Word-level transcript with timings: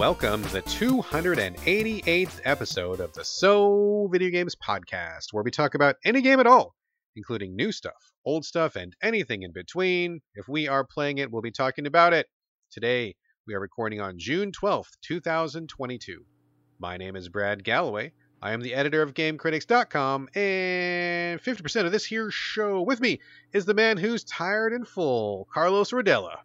welcome 0.00 0.42
to 0.42 0.52
the 0.52 0.62
288th 0.62 2.40
episode 2.46 3.00
of 3.00 3.12
the 3.12 3.22
So 3.22 4.08
Video 4.10 4.30
Games 4.30 4.56
Podcast, 4.56 5.26
where 5.32 5.44
we 5.44 5.50
talk 5.50 5.74
about 5.74 5.96
any 6.06 6.22
game 6.22 6.40
at 6.40 6.46
all, 6.46 6.74
including 7.16 7.54
new 7.54 7.70
stuff, 7.70 8.10
old 8.24 8.46
stuff, 8.46 8.76
and 8.76 8.96
anything 9.02 9.42
in 9.42 9.52
between. 9.52 10.22
If 10.34 10.48
we 10.48 10.68
are 10.68 10.86
playing 10.86 11.18
it, 11.18 11.30
we'll 11.30 11.42
be 11.42 11.50
talking 11.50 11.86
about 11.86 12.14
it. 12.14 12.26
Today, 12.70 13.14
we 13.46 13.52
are 13.52 13.60
recording 13.60 14.00
on 14.00 14.18
June 14.18 14.52
12th, 14.52 14.88
2022. 15.02 16.24
My 16.78 16.96
name 16.96 17.14
is 17.14 17.28
Brad 17.28 17.62
Gallaway. 17.62 18.12
I 18.40 18.52
am 18.52 18.62
the 18.62 18.72
editor 18.72 19.02
of 19.02 19.12
GameCritics.com, 19.12 20.30
and 20.34 21.42
50% 21.42 21.84
of 21.84 21.92
this 21.92 22.06
here 22.06 22.30
show 22.30 22.80
with 22.80 23.02
me 23.02 23.20
is 23.52 23.66
the 23.66 23.74
man 23.74 23.98
who's 23.98 24.24
tired 24.24 24.72
and 24.72 24.88
full, 24.88 25.46
Carlos 25.52 25.90
Rodella. 25.90 26.38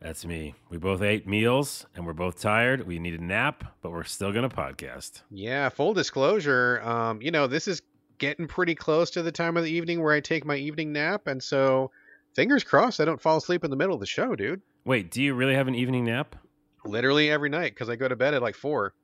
That's 0.00 0.24
me. 0.24 0.54
We 0.70 0.78
both 0.78 1.02
ate 1.02 1.26
meals 1.26 1.86
and 1.94 2.06
we're 2.06 2.12
both 2.12 2.40
tired. 2.40 2.86
We 2.86 2.98
need 2.98 3.18
a 3.18 3.24
nap, 3.24 3.64
but 3.82 3.90
we're 3.90 4.04
still 4.04 4.32
going 4.32 4.48
to 4.48 4.54
podcast. 4.54 5.22
Yeah, 5.30 5.68
full 5.68 5.92
disclosure, 5.92 6.80
um, 6.84 7.20
you 7.20 7.30
know, 7.30 7.46
this 7.46 7.66
is 7.66 7.82
getting 8.18 8.46
pretty 8.46 8.74
close 8.74 9.10
to 9.10 9.22
the 9.22 9.32
time 9.32 9.56
of 9.56 9.64
the 9.64 9.70
evening 9.70 10.02
where 10.02 10.14
I 10.14 10.20
take 10.20 10.44
my 10.44 10.56
evening 10.56 10.92
nap, 10.92 11.26
and 11.26 11.42
so 11.42 11.90
fingers 12.34 12.64
crossed 12.64 13.00
I 13.00 13.04
don't 13.04 13.20
fall 13.20 13.38
asleep 13.38 13.64
in 13.64 13.70
the 13.70 13.76
middle 13.76 13.94
of 13.94 14.00
the 14.00 14.06
show, 14.06 14.36
dude. 14.36 14.60
Wait, 14.84 15.10
do 15.10 15.22
you 15.22 15.34
really 15.34 15.54
have 15.54 15.68
an 15.68 15.74
evening 15.74 16.04
nap? 16.04 16.36
Literally 16.84 17.30
every 17.30 17.48
night 17.48 17.74
because 17.74 17.88
I 17.88 17.96
go 17.96 18.08
to 18.08 18.16
bed 18.16 18.34
at 18.34 18.42
like 18.42 18.54
four. 18.54 18.94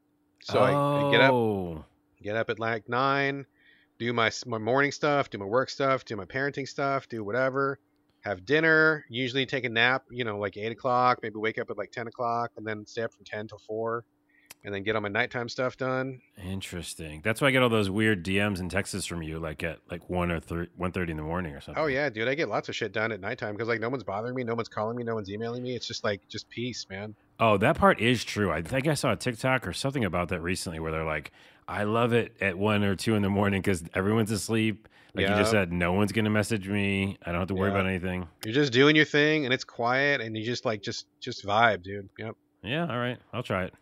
So 0.42 0.58
I, 0.58 1.08
I 1.08 1.10
get 1.10 1.20
up, 1.20 1.88
get 2.22 2.36
up 2.36 2.50
at 2.50 2.58
like 2.58 2.88
nine, 2.88 3.46
do 3.98 4.12
my 4.12 4.30
my 4.46 4.58
morning 4.58 4.92
stuff, 4.92 5.30
do 5.30 5.38
my 5.38 5.44
work 5.44 5.70
stuff, 5.70 6.04
do 6.04 6.16
my 6.16 6.24
parenting 6.24 6.68
stuff, 6.68 7.08
do 7.08 7.24
whatever, 7.24 7.78
have 8.24 8.46
dinner, 8.46 9.04
usually 9.10 9.44
take 9.44 9.64
a 9.64 9.68
nap, 9.68 10.04
you 10.10 10.24
know, 10.24 10.38
like 10.38 10.56
eight 10.56 10.72
o'clock, 10.72 11.18
maybe 11.22 11.36
wake 11.36 11.58
up 11.58 11.68
at 11.70 11.76
like 11.76 11.92
ten 11.92 12.06
o'clock, 12.06 12.52
and 12.56 12.66
then 12.66 12.86
stay 12.86 13.02
up 13.02 13.12
from 13.12 13.24
ten 13.24 13.46
till 13.46 13.58
four, 13.58 14.04
and 14.64 14.74
then 14.74 14.82
get 14.82 14.96
all 14.96 15.02
my 15.02 15.10
nighttime 15.10 15.46
stuff 15.46 15.76
done. 15.76 16.20
Interesting. 16.42 17.20
That's 17.22 17.42
why 17.42 17.48
I 17.48 17.50
get 17.50 17.62
all 17.62 17.68
those 17.68 17.90
weird 17.90 18.24
DMs 18.24 18.60
and 18.60 18.70
texts 18.70 19.04
from 19.04 19.22
you, 19.22 19.38
like 19.38 19.62
at 19.62 19.80
like 19.90 20.08
one 20.08 20.30
or 20.30 20.40
three, 20.40 20.68
one 20.74 20.90
thirty 20.90 21.10
in 21.10 21.18
the 21.18 21.22
morning 21.22 21.52
or 21.52 21.58
oh, 21.58 21.60
something. 21.60 21.84
Oh 21.84 21.86
yeah, 21.86 22.08
dude, 22.08 22.26
I 22.26 22.34
get 22.34 22.48
lots 22.48 22.70
of 22.70 22.74
shit 22.74 22.92
done 22.92 23.12
at 23.12 23.20
nighttime 23.20 23.54
because 23.54 23.68
like 23.68 23.80
no 23.80 23.90
one's 23.90 24.04
bothering 24.04 24.34
me, 24.34 24.42
no 24.42 24.54
one's 24.54 24.68
calling 24.68 24.96
me, 24.96 25.04
no 25.04 25.14
one's 25.14 25.30
emailing 25.30 25.62
me. 25.62 25.76
It's 25.76 25.86
just 25.86 26.02
like 26.02 26.26
just 26.28 26.48
peace, 26.48 26.86
man. 26.88 27.14
Oh, 27.38 27.58
that 27.58 27.76
part 27.76 28.00
is 28.00 28.24
true. 28.24 28.50
I 28.50 28.62
think 28.62 28.88
I 28.88 28.94
saw 28.94 29.12
a 29.12 29.16
TikTok 29.16 29.66
or 29.66 29.74
something 29.74 30.04
about 30.04 30.30
that 30.30 30.40
recently, 30.40 30.80
where 30.80 30.92
they're 30.92 31.04
like, 31.04 31.30
"I 31.68 31.84
love 31.84 32.14
it 32.14 32.34
at 32.40 32.56
one 32.56 32.84
or 32.84 32.96
two 32.96 33.16
in 33.16 33.22
the 33.22 33.28
morning 33.28 33.60
because 33.60 33.84
everyone's 33.94 34.30
asleep." 34.30 34.88
Like 35.14 35.28
you 35.28 35.34
just 35.36 35.50
said, 35.52 35.72
no 35.72 35.92
one's 35.92 36.10
gonna 36.12 36.30
message 36.30 36.68
me. 36.68 37.18
I 37.24 37.30
don't 37.30 37.38
have 37.40 37.48
to 37.48 37.54
worry 37.54 37.70
Yeah. 37.70 37.76
about 37.78 37.86
anything. 37.88 38.26
You're 38.44 38.54
just 38.54 38.72
doing 38.72 38.96
your 38.96 39.04
thing, 39.04 39.44
and 39.44 39.54
it's 39.54 39.62
quiet, 39.64 40.20
and 40.20 40.36
you 40.36 40.44
just 40.44 40.64
like 40.64 40.82
just 40.82 41.06
just 41.20 41.44
vibe, 41.46 41.82
dude. 41.84 42.08
Yep. 42.18 42.34
Yeah, 42.62 42.86
all 42.90 42.98
right, 42.98 43.18
I'll 43.32 43.42
try 43.44 43.64
it. 43.64 43.74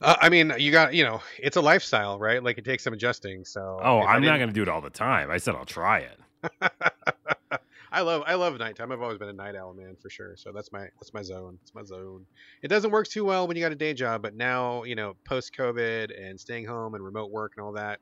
Uh, 0.00 0.16
I 0.20 0.28
mean, 0.28 0.52
you 0.58 0.72
got 0.72 0.94
you 0.94 1.04
know, 1.04 1.20
it's 1.38 1.56
a 1.56 1.60
lifestyle, 1.60 2.18
right? 2.18 2.42
Like 2.42 2.58
it 2.58 2.64
takes 2.64 2.82
some 2.84 2.94
adjusting. 2.94 3.44
So 3.44 3.78
Oh, 3.82 4.00
I'm 4.00 4.22
not 4.22 4.38
gonna 4.38 4.52
do 4.52 4.62
it 4.62 4.68
all 4.68 4.80
the 4.80 4.90
time. 4.90 5.30
I 5.30 5.36
said 5.38 5.54
I'll 5.56 5.64
try 5.66 6.00
it. 6.00 6.18
I 7.92 8.00
love 8.00 8.24
I 8.26 8.34
love 8.34 8.58
nighttime. 8.58 8.90
I've 8.90 9.00
always 9.02 9.18
been 9.18 9.28
a 9.28 9.32
night 9.32 9.54
owl 9.54 9.72
man 9.72 9.94
for 10.02 10.10
sure. 10.10 10.34
So 10.36 10.50
that's 10.52 10.72
my 10.72 10.86
that's 11.00 11.14
my 11.14 11.22
zone. 11.22 11.58
It's 11.62 11.74
my 11.74 11.84
zone. 11.84 12.26
It 12.62 12.68
doesn't 12.68 12.90
work 12.90 13.06
too 13.06 13.24
well 13.24 13.46
when 13.46 13.56
you 13.56 13.62
got 13.62 13.70
a 13.72 13.76
day 13.76 13.94
job, 13.94 14.20
but 14.22 14.34
now 14.34 14.82
you 14.82 14.94
know 14.96 15.14
post 15.24 15.54
COVID 15.56 16.10
and 16.20 16.38
staying 16.40 16.64
home 16.66 16.94
and 16.94 17.04
remote 17.04 17.30
work 17.30 17.52
and 17.56 17.64
all 17.64 17.72
that, 17.74 18.00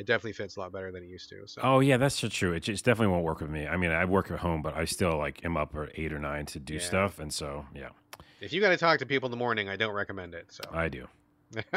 it 0.00 0.06
definitely 0.06 0.32
fits 0.32 0.56
a 0.56 0.60
lot 0.60 0.72
better 0.72 0.90
than 0.90 1.04
it 1.04 1.08
used 1.08 1.28
to. 1.28 1.42
So 1.46 1.60
Oh 1.62 1.80
yeah, 1.80 1.98
that's 1.98 2.18
so 2.18 2.28
true. 2.28 2.52
It 2.54 2.60
just 2.60 2.86
definitely 2.86 3.12
won't 3.12 3.22
work 3.24 3.40
with 3.40 3.50
me. 3.50 3.66
I 3.66 3.76
mean, 3.76 3.90
I 3.90 4.06
work 4.06 4.30
at 4.30 4.38
home, 4.38 4.62
but 4.62 4.74
I 4.74 4.86
still 4.86 5.18
like 5.18 5.44
am 5.44 5.58
up 5.58 5.76
at 5.76 5.90
eight 5.94 6.10
or 6.12 6.18
nine 6.18 6.46
to 6.46 6.58
do 6.58 6.74
Yeah. 6.74 6.80
stuff, 6.80 7.18
and 7.18 7.32
so 7.32 7.66
yeah, 7.74 7.90
if 8.40 8.50
you 8.52 8.62
got 8.62 8.70
to 8.70 8.78
talk 8.78 8.98
to 9.00 9.06
people 9.06 9.26
in 9.26 9.30
the 9.30 9.36
morning, 9.36 9.68
I 9.68 9.76
don't 9.76 9.92
recommend 9.94 10.34
it. 10.34 10.46
So 10.50 10.64
I 10.72 10.88
do. 10.88 11.06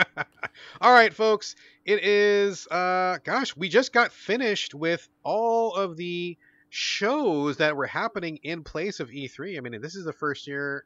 all 0.82 0.94
right, 0.94 1.14
folks, 1.14 1.56
it 1.84 2.02
is 2.04 2.66
uh 2.68 3.18
gosh, 3.26 3.58
we 3.58 3.68
just 3.68 3.92
got 3.92 4.14
finished 4.14 4.74
with 4.74 5.10
all 5.24 5.76
of 5.76 5.98
the 5.98 6.38
shows 6.70 7.58
that 7.58 7.76
were 7.76 7.86
happening 7.88 8.40
in 8.44 8.64
place 8.64 9.02
of 9.02 9.10
E3. 9.10 9.58
I 9.58 9.60
mean, 9.60 9.82
this 9.82 9.96
is 9.96 10.06
the 10.06 10.14
first 10.14 10.48
year. 10.48 10.86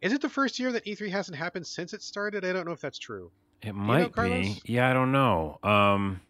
Is 0.00 0.12
it 0.12 0.20
the 0.20 0.28
first 0.28 0.58
year 0.58 0.72
that 0.72 0.84
E3 0.84 1.10
hasn't 1.10 1.38
happened 1.38 1.64
since 1.66 1.92
it 1.94 2.02
started? 2.02 2.44
I 2.44 2.52
don't 2.52 2.66
know 2.66 2.72
if 2.72 2.80
that's 2.80 2.98
true. 2.98 3.30
It 3.62 3.74
might 3.74 4.12
Carlos? 4.12 4.60
be. 4.64 4.72
Yeah, 4.72 4.90
I 4.90 4.92
don't 4.92 5.12
know. 5.12 5.60
Um, 5.62 6.20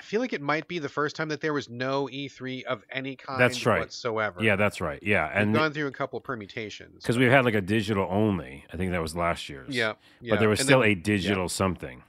I 0.00 0.02
feel 0.02 0.20
like 0.22 0.32
it 0.32 0.40
might 0.40 0.66
be 0.66 0.78
the 0.78 0.88
first 0.88 1.14
time 1.14 1.28
that 1.28 1.42
there 1.42 1.52
was 1.52 1.68
no 1.68 2.06
E3 2.06 2.64
of 2.64 2.82
any 2.90 3.16
kind 3.16 3.38
That's 3.38 3.66
right. 3.66 3.80
whatsoever. 3.80 4.42
yeah, 4.42 4.56
that's 4.56 4.80
right. 4.80 4.98
Yeah, 5.02 5.28
We've 5.28 5.42
and 5.42 5.54
gone 5.54 5.72
through 5.74 5.88
a 5.88 5.92
couple 5.92 6.16
of 6.16 6.24
permutations. 6.24 7.02
because 7.02 7.18
we've 7.18 7.30
had 7.30 7.44
like 7.44 7.54
a 7.54 7.60
digital 7.60 8.06
only. 8.10 8.64
I 8.72 8.78
think 8.78 8.92
that 8.92 9.02
was 9.02 9.14
last 9.14 9.50
year's. 9.50 9.76
yeah, 9.76 9.92
yeah. 10.22 10.30
but 10.34 10.40
there 10.40 10.48
was 10.48 10.60
And 10.60 10.66
still 10.66 10.80
then 10.80 10.90
a 10.90 10.94
digital 10.94 11.50
something. 11.50 12.02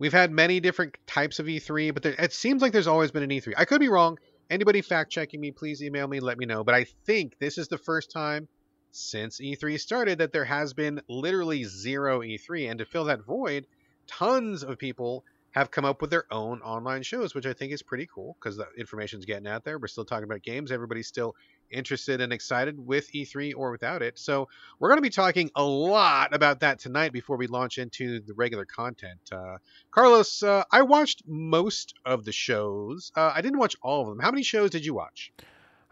We've 0.00 0.12
had 0.12 0.32
many 0.32 0.58
different 0.58 0.96
types 1.06 1.38
of 1.38 1.46
E3, 1.46 1.94
but 1.94 2.02
there, 2.02 2.14
it 2.18 2.32
seems 2.32 2.62
like 2.62 2.72
there's 2.72 2.88
always 2.88 3.12
been 3.12 3.22
an 3.22 3.30
E3. 3.30 3.54
I 3.56 3.64
could 3.64 3.80
be 3.80 3.88
wrong. 3.88 4.18
Anybody 4.50 4.80
fact 4.82 5.12
checking 5.12 5.40
me, 5.40 5.52
please 5.52 5.82
email 5.84 6.08
me, 6.08 6.18
let 6.18 6.36
me 6.36 6.46
know. 6.46 6.64
But 6.64 6.74
I 6.74 6.84
think 7.06 7.38
this 7.38 7.58
is 7.58 7.68
the 7.68 7.78
first 7.78 8.10
time 8.10 8.48
since 8.90 9.38
E3 9.40 9.78
started 9.78 10.18
that 10.18 10.32
there 10.32 10.46
has 10.46 10.72
been 10.72 11.00
literally 11.08 11.62
zero 11.62 12.20
E3. 12.22 12.70
And 12.70 12.78
to 12.80 12.84
fill 12.84 13.04
that 13.04 13.24
void, 13.24 13.66
tons 14.08 14.64
of 14.64 14.78
people 14.78 15.24
have 15.52 15.70
come 15.70 15.84
up 15.84 16.00
with 16.00 16.10
their 16.10 16.26
own 16.32 16.60
online 16.60 17.02
shows, 17.02 17.34
which 17.34 17.46
I 17.46 17.52
think 17.52 17.72
is 17.72 17.82
pretty 17.82 18.08
cool 18.12 18.36
because 18.40 18.56
the 18.56 18.66
information's 18.78 19.24
getting 19.24 19.48
out 19.48 19.64
there. 19.64 19.78
We're 19.78 19.88
still 19.88 20.04
talking 20.04 20.24
about 20.24 20.42
games. 20.42 20.70
Everybody's 20.70 21.08
still 21.08 21.34
interested 21.70 22.20
and 22.20 22.32
excited 22.32 22.78
with 22.78 23.10
E3 23.12 23.54
or 23.56 23.70
without 23.72 24.02
it. 24.02 24.18
So 24.18 24.48
we're 24.78 24.88
going 24.88 24.98
to 24.98 25.02
be 25.02 25.10
talking 25.10 25.50
a 25.56 25.62
lot 25.62 26.34
about 26.34 26.60
that 26.60 26.78
tonight 26.78 27.12
before 27.12 27.36
we 27.36 27.46
launch 27.48 27.78
into 27.78 28.20
the 28.20 28.34
regular 28.34 28.64
content. 28.64 29.20
Uh, 29.32 29.58
Carlos, 29.90 30.42
uh, 30.42 30.64
I 30.70 30.82
watched 30.82 31.22
most 31.26 31.94
of 32.04 32.24
the 32.24 32.32
shows. 32.32 33.10
Uh, 33.16 33.32
I 33.34 33.40
didn't 33.40 33.58
watch 33.58 33.76
all 33.82 34.02
of 34.02 34.08
them. 34.08 34.20
How 34.20 34.30
many 34.30 34.42
shows 34.42 34.70
did 34.70 34.84
you 34.84 34.94
watch? 34.94 35.32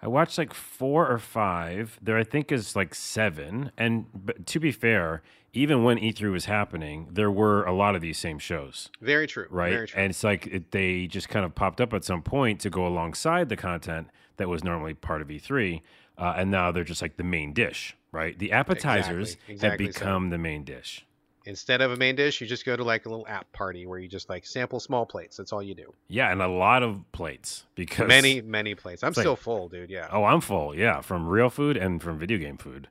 I 0.01 0.07
watched 0.07 0.39
like 0.39 0.55
four 0.55 1.09
or 1.09 1.19
five. 1.19 1.99
There, 2.01 2.17
I 2.17 2.23
think, 2.23 2.53
is 2.53 2.77
like 2.77 2.95
seven. 2.95 3.73
And 3.77 4.07
to 4.47 4.61
be 4.61 4.71
fair, 4.71 5.23
even 5.59 5.83
when 5.85 5.99
E3 5.99 6.31
was 6.31 6.45
happening, 6.45 7.09
there 7.11 7.31
were 7.31 7.65
a 7.65 7.73
lot 7.73 7.95
of 7.95 8.01
these 8.01 8.19
same 8.19 8.39
shows. 8.39 8.89
Very 9.01 9.27
true. 9.27 9.47
right? 9.51 9.71
Very 9.73 9.87
true. 9.89 10.01
And 10.01 10.11
it's 10.11 10.23
like 10.25 10.47
it, 10.47 10.71
they 10.71 11.07
just 11.07 11.29
kind 11.29 11.45
of 11.45 11.55
popped 11.55 11.81
up 11.81 11.93
at 11.93 12.05
some 12.05 12.23
point 12.23 12.61
to 12.61 12.71
go 12.71 12.87
alongside 12.87 13.49
the 13.49 13.57
content 13.57 14.09
that 14.37 14.49
was 14.49 14.63
normally 14.63 14.95
part 14.95 15.21
of 15.21 15.29
E3, 15.29 15.83
uh, 16.17 16.35
and 16.37 16.51
now 16.51 16.71
they're 16.71 16.85
just 16.85 17.03
like 17.03 17.17
the 17.17 17.25
main 17.25 17.53
dish, 17.53 17.97
right? 18.13 18.39
The 18.39 18.53
appetizers 18.53 19.37
exactly 19.49 19.87
have 19.87 19.95
so. 19.95 20.01
become 20.01 20.31
the 20.31 20.39
main 20.39 20.63
dish. 20.65 21.05
Instead 21.45 21.81
of 21.81 21.91
a 21.91 21.97
main 21.97 22.15
dish, 22.15 22.41
you 22.43 22.47
just 22.47 22.67
go 22.67 22.77
to 22.77 22.85
like 22.85 23.07
a 23.07 23.09
little 23.09 23.27
app 23.27 23.51
party 23.53 23.87
where 23.87 23.99
you 23.99 24.07
just 24.07 24.29
like 24.29 24.45
sample 24.45 24.79
small 24.79 25.07
plates. 25.07 25.37
That's 25.39 25.51
all 25.53 25.63
you 25.63 25.75
do. 25.75 25.95
Yeah, 26.07 26.31
and 26.31 26.43
a 26.43 26.47
lot 26.49 26.83
of 26.83 27.01
plates 27.13 27.65
because 27.75 28.07
Many, 28.07 28.43
many 28.43 28.75
plates. 28.75 29.03
I'm 29.03 29.09
It's 29.09 29.17
like- 29.17 29.25
still 29.25 29.35
full, 29.37 29.69
dude. 29.69 29.89
Yeah. 29.91 30.09
Oh, 30.13 30.25
I'm 30.25 30.43
full. 30.43 30.75
Yeah, 30.75 31.01
from 31.01 31.27
real 31.27 31.49
food 31.49 31.77
and 31.79 32.03
from 32.03 32.19
video 32.19 32.37
game 32.39 32.59
food. 32.59 32.89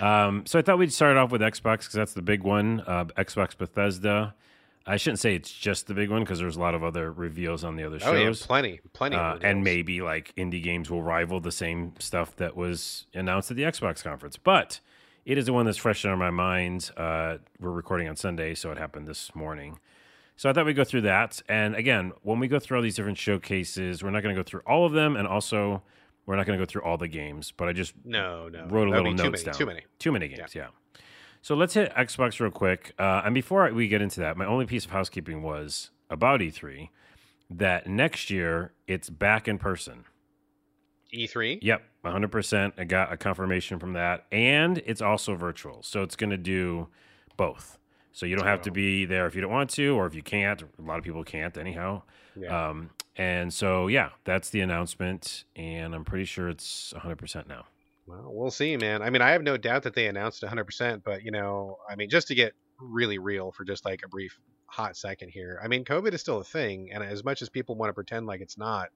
Um, 0.00 0.44
so 0.46 0.58
I 0.58 0.62
thought 0.62 0.78
we'd 0.78 0.92
start 0.92 1.16
off 1.16 1.30
with 1.30 1.40
Xbox 1.40 1.78
because 1.80 1.92
that's 1.92 2.14
the 2.14 2.22
big 2.22 2.42
one. 2.42 2.82
Uh, 2.86 3.04
Xbox 3.16 3.56
Bethesda. 3.56 4.34
I 4.86 4.98
shouldn't 4.98 5.20
say 5.20 5.34
it's 5.34 5.50
just 5.50 5.86
the 5.86 5.94
big 5.94 6.10
one 6.10 6.20
because 6.22 6.38
there's 6.38 6.56
a 6.56 6.60
lot 6.60 6.74
of 6.74 6.84
other 6.84 7.10
reveals 7.10 7.64
on 7.64 7.76
the 7.76 7.84
other 7.84 7.98
shows. 7.98 8.08
Oh 8.08 8.14
yeah, 8.14 8.32
plenty, 8.46 8.80
plenty. 8.92 9.16
Uh, 9.16 9.38
and 9.40 9.64
maybe 9.64 10.02
like 10.02 10.34
indie 10.36 10.62
games 10.62 10.90
will 10.90 11.02
rival 11.02 11.40
the 11.40 11.52
same 11.52 11.94
stuff 11.98 12.36
that 12.36 12.54
was 12.54 13.06
announced 13.14 13.50
at 13.50 13.56
the 13.56 13.62
Xbox 13.62 14.02
conference. 14.02 14.36
But 14.36 14.80
it 15.24 15.38
is 15.38 15.46
the 15.46 15.54
one 15.54 15.64
that's 15.64 15.78
fresh 15.78 16.04
in 16.04 16.18
my 16.18 16.30
mind. 16.30 16.90
Uh, 16.98 17.38
we're 17.58 17.70
recording 17.70 18.08
on 18.08 18.16
Sunday, 18.16 18.54
so 18.54 18.70
it 18.72 18.78
happened 18.78 19.06
this 19.08 19.34
morning. 19.34 19.78
So 20.36 20.50
I 20.50 20.52
thought 20.52 20.66
we'd 20.66 20.74
go 20.76 20.84
through 20.84 21.02
that. 21.02 21.40
And 21.48 21.74
again, 21.76 22.12
when 22.22 22.38
we 22.38 22.48
go 22.48 22.58
through 22.58 22.76
all 22.76 22.82
these 22.82 22.96
different 22.96 23.18
showcases, 23.18 24.02
we're 24.02 24.10
not 24.10 24.22
going 24.22 24.34
to 24.34 24.38
go 24.38 24.44
through 24.44 24.62
all 24.66 24.84
of 24.84 24.92
them, 24.92 25.16
and 25.16 25.26
also 25.26 25.82
we're 26.26 26.36
not 26.36 26.46
going 26.46 26.58
to 26.58 26.64
go 26.64 26.68
through 26.68 26.82
all 26.82 26.96
the 26.96 27.08
games. 27.08 27.52
But 27.56 27.68
I 27.68 27.72
just 27.72 27.94
no, 28.04 28.48
no, 28.48 28.66
wrote 28.66 28.88
a 28.88 28.90
little 28.90 29.12
notes 29.12 29.22
many, 29.22 29.44
down. 29.44 29.54
Too 29.54 29.66
many. 29.66 29.82
Too 29.98 30.12
many 30.12 30.28
games, 30.28 30.54
yeah. 30.54 30.68
So 31.42 31.54
let's 31.54 31.74
hit 31.74 31.92
Xbox 31.94 32.40
real 32.40 32.50
quick. 32.50 32.94
Uh, 32.98 33.22
and 33.24 33.34
before 33.34 33.70
we 33.72 33.86
get 33.88 34.00
into 34.00 34.20
that, 34.20 34.36
my 34.36 34.46
only 34.46 34.64
piece 34.64 34.84
of 34.86 34.92
housekeeping 34.92 35.42
was 35.42 35.90
about 36.08 36.40
E3 36.40 36.88
that 37.50 37.86
next 37.86 38.30
year 38.30 38.72
it's 38.86 39.10
back 39.10 39.46
in 39.46 39.58
person. 39.58 40.04
E3. 41.12 41.58
Yep, 41.62 41.82
100%. 42.04 42.72
I 42.78 42.84
got 42.84 43.12
a 43.12 43.16
confirmation 43.16 43.78
from 43.78 43.92
that. 43.92 44.24
And 44.32 44.78
it's 44.86 45.02
also 45.02 45.34
virtual. 45.34 45.82
So 45.82 46.02
it's 46.02 46.16
going 46.16 46.30
to 46.30 46.38
do 46.38 46.88
both. 47.36 47.78
So 48.12 48.26
you 48.26 48.36
don't 48.36 48.46
have 48.46 48.62
to 48.62 48.70
Oh. 48.70 48.72
be 48.72 49.04
there 49.04 49.26
if 49.26 49.34
you 49.34 49.40
don't 49.40 49.50
want 49.50 49.70
to, 49.70 49.94
or 49.96 50.06
if 50.06 50.14
you 50.14 50.22
can't. 50.22 50.62
A 50.62 50.82
lot 50.82 50.98
of 50.98 51.04
people 51.04 51.22
can't, 51.24 51.56
anyhow. 51.58 52.02
Yeah. 52.36 52.68
Um, 52.68 52.90
and 53.16 53.52
so, 53.52 53.86
yeah, 53.88 54.10
that's 54.24 54.50
the 54.50 54.60
announcement. 54.60 55.44
And 55.56 55.94
I'm 55.94 56.04
pretty 56.04 56.24
sure 56.24 56.48
it's 56.48 56.92
100% 56.96 57.48
now. 57.48 57.66
Well, 58.06 58.30
we'll 58.34 58.50
see, 58.50 58.76
man. 58.76 59.02
I 59.02 59.10
mean, 59.10 59.22
I 59.22 59.30
have 59.30 59.42
no 59.42 59.56
doubt 59.56 59.84
that 59.84 59.94
they 59.94 60.06
announced 60.08 60.42
100%, 60.42 61.02
but 61.04 61.24
you 61.24 61.30
know, 61.30 61.78
I 61.88 61.96
mean, 61.96 62.10
just 62.10 62.28
to 62.28 62.34
get 62.34 62.52
really 62.78 63.18
real 63.18 63.50
for 63.52 63.64
just 63.64 63.84
like 63.84 64.02
a 64.04 64.08
brief 64.08 64.38
hot 64.66 64.96
second 64.96 65.30
here. 65.30 65.60
I 65.64 65.68
mean, 65.68 65.84
COVID 65.84 66.12
is 66.12 66.20
still 66.20 66.40
a 66.40 66.44
thing, 66.44 66.90
and 66.92 67.02
as 67.02 67.24
much 67.24 67.40
as 67.40 67.48
people 67.48 67.76
want 67.76 67.90
to 67.90 67.94
pretend 67.94 68.26
like 68.26 68.40
it's 68.42 68.58
not, 68.58 68.88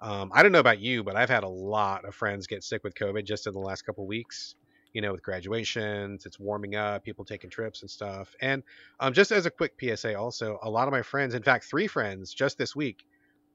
um, 0.00 0.30
I 0.34 0.42
don't 0.42 0.52
know 0.52 0.60
about 0.60 0.78
you, 0.78 1.02
but 1.02 1.16
I've 1.16 1.30
had 1.30 1.42
a 1.42 1.48
lot 1.48 2.04
of 2.04 2.14
friends 2.14 2.46
get 2.46 2.62
sick 2.62 2.84
with 2.84 2.94
COVID 2.94 3.24
just 3.24 3.46
in 3.46 3.54
the 3.54 3.58
last 3.58 3.82
couple 3.82 4.06
weeks. 4.06 4.54
you 4.92 5.02
know, 5.02 5.12
with 5.12 5.22
graduations, 5.22 6.24
it's 6.24 6.40
warming 6.40 6.74
up, 6.74 7.04
people 7.04 7.22
taking 7.24 7.50
trips 7.50 7.82
and 7.82 7.90
stuff. 7.90 8.34
And 8.40 8.62
um, 8.98 9.12
just 9.12 9.30
as 9.30 9.44
a 9.44 9.50
quick 9.50 9.74
PSA, 9.78 10.18
also, 10.18 10.58
a 10.62 10.70
lot 10.70 10.88
of 10.88 10.92
my 10.92 11.02
friends, 11.02 11.34
in 11.34 11.42
fact, 11.42 11.66
three 11.66 11.86
friends 11.86 12.32
just 12.32 12.56
this 12.56 12.74
week, 12.74 13.04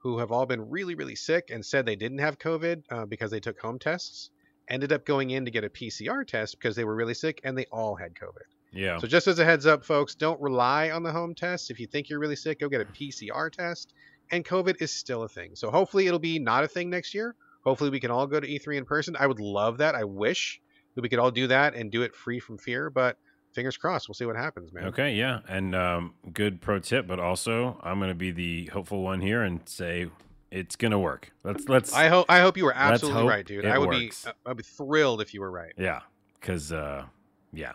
who 0.01 0.18
have 0.18 0.31
all 0.31 0.45
been 0.45 0.69
really, 0.69 0.95
really 0.95 1.15
sick 1.15 1.50
and 1.51 1.65
said 1.65 1.86
they 1.86 1.95
didn't 1.95 2.18
have 2.18 2.39
COVID 2.39 2.83
uh, 2.89 3.06
because 3.06 3.30
they 3.30 3.39
took 3.39 3.59
home 3.59 3.77
tests, 3.77 4.31
ended 4.68 4.92
up 4.92 5.06
going 5.06 5.30
in 5.30 5.45
to 5.45 5.51
get 5.51 5.63
a 5.63 5.69
PCR 5.69 6.25
test 6.25 6.57
because 6.59 6.75
they 6.75 6.83
were 6.83 6.95
really 6.95 7.13
sick 7.13 7.39
and 7.44 7.57
they 7.57 7.65
all 7.71 7.95
had 7.95 8.15
COVID. 8.15 8.48
Yeah. 8.74 8.98
So 8.98 9.07
just 9.07 9.27
as 9.27 9.38
a 9.38 9.45
heads 9.45 9.65
up, 9.65 9.83
folks, 9.83 10.15
don't 10.15 10.42
rely 10.42 10.89
on 10.89 11.03
the 11.03 11.12
home 11.12 11.36
test. 11.36 11.69
If 11.69 11.80
you 11.80 11.86
think 11.86 12.09
you're 12.09 12.19
really 12.19 12.36
sick, 12.36 12.59
go 12.59 12.69
get 12.69 12.81
a 12.81 12.86
PCR 12.86 13.51
test. 13.51 13.94
And 14.31 14.44
COVID 14.44 14.81
is 14.81 14.92
still 14.92 15.24
a 15.24 15.30
thing. 15.30 15.56
So 15.56 15.69
hopefully 15.69 16.07
it'll 16.07 16.19
be 16.19 16.39
not 16.39 16.63
a 16.63 16.68
thing 16.68 16.89
next 16.89 17.13
year. 17.13 17.36
Hopefully 17.63 17.89
we 17.92 18.00
can 18.00 18.09
all 18.09 18.25
go 18.25 18.39
to 18.39 18.48
E3 18.48 18.77
in 18.77 18.86
person. 18.86 19.15
I 19.19 19.27
would 19.27 19.39
love 19.39 19.80
that. 19.80 19.94
I 19.94 20.06
wish 20.06 20.62
that 20.95 21.01
we 21.01 21.09
could 21.09 21.19
all 21.19 21.31
do 21.31 21.48
that 21.48 21.75
and 21.75 21.92
do 21.92 22.01
it 22.01 22.15
free 22.15 22.39
from 22.39 22.57
fear. 22.57 22.89
But 22.89 23.18
fingers 23.53 23.77
crossed, 23.77 24.07
we'll 24.07 24.15
see 24.15 24.25
what 24.25 24.36
happens, 24.36 24.74
man. 24.74 24.86
Okay, 24.86 25.15
yeah, 25.15 25.39
and 25.48 25.75
um, 25.75 26.13
good 26.33 26.62
pro 26.62 26.80
tip, 26.80 27.07
but 27.07 27.19
also 27.19 27.80
I'm 27.83 28.00
going 28.00 28.09
to 28.09 28.15
be 28.15 28.31
the 28.31 28.65
hopeful 28.68 29.01
one 29.01 29.21
here 29.21 29.42
and 29.44 29.62
say 29.68 30.07
it's 30.51 30.75
going 30.75 30.92
to 30.92 31.00
work. 31.00 31.31
Let's 31.44 31.68
let's. 31.69 31.94
I 31.94 32.07
hope 32.07 32.25
I 32.30 32.42
hope 32.42 32.57
you 32.57 32.65
were 32.65 32.75
absolutely 32.75 33.27
right, 33.27 33.45
dude. 33.45 33.65
I 33.65 33.77
would 33.77 33.89
works. 33.89 34.25
be 34.25 34.31
I'd 34.45 34.57
be 34.57 34.63
thrilled 34.63 35.21
if 35.21 35.33
you 35.33 35.42
were 35.42 35.51
right. 35.51 35.74
yeah, 35.77 36.01
because 36.39 36.71
uh, 36.71 37.06
yeah. 37.53 37.71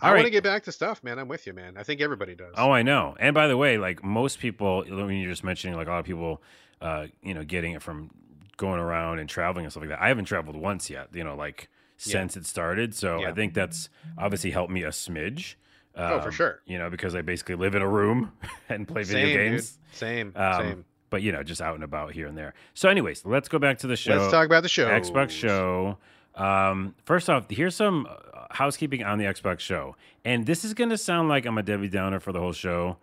I 0.00 0.08
All 0.08 0.14
want 0.14 0.24
to 0.24 0.30
get 0.30 0.44
back 0.44 0.64
to 0.64 0.72
stuff, 0.72 1.04
man. 1.04 1.18
I'm 1.18 1.28
with 1.28 1.46
you, 1.46 1.52
man. 1.52 1.76
I 1.76 1.82
think 1.82 2.00
everybody 2.00 2.34
does. 2.34 2.54
Oh, 2.56 2.70
I 2.70 2.82
know. 2.82 3.16
And 3.20 3.34
by 3.34 3.48
the 3.48 3.56
way, 3.56 3.78
like 3.78 4.02
most 4.02 4.38
people, 4.38 4.84
when 4.88 5.16
you're 5.16 5.30
just 5.30 5.44
mentioning 5.44 5.76
like 5.76 5.88
a 5.88 5.90
lot 5.90 5.98
of 5.98 6.06
people, 6.06 6.42
uh, 6.80 7.06
you 7.22 7.34
know, 7.34 7.44
getting 7.44 7.72
it 7.72 7.82
from 7.82 8.10
going 8.56 8.80
around 8.80 9.18
and 9.18 9.28
traveling 9.28 9.64
and 9.64 9.72
stuff 9.72 9.82
like 9.82 9.90
that. 9.90 10.00
I 10.00 10.08
haven't 10.08 10.26
traveled 10.26 10.56
once 10.56 10.90
yet. 10.90 11.08
You 11.12 11.24
know, 11.24 11.34
like 11.34 11.68
Yeah. 12.06 12.12
since 12.12 12.36
it 12.36 12.46
started. 12.46 12.94
So 12.94 13.24
I 13.26 13.32
think 13.32 13.54
that's 13.54 13.88
obviously 14.18 14.50
helped 14.50 14.72
me 14.72 14.82
a 14.84 14.88
smidge. 14.90 15.54
Oh, 15.96 16.20
for 16.20 16.26
Um, 16.26 16.30
sure. 16.32 16.60
You 16.66 16.78
know, 16.78 16.88
because 16.88 17.14
I 17.14 17.22
basically 17.22 17.56
live 17.56 17.74
in 17.74 17.82
a 17.82 17.88
room 17.88 18.32
and 18.68 18.86
play 18.86 19.02
video 19.02 19.26
Same, 19.26 19.36
games. 19.36 19.70
dude. 19.72 19.96
Same, 19.96 20.32
Um, 20.36 20.62
same. 20.62 20.84
But 21.10 21.22
you 21.22 21.32
know, 21.32 21.42
just 21.42 21.60
out 21.60 21.74
and 21.74 21.82
about 21.82 22.12
here 22.12 22.26
and 22.28 22.38
there. 22.38 22.54
So, 22.74 22.88
anyways, 22.88 23.26
let's 23.26 23.48
go 23.48 23.58
back 23.58 23.78
to 23.78 23.88
the 23.88 23.96
show. 23.96 24.16
Let's 24.16 24.30
talk 24.32 24.46
about 24.46 24.62
the 24.62 24.68
show. 24.68 24.86
Xbox 24.88 25.30
show. 25.30 25.98
Um, 26.36 26.94
first 27.04 27.28
off, 27.28 27.50
here's 27.50 27.74
some 27.74 28.06
uh, 28.08 28.44
housekeeping 28.50 29.02
on 29.02 29.18
the 29.18 29.24
Xbox 29.24 29.58
show, 29.58 29.96
and 30.24 30.46
this 30.46 30.64
is 30.64 30.72
going 30.74 30.90
to 30.90 30.96
sound 30.96 31.28
like 31.28 31.44
I'm 31.46 31.58
a 31.58 31.62
Debbie 31.64 31.88
Downer 31.88 32.20
for 32.20 32.30
the 32.30 32.38
whole 32.38 32.52
show. 32.52 32.96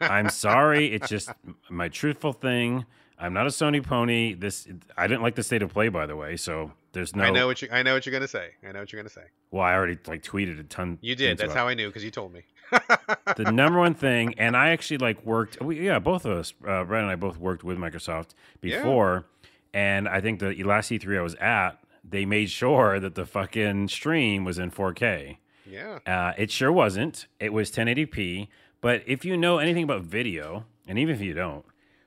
I'm 0.00 0.28
sorry, 0.28 0.86
it's 0.92 1.08
just 1.08 1.30
my 1.70 1.88
truthful 1.88 2.32
thing. 2.32 2.84
I'm 3.20 3.32
not 3.32 3.46
a 3.46 3.50
Sony 3.50 3.80
pony. 3.82 4.34
This 4.34 4.66
I 4.98 5.06
didn't 5.06 5.22
like 5.22 5.36
the 5.36 5.44
state 5.44 5.62
of 5.62 5.72
play, 5.72 5.88
by 5.88 6.06
the 6.06 6.16
way. 6.16 6.36
So 6.36 6.72
there's 6.92 7.14
no. 7.16 7.24
I 7.24 7.30
know 7.30 7.46
what 7.46 7.62
you. 7.62 7.68
I 7.72 7.82
know 7.82 7.94
what 7.94 8.06
you're 8.06 8.12
gonna 8.12 8.28
say. 8.28 8.50
I 8.66 8.72
know 8.72 8.80
what 8.80 8.92
you're 8.92 9.00
gonna 9.02 9.08
say. 9.10 9.24
Well, 9.50 9.62
I 9.62 9.74
already 9.74 9.98
like 10.06 10.22
tweeted 10.22 10.60
a 10.60 10.64
ton. 10.64 10.98
You 11.00 11.14
did. 11.14 11.38
That's 11.38 11.52
it. 11.52 11.56
how 11.56 11.68
I 11.68 11.74
knew 11.74 11.88
because 11.88 12.04
you 12.04 12.10
told 12.10 12.32
me. 12.32 12.42
the 13.36 13.50
number 13.52 13.78
one 13.78 13.94
thing, 13.94 14.34
and 14.38 14.56
I 14.56 14.70
actually 14.70 14.98
like 14.98 15.24
worked. 15.26 15.60
We, 15.60 15.84
yeah, 15.84 15.98
both 15.98 16.24
of 16.24 16.36
us, 16.38 16.54
uh, 16.66 16.84
Brad 16.84 17.02
and 17.02 17.10
I, 17.12 17.16
both 17.16 17.38
worked 17.38 17.64
with 17.64 17.78
Microsoft 17.78 18.30
Yeah. 18.62 18.78
before, 18.78 19.26
and 19.74 20.08
I 20.08 20.20
think 20.20 20.40
the 20.40 20.62
last 20.64 20.90
E3 20.90 21.18
I 21.18 21.22
was 21.22 21.34
at, 21.36 21.78
they 22.04 22.24
made 22.24 22.50
sure 22.50 22.98
that 22.98 23.14
the 23.14 23.26
fucking 23.26 23.88
stream 23.88 24.44
was 24.44 24.58
in 24.58 24.70
4K. 24.70 25.36
yeah. 25.66 25.98
Uh, 26.06 26.32
it 26.38 26.50
sure 26.50 26.72
wasn't. 26.72 27.26
It 27.40 27.52
was 27.52 27.70
1080p. 27.70 28.48
But 28.80 29.02
if 29.06 29.24
you 29.24 29.36
know 29.36 29.58
anything 29.58 29.84
about 29.84 30.02
video, 30.02 30.64
and 30.88 30.98
even 30.98 31.14
if 31.14 31.20
you 31.20 31.34
don't, 31.34 31.64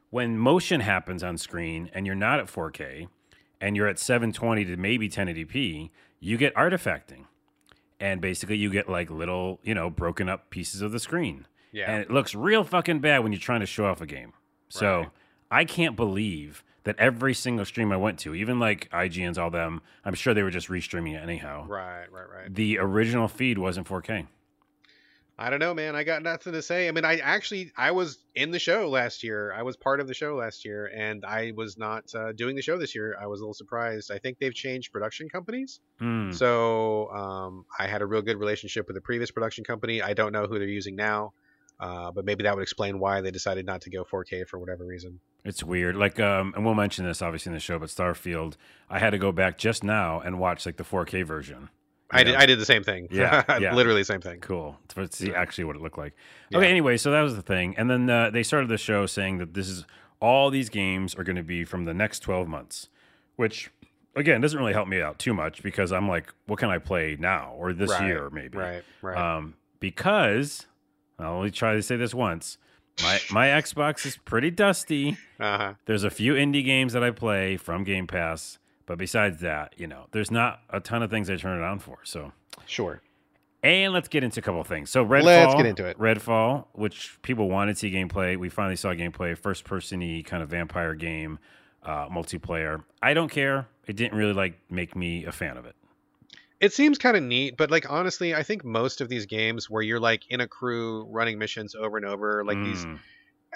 when 0.09 0.37
motion 0.37 0.81
happens 0.81 1.23
on 1.23 1.37
screen 1.37 1.89
and 1.93 2.05
you're 2.05 2.15
not 2.15 2.39
at 2.39 2.47
4K 2.47 3.07
and 3.65 3.75
you're 3.75 3.87
at 3.87 3.97
720 3.97 4.63
to 4.65 4.77
maybe 4.77 5.09
1080p, 5.09 5.89
you 6.19 6.37
get 6.37 6.53
artifacting. 6.53 7.25
And 7.99 8.21
basically, 8.21 8.57
you 8.57 8.69
get 8.69 8.87
like 8.87 9.09
little, 9.09 9.59
you 9.63 9.73
know, 9.73 9.89
broken 9.89 10.29
up 10.29 10.51
pieces 10.51 10.83
of 10.83 10.91
the 10.91 10.99
screen. 10.99 11.47
Yeah. 11.71 11.91
And 11.91 12.01
it 12.03 12.11
looks 12.11 12.35
real 12.35 12.63
fucking 12.63 12.99
bad 12.99 13.23
when 13.23 13.31
you're 13.31 13.41
trying 13.41 13.61
to 13.61 13.65
show 13.65 13.87
off 13.87 14.01
a 14.01 14.05
game. 14.05 14.33
So 14.69 14.97
Right. 14.97 15.09
I 15.49 15.65
can't 15.65 15.95
believe 15.95 16.63
that 16.83 16.95
every 16.99 17.33
single 17.33 17.65
stream 17.65 17.91
I 17.91 17.97
went 17.97 18.19
to, 18.19 18.35
even 18.35 18.59
like 18.59 18.87
IGN's, 18.91 19.39
all 19.39 19.49
them, 19.49 19.81
I'm 20.03 20.13
sure 20.13 20.35
they 20.35 20.43
were 20.43 20.51
just 20.51 20.67
restreaming 20.67 21.15
it 21.15 21.23
anyhow. 21.23 21.65
Right. 21.67 22.05
Right. 22.11 22.29
Right. 22.29 22.53
The 22.53 22.77
original 22.77 23.27
feed 23.27 23.57
wasn't 23.57 23.87
4K. 23.87 24.27
I 25.37 25.49
don't 25.49 25.59
know, 25.59 25.73
man. 25.73 25.97
I 25.97 26.05
got 26.05 26.23
nothing 26.23 26.53
to 26.53 26.61
say. 26.61 26.87
I 26.87 26.91
mean, 26.91 27.03
I 27.03 27.17
actually 27.17 27.71
I 27.77 27.91
was 27.91 28.19
in 28.35 28.51
the 28.51 28.59
show 28.59 28.89
last 28.89 29.21
year. 29.21 29.51
I 29.53 29.63
was 29.63 29.75
part 29.75 29.99
of 29.99 30.07
the 30.07 30.13
show 30.13 30.35
last 30.35 30.63
year, 30.63 30.89
and 30.95 31.25
I 31.25 31.51
was 31.57 31.77
not 31.77 32.05
uh, 32.15 32.31
doing 32.31 32.55
the 32.55 32.61
show 32.61 32.77
this 32.77 32.95
year. 32.95 33.17
I 33.21 33.27
was 33.27 33.41
a 33.41 33.43
little 33.43 33.53
surprised. 33.53 34.11
I 34.11 34.17
think 34.19 34.39
they've 34.39 34.53
changed 34.53 34.93
production 34.93 35.27
companies, 35.27 35.81
Hmm. 35.99 36.31
so 36.31 37.09
um, 37.11 37.65
I 37.77 37.87
had 37.87 38.01
a 38.01 38.05
real 38.05 38.21
good 38.21 38.37
relationship 38.39 38.87
with 38.87 38.95
the 38.95 39.01
previous 39.01 39.29
production 39.31 39.65
company. 39.65 40.01
I 40.01 40.13
don't 40.13 40.31
know 40.31 40.45
who 40.47 40.57
they're 40.57 40.67
using 40.69 40.95
now, 40.95 41.33
uh, 41.81 42.11
but 42.11 42.23
maybe 42.23 42.43
that 42.43 42.55
would 42.55 42.63
explain 42.63 42.99
why 42.99 43.19
they 43.19 43.31
decided 43.31 43.65
not 43.65 43.81
to 43.81 43.89
go 43.89 44.05
4K 44.05 44.47
for 44.47 44.57
whatever 44.57 44.85
reason. 44.85 45.19
It's 45.43 45.63
weird. 45.63 45.97
Like, 45.97 46.17
um, 46.19 46.53
and 46.55 46.63
we'll 46.63 46.75
mention 46.75 47.03
this 47.05 47.21
obviously 47.21 47.49
in 47.49 47.53
the 47.55 47.59
show, 47.59 47.77
but 47.77 47.89
Starfield, 47.89 48.55
I 48.89 48.99
had 48.99 49.09
to 49.09 49.17
go 49.17 49.33
back 49.33 49.57
just 49.57 49.83
now 49.83 50.21
and 50.21 50.39
watch 50.39 50.65
like 50.65 50.77
the 50.77 50.83
4K 50.85 51.25
version. 51.25 51.69
I 52.11 52.23
did. 52.23 52.35
I 52.35 52.45
did 52.45 52.59
the 52.59 52.65
same 52.65 52.83
thing. 52.83 53.07
Yeah, 53.11 53.43
yeah. 53.59 53.73
literally 53.73 54.01
the 54.01 54.05
same 54.05 54.21
thing. 54.21 54.39
Cool 54.39 54.77
to 54.89 55.07
see 55.11 55.33
actually 55.33 55.63
what 55.63 55.75
it 55.75 55.81
looked 55.81 55.97
like. 55.97 56.13
Yeah. 56.49 56.59
Okay, 56.59 56.69
anyway, 56.69 56.97
so 56.97 57.11
that 57.11 57.21
was 57.21 57.35
the 57.35 57.41
thing, 57.41 57.75
and 57.77 57.89
then 57.89 58.09
uh, 58.09 58.29
they 58.29 58.43
started 58.43 58.69
the 58.69 58.77
show 58.77 59.05
saying 59.05 59.39
that 59.39 59.53
this 59.53 59.67
is 59.67 59.85
all 60.19 60.49
these 60.49 60.69
games 60.69 61.15
are 61.15 61.23
going 61.23 61.35
to 61.35 61.43
be 61.43 61.63
from 61.65 61.85
the 61.85 61.93
next 61.93 62.19
12 62.19 62.47
months, 62.47 62.89
which 63.35 63.69
again 64.15 64.39
doesn't 64.39 64.57
really 64.57 64.73
help 64.73 64.87
me 64.87 65.01
out 65.01 65.19
too 65.19 65.33
much 65.33 65.61
because 65.63 65.91
I'm 65.91 66.07
like, 66.07 66.33
what 66.45 66.59
can 66.59 66.69
I 66.69 66.77
play 66.77 67.17
now 67.19 67.53
or 67.57 67.73
this 67.73 67.91
Right, 67.91 68.07
year 68.07 68.29
maybe? 68.29 68.57
Right. 68.57 68.83
Right. 69.01 69.17
Um, 69.17 69.55
because 69.79 70.67
I'll 71.19 71.33
only 71.33 71.51
try 71.51 71.73
to 71.73 71.81
say 71.81 71.95
this 71.95 72.13
once. 72.13 72.57
My 73.03 73.19
my 73.29 73.47
Xbox 73.47 74.05
is 74.05 74.15
pretty 74.15 74.51
dusty. 74.51 75.17
Uh 75.39 75.57
huh. 75.57 75.73
There's 75.85 76.03
a 76.05 76.09
few 76.09 76.33
indie 76.33 76.63
games 76.63 76.93
that 76.93 77.03
I 77.03 77.11
play 77.11 77.57
from 77.57 77.83
Game 77.83 78.07
Pass, 78.07 78.57
but 78.85 78.97
besides 78.97 79.41
that, 79.41 79.73
you 79.77 79.87
know, 79.87 80.05
there's 80.11 80.31
not 80.31 80.61
a 80.69 80.79
ton 80.79 81.01
of 81.03 81.09
things 81.09 81.29
I 81.29 81.35
turn 81.37 81.59
it 81.61 81.63
on 81.65 81.79
for. 81.79 81.99
So, 82.03 82.31
Sure. 82.65 83.01
and 83.63 83.93
let's 83.93 84.07
get 84.07 84.23
into 84.23 84.39
a 84.39 84.43
couple 84.43 84.61
of 84.61 84.67
things. 84.67 84.89
So, 84.89 85.05
Redfall, 85.05 85.23
Let's 85.23 85.55
get 85.55 85.65
into 85.65 85.85
it. 85.85 85.97
Redfall, 85.97 86.65
which 86.73 87.17
people 87.21 87.49
wanted 87.49 87.73
to 87.73 87.79
see 87.79 87.91
gameplay, 87.91 88.37
we 88.37 88.49
finally 88.49 88.75
saw 88.75 88.89
gameplay. 88.93 89.37
First 89.37 89.63
person-y 89.63 90.23
kind 90.25 90.41
of 90.43 90.49
vampire 90.49 90.93
game, 90.95 91.39
uh, 91.83 92.07
multiplayer. 92.09 92.83
I 93.01 93.13
don't 93.13 93.29
care. 93.29 93.67
It 93.87 93.95
didn't 93.95 94.17
really 94.17 94.33
like 94.33 94.59
make 94.69 94.95
me 94.95 95.25
a 95.25 95.31
fan 95.31 95.57
of 95.57 95.65
it. 95.65 95.75
It 96.61 96.73
seems 96.73 96.97
kind 96.97 97.17
of 97.17 97.21
neat, 97.23 97.57
but 97.57 97.69
like 97.69 97.91
honestly, 97.91 98.33
I 98.33 98.41
think 98.41 98.63
most 98.63 99.01
of 99.01 99.09
these 99.09 99.25
games 99.25 99.69
where 99.69 99.81
you're 99.83 99.99
like 99.99 100.23
in 100.29 100.39
a 100.41 100.47
crew 100.47 101.03
running 101.11 101.37
missions 101.37 101.75
over 101.75 101.97
and 101.97 102.05
over, 102.05 102.43
like 102.45 102.57
these, 102.63 102.85
Mm. 102.85 102.99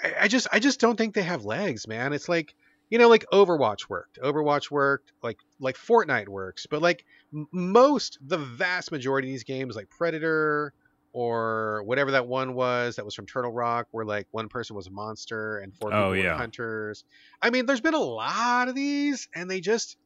I, 0.02 0.14
I 0.22 0.28
just, 0.28 0.46
I 0.52 0.58
just 0.58 0.80
don't 0.80 0.96
think 0.96 1.14
they 1.14 1.22
have 1.22 1.44
legs, 1.44 1.88
man. 1.88 2.12
It's 2.12 2.28
like, 2.28 2.54
you 2.90 2.98
know, 2.98 3.08
like 3.08 3.24
Overwatch 3.32 3.88
worked, 3.88 4.18
Overwatch 4.22 4.70
worked, 4.70 5.12
like 5.22 5.38
like 5.60 5.76
Fortnite 5.76 6.28
works, 6.28 6.66
but 6.66 6.82
like 6.82 7.04
most, 7.52 8.18
the 8.20 8.38
vast 8.38 8.90
majority 8.92 9.28
of 9.28 9.32
these 9.32 9.44
games, 9.44 9.76
like 9.76 9.88
Predator 9.88 10.74
or 11.12 11.82
whatever 11.84 12.12
that 12.12 12.26
one 12.26 12.54
was 12.54 12.96
that 12.96 13.04
was 13.04 13.14
from 13.14 13.26
Turtle 13.26 13.52
Rock, 13.52 13.88
where 13.90 14.04
like 14.04 14.26
one 14.32 14.48
person 14.48 14.76
was 14.76 14.86
a 14.86 14.90
monster 14.90 15.58
and 15.58 15.74
four 15.74 15.88
oh, 15.88 15.92
people 15.92 16.04
Oh, 16.04 16.10
were 16.10 16.16
yeah. 16.16 16.36
hunters. 16.36 17.04
I 17.40 17.50
mean, 17.50 17.66
there's 17.66 17.80
been 17.80 17.94
a 17.94 17.98
lot 17.98 18.68
of 18.68 18.74
these, 18.74 19.28
and 19.34 19.50
they 19.50 19.60
just 19.60 19.96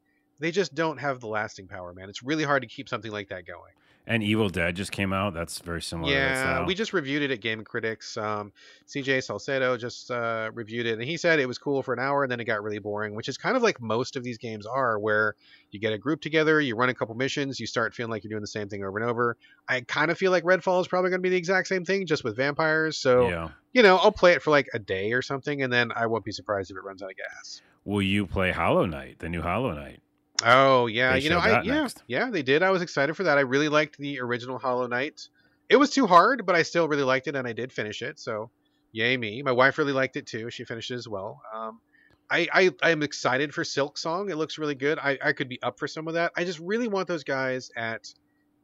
they 0.40 0.50
just 0.50 0.74
don't 0.74 0.98
have 0.98 1.20
the 1.20 1.28
lasting 1.28 1.68
power, 1.68 1.92
man. 1.94 2.08
It's 2.08 2.22
really 2.22 2.44
hard 2.44 2.62
to 2.62 2.68
keep 2.68 2.88
something 2.88 3.10
like 3.10 3.28
that 3.28 3.46
going. 3.46 3.72
And 4.06 4.22
Evil 4.22 4.50
Dead 4.50 4.76
just 4.76 4.92
came 4.92 5.14
out. 5.14 5.32
That's 5.32 5.60
very 5.60 5.80
similar. 5.80 6.12
Yeah, 6.12 6.66
we 6.66 6.74
just 6.74 6.92
reviewed 6.92 7.22
it 7.22 7.30
at 7.30 7.40
Game 7.40 7.64
Critics. 7.64 8.18
Um, 8.18 8.52
CJ 8.86 9.24
Salcedo 9.24 9.78
just 9.78 10.10
uh, 10.10 10.50
reviewed 10.52 10.84
it, 10.84 10.94
and 10.94 11.02
he 11.02 11.16
said 11.16 11.40
it 11.40 11.46
was 11.46 11.56
cool 11.56 11.82
for 11.82 11.94
an 11.94 12.00
hour, 12.00 12.22
and 12.22 12.30
then 12.30 12.38
it 12.38 12.44
got 12.44 12.62
really 12.62 12.78
boring, 12.78 13.14
which 13.14 13.30
is 13.30 13.38
kind 13.38 13.56
of 13.56 13.62
like 13.62 13.80
most 13.80 14.16
of 14.16 14.22
these 14.22 14.36
games 14.36 14.66
are, 14.66 14.98
where 14.98 15.36
you 15.70 15.80
get 15.80 15.94
a 15.94 15.98
group 15.98 16.20
together, 16.20 16.60
you 16.60 16.76
run 16.76 16.90
a 16.90 16.94
couple 16.94 17.14
missions, 17.14 17.58
you 17.58 17.66
start 17.66 17.94
feeling 17.94 18.10
like 18.10 18.24
you're 18.24 18.30
doing 18.30 18.42
the 18.42 18.46
same 18.46 18.68
thing 18.68 18.84
over 18.84 18.98
and 18.98 19.08
over. 19.08 19.38
I 19.68 19.80
kind 19.80 20.10
of 20.10 20.18
feel 20.18 20.30
like 20.30 20.44
Redfall 20.44 20.82
is 20.82 20.88
probably 20.88 21.08
going 21.08 21.20
to 21.20 21.22
be 21.22 21.30
the 21.30 21.36
exact 21.36 21.68
same 21.68 21.86
thing, 21.86 22.06
just 22.06 22.24
with 22.24 22.36
vampires. 22.36 22.98
So, 22.98 23.30
yeah. 23.30 23.48
you 23.72 23.82
know, 23.82 23.96
I'll 23.96 24.12
play 24.12 24.32
it 24.32 24.42
for 24.42 24.50
like 24.50 24.68
a 24.74 24.78
day 24.78 25.12
or 25.12 25.22
something, 25.22 25.62
and 25.62 25.72
then 25.72 25.92
I 25.96 26.06
won't 26.06 26.24
be 26.26 26.32
surprised 26.32 26.70
if 26.70 26.76
it 26.76 26.84
runs 26.84 27.02
out 27.02 27.10
of 27.10 27.16
gas. 27.16 27.62
Will 27.86 28.02
you 28.02 28.26
play 28.26 28.50
Hollow 28.50 28.84
Knight, 28.84 29.18
the 29.18 29.30
new 29.30 29.40
Hollow 29.40 29.72
Knight? 29.72 30.00
Oh 30.44 30.86
yeah, 30.86 31.12
They 31.14 31.20
you 31.20 31.30
know, 31.30 31.38
I 31.38 31.62
yeah, 31.62 31.80
next. 31.80 32.02
yeah, 32.06 32.30
they 32.30 32.42
did. 32.42 32.62
I 32.62 32.70
was 32.70 32.82
excited 32.82 33.16
for 33.16 33.24
that. 33.24 33.38
I 33.38 33.42
really 33.42 33.68
liked 33.68 33.96
the 33.98 34.20
original 34.20 34.58
Hollow 34.58 34.86
Knight. 34.86 35.28
It 35.68 35.76
was 35.76 35.90
too 35.90 36.06
hard, 36.06 36.44
but 36.44 36.54
I 36.54 36.62
still 36.62 36.86
really 36.86 37.02
liked 37.02 37.26
it, 37.26 37.34
and 37.36 37.48
I 37.48 37.52
did 37.52 37.72
finish 37.72 38.02
it. 38.02 38.18
So, 38.20 38.50
yay 38.92 39.16
me! 39.16 39.42
My 39.42 39.52
wife 39.52 39.78
really 39.78 39.92
liked 39.94 40.16
it 40.16 40.26
too. 40.26 40.50
She 40.50 40.64
finished 40.64 40.90
it 40.90 40.96
as 40.96 41.08
well. 41.08 41.40
Um, 41.54 41.80
I 42.30 42.48
I 42.52 42.70
I 42.82 42.90
am 42.90 43.02
excited 43.02 43.54
for 43.54 43.64
Silksong. 43.64 44.30
It 44.30 44.36
looks 44.36 44.58
really 44.58 44.74
good. 44.74 44.98
I 44.98 45.18
I 45.22 45.32
could 45.32 45.48
be 45.48 45.62
up 45.62 45.78
for 45.78 45.88
some 45.88 46.08
of 46.08 46.14
that. 46.14 46.32
I 46.36 46.44
just 46.44 46.58
really 46.58 46.88
want 46.88 47.08
those 47.08 47.24
guys 47.24 47.70
at 47.76 48.12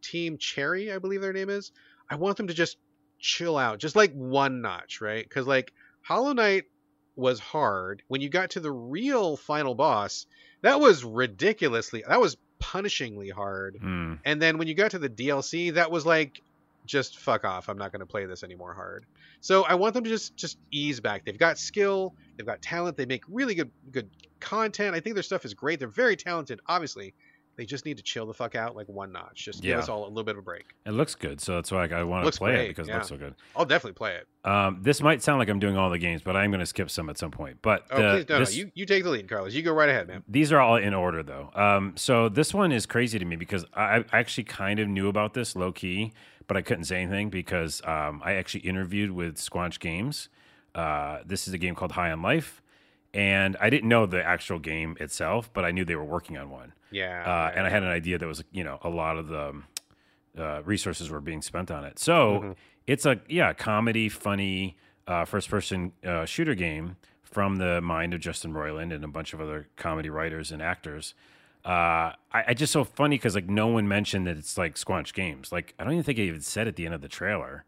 Team 0.02 0.37
Cherry, 0.38 0.92
I 0.92 0.99
believe 0.99 1.20
their 1.22 1.32
name 1.32 1.50
is. 1.50 1.72
I 2.10 2.16
want 2.16 2.37
them 2.37 2.49
to 2.49 2.54
just 2.54 2.76
chill 3.18 3.56
out, 3.56 3.78
just 3.78 3.96
like 3.96 4.12
one 4.12 4.60
notch, 4.60 5.00
right? 5.00 5.25
Because 5.26 5.46
like 5.46 5.72
Hollow 6.02 6.32
Knight 6.32 6.64
was 7.16 7.38
hard. 7.38 8.02
When 8.08 8.20
you 8.20 8.28
got 8.28 8.50
to 8.50 8.60
the 8.60 8.72
real 8.72 9.37
final 9.37 9.75
boss, 9.75 10.26
that 10.62 10.81
was 10.81 11.05
ridiculously. 11.05 12.05
That 12.07 12.21
was 12.21 12.37
punishingly 12.61 13.33
hard. 13.33 13.76
Hmm. 13.81 14.14
And 14.25 14.40
then 14.40 14.59
when 14.59 14.69
you 14.69 14.75
got 14.75 14.93
to 14.93 14.99
the 14.99 15.09
DLC, 15.09 15.75
that 15.75 15.90
was 15.90 16.05
like, 16.05 16.43
just 16.87 17.19
fuck 17.19 17.45
off. 17.45 17.69
I'm 17.69 17.79
not 17.79 17.93
going 17.93 18.00
to 18.00 18.07
play 18.07 18.26
this 18.26 18.43
anymore 18.43 18.75
hard. 18.75 19.07
So 19.40 19.64
I 19.64 19.75
want 19.75 19.95
them 19.95 20.05
to 20.05 20.11
just 20.11 20.37
just 20.37 20.59
ease 20.71 21.00
back. 21.00 21.25
They've 21.25 21.38
got 21.38 21.59
skill, 21.59 22.14
they've 22.37 22.47
got 22.47 22.61
talent, 22.61 22.97
they 22.97 23.07
make 23.07 23.23
really 23.29 23.55
good 23.55 23.71
good 23.93 24.11
content. 24.40 24.95
I 24.95 25.00
think 25.00 25.14
their 25.14 25.23
stuff 25.23 25.45
is 25.45 25.55
great. 25.55 25.79
They're 25.79 25.88
very 25.88 26.17
talented, 26.17 26.61
obviously. 26.67 27.14
They 27.57 27.66
just 27.66 27.85
need 27.85 27.99
to 27.99 28.02
chill 28.02 28.25
the 28.25 28.33
fuck 28.33 28.54
out 28.54 28.75
like 28.75 28.88
one 28.88 29.12
notch. 29.12 29.45
Just 29.45 29.61
give 29.61 29.71
Yeah. 29.71 29.78
us 29.80 29.88
all 29.90 30.07
a 30.07 30.09
little 30.09 30.25
bit 30.25 30.35
of 30.35 30.38
a 30.38 30.42
break. 30.42 30.64
It 30.87 30.92
looks 30.92 31.14
good, 31.14 31.40
so 31.42 31.57
that's 31.57 31.71
why 31.71 31.85
I, 31.87 32.00
I 32.00 32.02
want 32.04 32.25
to 32.25 32.38
play 32.38 32.52
it 32.52 32.57
great, 32.57 32.69
because 32.69 32.88
it 32.88 32.95
looks 32.95 33.09
so 33.09 33.19
good. 33.19 33.35
I'll 33.54 33.66
definitely 33.66 33.95
play 33.99 34.16
it. 34.16 34.26
Um, 34.49 34.78
this 34.80 35.02
might 35.02 35.23
sound 35.23 35.38
like 35.40 35.50
I'm 35.50 35.59
doing 35.59 35.76
all 35.76 35.90
the 35.90 35.99
games, 35.99 36.23
but 36.23 36.37
I'm 36.37 36.50
going 36.50 36.61
to 36.61 36.66
skip 36.66 36.90
some 36.90 37.11
at 37.11 37.19
some 37.19 37.30
point. 37.30 37.59
But 37.61 37.85
Oh, 37.90 37.97
the- 38.00 38.19
please 38.25 38.28
no, 38.30 38.38
this- 38.38 38.57
no. 38.57 38.62
You 38.64 38.71
you 38.75 38.87
take 38.87 39.04
the 39.04 39.11
lead, 39.11 39.28
Carlos. 39.28 39.52
You 39.52 39.62
go 39.62 39.73
right 39.75 39.88
ahead, 39.90 40.09
man. 40.09 40.23
These 40.26 40.52
are 40.52 40.61
all 40.61 40.76
in 40.76 40.95
order 40.95 41.23
though. 41.23 41.50
Um, 41.54 41.92
so 41.97 42.30
this 42.30 42.54
one 42.54 42.73
is 42.73 42.87
crazy 42.87 43.19
to 43.19 43.25
me 43.26 43.37
because 43.37 43.66
I, 43.75 44.04
I 44.11 44.19
actually 44.19 44.45
kind 44.45 44.78
of 44.80 44.88
knew 44.88 45.09
about 45.09 45.35
this 45.35 45.54
low 45.54 45.71
key, 45.73 46.12
but 46.47 46.57
I 46.57 46.62
couldn't 46.62 46.85
say 46.85 47.02
anything 47.02 47.28
because 47.28 47.83
um, 47.85 48.23
I 48.25 48.35
actually 48.35 48.61
interviewed 48.61 49.11
with 49.11 49.37
Squanch 49.37 49.78
Games. 49.80 50.30
Uh, 50.75 51.19
this 51.26 51.47
is 51.47 51.52
a 51.54 51.59
game 51.59 51.75
called 51.75 51.92
High 51.92 52.11
on 52.12 52.23
Life, 52.23 52.62
and 53.14 53.57
I 53.61 53.71
didn't 53.71 53.88
know 53.88 54.07
the 54.07 54.23
actual 54.25 54.59
game 54.59 54.97
itself, 55.00 55.52
but 55.52 55.64
I 55.64 55.71
knew 55.71 55.85
they 55.85 55.97
were 55.97 56.05
working 56.05 56.38
on 56.38 56.50
one, 56.50 56.73
Yeah. 56.90 57.23
uh, 57.25 57.52
and 57.55 57.67
I 57.67 57.71
had 57.71 57.83
an 57.83 57.88
idea 57.90 58.19
that 58.19 58.26
was 58.26 58.43
you 58.52 58.64
know 58.64 58.79
a 58.83 58.88
lot 58.88 59.17
of 59.19 59.29
the 59.29 59.49
um, 59.50 59.64
uh, 60.38 60.62
resources 60.64 61.11
were 61.11 61.21
being 61.21 61.43
spent 61.43 61.71
on 61.71 61.85
it. 61.85 61.99
So 61.99 62.40
Mhm. 62.40 62.57
it's 62.87 63.07
a 63.07 63.21
yeah 63.29 63.52
comedy, 63.52 64.09
funny 64.09 64.76
uh, 65.07 65.25
first 65.25 65.49
person 65.50 65.93
uh, 66.05 66.25
shooter 66.25 66.55
game 66.55 66.97
from 67.25 67.57
the 67.57 67.81
mind 67.81 68.14
of 68.14 68.21
Justin 68.21 68.52
Roiland 68.52 68.93
and 68.93 69.05
a 69.05 69.09
bunch 69.09 69.33
of 69.35 69.40
other 69.40 69.69
comedy 69.76 70.09
writers 70.11 70.50
and 70.52 70.61
actors. 70.62 71.14
Uh, 71.64 72.14
I, 72.33 72.45
I 72.49 72.55
just 72.55 72.73
so 72.73 72.85
funny 72.85 73.17
because 73.17 73.35
like 73.35 73.49
no 73.49 73.67
one 73.67 73.87
mentioned 73.87 74.26
that 74.26 74.37
it's 74.37 74.57
like 74.57 74.76
Squanch 74.76 75.12
Games. 75.12 75.52
Like 75.52 75.75
I 75.79 75.85
don't 75.85 75.93
even 75.93 76.05
think 76.05 76.19
it 76.19 76.23
even 76.23 76.40
said 76.40 76.67
at 76.69 76.76
the 76.76 76.87
end 76.87 76.95
of 76.95 77.00
the 77.02 77.09
trailer 77.09 77.64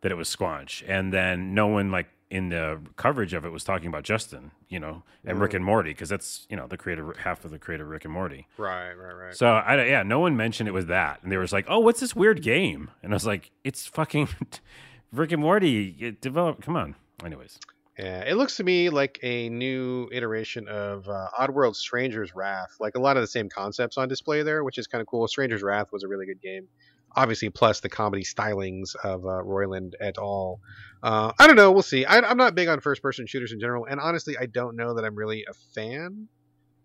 that 0.00 0.12
it 0.12 0.14
was 0.16 0.34
Squanch, 0.34 0.82
and 0.86 1.12
then 1.12 1.52
no 1.54 1.66
one 1.66 1.90
like 1.90 2.06
in 2.30 2.48
the 2.48 2.80
coverage 2.96 3.32
of 3.32 3.44
it 3.44 3.50
was 3.50 3.64
talking 3.64 3.88
about 3.88 4.02
Justin, 4.02 4.50
you 4.68 4.80
know, 4.80 5.02
and 5.24 5.40
Rick 5.40 5.54
and 5.54 5.64
Morty 5.64 5.90
because 5.90 6.08
that's 6.08 6.46
you 6.48 6.56
know 6.56 6.66
the 6.66 6.76
creator 6.76 7.14
half 7.18 7.44
of 7.44 7.50
the 7.50 7.58
creator 7.58 7.84
Rick 7.84 8.04
and 8.04 8.12
Morty. 8.12 8.48
right, 8.58 8.92
right, 8.94 9.12
right. 9.12 9.34
So 9.34 9.46
I 9.46 9.84
yeah, 9.84 10.02
no 10.02 10.20
one 10.20 10.36
mentioned 10.36 10.68
it 10.68 10.72
was 10.72 10.86
that, 10.86 11.22
and 11.22 11.30
they 11.30 11.36
was 11.36 11.52
like, 11.52 11.66
"Oh, 11.68 11.78
what's 11.80 12.00
this 12.00 12.16
weird 12.16 12.42
game?" 12.42 12.90
And 13.02 13.12
I 13.12 13.14
was 13.14 13.26
like, 13.26 13.50
"It's 13.62 13.86
fucking 13.86 14.28
Rick 15.12 15.32
and 15.32 15.42
Morty. 15.42 15.96
It 16.00 16.20
developed. 16.20 16.62
Come 16.62 16.76
on." 16.76 16.96
Anyways, 17.24 17.58
Yeah, 17.98 18.22
it 18.22 18.34
looks 18.34 18.56
to 18.56 18.64
me 18.64 18.90
like 18.90 19.20
a 19.22 19.48
new 19.48 20.08
iteration 20.12 20.66
of 20.66 21.08
uh, 21.08 21.28
Oddworld 21.38 21.76
Stranger's 21.76 22.34
Wrath. 22.34 22.74
Like 22.80 22.96
a 22.96 23.00
lot 23.00 23.16
of 23.16 23.22
the 23.22 23.28
same 23.28 23.48
concepts 23.48 23.96
on 23.96 24.08
display 24.08 24.42
there, 24.42 24.64
which 24.64 24.78
is 24.78 24.86
kind 24.86 25.00
of 25.00 25.06
cool. 25.06 25.28
Stranger's 25.28 25.62
Wrath 25.62 25.92
was 25.92 26.02
a 26.02 26.08
really 26.08 26.26
good 26.26 26.42
game. 26.42 26.66
Obviously, 27.16 27.48
plus 27.50 27.80
the 27.80 27.88
comedy 27.88 28.24
stylings 28.24 28.94
of 29.04 29.24
uh, 29.24 29.42
Roiland 29.42 29.92
et 30.00 30.16
al. 30.18 30.60
Uh, 31.02 31.32
I 31.38 31.46
don't 31.46 31.56
know. 31.56 31.70
We'll 31.70 31.82
see. 31.82 32.04
I, 32.04 32.18
I'm 32.18 32.36
not 32.36 32.54
big 32.54 32.68
on 32.68 32.80
first 32.80 33.02
person 33.02 33.26
shooters 33.26 33.52
in 33.52 33.60
general. 33.60 33.86
And 33.88 34.00
honestly, 34.00 34.36
I 34.38 34.46
don't 34.46 34.74
know 34.76 34.94
that 34.94 35.04
I'm 35.04 35.14
really 35.14 35.44
a 35.48 35.54
fan 35.74 36.28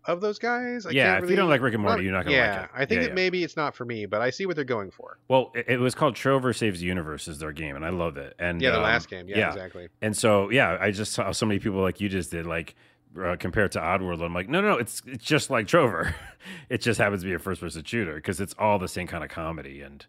of 0.06 0.20
those 0.20 0.38
guys. 0.38 0.86
I 0.86 0.90
yeah, 0.90 1.04
can't 1.04 1.16
if 1.18 1.22
really, 1.22 1.32
you 1.34 1.36
don't 1.36 1.48
like 1.50 1.60
Rick 1.60 1.74
and 1.74 1.82
Morty, 1.82 1.96
not- 1.98 2.04
you're 2.04 2.12
not 2.12 2.24
gonna 2.24 2.36
yeah, 2.36 2.54
like 2.60 2.64
it. 2.64 2.70
I 2.74 2.78
think 2.86 2.90
Yeah, 2.90 3.00
that 3.00 3.08
yeah. 3.08 3.14
maybe 3.14 3.44
it's 3.44 3.56
not 3.56 3.74
for 3.74 3.84
me, 3.84 4.06
but 4.06 4.22
I 4.22 4.30
see 4.30 4.46
what 4.46 4.56
they're 4.56 4.64
going 4.64 4.90
for. 4.90 5.18
Well, 5.28 5.52
it, 5.54 5.66
it 5.68 5.76
was 5.78 5.94
called 5.94 6.14
Trover 6.16 6.52
Saves 6.54 6.80
the 6.80 6.86
Universe 6.86 7.28
is 7.28 7.38
their 7.38 7.52
game, 7.52 7.76
and 7.76 7.84
I 7.84 7.90
love 7.90 8.16
it. 8.16 8.34
And 8.38 8.62
Yeah, 8.62 8.70
the 8.70 8.78
um, 8.78 8.82
last 8.84 9.10
game. 9.10 9.28
Yeah, 9.28 9.38
yeah. 9.38 9.48
exactly. 9.52 9.88
And 10.00 10.16
so, 10.16 10.48
yeah, 10.50 10.78
I 10.80 10.90
just 10.90 11.12
saw 11.12 11.32
so 11.32 11.44
many 11.44 11.60
people 11.60 11.80
like 11.80 12.00
you 12.00 12.08
just 12.08 12.30
did, 12.30 12.46
like 12.46 12.74
uh, 13.18 13.36
compared 13.38 13.72
to 13.72 13.80
Oddworld. 13.80 14.22
I'm 14.24 14.34
like, 14.34 14.48
no, 14.48 14.60
no, 14.60 14.68
no, 14.72 14.76
it's 14.78 15.02
it's 15.06 15.24
just 15.24 15.50
like 15.50 15.66
Trover. 15.66 16.14
it 16.68 16.80
just 16.80 16.98
happens 17.00 17.22
to 17.22 17.28
be 17.28 17.34
a 17.34 17.38
first 17.38 17.60
person 17.60 17.82
shooter 17.84 18.14
because 18.14 18.40
it's 18.40 18.54
all 18.58 18.78
the 18.78 18.88
same 18.88 19.06
kind 19.06 19.24
of 19.24 19.30
comedy. 19.30 19.82
And 19.82 20.04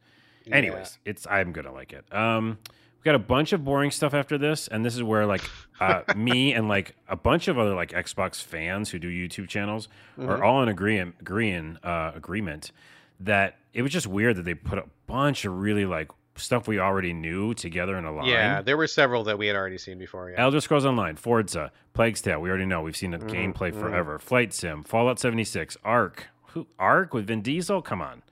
Yeah. 0.45 0.55
anyways, 0.55 0.97
it's 1.05 1.25
I'm 1.27 1.51
gonna 1.51 1.71
like 1.73 1.93
it. 1.93 2.05
Um, 2.13 2.57
we 2.99 3.03
got 3.05 3.15
a 3.15 3.19
bunch 3.19 3.51
of 3.53 3.65
boring 3.65 3.89
stuff 3.89 4.13
after 4.13 4.37
this, 4.37 4.67
and 4.67 4.85
this 4.85 4.95
is 4.95 5.01
where 5.03 5.25
like 5.25 5.41
uh, 5.79 6.01
me 6.15 6.53
and 6.53 6.67
like 6.67 6.95
a 7.07 7.15
bunch 7.15 7.47
of 7.47 7.57
other 7.57 7.73
like 7.73 7.91
Xbox 7.91 8.43
fans 8.43 8.89
who 8.91 8.99
do 8.99 9.09
YouTube 9.09 9.47
channels 9.49 9.87
Mhm. 10.19 10.27
are 10.29 10.43
all 10.43 10.61
in 10.61 10.69
agreeing 10.69 11.13
agreeing 11.19 11.77
uh, 11.83 12.11
agreement 12.15 12.71
that 13.19 13.57
it 13.73 13.81
was 13.83 13.91
just 13.91 14.05
weird 14.07 14.35
that 14.35 14.43
they 14.45 14.53
put 14.53 14.77
a 14.77 14.85
bunch 15.07 15.45
of 15.45 15.57
really 15.59 15.85
like 15.85 16.09
stuff 16.35 16.67
we 16.67 16.79
already 16.79 17.13
knew 17.13 17.53
together 17.53 17.97
in 17.97 18.05
a 18.05 18.11
line. 18.13 18.25
Yeah, 18.27 18.61
there 18.61 18.77
were 18.77 18.87
several 18.87 19.23
that 19.25 19.37
we 19.37 19.47
had 19.47 19.55
already 19.55 19.77
seen 19.77 19.97
before. 19.97 20.29
Yeah. 20.31 20.41
Elder 20.43 20.61
Scrolls 20.61 20.85
Online, 20.85 21.15
Forza, 21.15 21.71
Plague's 21.93 22.21
Tale. 22.21 22.39
We 22.39 22.49
already 22.49 22.65
know. 22.65 22.81
We've 22.81 22.95
seen 22.95 23.11
the 23.11 23.17
Mhm, 23.19 23.29
gameplay 23.53 23.71
mhm. 23.71 23.79
forever. 23.79 24.17
Flight 24.19 24.53
Sim, 24.53 24.83
Fallout 24.83 25.19
76, 25.19 25.77
Ark. 25.83 26.27
Who 26.53 26.67
Ark 26.79 27.13
with 27.13 27.27
Vin 27.27 27.41
Diesel? 27.41 27.81
Come 27.81 28.01
on. 28.01 28.23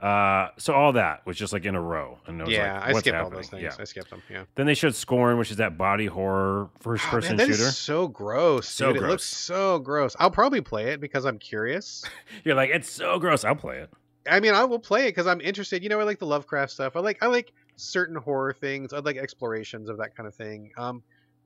Uh, 0.00 0.50
so 0.58 0.74
all 0.74 0.92
that 0.92 1.24
was 1.24 1.34
just 1.36 1.52
like 1.54 1.64
in 1.64 1.74
a 1.74 1.80
row, 1.80 2.18
and 2.26 2.38
it 2.38 2.44
was 2.44 2.52
yeah, 2.52 2.74
like, 2.74 2.82
I 2.82 2.92
skipped 2.92 3.06
happening? 3.14 3.22
all 3.24 3.30
those 3.30 3.48
things. 3.48 3.62
Yeah. 3.62 3.74
I 3.78 3.84
skipped 3.84 4.10
them. 4.10 4.22
Yeah. 4.28 4.44
Then 4.54 4.66
they 4.66 4.74
showed 4.74 4.94
Scorn, 4.94 5.38
which 5.38 5.50
is 5.50 5.56
that 5.58 5.78
body 5.78 6.06
horror 6.06 6.68
first 6.80 7.04
Oh, 7.06 7.10
person 7.10 7.36
man, 7.38 7.48
is 7.48 7.56
shooter. 7.56 7.70
so 7.70 8.08
gross. 8.08 8.68
So 8.68 8.92
dude. 8.92 9.02
It 9.02 9.06
looks 9.06 9.24
so 9.24 9.78
gross. 9.78 10.14
I'll 10.18 10.30
probably 10.30 10.60
play 10.60 10.92
it 10.92 11.00
because 11.00 11.24
I'm 11.24 11.38
curious. 11.38 12.04
You're 12.44 12.54
like, 12.54 12.68
it's 12.70 12.90
so 12.90 13.18
gross. 13.18 13.44
I'll 13.44 13.54
play 13.56 13.78
it. 13.78 13.90
I 14.28 14.40
mean, 14.40 14.54
I 14.54 14.64
will 14.64 14.78
play 14.78 15.02
it 15.04 15.08
because 15.10 15.26
I'm 15.26 15.40
interested. 15.40 15.82
You 15.82 15.88
know, 15.88 16.00
I 16.00 16.04
like 16.04 16.18
the 16.18 16.26
Lovecraft 16.26 16.72
stuff. 16.72 16.96
I 16.96 17.00
like 17.00 17.22
I 17.22 17.26
like 17.26 17.52
certain 17.76 18.16
horror 18.16 18.52
things. 18.52 18.92
I 18.92 18.98
like 19.00 19.16
explorations 19.16 19.88
of 19.88 19.98
that 19.98 20.16
kind 20.16 20.26
of 20.26 20.34
thing. 20.34 20.72
Um, 20.78 21.02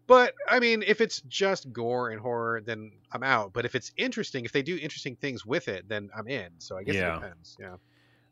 but 0.07 0.35
I 0.49 0.59
mean, 0.61 0.83
if 0.87 1.01
it's 1.01 1.21
just 1.23 1.73
gore 1.73 2.11
and 2.11 2.21
horror, 2.21 2.61
then 2.61 2.93
I'm 3.13 3.23
out. 3.23 3.53
But 3.53 3.65
if 3.65 3.75
it's 3.75 3.93
interesting, 3.97 4.45
if 4.45 4.53
they 4.53 4.63
do 4.63 4.79
interesting 4.81 5.17
things 5.17 5.45
with 5.45 5.69
it, 5.69 5.89
then 5.89 6.09
I'm 6.17 6.29
in. 6.29 6.49
So 6.59 6.77
I 6.79 6.83
guess 6.85 6.95
Yeah. 6.95 7.17
it 7.17 7.21
depends. 7.21 7.57
Yeah. 7.61 7.75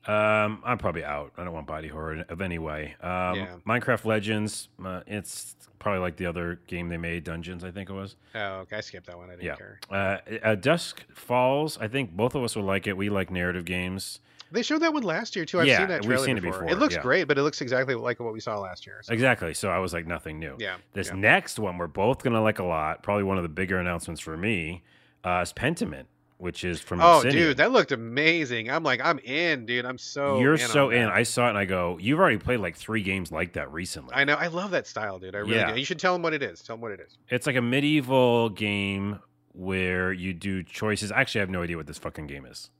Um, 0.08 0.62
I'm 0.64 0.78
probably 0.78 1.04
out. 1.04 1.32
I 1.36 1.42
don't 1.42 1.52
want 1.52 1.66
body 1.66 1.88
horror 1.88 2.24
of 2.28 2.40
any 2.40 2.58
way. 2.58 2.94
Um, 3.00 3.34
Yeah. 3.34 3.56
Minecraft 3.66 4.04
Legends. 4.04 4.68
Uh, 4.82 5.00
it's 5.08 5.56
probably 5.80 6.00
like 6.00 6.16
the 6.16 6.26
other 6.26 6.60
game 6.68 6.88
they 6.88 6.96
made, 6.96 7.24
Dungeons. 7.24 7.64
I 7.64 7.72
think 7.72 7.90
it 7.90 7.92
was. 7.92 8.14
Oh, 8.34 8.58
okay. 8.60 8.76
I 8.76 8.80
skipped 8.82 9.06
that 9.08 9.16
one. 9.18 9.30
I 9.30 9.32
didn't 9.32 9.42
Yeah. 9.44 9.56
care. 9.56 9.80
Uh, 9.90 10.18
uh, 10.44 10.54
Dusk 10.54 11.04
Falls. 11.12 11.76
I 11.78 11.88
think 11.88 12.12
both 12.12 12.36
of 12.36 12.44
us 12.44 12.54
would 12.54 12.64
like 12.64 12.86
it. 12.86 12.96
We 12.96 13.10
like 13.10 13.30
narrative 13.32 13.64
games. 13.64 14.20
They 14.56 14.62
showed 14.62 14.80
that 14.82 14.92
one 14.92 15.04
last 15.04 15.36
year 15.36 15.44
too. 15.44 15.60
I've 15.60 15.66
Yeah, 15.66 15.78
seen 15.78 15.88
that 15.88 16.00
we've 16.00 16.08
trailer 16.08 16.24
seen 16.26 16.38
it 16.38 16.40
before. 16.40 16.62
before, 16.64 16.76
looks 16.78 16.94
yeah. 16.96 17.02
great, 17.02 17.24
but 17.28 17.38
it 17.38 17.42
looks 17.42 17.60
exactly 17.60 17.94
like 17.94 18.18
what 18.18 18.32
we 18.32 18.40
saw 18.40 18.58
last 18.58 18.86
year. 18.86 19.00
So, 19.04 19.12
Exactly. 19.12 19.54
So 19.54 19.68
I 19.68 19.78
was 19.78 19.92
like 19.92 20.06
nothing 20.06 20.38
new. 20.40 20.56
yeah. 20.58 20.76
This 20.94 21.08
yeah. 21.08 21.14
next 21.14 21.58
one 21.58 21.78
we're 21.78 21.86
both 21.86 22.22
gonna 22.24 22.42
like 22.42 22.58
a 22.58 22.64
lot. 22.64 23.02
Probably 23.04 23.22
one 23.24 23.36
of 23.36 23.44
the 23.44 23.48
bigger 23.48 23.78
announcements 23.78 24.20
for 24.20 24.36
me. 24.36 24.82
Uh, 25.24 25.40
is 25.42 25.52
Pentiment, 25.52 26.04
which 26.38 26.62
is 26.64 26.80
from 26.80 27.00
Oh, 27.00 27.16
Obsidian. 27.16 27.42
dude, 27.48 27.56
that 27.56 27.72
looked 27.72 27.90
amazing. 27.92 28.70
I'm 28.70 28.82
like, 28.84 29.00
I'm 29.04 29.18
in, 29.20 29.66
dude. 29.66 29.84
I'm 29.84 29.98
so. 29.98 30.38
You're 30.40 30.52
in 30.54 30.58
so 30.60 30.90
in. 30.90 31.08
I 31.08 31.22
saw 31.24 31.46
it 31.46 31.50
and 31.50 31.58
I 31.58 31.64
go, 31.64 31.98
you've 32.00 32.18
already 32.20 32.38
played 32.38 32.60
like 32.60 32.76
three 32.76 33.02
games 33.02 33.30
like 33.32 33.54
that 33.54 33.72
recently. 33.72 34.14
I 34.14 34.24
know. 34.24 34.34
I 34.34 34.46
love 34.46 34.70
that 34.70 34.86
style, 34.86 35.18
dude. 35.18 35.34
I 35.34 35.38
really 35.38 35.56
Yeah. 35.56 35.72
do. 35.72 35.78
You 35.78 35.84
should 35.84 35.98
tell 35.98 36.12
them 36.12 36.22
what 36.22 36.32
it 36.32 36.42
is. 36.42 36.62
Tell 36.62 36.76
them 36.76 36.80
what 36.80 36.92
it 36.92 37.00
is. 37.00 37.18
It's 37.28 37.46
like 37.46 37.56
a 37.56 37.62
medieval 37.62 38.50
game 38.50 39.18
where 39.52 40.12
you 40.12 40.32
do 40.34 40.62
choices. 40.62 41.10
Actually, 41.10 41.40
I 41.40 41.42
have 41.42 41.50
no 41.50 41.62
idea 41.62 41.76
what 41.76 41.86
this 41.86 41.98
fucking 41.98 42.26
game 42.26 42.44
is. 42.46 42.70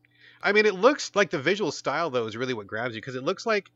I 0.47 0.53
mean, 0.53 0.65
it 0.65 0.77
looks 0.77 1.11
like 1.15 1.31
the 1.31 1.39
visual 1.41 1.73
style 1.73 2.09
though 2.09 2.27
is 2.27 2.37
really 2.37 2.55
what 2.55 2.67
grabs 2.69 2.95
you 2.95 3.01
because 3.01 3.17
it 3.17 3.25
looks 3.25 3.45
like, 3.45 3.71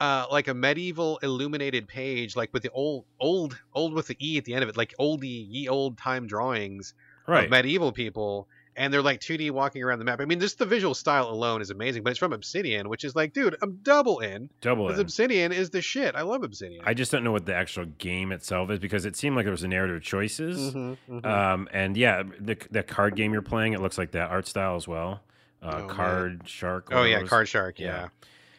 uh, 0.00 0.26
like 0.30 0.48
a 0.48 0.54
medieval 0.54 1.18
illuminated 1.22 1.86
page, 1.88 2.34
like 2.36 2.52
with 2.52 2.62
the 2.64 2.70
old, 2.70 3.04
old, 3.20 3.56
old 3.72 3.94
with 3.94 4.08
the 4.08 4.16
e 4.20 4.36
at 4.36 4.44
the 4.44 4.52
end 4.52 4.62
of 4.64 4.68
it, 4.68 4.76
like 4.76 4.92
oldie, 5.00 5.46
ye 5.48 5.68
old 5.68 5.96
time 5.96 6.26
drawings 6.26 6.94
Right. 7.28 7.44
of 7.44 7.50
medieval 7.50 7.92
people, 7.92 8.48
and 8.76 8.92
they're 8.92 9.02
like 9.02 9.20
2D 9.20 9.50
walking 9.50 9.82
around 9.82 9.98
the 10.00 10.04
map. 10.04 10.20
I 10.20 10.26
mean, 10.26 10.38
just 10.38 10.58
the 10.58 10.66
visual 10.66 10.94
style 10.94 11.28
alone 11.28 11.62
is 11.62 11.70
amazing, 11.70 12.02
but 12.02 12.10
it's 12.10 12.18
from 12.18 12.32
Obsidian, 12.32 12.88
which 12.88 13.04
is 13.04 13.16
like, 13.16 13.32
dude, 13.32 13.56
I'm 13.62 13.78
double 13.82 14.18
in 14.20 14.50
Double 14.60 14.86
because 14.86 14.98
in. 14.98 15.06
Obsidian 15.06 15.52
is 15.52 15.70
the 15.70 15.80
shit. 15.80 16.14
I 16.14 16.22
love 16.22 16.42
Obsidian. 16.44 16.82
I 16.86 16.92
just 16.94 17.10
don't 17.10 17.24
know 17.24 17.32
what 17.32 17.46
the 17.46 17.54
actual 17.54 17.86
game 17.86 18.32
itself 18.32 18.70
is 18.70 18.78
because 18.78 19.04
it 19.06 19.16
seemed 19.16 19.34
like 19.34 19.44
there 19.44 19.52
was 19.52 19.62
a 19.64 19.68
narrative 19.68 20.02
choices. 20.02 20.74
Mhm, 20.74 20.96
mhm. 21.08 21.24
Um, 21.26 21.68
and 21.72 21.96
yeah, 21.96 22.22
the 22.40 22.56
the 22.70 22.82
card 22.82 23.16
game 23.16 23.32
you're 23.32 23.42
playing, 23.42 23.72
it 23.72 23.80
looks 23.80 23.96
like 23.98 24.10
that 24.12 24.30
art 24.30 24.46
style 24.46 24.76
as 24.76 24.86
well. 24.86 25.20
Uh, 25.66 25.72
Oh, 25.74 25.78
man. 25.86 25.88
card 25.88 26.42
shark. 26.46 26.88
oh 26.92 27.02
yeah. 27.02 27.22
Card 27.24 27.48
Shark. 27.48 27.78
Yeah. 27.78 27.86
Yeah. 27.86 28.08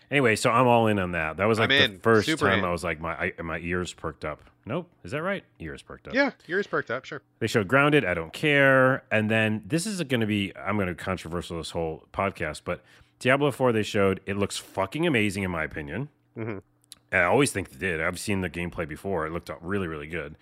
Anyway, 0.10 0.36
so 0.38 0.50
I'm 0.50 0.68
all 0.68 0.88
in 0.88 1.00
on 1.00 1.12
that. 1.12 1.38
That 1.38 1.46
was 1.46 1.60
like 1.60 1.70
I'm 1.72 1.78
the 1.78 1.84
in. 1.84 2.00
first 2.00 2.26
Super 2.26 2.48
time 2.50 2.60
in. 2.60 2.66
I 2.66 2.72
was 2.72 2.84
like 2.84 3.00
my 3.02 3.32
I, 3.38 3.42
my 3.42 3.60
ears 3.60 3.94
perked 3.94 4.24
up. 4.26 4.42
Nope, 4.66 4.90
is 5.06 5.12
that 5.12 5.22
right? 5.24 5.44
Ears 5.60 5.82
perked 5.82 6.10
up. 6.10 6.14
Yeah, 6.14 6.32
ears 6.50 6.68
perked 6.68 6.92
up, 6.92 7.06
sure. 7.06 7.22
They 7.40 7.48
showed 7.48 7.68
Grounded. 7.70 8.04
I 8.04 8.14
don't 8.14 8.34
care. 8.34 9.04
And 9.12 9.32
then 9.32 9.64
this 9.66 9.86
is 9.86 10.02
going 10.04 10.20
to 10.22 10.28
be. 10.28 10.52
I'm 10.58 10.76
going 10.76 10.88
to 10.90 10.96
controversial 10.96 11.58
this 11.58 11.72
whole 11.72 12.04
podcast, 12.14 12.62
but 12.66 12.84
Diablo 13.20 13.52
4 13.52 13.72
they 13.72 13.84
showed. 13.84 14.20
It 14.26 14.36
looks 14.38 14.58
fucking 14.58 15.08
amazing 15.08 15.44
in 15.44 15.52
my 15.52 15.64
opinion. 15.64 16.10
Mhm. 16.38 16.62
And 17.14 17.22
I 17.22 17.26
always 17.26 17.52
think 17.54 17.72
it 17.72 17.80
did. 17.80 18.02
I've 18.02 18.20
seen 18.20 18.42
the 18.42 18.50
gameplay 18.50 18.86
before. 18.88 19.26
It 19.26 19.32
looked 19.32 19.50
really 19.62 19.88
really 19.88 20.08
good. 20.08 20.36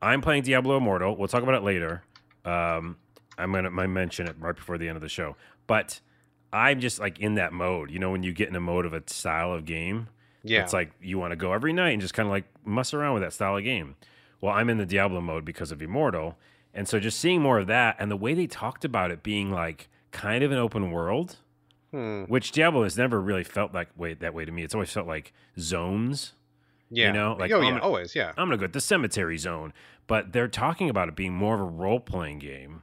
I'm 0.00 0.20
playing 0.20 0.42
Diablo 0.44 0.76
Immortal. 0.76 1.16
We'll 1.16 1.28
talk 1.28 1.42
about 1.42 1.56
it 1.56 1.62
later. 1.64 2.02
Um, 2.44 2.96
I'm 3.36 3.52
gonna 3.52 3.70
mention 3.88 4.28
it 4.28 4.36
right 4.38 4.54
before 4.54 4.78
the 4.78 4.86
end 4.88 4.94
of 4.96 5.02
the 5.02 5.08
show. 5.08 5.34
But 5.66 6.00
I'm 6.52 6.80
just 6.80 6.98
like 7.00 7.18
in 7.20 7.34
that 7.34 7.52
mode. 7.52 7.90
You 7.90 7.98
know, 7.98 8.10
when 8.10 8.22
you 8.22 8.32
get 8.32 8.48
in 8.48 8.56
a 8.56 8.60
mode 8.60 8.86
of 8.86 8.92
a 8.92 9.02
style 9.06 9.52
of 9.52 9.64
game, 9.64 10.08
Yeah. 10.42 10.62
it's 10.62 10.72
like 10.72 10.92
you 11.00 11.18
want 11.18 11.32
to 11.32 11.36
go 11.36 11.52
every 11.52 11.72
night 11.72 11.90
and 11.90 12.00
just 12.02 12.14
kind 12.14 12.26
of 12.26 12.30
like 12.30 12.44
mess 12.64 12.92
around 12.94 13.14
with 13.14 13.22
that 13.22 13.32
style 13.32 13.56
of 13.56 13.64
game. 13.64 13.96
Well, 14.40 14.52
I'm 14.52 14.68
in 14.68 14.78
the 14.78 14.86
Diablo 14.86 15.20
mode 15.20 15.44
because 15.44 15.72
of 15.72 15.80
Immortal. 15.82 16.38
And 16.74 16.88
so 16.88 16.98
just 17.00 17.18
seeing 17.20 17.40
more 17.40 17.58
of 17.60 17.66
that 17.68 17.96
and 17.98 18.10
the 18.10 18.16
way 18.16 18.34
they 18.34 18.46
talked 18.46 18.84
about 18.84 19.10
it 19.10 19.22
being 19.22 19.50
like 19.50 19.88
kind 20.10 20.42
of 20.44 20.52
an 20.52 20.58
open 20.58 20.90
world, 20.90 21.36
Hmm. 21.92 22.24
which 22.24 22.50
Diablo 22.52 22.82
has 22.82 22.98
never 22.98 23.20
really 23.20 23.44
felt 23.44 23.72
that 23.72 23.96
way 23.96 24.14
that 24.14 24.34
way 24.34 24.44
to 24.44 24.50
me. 24.52 24.64
It's 24.64 24.74
always 24.74 24.92
felt 24.92 25.06
like 25.06 25.32
zones. 25.58 26.32
Yeah. 26.90 27.06
You 27.08 27.12
know, 27.14 27.36
like, 27.38 27.50
oh 27.52 27.60
yeah, 27.60 27.70
gonna- 27.70 27.82
always 27.82 28.14
yeah. 28.14 28.30
I'm 28.36 28.48
gonna 28.48 28.56
go 28.58 28.66
to 28.66 28.72
the 28.72 28.80
cemetery 28.80 29.38
zone, 29.38 29.72
but 30.06 30.32
they're 30.32 30.48
talking 30.48 30.90
about 30.90 31.08
it 31.08 31.16
being 31.16 31.32
more 31.32 31.54
of 31.54 31.60
a 31.60 31.64
role 31.64 32.00
playing 32.00 32.38
game. 32.40 32.82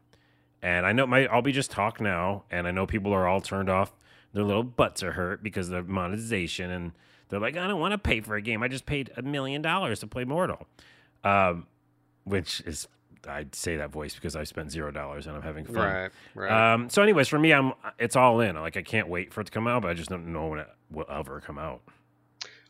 And 0.62 0.86
I 0.86 0.92
know 0.92 1.08
my 1.08 1.26
I'll 1.28 1.42
be 1.42 1.52
just 1.52 1.72
talk 1.72 2.00
now, 2.00 2.44
and 2.52 2.68
I 2.68 2.72
know 2.72 2.86
people 2.86 3.14
are 3.14 3.28
all 3.28 3.42
turned 3.42 3.70
off. 3.70 3.94
Their 4.34 4.44
little 4.44 4.64
butts 4.64 5.04
are 5.04 5.14
hurt 5.14 5.44
because 5.44 5.70
of 5.70 5.90
monetization, 5.90 6.72
and 6.72 6.92
they're 7.30 7.40
like, 7.40 7.58
I 7.58 7.68
don't 7.68 7.80
want 7.80 7.94
to 7.94 7.98
pay 7.98 8.22
for 8.22 8.36
a 8.36 8.42
game. 8.42 8.62
I 8.64 8.68
just 8.68 8.86
paid 8.86 9.12
a 9.18 9.22
million 9.22 9.62
dollars 9.62 10.00
to 10.02 10.08
play 10.08 10.24
Mortal, 10.24 10.68
um, 11.24 11.68
which 12.24 12.62
is 12.62 12.88
I'd 13.28 13.56
say 13.56 13.78
that 13.78 13.92
voice 13.92 14.16
because 14.16 14.36
I 14.36 14.44
spent 14.44 14.72
zero 14.72 14.92
dollars 14.92 15.28
and 15.28 15.36
I'm 15.36 15.42
having 15.42 15.66
fun. 15.66 15.76
Right. 15.76 16.12
Right. 16.36 16.74
Um, 16.74 16.90
so, 16.90 17.02
anyways, 17.02 17.28
for 17.28 17.40
me, 17.40 17.54
I'm 17.54 17.74
it's 18.00 18.16
all 18.16 18.40
in. 18.40 18.56
Like 18.56 18.78
I 18.78 18.82
can't 18.82 19.08
wait 19.08 19.34
for 19.34 19.42
it 19.42 19.46
to 19.46 19.52
come 19.52 19.68
out, 19.68 19.82
but 19.82 19.90
I 19.90 19.94
just 19.94 20.10
don't 20.10 20.32
know 20.32 20.48
when 20.48 20.60
it 20.60 20.68
will 20.92 21.06
ever 21.10 21.42
come 21.42 21.58
out. 21.58 21.82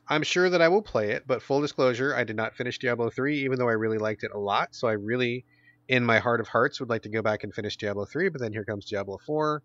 I'm 0.07 0.23
sure 0.23 0.49
that 0.49 0.61
I 0.61 0.67
will 0.67 0.81
play 0.81 1.11
it, 1.11 1.23
but 1.25 1.41
full 1.41 1.61
disclosure, 1.61 2.13
I 2.13 2.25
did 2.25 2.35
not 2.35 2.53
finish 2.53 2.77
Diablo 2.77 3.09
3, 3.09 3.45
even 3.45 3.57
though 3.57 3.69
I 3.69 3.73
really 3.73 3.97
liked 3.97 4.23
it 4.23 4.31
a 4.33 4.37
lot. 4.37 4.75
So 4.75 4.89
I 4.89 4.93
really, 4.93 5.45
in 5.91 6.05
my 6.05 6.19
heart 6.19 6.39
of 6.39 6.47
hearts, 6.47 6.79
would 6.79 6.89
like 6.89 7.01
to 7.01 7.09
go 7.09 7.21
back 7.21 7.43
and 7.43 7.53
finish 7.53 7.75
Diablo 7.75 8.05
3, 8.05 8.29
but 8.29 8.39
then 8.39 8.53
here 8.53 8.63
comes 8.63 8.85
Diablo 8.85 9.19
4. 9.25 9.61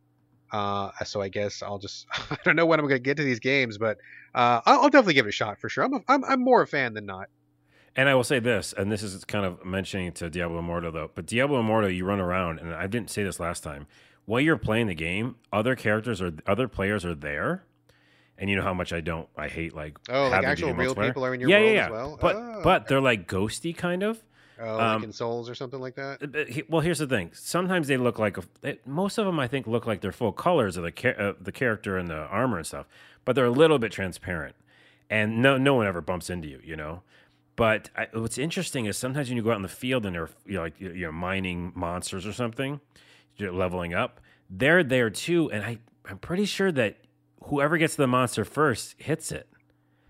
Uh, 0.53 0.91
so 1.05 1.23
I 1.23 1.29
guess 1.29 1.63
I'll 1.63 1.79
just, 1.79 2.05
I 2.31 2.37
don't 2.45 2.57
know 2.57 2.67
when 2.67 2.81
I'm 2.81 2.87
going 2.87 2.97
to 2.97 3.03
get 3.03 3.17
to 3.19 3.23
these 3.23 3.39
games, 3.39 3.79
but 3.79 3.99
uh, 4.35 4.61
I'll, 4.67 4.83
I'll 4.83 4.91
definitely 4.91 5.15
give 5.15 5.27
it 5.27 5.29
a 5.29 5.33
shot 5.33 5.61
for 5.61 5.69
sure. 5.69 5.85
I'm, 5.85 5.95
a, 5.95 6.01
I'm, 6.09 6.25
I'm 6.25 6.41
more 6.41 6.63
a 6.63 6.67
fan 6.67 6.95
than 6.95 7.07
not. 7.07 7.29
And 7.95 8.09
I 8.09 8.15
will 8.17 8.25
say 8.25 8.41
this, 8.41 8.75
and 8.77 8.91
this 8.91 9.05
is 9.05 9.25
kind 9.25 9.47
of 9.47 9.65
mentioning 9.65 10.11
to 10.15 10.29
Diablo 10.29 10.59
Immortal 10.59 10.91
though, 10.91 11.11
but 11.15 11.27
Diablo 11.27 11.61
Immortal, 11.61 11.91
you 11.91 12.05
run 12.05 12.21
around, 12.21 12.59
and 12.59 12.75
I 12.75 12.89
didn't 12.89 13.11
say 13.11 13.23
this 13.23 13.39
last 13.39 13.63
time. 13.63 13.87
While 14.25 14.41
you're 14.41 14.59
playing 14.59 14.89
the 14.89 14.95
game, 14.97 15.37
other 15.53 15.77
characters 15.77 16.21
or 16.21 16.33
other 16.47 16.67
players 16.67 17.05
are 17.05 17.15
there, 17.15 17.65
and 18.37 18.51
you 18.51 18.57
know 18.57 18.63
how 18.63 18.75
much 18.75 18.93
I 18.93 19.01
don't, 19.01 19.29
I 19.37 19.47
hate 19.47 19.75
like 19.75 19.97
Oh, 20.11 20.29
like 20.29 20.45
actual 20.45 20.75
real 20.75 20.95
people 20.95 21.25
are 21.25 21.33
in 21.33 21.41
your 21.41 21.49
yeah, 21.49 21.59
world 21.61 21.69
yeah, 21.69 21.75
yeah. 21.77 21.85
as 21.87 21.91
well? 21.93 22.19
But 22.21 22.37
Oh, 22.37 22.61
but 22.65 22.89
they're 22.89 23.01
like 23.01 23.29
ghosty 23.29 23.75
kind 23.75 24.03
of. 24.03 24.23
Oh, 24.59 24.81
um, 24.81 25.01
like 25.01 25.05
in 25.05 25.13
Souls 25.13 25.51
or 25.51 25.55
something 25.55 25.81
like 25.81 25.97
that? 25.97 26.67
Well, 26.69 26.81
here's 26.81 26.99
the 26.99 27.07
thing. 27.07 27.31
Sometimes 27.35 27.89
they 27.89 27.97
look 27.97 28.19
like 28.19 28.39
a, 28.39 28.79
most 28.87 29.19
of 29.19 29.27
them. 29.27 29.39
I 29.39 29.49
think 29.49 29.67
look 29.67 29.87
like 29.87 30.01
they're 30.01 30.13
full 30.13 30.33
colors 30.33 30.77
of 30.77 30.85
the 30.85 31.21
uh, 31.21 31.35
the 31.41 31.53
character 31.53 31.99
and 31.99 32.09
the 32.09 32.17
armor 32.27 32.59
and 32.59 32.67
stuff, 32.67 32.87
but 33.25 33.37
they're 33.37 33.45
a 33.45 33.51
little 33.51 33.79
bit 33.79 33.93
transparent, 33.93 34.57
and 35.11 35.43
no 35.43 35.59
no 35.59 35.75
one 35.75 35.87
ever 35.87 36.01
bumps 36.01 36.31
into 36.31 36.49
you, 36.49 36.61
you 36.65 36.77
know. 36.77 37.03
But 37.57 37.91
I, 37.97 38.09
what's 38.13 38.39
interesting 38.39 38.87
is 38.87 38.97
sometimes 38.97 39.29
when 39.29 39.37
you 39.37 39.43
go 39.43 39.51
out 39.51 39.57
in 39.57 39.63
the 39.63 39.69
field 39.69 40.07
and 40.07 40.15
they're 40.15 40.31
you 40.47 40.55
know, 40.55 40.63
like 40.63 40.81
you're 40.81 40.95
you're 40.95 41.13
mining 41.13 41.73
monsters 41.75 42.27
or 42.27 42.33
something, 42.33 42.81
you're 43.37 43.53
leveling 43.53 43.95
up. 43.95 44.21
They're 44.49 44.85
there 44.85 45.11
too, 45.11 45.51
and 45.51 45.65
I 45.65 45.79
I'm 46.09 46.19
pretty 46.19 46.45
sure 46.47 46.73
that 46.73 46.99
whoever 47.45 47.77
gets 47.79 47.97
the 47.97 48.07
monster 48.07 48.45
first 48.45 48.95
hits 48.99 49.33
it. 49.33 49.49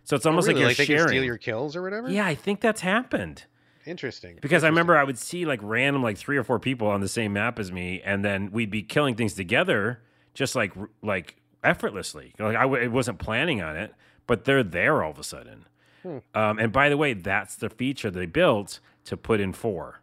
So 0.04 0.14
it's 0.14 0.26
almost 0.26 0.48
oh, 0.48 0.52
really? 0.52 0.66
like 0.66 0.78
you're 0.78 0.86
they 0.86 0.94
sharing. 0.94 1.00
can 1.00 1.08
steal 1.08 1.24
your 1.24 1.38
kills 1.38 1.74
or 1.74 1.82
whatever? 1.82 2.08
yeah, 2.08 2.26
I 2.26 2.36
think 2.36 2.60
that's 2.60 2.80
happened. 2.80 3.44
Interesting. 3.86 4.38
Because 4.40 4.64
I 4.64 4.68
remember 4.68 4.96
I 4.96 5.04
would 5.04 5.18
see 5.18 5.44
like 5.44 5.60
random 5.62 6.02
like 6.02 6.18
three 6.18 6.36
or 6.36 6.44
four 6.44 6.58
people 6.58 6.88
on 6.88 7.00
the 7.00 7.08
same 7.08 7.32
map 7.32 7.58
as 7.58 7.70
me, 7.70 8.02
and 8.04 8.24
then 8.24 8.50
we'd 8.50 8.70
be 8.70 8.82
killing 8.82 9.14
things 9.14 9.34
together, 9.34 10.00
just 10.34 10.54
like 10.54 10.72
like 11.02 11.36
effortlessly. 11.62 12.34
Like 12.38 12.56
I 12.56 12.62
w- 12.62 12.84
I 12.84 12.88
wasn't 12.88 13.18
planning 13.18 13.62
on 13.62 13.76
it, 13.76 13.94
but 14.26 14.44
they're 14.44 14.62
there 14.62 15.02
all 15.02 15.10
of 15.12 15.18
a 15.18 15.24
sudden. 15.24 15.66
Hmm. 16.02 16.18
Um, 16.34 16.58
and 16.58 16.72
by 16.72 16.88
the 16.88 16.96
way, 16.96 17.12
that's 17.14 17.56
the 17.56 17.68
feature 17.70 18.10
they 18.10 18.26
built 18.26 18.80
to 19.04 19.16
put 19.16 19.40
in 19.40 19.52
four. 19.52 20.00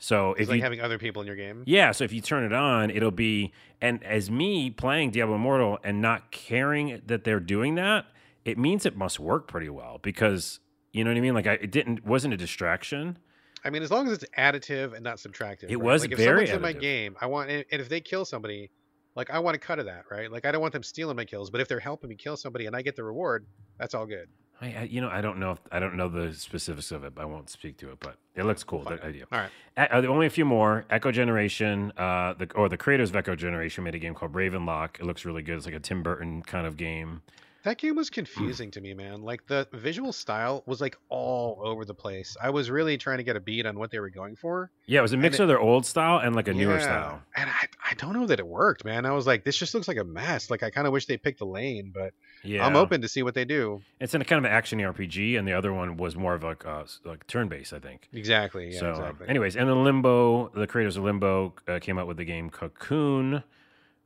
So 0.00 0.30
It's 0.34 0.42
if 0.42 0.48
like 0.50 0.56
you 0.58 0.62
having 0.62 0.80
other 0.80 0.96
people 0.98 1.20
in 1.22 1.26
your 1.26 1.34
game. 1.36 1.64
yeah, 1.66 1.90
so 1.90 2.04
if 2.04 2.12
you 2.12 2.20
turn 2.20 2.44
it 2.44 2.52
on, 2.52 2.88
it'll 2.90 3.10
be 3.10 3.52
and 3.80 4.02
as 4.04 4.30
me 4.30 4.70
playing 4.70 5.10
Diablo 5.10 5.34
Immortal 5.34 5.78
and 5.82 6.00
not 6.00 6.30
caring 6.30 7.02
that 7.06 7.24
they're 7.24 7.40
doing 7.40 7.74
that, 7.76 8.06
it 8.44 8.58
means 8.58 8.86
it 8.86 8.96
must 8.96 9.18
work 9.18 9.48
pretty 9.48 9.68
well 9.68 9.98
because 10.00 10.60
you 10.92 11.04
know 11.04 11.10
what 11.10 11.18
I 11.18 11.20
mean. 11.20 11.34
Like 11.34 11.46
I, 11.46 11.54
it 11.54 11.70
didn't 11.70 12.04
wasn't 12.04 12.34
a 12.34 12.36
distraction. 12.36 13.18
I 13.64 13.70
mean, 13.70 13.82
as 13.82 13.90
long 13.90 14.06
as 14.06 14.12
it's 14.12 14.24
additive 14.36 14.94
and 14.94 15.02
not 15.02 15.16
subtractive. 15.16 15.64
It 15.64 15.76
right? 15.76 15.80
was 15.80 16.02
like 16.02 16.12
if 16.12 16.18
very 16.18 16.46
someone's 16.46 16.50
in 16.50 16.62
my 16.62 16.72
game, 16.72 17.16
I 17.20 17.26
want, 17.26 17.50
and 17.50 17.64
if 17.70 17.88
they 17.88 18.00
kill 18.00 18.24
somebody, 18.24 18.70
like 19.16 19.30
I 19.30 19.40
want 19.40 19.56
a 19.56 19.58
cut 19.58 19.78
of 19.78 19.86
that, 19.86 20.04
right? 20.10 20.30
Like 20.30 20.46
I 20.46 20.52
don't 20.52 20.60
want 20.60 20.72
them 20.72 20.82
stealing 20.82 21.16
my 21.16 21.24
kills, 21.24 21.50
but 21.50 21.60
if 21.60 21.68
they're 21.68 21.80
helping 21.80 22.08
me 22.08 22.16
kill 22.16 22.36
somebody 22.36 22.66
and 22.66 22.76
I 22.76 22.82
get 22.82 22.94
the 22.94 23.02
reward, 23.02 23.46
that's 23.78 23.94
all 23.94 24.06
good. 24.06 24.28
I, 24.60 24.66
I 24.66 24.82
you 24.84 25.00
know 25.00 25.08
I 25.08 25.20
don't 25.20 25.38
know 25.38 25.52
if 25.52 25.58
I 25.70 25.78
don't 25.78 25.96
know 25.96 26.08
the 26.08 26.32
specifics 26.32 26.90
of 26.92 27.04
it. 27.04 27.14
But 27.14 27.22
I 27.22 27.24
won't 27.24 27.50
speak 27.50 27.76
to 27.78 27.90
it, 27.90 27.98
but 28.00 28.16
it 28.34 28.44
looks 28.44 28.64
cool. 28.64 28.82
Fine. 28.84 29.00
Idea. 29.00 29.26
All 29.32 29.40
right. 29.40 29.50
Uh, 29.92 30.06
only 30.06 30.26
a 30.26 30.30
few 30.30 30.44
more. 30.44 30.84
Echo 30.90 31.10
Generation, 31.10 31.92
uh, 31.96 32.34
the 32.34 32.48
or 32.54 32.68
the 32.68 32.76
creators 32.76 33.10
of 33.10 33.16
Echo 33.16 33.34
Generation 33.34 33.84
made 33.84 33.94
a 33.94 33.98
game 33.98 34.14
called 34.14 34.32
Ravenlock. 34.32 35.00
It 35.00 35.04
looks 35.04 35.24
really 35.24 35.42
good. 35.42 35.56
It's 35.56 35.66
like 35.66 35.74
a 35.74 35.80
Tim 35.80 36.02
Burton 36.02 36.42
kind 36.42 36.66
of 36.66 36.76
game. 36.76 37.22
That 37.68 37.76
game 37.76 37.92
Hmm. 37.92 37.98
was 37.98 38.08
confusing 38.08 38.70
to 38.70 38.80
me, 38.80 38.94
man. 38.94 39.20
Like 39.20 39.46
the 39.46 39.68
visual 39.74 40.10
style 40.12 40.62
was 40.66 40.80
like 40.80 40.96
all 41.10 41.60
over 41.62 41.84
the 41.84 41.92
place. 41.92 42.34
I 42.42 42.48
was 42.48 42.70
really 42.70 42.96
trying 42.96 43.18
to 43.18 43.22
get 43.24 43.36
a 43.36 43.40
beat 43.40 43.66
on 43.66 43.78
what 43.78 43.90
they 43.90 44.00
were 44.00 44.08
going 44.08 44.36
for. 44.36 44.70
Yeah, 44.86 45.00
it 45.00 45.02
was 45.02 45.12
a 45.12 45.18
mix 45.18 45.38
it- 45.38 45.42
of 45.42 45.48
their 45.48 45.60
old 45.60 45.84
style 45.84 46.18
and 46.18 46.34
like 46.34 46.48
a 46.48 46.54
newer 46.54 46.76
Yeah. 46.76 46.80
style. 46.82 47.22
And 47.36 47.50
I, 47.50 47.66
I 47.90 47.94
don't 47.94 48.14
know 48.14 48.26
that 48.26 48.38
it 48.40 48.46
worked, 48.46 48.86
man. 48.86 49.04
I 49.04 49.12
was 49.12 49.26
like, 49.26 49.44
this 49.44 49.58
just 49.58 49.74
looks 49.74 49.86
like 49.86 49.98
a 49.98 50.04
mess. 50.04 50.50
Like 50.50 50.62
I 50.62 50.70
kind 50.70 50.86
of 50.86 50.94
wish 50.94 51.04
they 51.04 51.18
picked 51.18 51.42
a 51.42 51.44
lane, 51.44 51.92
but 51.94 52.14
Yeah, 52.42 52.64
I'm 52.66 52.74
open 52.74 53.02
to 53.02 53.08
see 53.08 53.22
what 53.22 53.34
they 53.34 53.44
do. 53.44 53.82
It's 54.00 54.14
in 54.14 54.22
a 54.22 54.24
kind 54.24 54.38
of 54.38 54.44
an 54.50 54.56
action 54.56 54.78
RPG, 54.78 55.36
and 55.38 55.46
the 55.46 55.52
other 55.52 55.72
one 55.74 55.98
was 55.98 56.16
more 56.16 56.32
of 56.34 56.42
like 56.42 56.64
uh, 56.64 56.84
like 57.04 57.26
turn 57.26 57.48
based, 57.48 57.74
I 57.74 57.80
think. 57.80 58.08
Exactly. 58.14 58.72
Yeah. 58.72 58.80
so, 58.80 58.90
exactly. 58.92 59.28
anyways, 59.28 59.56
and 59.56 59.68
then 59.68 59.84
Limbo, 59.84 60.48
the 60.54 60.66
creators 60.66 60.96
of 60.96 61.04
Limbo 61.04 61.52
uh, 61.68 61.78
came 61.80 61.98
out 61.98 62.06
with 62.06 62.16
the 62.16 62.24
game 62.24 62.48
Cocoon, 62.48 63.42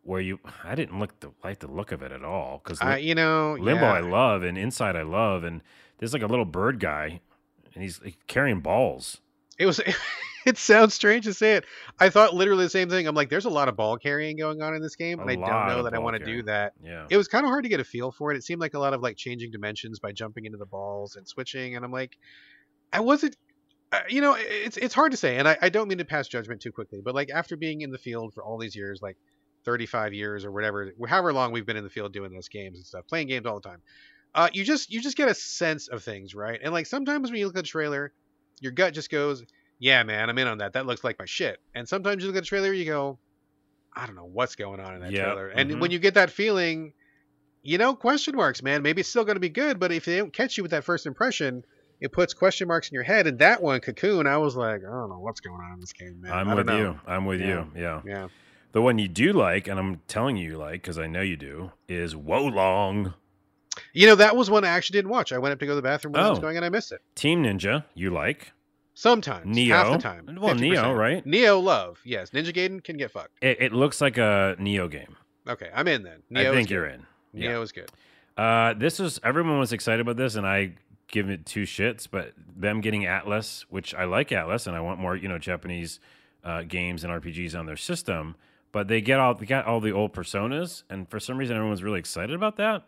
where 0.03 0.21
you 0.21 0.41
I 0.65 0.75
didn't 0.75 0.99
look 0.99 1.19
the, 1.21 1.33
like 1.43 1.61
the 1.61 1.71
look 1.71 1.93
of 1.93 2.03
it 2.03 2.13
at 2.13 2.25
all 2.25 2.61
because 2.63 2.81
I, 2.81 2.99
you 2.99 3.15
know, 3.15 3.57
Limbo 3.59 3.85
yeah. 3.85 3.93
I 3.93 4.01
love 4.01 4.43
and 4.43 4.59
Inside 4.59 4.97
I 4.97 5.03
love, 5.03 5.45
and 5.45 5.63
there's 5.99 6.13
like 6.13 6.23
a 6.23 6.27
little 6.27 6.45
bird 6.45 6.81
guy, 6.81 7.21
and 7.75 7.83
he's 7.83 8.01
like, 8.03 8.19
carrying 8.27 8.61
balls. 8.61 9.21
It 9.59 9.67
was. 9.67 9.81
It 10.45 10.59
sounds 10.59 10.93
strange 10.95 11.25
to 11.27 11.35
say 11.35 11.53
it. 11.53 11.65
I 12.01 12.11
thought 12.11 12.35
literally 12.35 12.65
the 12.65 12.71
same 12.71 12.89
thing. 12.89 13.07
I'm 13.07 13.15
like, 13.15 13.31
there's 13.31 13.45
a 13.45 13.51
lot 13.51 13.69
of 13.69 13.77
ball 13.77 13.97
carrying 13.97 14.37
going 14.37 14.61
on 14.61 14.75
in 14.75 14.83
this 14.83 14.97
game, 14.97 15.21
and 15.21 15.31
I 15.31 15.37
don't 15.37 15.69
know 15.69 15.85
that 15.85 15.95
I 15.95 15.99
want 15.99 16.17
to 16.17 16.25
do 16.25 16.43
that. 16.43 16.73
Yeah, 16.83 17.07
It 17.09 17.17
was 17.17 17.29
kind 17.29 17.45
of 17.45 17.51
hard 17.51 17.63
to 17.63 17.69
get 17.69 17.79
a 17.79 17.85
feel 17.85 18.11
for 18.11 18.33
it. 18.33 18.37
It 18.37 18.43
seemed 18.43 18.61
like 18.61 18.75
a 18.75 18.79
lot 18.79 18.93
of 18.93 19.01
like 19.01 19.17
changing 19.17 19.53
dimensions 19.53 20.01
by 20.01 20.13
jumping 20.13 20.45
into 20.45 20.59
the 20.59 20.67
balls 20.67 21.17
and 21.17 21.29
switching, 21.29 21.77
and 21.77 21.85
I'm 21.85 21.93
like, 21.93 22.17
I 22.93 23.01
wasn't. 23.01 23.37
Uh, 23.93 24.01
you 24.09 24.21
know, 24.21 24.35
it's 24.37 24.79
it's 24.79 24.95
hard 24.95 25.13
to 25.13 25.17
say, 25.17 25.37
and 25.37 25.47
I, 25.47 25.59
I 25.63 25.69
don't 25.69 25.87
mean 25.87 25.99
to 25.99 26.05
pass 26.05 26.27
judgment 26.27 26.61
too 26.61 26.73
quickly, 26.73 27.01
but 27.05 27.15
like 27.15 27.31
after 27.31 27.57
being 27.57 27.83
in 27.83 27.93
the 27.93 27.99
field 27.99 28.35
for 28.35 28.43
all 28.43 28.59
these 28.59 28.75
years, 28.75 29.01
like 29.01 29.19
35 29.65 30.13
years 30.15 30.45
or 30.45 30.53
whatever, 30.53 30.93
however 31.09 31.33
long 31.33 31.53
we've 31.53 31.67
been 31.67 31.77
in 31.77 31.85
the 31.85 31.91
field 31.91 32.13
doing 32.13 32.33
those 32.33 32.49
games 32.49 32.79
and 32.79 32.87
stuff, 32.87 33.07
playing 33.09 33.29
games 33.29 33.47
all 33.47 33.61
the 33.61 33.69
time, 33.69 33.83
uh, 34.35 34.49
you 34.53 34.65
just 34.65 34.91
you 34.91 35.01
just 35.01 35.17
get 35.17 35.29
a 35.29 35.35
sense 35.35 35.89
of 35.89 36.03
things, 36.03 36.35
right? 36.35 36.59
And 36.63 36.73
like 36.73 36.87
sometimes 36.87 37.31
when 37.31 37.39
you 37.39 37.47
look 37.47 37.57
at 37.57 37.65
the 37.65 37.69
trailer, 37.69 38.13
your 38.61 38.73
gut 38.73 38.95
just 38.95 39.11
goes, 39.11 39.45
"Yeah, 39.79 40.03
man, 40.05 40.31
I'm 40.31 40.39
in 40.39 40.47
on 40.49 40.59
that. 40.59 40.73
That 40.73 40.87
looks 40.87 41.05
like 41.05 41.19
my 41.19 41.27
shit." 41.27 41.59
And 41.75 41.89
sometimes 41.89 42.23
you 42.23 42.29
look 42.29 42.37
at 42.37 42.43
the 42.45 42.47
trailer, 42.47 42.73
you 42.73 42.85
go, 42.87 43.19
"I 43.95 44.07
don't 44.07 44.17
know 44.17 44.25
what's 44.33 44.57
going 44.57 44.81
on 44.81 44.95
in 44.95 45.01
that 45.03 45.13
Yeah, 45.13 45.25
trailer." 45.25 45.49
And 45.49 45.71
mhm. 45.71 45.81
when 45.81 45.91
you 45.91 45.99
get 45.99 46.15
that 46.15 46.31
feeling, 46.31 46.95
you 47.63 47.79
know, 47.79 47.95
question 47.95 48.35
marks, 48.37 48.63
man. 48.63 48.83
Maybe 48.83 49.01
it's 49.01 49.11
still 49.11 49.25
going 49.25 49.37
to 49.37 49.41
be 49.41 49.49
good, 49.51 49.79
but 49.79 49.93
if 49.93 50.05
they 50.05 50.17
don't 50.17 50.33
catch 50.33 50.57
you 50.57 50.65
with 50.65 50.71
that 50.71 50.85
first 50.85 51.07
impression, 51.07 51.63
it 52.01 52.11
puts 52.11 52.35
question 52.35 52.67
marks 52.69 52.89
in 52.89 52.95
your 52.95 53.05
head. 53.05 53.27
And 53.27 53.39
that 53.39 53.63
one, 53.63 53.81
Cocoon, 53.81 54.27
I 54.27 54.39
was 54.39 54.57
like, 54.57 54.81
I 54.81 54.91
don't 54.91 55.11
know 55.11 55.21
what's 55.21 55.41
going 55.41 55.61
on 55.61 55.75
in 55.75 55.81
this 55.81 55.93
game, 55.93 56.21
man. 56.21 56.33
I'm 56.33 56.57
with 56.57 56.67
know. 56.67 56.77
you. 56.79 57.01
I'm 57.07 57.27
with 57.27 57.41
Yeah. 57.41 57.47
you. 57.47 57.81
Yeah. 57.81 58.01
Yeah. 58.05 58.29
The 58.73 58.83
one 58.83 58.99
you 58.99 59.09
do 59.09 59.33
like, 59.33 59.69
and 59.69 59.79
I'm 59.79 60.01
telling 60.09 60.37
you 60.37 60.51
you 60.53 60.57
like 60.59 60.83
because 60.83 60.99
I 60.99 61.07
know 61.07 61.21
you 61.21 61.37
do, 61.37 61.73
is 61.89 62.17
Wo 62.17 62.43
Long. 62.45 63.15
You 63.93 64.07
know, 64.07 64.15
that 64.17 64.37
was 64.37 64.51
one 64.51 64.65
I 64.65 64.69
actually 64.69 64.99
didn't 64.99 65.11
watch. 65.11 65.33
I 65.33 65.39
went 65.39 65.53
up 65.53 65.59
to 65.61 65.67
go 65.67 65.73
to 65.73 65.77
the 65.77 65.83
bathroom 65.83 66.13
when 66.13 66.23
I 66.23 66.31
was 66.31 66.39
Oh. 66.39 66.43
going, 66.43 66.57
and 66.57 66.65
I 66.65 66.69
missed 66.69 66.93
it. 66.93 67.01
Team 67.15 67.43
Ninja, 67.43 67.85
you 67.95 68.11
like. 68.11 68.53
Sometimes, 68.95 69.47
Nioh. 69.57 69.69
half 69.69 69.93
the 69.93 69.99
time. 69.99 70.27
Well, 70.41 70.55
Nioh, 70.55 70.77
50%. 70.85 70.99
right? 70.99 71.25
Nioh 71.27 71.63
love, 71.63 71.99
yes. 72.05 72.31
Ninja 72.31 72.53
Gaiden 72.55 72.85
can 72.85 72.99
get 72.99 73.11
fucked. 73.11 73.31
It, 73.43 73.57
it 73.61 73.73
looks 73.73 74.03
like 74.03 74.19
a 74.19 74.55
Nioh 74.61 74.91
game. 74.91 75.17
Okay, 75.49 75.71
I'm 75.75 75.89
in 75.89 76.03
then. 76.03 76.23
Nioh 76.31 76.51
I 76.51 76.55
think 76.55 76.69
you're 76.69 76.85
in. 76.87 77.07
Yeah. 77.33 77.53
Nioh 77.53 77.63
is 77.63 77.73
good. 77.73 77.91
Uh, 78.37 78.75
this 78.75 78.99
was 78.99 79.19
everyone 79.25 79.59
was 79.59 79.73
excited 79.73 80.01
about 80.01 80.17
this, 80.17 80.35
and 80.35 80.47
I 80.47 80.75
give 81.09 81.31
it 81.31 81.47
two 81.47 81.63
shits. 81.63 82.07
But 82.11 82.33
them 82.55 82.81
getting 82.83 83.03
Atlus, 83.03 83.63
which 83.71 83.95
I 83.95 84.05
like 84.05 84.29
Atlus, 84.29 84.67
and 84.67 84.77
I 84.77 84.81
want 84.81 85.01
more, 85.01 85.17
you 85.17 85.29
know, 85.29 85.39
Japanese 85.39 85.99
uh, 86.45 86.63
games 86.63 87.03
and 87.05 87.13
RPGs 87.13 87.59
on 87.59 87.65
their 87.67 87.77
system. 87.79 88.35
But 88.73 88.89
they 88.89 89.01
get 89.01 89.21
all 89.21 89.35
they 89.35 89.47
got 89.47 89.67
all 89.67 89.81
the 89.81 89.93
old 89.93 90.13
personas, 90.13 90.83
and 90.89 91.09
for 91.09 91.21
some 91.21 91.37
reason 91.37 91.57
everyone's 91.57 91.83
really 91.83 91.99
excited 91.99 92.35
about 92.35 92.57
that. 92.57 92.85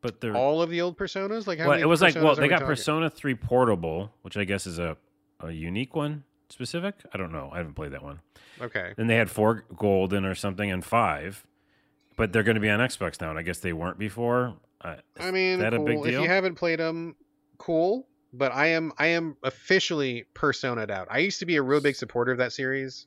But 0.00 0.20
they're 0.20 0.36
All 0.36 0.62
of 0.62 0.70
the 0.70 0.80
old 0.80 0.96
personas, 0.96 1.46
like 1.46 1.58
how 1.58 1.68
well, 1.68 1.80
it 1.80 1.84
was 1.84 2.00
like 2.00 2.14
well, 2.14 2.34
they 2.34 2.42
we 2.42 2.48
got 2.48 2.60
talking? 2.60 2.68
Persona 2.68 3.10
Three 3.10 3.34
Portable, 3.34 4.12
which 4.22 4.36
I 4.36 4.44
guess 4.44 4.66
is 4.66 4.78
a 4.78 4.96
a 5.40 5.50
unique 5.50 5.94
one 5.94 6.24
specific. 6.48 6.94
I 7.12 7.18
don't 7.18 7.32
know. 7.32 7.50
I 7.52 7.58
haven't 7.58 7.74
played 7.74 7.92
that 7.92 8.02
one. 8.02 8.20
Okay, 8.60 8.94
Then 8.96 9.06
they 9.06 9.16
had 9.16 9.30
four 9.30 9.64
golden 9.76 10.24
or 10.24 10.34
something 10.34 10.70
and 10.70 10.82
five, 10.82 11.46
but 12.16 12.32
they're 12.32 12.42
going 12.42 12.54
to 12.54 12.60
be 12.60 12.70
on 12.70 12.80
Xbox 12.80 13.20
now, 13.20 13.30
and 13.30 13.38
I 13.38 13.42
guess 13.42 13.58
they 13.58 13.74
weren't 13.74 13.98
before. 13.98 14.54
Uh, 14.80 14.96
I 15.18 15.30
mean, 15.30 15.58
that 15.58 15.74
a 15.74 15.76
cool. 15.76 15.86
big 15.86 15.98
if 16.06 16.12
you 16.12 16.28
haven't 16.28 16.54
played 16.54 16.78
them, 16.78 17.16
cool. 17.58 18.06
But 18.32 18.52
I 18.52 18.66
am, 18.66 18.92
I 18.98 19.08
am 19.08 19.36
officially 19.42 20.24
personaed 20.34 20.90
out. 20.90 21.08
I 21.10 21.18
used 21.18 21.38
to 21.40 21.46
be 21.46 21.56
a 21.56 21.62
real 21.62 21.80
big 21.80 21.96
supporter 21.96 22.32
of 22.32 22.38
that 22.38 22.52
series, 22.52 23.06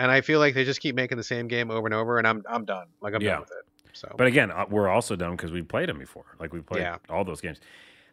and 0.00 0.10
I 0.10 0.20
feel 0.22 0.38
like 0.40 0.54
they 0.54 0.64
just 0.64 0.80
keep 0.80 0.94
making 0.96 1.18
the 1.18 1.24
same 1.24 1.46
game 1.46 1.70
over 1.70 1.86
and 1.86 1.94
over, 1.94 2.18
and 2.18 2.26
I'm, 2.26 2.42
I'm 2.48 2.64
done. 2.64 2.86
Like 3.00 3.14
I'm 3.14 3.22
Yeah. 3.22 3.32
done 3.32 3.40
with 3.40 3.50
it. 3.50 3.64
So, 3.92 4.12
But 4.16 4.26
again, 4.26 4.50
uh, 4.50 4.66
we're 4.70 4.88
also 4.88 5.14
done 5.16 5.32
because 5.32 5.52
we 5.52 5.62
played 5.62 5.88
them 5.88 5.98
before. 5.98 6.24
Like 6.38 6.52
we 6.52 6.60
played 6.60 6.82
Yeah. 6.82 6.96
all 7.08 7.24
those 7.24 7.40
games. 7.40 7.60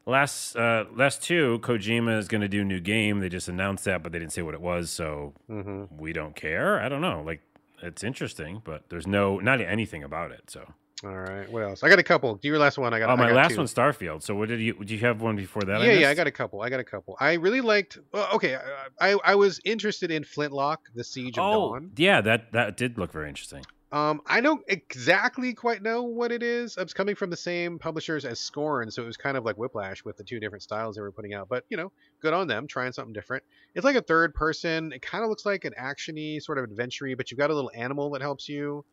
Last 0.06 0.56
uh, 0.56 0.86
last 0.95 1.21
two, 1.21 1.60
Kojima 1.63 2.17
is 2.17 2.28
going 2.28 2.41
to 2.41 2.47
do 2.47 2.62
a 2.62 2.65
new 2.65 2.80
game. 2.80 3.19
They 3.19 3.30
just 3.30 3.47
announced 3.50 3.84
that, 3.86 4.04
but 4.04 4.12
they 4.12 4.19
didn't 4.19 4.32
say 4.34 4.41
what 4.41 4.54
it 4.54 4.62
was, 4.62 4.89
so 4.89 5.34
hmm 5.47 5.84
we 5.91 6.13
don't 6.13 6.36
care. 6.36 6.80
I 6.80 6.88
don't 6.89 7.02
know. 7.02 7.21
Like 7.26 7.41
it's 7.82 8.04
interesting, 8.04 8.62
but 8.63 8.89
there's 8.89 9.06
no 9.08 9.39
not 9.39 9.60
anything 9.62 10.04
about 10.04 10.32
it. 10.32 10.50
So 10.50 10.73
all 11.03 11.15
right. 11.15 11.49
What 11.51 11.62
else? 11.63 11.83
I 11.83 11.89
got 11.89 11.99
a 11.99 12.03
couple. 12.03 12.36
Do 12.36 12.47
your 12.47 12.57
last 12.57 12.77
one? 12.77 12.93
I 12.93 12.99
got. 12.99 13.10
oh, 13.10 13.13
I 13.13 13.15
my 13.15 13.27
got 13.27 13.36
last 13.36 13.51
two. 13.51 13.57
one's 13.57 13.73
Starfield. 13.73 14.23
So 14.23 14.36
what 14.36 14.49
did 14.49 14.60
you? 14.60 14.73
Did 14.73 14.89
you 14.91 14.99
have 14.99 15.21
one 15.21 15.36
before 15.36 15.62
that? 15.63 15.81
yeah, 15.81 15.91
yeah, 15.91 16.10
I 16.10 16.15
got 16.15 16.25
a 16.27 16.31
couple. 16.31 16.62
I 16.62 16.69
got 16.69 16.79
a 16.79 16.83
couple. 16.83 17.15
I 17.19 17.33
really 17.33 17.62
liked. 17.62 17.99
Well, 18.12 18.27
okay, 18.33 18.55
I, 18.99 19.12
I 19.12 19.17
I 19.23 19.36
was 19.36 19.60
interested 19.63 20.10
in 20.10 20.23
Flintlock: 20.23 20.79
The 20.95 21.03
Siege 21.03 21.38
of 21.38 21.43
Oh, 21.45 21.73
Dawn. 21.73 21.91
yeah, 21.97 22.21
that 22.21 22.51
that 22.53 22.77
did 22.77 22.97
look 22.97 23.12
very 23.12 23.29
interesting. 23.29 23.63
Um, 23.89 24.19
I 24.25 24.41
don't 24.41 24.62
exactly 24.67 25.53
quite 25.53 25.81
know 25.81 26.03
what 26.03 26.33
it 26.33 26.43
is. 26.43 26.75
It's 26.77 26.93
coming 26.93 27.15
from 27.15 27.29
the 27.29 27.38
same 27.38 27.79
publishers 27.79 28.25
as 28.25 28.38
Scorn, 28.39 28.91
so 28.91 29.01
it 29.01 29.05
was 29.05 29.15
kind 29.15 29.38
of 29.38 29.45
like 29.45 29.55
Whiplash 29.57 30.03
with 30.03 30.17
the 30.17 30.25
two 30.25 30.41
different 30.41 30.62
styles 30.63 30.95
they 30.95 31.01
were 31.01 31.12
putting 31.12 31.33
out. 31.33 31.47
But 31.47 31.63
you 31.69 31.77
know, 31.77 31.91
good 32.21 32.33
on 32.33 32.47
them, 32.47 32.67
trying 32.67 32.91
something 32.91 33.13
different. 33.13 33.43
It's 33.75 33.86
like 33.86 33.95
a 33.95 34.01
third 34.01 34.33
person. 34.33 34.91
It 34.91 35.01
kind 35.01 35.23
of 35.23 35.29
looks 35.29 35.45
like 35.45 35.63
an 35.63 35.73
actiony 35.79 36.41
sort 36.41 36.57
of 36.57 36.65
adventure 36.65 37.07
but 37.15 37.31
you've 37.31 37.38
got 37.38 37.49
a 37.49 37.53
little 37.55 37.71
animal 37.75 38.10
that 38.10 38.21
helps 38.21 38.49
you 38.49 38.83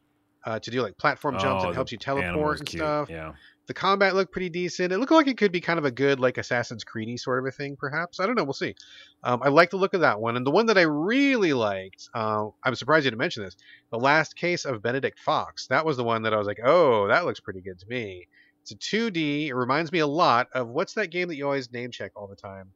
uh, 0.47 0.59
to 0.59 0.71
do 0.71 0.83
like 0.83 0.97
platform 0.99 1.39
jumps 1.39 1.65
Oh, 1.65 1.69
and 1.69 1.75
helps 1.75 1.93
you 1.93 1.99
teleport 1.99 2.59
and 2.61 2.69
cute, 2.69 2.81
stuff. 2.81 3.11
Yeah. 3.11 3.33
The 3.67 3.73
combat 3.73 4.15
looked 4.15 4.31
pretty 4.31 4.51
decent. 4.51 4.93
It 4.93 4.99
looked 4.99 5.11
like 5.11 5.27
it 5.27 5.39
could 5.39 5.51
be 5.51 5.61
kind 5.63 5.79
of 5.79 5.87
a 5.87 5.91
good 5.91 6.21
like 6.21 6.37
Assassin's 6.37 6.85
Creedy 6.85 7.19
sort 7.19 7.39
of 7.39 7.47
a 7.47 7.51
thing, 7.51 7.77
perhaps. 7.77 8.21
I 8.21 8.27
don't 8.27 8.35
know. 8.35 8.45
We'll 8.45 8.53
see. 8.53 8.75
Um, 9.23 9.41
I 9.43 9.49
like 9.49 9.71
the 9.71 9.79
look 9.79 9.95
of 9.95 10.03
that 10.03 10.21
one, 10.21 10.37
and 10.37 10.47
the 10.47 10.51
one 10.51 10.67
that 10.67 10.77
I 10.77 10.83
really 10.83 11.55
liked. 11.55 12.11
Uh, 12.13 12.49
I'm 12.63 12.75
surprised 12.75 13.07
you 13.07 13.11
didn't 13.11 13.21
mention 13.21 13.43
this. 13.43 13.57
The 13.91 13.99
last 13.99 14.37
case 14.37 14.67
of 14.67 14.83
Benedict 14.83 15.19
Fox. 15.19 15.67
That 15.69 15.87
was 15.87 15.97
the 15.97 16.05
one 16.05 16.23
that 16.25 16.35
I 16.35 16.37
was 16.37 16.47
like, 16.47 16.61
oh, 16.63 17.09
that 17.09 17.25
looks 17.25 17.41
pretty 17.41 17.63
good 17.63 17.79
to 17.79 17.87
me. 17.89 18.29
It's 18.61 18.73
a 18.73 18.77
2D. 18.77 19.47
It 19.47 19.55
reminds 19.55 19.93
me 19.93 20.01
a 20.01 20.07
lot 20.07 20.49
of 20.53 20.69
what's 20.69 20.93
that 20.95 21.11
game 21.11 21.29
that 21.29 21.37
you 21.37 21.47
always 21.47 21.73
name 21.73 21.91
check 21.91 22.13
all 22.17 22.27
the 22.27 22.37
time. 22.37 22.71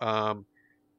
Um, 0.00 0.46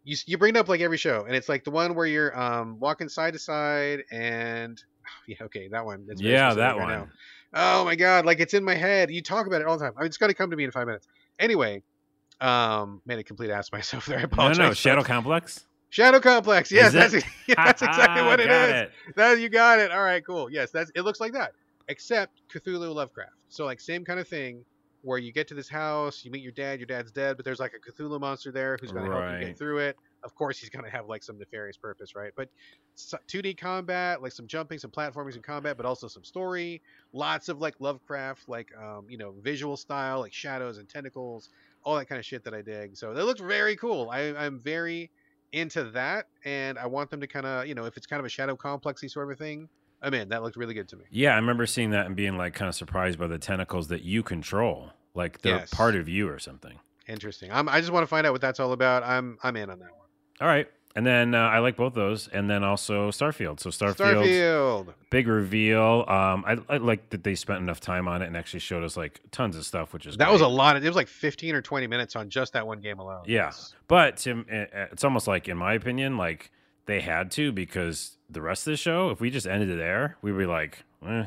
you 0.03 0.17
you 0.25 0.37
bring 0.37 0.55
it 0.55 0.59
up 0.59 0.67
like 0.67 0.81
every 0.81 0.97
show, 0.97 1.23
and 1.25 1.35
it's 1.35 1.47
like 1.47 1.63
the 1.63 1.71
one 1.71 1.95
where 1.95 2.05
you're 2.05 2.37
um 2.37 2.79
walking 2.79 3.07
side 3.07 3.31
to 3.31 3.39
side 3.39 4.03
and. 4.11 4.83
Yeah, 5.27 5.37
okay, 5.43 5.67
that 5.69 5.85
one. 5.85 6.07
Yeah, 6.15 6.53
that 6.53 6.77
right 6.77 6.79
one. 6.79 6.89
now. 6.89 7.07
Oh 7.53 7.85
my 7.85 7.95
god, 7.95 8.25
like 8.25 8.39
it's 8.39 8.53
in 8.53 8.63
my 8.63 8.75
head. 8.75 9.11
You 9.11 9.21
talk 9.21 9.47
about 9.47 9.61
it 9.61 9.67
all 9.67 9.77
the 9.77 9.83
time. 9.85 9.93
I 9.97 10.01
mean, 10.01 10.07
it's 10.07 10.17
got 10.17 10.27
to 10.27 10.33
come 10.33 10.49
to 10.51 10.55
me 10.57 10.63
in 10.63 10.71
five 10.71 10.87
minutes. 10.87 11.07
Anyway, 11.39 11.83
um, 12.39 13.01
made 13.05 13.19
a 13.19 13.23
complete 13.23 13.49
ass 13.51 13.71
myself 13.71 14.05
there. 14.05 14.17
I 14.17 14.21
No, 14.21 14.25
apologize. 14.25 14.57
no, 14.57 14.65
folks. 14.67 14.77
Shadow 14.79 15.03
Complex. 15.03 15.65
Shadow 15.89 16.19
Complex. 16.19 16.71
Yes, 16.71 16.93
that's 16.93 17.13
that's 17.55 17.81
exactly 17.81 18.23
what 18.23 18.39
it 18.39 18.49
is. 18.49 18.71
it. 18.71 18.91
That 19.15 19.39
you 19.39 19.49
got 19.49 19.79
it. 19.79 19.91
All 19.91 20.03
right, 20.03 20.25
cool. 20.25 20.49
Yes, 20.49 20.71
that's 20.71 20.91
it. 20.95 21.01
Looks 21.01 21.19
like 21.19 21.33
that, 21.33 21.51
except 21.89 22.41
Cthulhu 22.53 22.93
Lovecraft. 22.93 23.33
So 23.49 23.65
like 23.65 23.79
same 23.81 24.05
kind 24.05 24.19
of 24.19 24.27
thing, 24.27 24.63
where 25.03 25.17
you 25.17 25.31
get 25.31 25.47
to 25.47 25.53
this 25.53 25.67
house, 25.69 26.23
you 26.23 26.31
meet 26.31 26.43
your 26.43 26.51
dad. 26.51 26.79
Your 26.79 26.85
dad's 26.85 27.11
dead, 27.11 27.35
but 27.35 27.45
there's 27.45 27.59
like 27.59 27.73
a 27.73 27.91
Cthulhu 27.91 28.19
monster 28.19 28.51
there 28.51 28.77
who's 28.79 28.91
going 28.91 29.05
to 29.05 29.11
help 29.11 29.23
you 29.41 29.47
get 29.47 29.57
through 29.57 29.79
it. 29.79 29.97
Of 30.23 30.35
course, 30.35 30.59
he's 30.59 30.69
going 30.69 30.85
to 30.85 30.91
have 30.91 31.07
like 31.07 31.23
some 31.23 31.39
nefarious 31.39 31.77
purpose, 31.77 32.15
right? 32.15 32.31
But 32.35 32.49
so- 32.95 33.17
2D 33.27 33.57
combat, 33.57 34.21
like 34.21 34.31
some 34.31 34.45
jumping, 34.45 34.77
some 34.77 34.91
platforming, 34.91 35.33
some 35.33 35.41
combat, 35.41 35.77
but 35.77 35.85
also 35.85 36.07
some 36.07 36.23
story. 36.23 36.81
Lots 37.13 37.49
of 37.49 37.59
like 37.59 37.73
Lovecraft, 37.79 38.47
like 38.47 38.69
um, 38.77 39.05
you 39.09 39.17
know, 39.17 39.33
visual 39.41 39.75
style, 39.77 40.19
like 40.19 40.33
shadows 40.33 40.77
and 40.77 40.87
tentacles, 40.87 41.49
all 41.83 41.95
that 41.95 42.05
kind 42.05 42.19
of 42.19 42.25
shit 42.25 42.43
that 42.43 42.53
I 42.53 42.61
dig. 42.61 42.95
So 42.95 43.13
that 43.13 43.25
looks 43.25 43.41
very 43.41 43.75
cool. 43.75 44.09
I, 44.11 44.35
I'm 44.35 44.59
very 44.59 45.09
into 45.51 45.83
that, 45.91 46.27
and 46.45 46.77
I 46.77 46.85
want 46.85 47.09
them 47.09 47.19
to 47.21 47.27
kind 47.27 47.45
of, 47.45 47.65
you 47.67 47.75
know, 47.75 47.85
if 47.85 47.97
it's 47.97 48.05
kind 48.05 48.19
of 48.19 48.25
a 48.25 48.29
shadow 48.29 48.55
complexy 48.55 49.09
sort 49.09 49.29
of 49.29 49.33
a 49.33 49.43
thing, 49.43 49.67
I'm 50.01 50.13
in. 50.13 50.29
That 50.29 50.41
looked 50.43 50.55
really 50.57 50.73
good 50.73 50.87
to 50.89 50.95
me. 50.95 51.03
Yeah, 51.11 51.33
I 51.33 51.35
remember 51.35 51.65
seeing 51.65 51.91
that 51.91 52.05
and 52.07 52.15
being 52.15 52.37
like 52.37 52.53
kind 52.53 52.69
of 52.69 52.75
surprised 52.75 53.19
by 53.19 53.27
the 53.27 53.37
tentacles 53.37 53.87
that 53.89 54.01
you 54.03 54.23
control, 54.23 54.89
like 55.13 55.41
they're 55.41 55.57
Yes. 55.57 55.69
part 55.69 55.95
of 55.95 56.09
you 56.09 56.27
or 56.29 56.39
something. 56.39 56.79
Interesting. 57.07 57.51
I'm, 57.51 57.67
I 57.69 57.79
just 57.79 57.91
want 57.91 58.03
to 58.03 58.07
find 58.07 58.25
out 58.25 58.31
what 58.33 58.41
that's 58.41 58.59
all 58.59 58.71
about. 58.71 59.03
I'm 59.03 59.37
I'm 59.43 59.55
in 59.55 59.69
on 59.69 59.79
that 59.79 59.91
one. 59.91 60.07
All 60.39 60.47
right. 60.47 60.67
And 60.93 61.05
then 61.05 61.33
uh, 61.35 61.37
I 61.39 61.59
like 61.59 61.77
both 61.77 61.93
those, 61.93 62.27
and 62.27 62.49
then 62.49 62.65
also 62.65 63.11
Starfield. 63.11 63.61
So 63.61 63.69
Starfield, 63.69 64.25
Starfield. 64.25 64.93
big 65.09 65.25
reveal. 65.27 66.03
Um, 66.05 66.43
I, 66.45 66.57
I 66.67 66.77
like 66.77 67.11
that 67.11 67.23
they 67.23 67.33
spent 67.35 67.59
enough 67.61 67.79
time 67.79 68.09
on 68.09 68.21
it 68.21 68.25
and 68.27 68.35
actually 68.35 68.59
showed 68.59 68.83
us 68.83 68.97
like 68.97 69.21
tons 69.31 69.55
of 69.55 69.65
stuff, 69.65 69.93
which 69.93 70.05
is 70.05 70.17
That 70.17 70.29
was 70.33 70.41
a 70.41 70.47
lot. 70.49 70.75
Of, 70.75 70.83
it 70.83 70.87
was 70.87 70.97
like 70.97 71.07
15 71.07 71.55
or 71.55 71.61
20 71.61 71.87
minutes 71.87 72.17
on 72.17 72.29
just 72.29 72.51
that 72.53 72.67
one 72.67 72.81
game 72.81 72.99
alone. 72.99 73.23
Yeah. 73.25 73.51
But 73.87 74.17
to, 74.17 74.41
uh, 74.41 74.87
it's 74.91 75.05
almost 75.05 75.27
like, 75.27 75.47
in 75.47 75.55
my 75.57 75.75
opinion, 75.75 76.17
like 76.17 76.51
they 76.87 76.99
had 76.99 77.31
to 77.31 77.53
because 77.53 78.17
the 78.31 78.41
rest 78.41 78.67
of 78.67 78.71
the 78.71 78.77
show, 78.77 79.09
if 79.09 79.19
we 79.19 79.29
just 79.29 79.47
ended 79.47 79.69
it 79.69 79.77
there, 79.77 80.17
we'd 80.21 80.37
be 80.37 80.45
like, 80.45 80.83
eh, 81.05 81.25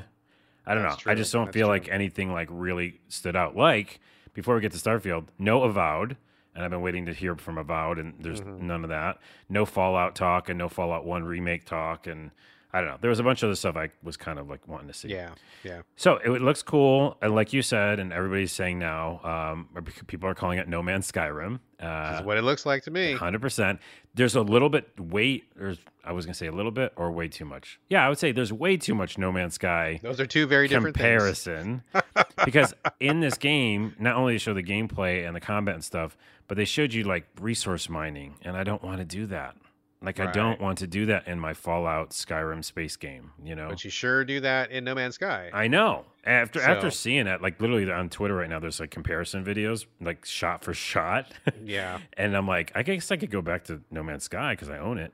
I 0.66 0.74
don't 0.74 0.82
That's 0.82 1.04
know. 1.04 1.12
I 1.12 1.14
just 1.14 1.32
don't 1.32 1.46
That's 1.46 1.54
feel 1.54 1.66
true. 1.66 1.74
like 1.74 1.88
anything 1.88 2.32
like 2.32 2.48
really 2.50 3.00
stood 3.08 3.36
out. 3.36 3.56
Like 3.56 4.00
before 4.32 4.54
we 4.54 4.60
get 4.60 4.72
to 4.72 4.78
Starfield, 4.78 5.26
no 5.38 5.62
Avowed, 5.62 6.16
and 6.54 6.64
I've 6.64 6.70
been 6.70 6.80
waiting 6.82 7.06
to 7.06 7.12
hear 7.12 7.34
from 7.36 7.58
Avowed, 7.58 7.98
and 7.98 8.14
there's 8.20 8.40
Mhm. 8.40 8.60
none 8.60 8.84
of 8.84 8.90
that. 8.90 9.18
No 9.48 9.64
Fallout 9.66 10.14
talk, 10.14 10.48
and 10.48 10.58
no 10.58 10.68
Fallout 10.68 11.04
One 11.04 11.24
remake 11.24 11.64
talk, 11.64 12.06
and 12.06 12.30
I 12.74 12.80
don't 12.80 12.88
know. 12.90 12.96
There 13.00 13.08
was 13.08 13.20
a 13.20 13.22
bunch 13.22 13.42
of 13.44 13.46
other 13.48 13.54
stuff 13.56 13.76
I 13.76 13.90
was 14.02 14.16
kind 14.16 14.38
of 14.38 14.48
like 14.50 14.66
wanting 14.66 14.88
to 14.88 14.94
see. 14.94 15.08
Yeah. 15.08 15.30
Yeah. 15.62 15.82
So 15.94 16.16
it 16.16 16.42
looks 16.42 16.60
cool, 16.62 17.16
and 17.22 17.32
like 17.34 17.52
you 17.52 17.62
said, 17.62 18.00
and 18.00 18.12
everybody's 18.12 18.50
saying 18.52 18.80
now, 18.80 19.20
um, 19.22 19.68
people 20.08 20.28
are 20.28 20.34
calling 20.34 20.58
it 20.58 20.66
No 20.68 20.82
Man's 20.82 21.10
Skyrim. 21.10 21.60
This 21.78 21.86
Uh, 21.86 22.16
is 22.20 22.26
what 22.26 22.36
it 22.36 22.42
looks 22.42 22.66
like 22.66 22.82
to 22.84 22.90
me. 22.90 23.12
Hundred 23.12 23.40
percent. 23.40 23.78
There's 24.14 24.34
a 24.34 24.42
little 24.42 24.68
bit 24.68 24.88
weight. 24.98 25.44
There's 25.56 25.78
I 26.04 26.12
was 26.12 26.26
gonna 26.26 26.34
say 26.34 26.46
a 26.48 26.52
little 26.52 26.70
bit 26.72 26.92
or 26.96 27.10
way 27.12 27.28
too 27.28 27.44
much. 27.44 27.78
Yeah, 27.88 28.04
I 28.04 28.08
would 28.08 28.18
say 28.18 28.32
there's 28.32 28.52
way 28.52 28.76
too 28.76 28.94
much 28.94 29.18
No 29.18 29.30
Man's 29.32 29.54
Sky 29.54 30.00
Those 30.02 30.18
are 30.20 30.26
two 30.26 30.46
very 30.46 30.66
different 30.68 30.96
comparison 30.96 31.82
because 32.44 32.74
in 33.00 33.20
this 33.20 33.38
game, 33.38 33.94
not 34.00 34.16
only 34.16 34.34
they 34.34 34.38
show 34.38 34.52
the 34.54 34.62
gameplay 34.64 35.26
and 35.26 35.34
the 35.36 35.40
combat 35.40 35.74
and 35.76 35.84
stuff, 35.84 36.16
but 36.48 36.56
they 36.56 36.64
showed 36.64 36.92
you 36.92 37.04
like 37.04 37.26
resource 37.40 37.88
mining, 37.88 38.34
and 38.42 38.56
I 38.56 38.64
don't 38.64 38.82
want 38.82 38.98
to 38.98 39.04
do 39.04 39.26
that. 39.26 39.56
Like 40.04 40.20
I 40.20 40.30
don't 40.30 40.60
want 40.60 40.78
to 40.78 40.86
do 40.86 41.06
that 41.06 41.26
in 41.26 41.40
my 41.40 41.54
Fallout 41.54 42.10
Skyrim 42.10 42.64
space 42.64 42.96
game. 42.96 43.32
You 43.42 43.54
know. 43.54 43.68
But 43.68 43.84
you 43.84 43.90
sure 43.90 44.24
do 44.24 44.40
that 44.40 44.70
in 44.70 44.84
No 44.84 44.94
Man's 44.94 45.16
Sky. 45.16 45.50
I 45.52 45.68
know. 45.68 46.04
After 46.24 46.60
after 46.60 46.90
seeing 46.90 47.26
it, 47.26 47.42
like 47.42 47.60
literally 47.60 47.90
on 47.90 48.08
Twitter 48.08 48.34
right 48.34 48.48
now, 48.48 48.58
there's 48.58 48.80
like 48.80 48.90
comparison 48.90 49.44
videos, 49.44 49.86
like 50.00 50.24
shot 50.24 50.64
for 50.64 50.72
shot. 50.72 51.32
yeah. 51.64 51.98
and 52.16 52.36
I'm 52.36 52.46
like, 52.46 52.72
I 52.74 52.82
guess 52.82 53.10
I 53.10 53.16
could 53.16 53.30
go 53.30 53.42
back 53.42 53.64
to 53.64 53.80
No 53.90 54.02
Man's 54.02 54.24
Sky 54.24 54.52
because 54.54 54.70
I 54.70 54.78
own 54.78 54.98
it. 54.98 55.12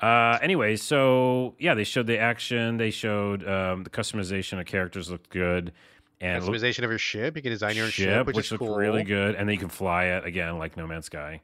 Uh, 0.00 0.38
anyway, 0.40 0.76
so 0.76 1.54
yeah, 1.58 1.74
they 1.74 1.84
showed 1.84 2.06
the 2.06 2.18
action. 2.18 2.78
They 2.78 2.90
showed 2.90 3.46
um, 3.46 3.84
the 3.84 3.90
customization 3.90 4.58
of 4.58 4.64
characters 4.64 5.10
looked 5.10 5.28
good, 5.28 5.72
and 6.20 6.42
Customization 6.42 6.84
of 6.84 6.90
your 6.90 6.98
ship. 6.98 7.36
You 7.36 7.42
can 7.42 7.50
design 7.52 7.76
your 7.76 7.84
own 7.84 7.90
ship, 7.90 8.08
ship, 8.08 8.26
which, 8.26 8.36
which 8.36 8.46
is 8.46 8.52
looked 8.52 8.64
cool. 8.64 8.76
really 8.76 9.04
good, 9.04 9.34
and 9.34 9.48
then 9.48 9.54
you 9.54 9.60
can 9.60 9.68
fly 9.68 10.04
it 10.04 10.24
again 10.24 10.58
like 10.58 10.76
No 10.76 10.86
Man's 10.86 11.06
Sky. 11.06 11.42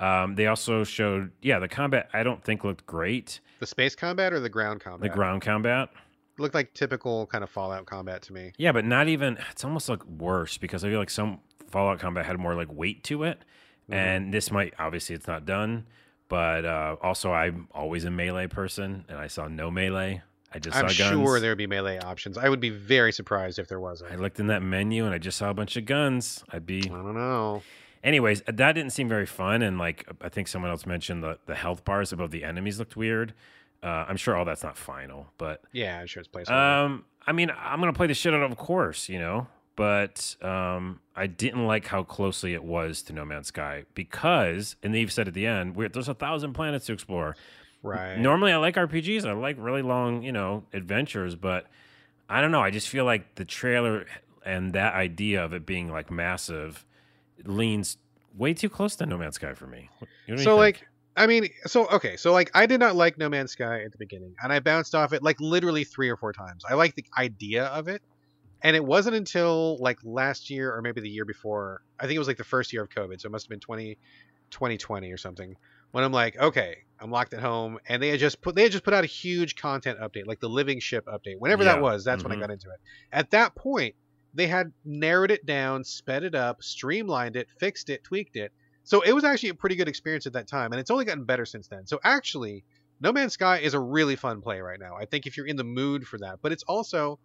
Um, 0.00 0.34
they 0.34 0.46
also 0.46 0.84
showed, 0.84 1.30
yeah, 1.42 1.58
the 1.58 1.68
combat. 1.68 2.08
I 2.12 2.22
don't 2.22 2.42
think 2.42 2.64
looked 2.64 2.84
great. 2.86 3.40
The 3.60 3.66
space 3.66 3.94
combat 3.94 4.32
or 4.32 4.40
the 4.40 4.48
ground 4.48 4.80
combat? 4.80 5.10
The 5.10 5.14
ground 5.16 5.42
combat, 5.42 5.88
looked 6.38 6.54
like 6.54 6.74
typical 6.74 7.26
kind 7.26 7.44
of 7.44 7.50
Fallout 7.50 7.86
combat 7.86 8.22
to 8.22 8.32
me. 8.32 8.52
yeah, 8.58 8.72
but 8.72 8.84
not 8.84 9.08
even. 9.08 9.38
It's 9.50 9.64
almost 9.64 9.88
like 9.88 10.04
worse 10.06 10.58
because 10.58 10.84
I 10.84 10.88
feel 10.90 10.98
like 10.98 11.10
some 11.10 11.40
Fallout 11.70 11.98
combat 12.00 12.26
had 12.26 12.38
more 12.38 12.54
like 12.54 12.72
weight 12.72 13.02
to 13.04 13.22
it, 13.24 13.38
Mm-hmm. 13.84 13.92
and 13.92 14.32
this 14.32 14.50
might 14.50 14.72
obviously 14.78 15.14
it's 15.14 15.26
not 15.26 15.44
done. 15.44 15.86
But 16.28 16.64
uh, 16.64 16.96
also, 17.02 17.32
I'm 17.32 17.68
always 17.72 18.04
a 18.06 18.10
melee 18.10 18.46
person, 18.46 19.04
and 19.10 19.18
I 19.18 19.26
saw 19.26 19.46
no 19.46 19.70
melee. 19.70 20.22
I 20.54 20.58
just 20.58 20.74
I'm 20.76 20.88
saw 20.88 21.04
guns. 21.10 21.20
sure 21.22 21.38
there 21.38 21.50
would 21.50 21.58
be 21.58 21.66
melee 21.66 21.98
options. 21.98 22.38
I 22.38 22.48
would 22.48 22.60
be 22.60 22.70
very 22.70 23.12
surprised 23.12 23.58
if 23.58 23.68
there 23.68 23.80
wasn't. 23.80 24.10
I 24.10 24.16
looked 24.16 24.40
in 24.40 24.46
that 24.46 24.62
menu 24.62 25.04
and 25.04 25.14
I 25.14 25.18
just 25.18 25.36
saw 25.36 25.50
a 25.50 25.54
bunch 25.54 25.76
of 25.76 25.84
guns. 25.84 26.42
I'd 26.50 26.64
be 26.64 26.78
I 26.84 26.88
don't 26.94 27.12
know. 27.14 27.62
Anyways, 28.04 28.42
that 28.42 28.72
didn't 28.74 28.90
seem 28.90 29.08
very 29.08 29.26
fun, 29.26 29.62
and 29.62 29.78
like 29.78 30.06
I 30.20 30.28
think 30.28 30.46
someone 30.46 30.70
else 30.70 30.84
mentioned 30.86 31.22
the 31.22 31.38
the 31.46 31.54
health 31.54 31.84
bars 31.84 32.12
above 32.12 32.30
the 32.30 32.44
enemies 32.44 32.78
looked 32.78 32.96
weird. 32.96 33.32
Uh, 33.82 34.04
I'm 34.08 34.16
sure 34.16 34.36
all 34.36 34.44
that's 34.44 34.62
not 34.62 34.76
final, 34.76 35.26
but 35.38 35.62
Yeah, 35.72 35.98
I'm 36.00 36.06
sure 36.06 36.20
it's 36.20 36.28
placeholder. 36.28 36.84
um, 36.84 37.04
I 37.26 37.32
mean, 37.32 37.50
I'm 37.58 37.80
gonna 37.80 37.92
play 37.94 38.06
the 38.06 38.14
shit 38.14 38.32
out 38.34 38.42
of, 38.42 38.52
of 38.52 38.58
course, 38.58 39.08
you 39.08 39.18
know. 39.18 39.46
But 39.76 40.36
um, 40.40 41.00
I 41.16 41.26
didn't 41.26 41.66
like 41.66 41.86
how 41.86 42.04
closely 42.04 42.54
it 42.54 42.62
was 42.62 43.02
to 43.04 43.12
No 43.12 43.24
Man's 43.24 43.48
Sky 43.48 43.84
because, 43.94 44.76
and 44.84 44.94
they've 44.94 45.10
said 45.10 45.26
at 45.26 45.34
the 45.34 45.46
end, 45.46 45.74
we're, 45.74 45.88
there's 45.88 46.08
a 46.08 46.14
thousand 46.14 46.52
planets 46.52 46.86
to 46.86 46.92
explore. 46.92 47.34
right. 47.82 48.16
Normally, 48.16 48.52
I 48.52 48.56
like 48.58 48.76
RPGs. 48.76 49.26
I 49.26 49.32
like 49.32 49.56
really 49.58 49.82
long, 49.82 50.22
you 50.22 50.30
know, 50.30 50.62
adventures. 50.72 51.34
But 51.34 51.66
I 52.28 52.40
don't 52.40 52.52
know. 52.52 52.60
I 52.60 52.70
just 52.70 52.88
feel 52.88 53.04
like 53.04 53.34
the 53.34 53.44
trailer 53.44 54.06
and 54.46 54.74
that 54.74 54.94
idea 54.94 55.44
of 55.44 55.52
it 55.52 55.66
being 55.66 55.90
like 55.90 56.08
massive 56.10 56.84
leans 57.44 57.98
way 58.36 58.54
too 58.54 58.68
close 58.68 58.96
to 58.96 59.06
No 59.06 59.16
Man's 59.18 59.36
Sky 59.36 59.54
for 59.54 59.66
me. 59.66 59.88
So 60.28 60.34
think? 60.36 60.56
like 60.56 60.86
I 61.16 61.26
mean, 61.28 61.48
so 61.66 61.86
okay, 61.88 62.16
so 62.16 62.32
like 62.32 62.50
I 62.54 62.66
did 62.66 62.80
not 62.80 62.96
like 62.96 63.18
No 63.18 63.28
Man's 63.28 63.52
Sky 63.52 63.82
at 63.84 63.92
the 63.92 63.98
beginning, 63.98 64.34
and 64.42 64.52
I 64.52 64.58
bounced 64.60 64.94
off 64.94 65.12
it 65.12 65.22
like 65.22 65.40
literally 65.40 65.84
three 65.84 66.08
or 66.10 66.16
four 66.16 66.32
times. 66.32 66.64
I 66.68 66.74
like 66.74 66.94
the 66.96 67.04
idea 67.16 67.66
of 67.66 67.86
it, 67.86 68.02
and 68.62 68.74
it 68.74 68.84
wasn't 68.84 69.14
until 69.14 69.76
like 69.78 69.98
last 70.02 70.50
year 70.50 70.74
or 70.74 70.82
maybe 70.82 71.00
the 71.00 71.08
year 71.08 71.24
before. 71.24 71.82
I 72.00 72.04
think 72.06 72.16
it 72.16 72.18
was 72.18 72.26
like 72.28 72.36
the 72.38 72.42
first 72.44 72.72
year 72.72 72.82
of 72.82 72.88
COVID, 72.88 73.20
so 73.20 73.26
it 73.28 73.30
must 73.32 73.44
have 73.44 73.50
been 73.50 73.60
20, 73.60 73.96
2020 74.50 75.12
or 75.12 75.16
something, 75.16 75.54
when 75.92 76.02
I'm 76.02 76.12
like, 76.12 76.36
okay, 76.36 76.78
I'm 76.98 77.12
locked 77.12 77.32
at 77.34 77.40
home, 77.40 77.78
and 77.88 78.02
they 78.02 78.08
had 78.08 78.18
just 78.18 78.40
put 78.42 78.56
they 78.56 78.64
had 78.64 78.72
just 78.72 78.82
put 78.84 78.92
out 78.94 79.04
a 79.04 79.06
huge 79.06 79.54
content 79.54 80.00
update, 80.00 80.26
like 80.26 80.40
the 80.40 80.48
living 80.48 80.80
ship 80.80 81.06
update, 81.06 81.38
whenever 81.38 81.62
Yeah. 81.62 81.74
that 81.74 81.80
was. 81.82 82.02
That's 82.02 82.24
when 82.24 82.32
I 82.32 82.36
Mhm. 82.36 82.40
got 82.40 82.50
into 82.50 82.70
it. 82.70 82.80
At 83.12 83.30
that 83.30 83.54
point, 83.54 83.94
they 84.34 84.46
had 84.46 84.72
narrowed 84.84 85.30
it 85.30 85.46
down, 85.46 85.84
sped 85.84 86.24
it 86.24 86.34
up, 86.34 86.62
streamlined 86.62 87.36
it, 87.36 87.48
fixed 87.58 87.90
it, 87.90 88.04
tweaked 88.04 88.36
it. 88.36 88.52
So 88.84 89.00
it 89.00 89.12
was 89.12 89.24
actually 89.24 89.50
a 89.50 89.54
pretty 89.54 89.76
good 89.76 89.88
experience 89.88 90.26
at 90.26 90.34
that 90.34 90.46
time, 90.46 90.72
and 90.72 90.80
it's 90.80 90.90
only 90.90 91.04
gotten 91.04 91.24
better 91.24 91.46
since 91.46 91.68
then. 91.68 91.86
So 91.86 92.00
actually, 92.04 92.64
No 93.00 93.12
Man's 93.12 93.32
Sky 93.32 93.58
is 93.58 93.74
a 93.74 93.80
really 93.80 94.16
fun 94.16 94.42
play 94.42 94.60
right 94.60 94.78
now. 94.78 94.96
I 94.96 95.06
think 95.06 95.26
if 95.26 95.36
you're 95.36 95.46
in 95.46 95.56
the 95.56 95.64
mood 95.64 96.06
for 96.06 96.18
that, 96.18 96.40
but 96.42 96.52
it's 96.52 96.64
also 96.64 97.18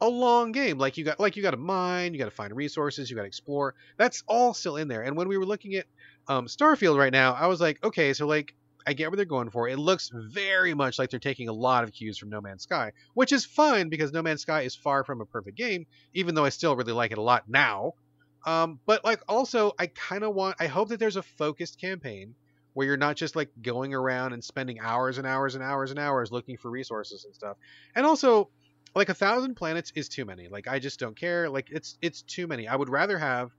a 0.00 0.08
long 0.08 0.52
game. 0.52 0.78
Like 0.78 0.96
you 0.96 1.04
got 1.04 1.18
like 1.20 1.36
you 1.36 1.42
got 1.42 1.52
to 1.52 1.56
mine, 1.56 2.12
you 2.12 2.18
got 2.18 2.26
to 2.26 2.30
find 2.30 2.54
resources, 2.54 3.08
you 3.08 3.16
got 3.16 3.22
to 3.22 3.28
explore. 3.28 3.74
That's 3.96 4.22
all 4.26 4.52
still 4.52 4.76
in 4.76 4.88
there. 4.88 5.02
And 5.02 5.16
when 5.16 5.28
we 5.28 5.38
were 5.38 5.46
looking 5.46 5.74
at 5.74 5.86
um, 6.28 6.46
Starfield 6.46 6.98
right 6.98 7.12
now, 7.12 7.32
I 7.32 7.46
was 7.46 7.60
like, 7.60 7.82
okay, 7.84 8.12
so 8.12 8.26
like 8.26 8.54
I 8.86 8.92
get 8.92 9.10
what 9.10 9.16
they're 9.16 9.24
going 9.24 9.50
for. 9.50 9.68
It 9.68 9.78
looks 9.78 10.10
very 10.12 10.74
much 10.74 10.98
like 10.98 11.10
they're 11.10 11.20
taking 11.20 11.48
a 11.48 11.52
lot 11.52 11.84
of 11.84 11.92
cues 11.92 12.18
from 12.18 12.30
No 12.30 12.40
Man's 12.40 12.64
Sky, 12.64 12.92
which 13.14 13.32
is 13.32 13.44
fine 13.44 13.88
because 13.88 14.12
No 14.12 14.22
Man's 14.22 14.42
Sky 14.42 14.62
is 14.62 14.74
far 14.74 15.04
from 15.04 15.20
a 15.20 15.26
perfect 15.26 15.56
game, 15.56 15.86
even 16.12 16.34
though 16.34 16.44
I 16.44 16.50
still 16.50 16.76
really 16.76 16.92
like 16.92 17.12
it 17.12 17.18
a 17.18 17.22
lot 17.22 17.48
now. 17.48 17.94
Um, 18.46 18.78
but 18.84 19.04
like 19.04 19.22
also, 19.28 19.72
I 19.78 19.86
kind 19.86 20.22
of 20.22 20.34
want. 20.34 20.56
I 20.60 20.66
hope 20.66 20.90
that 20.90 21.00
there's 21.00 21.16
a 21.16 21.22
focused 21.22 21.80
campaign 21.80 22.34
where 22.74 22.86
you're 22.86 22.96
not 22.96 23.16
just 23.16 23.36
like 23.36 23.50
going 23.62 23.94
around 23.94 24.32
and 24.32 24.44
spending 24.44 24.80
hours 24.80 25.16
and 25.18 25.26
hours 25.26 25.54
and 25.54 25.64
hours 25.64 25.90
and 25.90 25.98
hours 25.98 26.30
looking 26.30 26.58
for 26.58 26.70
resources 26.70 27.24
and 27.24 27.34
stuff. 27.34 27.56
And 27.94 28.04
also, 28.04 28.50
like 28.94 29.08
a 29.08 29.14
thousand 29.14 29.54
planets 29.54 29.92
is 29.94 30.08
too 30.08 30.24
many. 30.24 30.48
Like 30.48 30.68
I 30.68 30.78
just 30.78 31.00
don't 31.00 31.16
care. 31.16 31.48
Like 31.48 31.68
it's 31.70 31.96
it's 32.02 32.22
too 32.22 32.46
many. 32.46 32.68
I 32.68 32.76
would 32.76 32.88
rather 32.88 33.18
have 33.18 33.50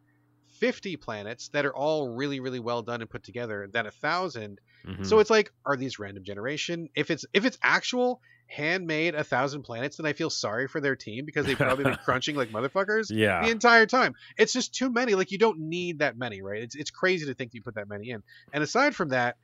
50 0.59 0.95
planets 0.97 1.49
that 1.49 1.65
are 1.65 1.75
all 1.75 2.09
really 2.09 2.39
really 2.39 2.59
well 2.59 2.81
done 2.81 3.01
and 3.01 3.09
put 3.09 3.23
together 3.23 3.67
than 3.71 3.85
a 3.85 3.91
thousand 3.91 4.59
Mhm. 4.85 5.03
so 5.05 5.17
it's 5.19 5.31
like, 5.31 5.51
are 5.65 5.75
these 5.75 5.97
random 5.97 6.23
generation? 6.23 6.89
If 6.95 7.09
it's 7.09 7.25
if 7.33 7.43
it's 7.43 7.57
actual 7.63 8.21
handmade 8.47 9.15
a 9.15 9.23
thousand 9.23 9.63
planets, 9.63 9.97
then 9.97 10.05
I 10.05 10.13
feel 10.13 10.29
sorry 10.29 10.67
for 10.67 10.79
their 10.79 10.95
team 10.95 11.25
because 11.25 11.47
they've 11.47 11.57
probably 11.57 11.85
been 11.85 11.95
crunching 12.05 12.35
like 12.35 12.49
motherfuckers 12.49 13.07
yeah 13.09 13.43
the 13.43 13.49
entire 13.49 13.87
time. 13.87 14.13
It's 14.37 14.53
just 14.53 14.75
too 14.75 14.91
many. 14.91 15.15
Like 15.15 15.31
you 15.31 15.39
don't 15.39 15.59
need 15.59 15.99
that 15.99 16.17
many, 16.17 16.43
right? 16.43 16.61
It's 16.61 16.75
it's 16.75 16.91
crazy 16.91 17.25
to 17.25 17.33
think 17.33 17.55
you 17.55 17.63
put 17.63 17.75
that 17.75 17.89
many 17.89 18.11
in. 18.11 18.21
And 18.53 18.63
aside 18.63 18.95
from 18.95 19.09
that, 19.09 19.37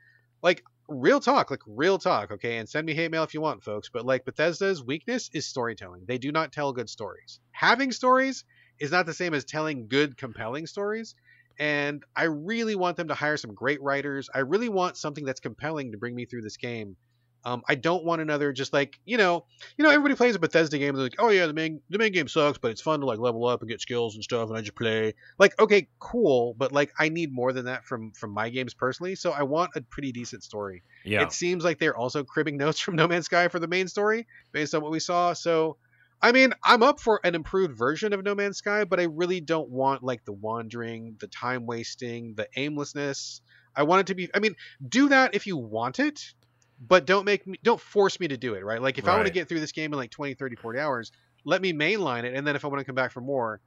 like 0.43 0.61
real 0.87 1.19
talk, 1.19 1.49
like 1.49 1.61
real 1.65 1.97
talk, 1.97 2.31
okay? 2.31 2.57
And 2.57 2.69
send 2.69 2.85
me 2.85 2.93
hate 2.93 3.09
mail 3.09 3.23
if 3.23 3.33
you 3.33 3.41
want, 3.41 3.63
folks. 3.63 3.89
But 3.91 4.05
like 4.05 4.25
Bethesda's 4.25 4.83
weakness 4.83 5.29
is 5.33 5.47
storytelling. 5.47 6.03
They 6.07 6.19
do 6.19 6.31
not 6.31 6.51
tell 6.51 6.71
good 6.71 6.89
stories. 6.89 7.39
Having 7.51 7.93
stories 7.93 8.43
is 8.81 8.91
not 8.91 9.05
the 9.05 9.13
same 9.13 9.33
as 9.33 9.45
telling 9.45 9.87
good, 9.87 10.17
compelling 10.17 10.67
stories. 10.67 11.15
And 11.59 12.03
I 12.15 12.23
really 12.23 12.75
want 12.75 12.97
them 12.97 13.09
to 13.09 13.13
hire 13.13 13.37
some 13.37 13.53
great 13.53 13.81
writers. 13.81 14.29
I 14.33 14.39
really 14.39 14.69
want 14.69 14.97
something 14.97 15.23
that's 15.23 15.39
compelling 15.39 15.91
to 15.91 15.97
bring 15.97 16.15
me 16.15 16.25
through 16.25 16.41
this 16.41 16.57
game. 16.57 16.97
Um, 17.43 17.63
I 17.67 17.75
don't 17.75 18.03
want 18.03 18.21
another 18.21 18.53
just 18.53 18.71
like 18.71 18.99
you 19.05 19.17
know, 19.17 19.45
you 19.77 19.83
know, 19.83 19.89
everybody 19.89 20.15
plays 20.15 20.35
a 20.35 20.39
Bethesda 20.39 20.77
game. 20.77 20.89
and 20.89 20.97
They're 20.97 21.05
like, 21.05 21.15
oh 21.19 21.29
yeah, 21.29 21.47
the 21.47 21.53
main 21.53 21.81
the 21.89 21.97
main 21.97 22.11
game 22.11 22.27
sucks, 22.27 22.57
but 22.57 22.71
it's 22.71 22.81
fun 22.81 22.99
to 22.99 23.05
like 23.05 23.19
level 23.19 23.45
up 23.47 23.61
and 23.61 23.69
get 23.69 23.81
skills 23.81 24.15
and 24.15 24.23
stuff, 24.23 24.49
and 24.49 24.57
I 24.57 24.61
just 24.61 24.75
play. 24.75 25.13
Like, 25.39 25.59
okay, 25.59 25.87
cool, 25.99 26.53
but 26.55 26.71
like 26.71 26.91
I 26.99 27.09
need 27.09 27.33
more 27.33 27.51
than 27.51 27.65
that 27.65 27.85
from 27.85 28.11
from 28.11 28.31
my 28.31 28.49
games 28.49 28.73
personally. 28.73 29.15
So 29.15 29.31
I 29.31 29.43
want 29.43 29.71
a 29.75 29.81
pretty 29.81 30.11
decent 30.11 30.43
story. 30.43 30.83
Yeah. 31.03 31.23
It 31.23 31.31
seems 31.31 31.63
like 31.63 31.79
they're 31.79 31.97
also 31.97 32.23
cribbing 32.23 32.57
notes 32.63 32.79
from 32.79 32.95
No 32.95 33.07
Man's 33.07 33.25
Sky 33.25 33.47
for 33.47 33.59
the 33.59 33.67
main 33.67 33.87
story 33.87 34.27
based 34.51 34.75
on 34.75 34.81
what 34.81 34.91
we 34.91 34.99
saw. 34.99 35.33
So, 35.33 35.77
I 36.21 36.31
mean, 36.31 36.53
I'm 36.63 36.83
up 36.83 36.99
for 36.99 37.19
an 37.23 37.33
improved 37.35 37.77
version 37.77 38.13
of 38.13 38.23
No 38.23 38.35
Man's 38.35 38.57
Sky, 38.57 38.83
but 38.83 38.99
I 38.99 39.03
really 39.03 39.41
don't 39.41 39.69
want 39.69 40.03
like 40.03 40.23
the 40.23 40.33
wandering, 40.33 41.17
the 41.19 41.27
time 41.27 41.65
wasting, 41.65 42.35
the 42.35 42.47
aimlessness. 42.55 43.41
I 43.75 43.83
want 43.83 44.01
it 44.01 44.07
to 44.07 44.15
be. 44.15 44.29
I 44.33 44.39
mean, 44.39 44.55
do 44.87 45.09
that 45.09 45.33
if 45.33 45.47
you 45.47 45.57
want 45.57 45.99
it, 45.99 46.33
but 46.79 47.05
don't 47.05 47.25
make 47.25 47.47
me, 47.47 47.57
don't 47.63 47.81
force 47.81 48.19
me 48.19 48.27
to 48.27 48.37
do 48.37 48.53
it. 48.53 48.63
Right? 48.63 48.81
Like 48.81 48.97
if 48.97 49.07
I 49.07 49.15
want 49.15 49.27
to 49.27 49.33
get 49.33 49.49
through 49.49 49.61
this 49.61 49.71
game 49.71 49.93
in 49.93 49.97
like 49.97 50.11
20, 50.11 50.35
30, 50.35 50.55
40 50.57 50.79
hours, 50.79 51.11
let 51.43 51.61
me 51.61 51.73
mainline 51.73 52.23
it, 52.23 52.35
and 52.35 52.45
then 52.45 52.55
if 52.55 52.63
I 52.65 52.67
want 52.67 52.79
to 52.79 52.85
come 52.85 52.95
back 52.95 53.11
for 53.11 53.21
more. 53.21 53.59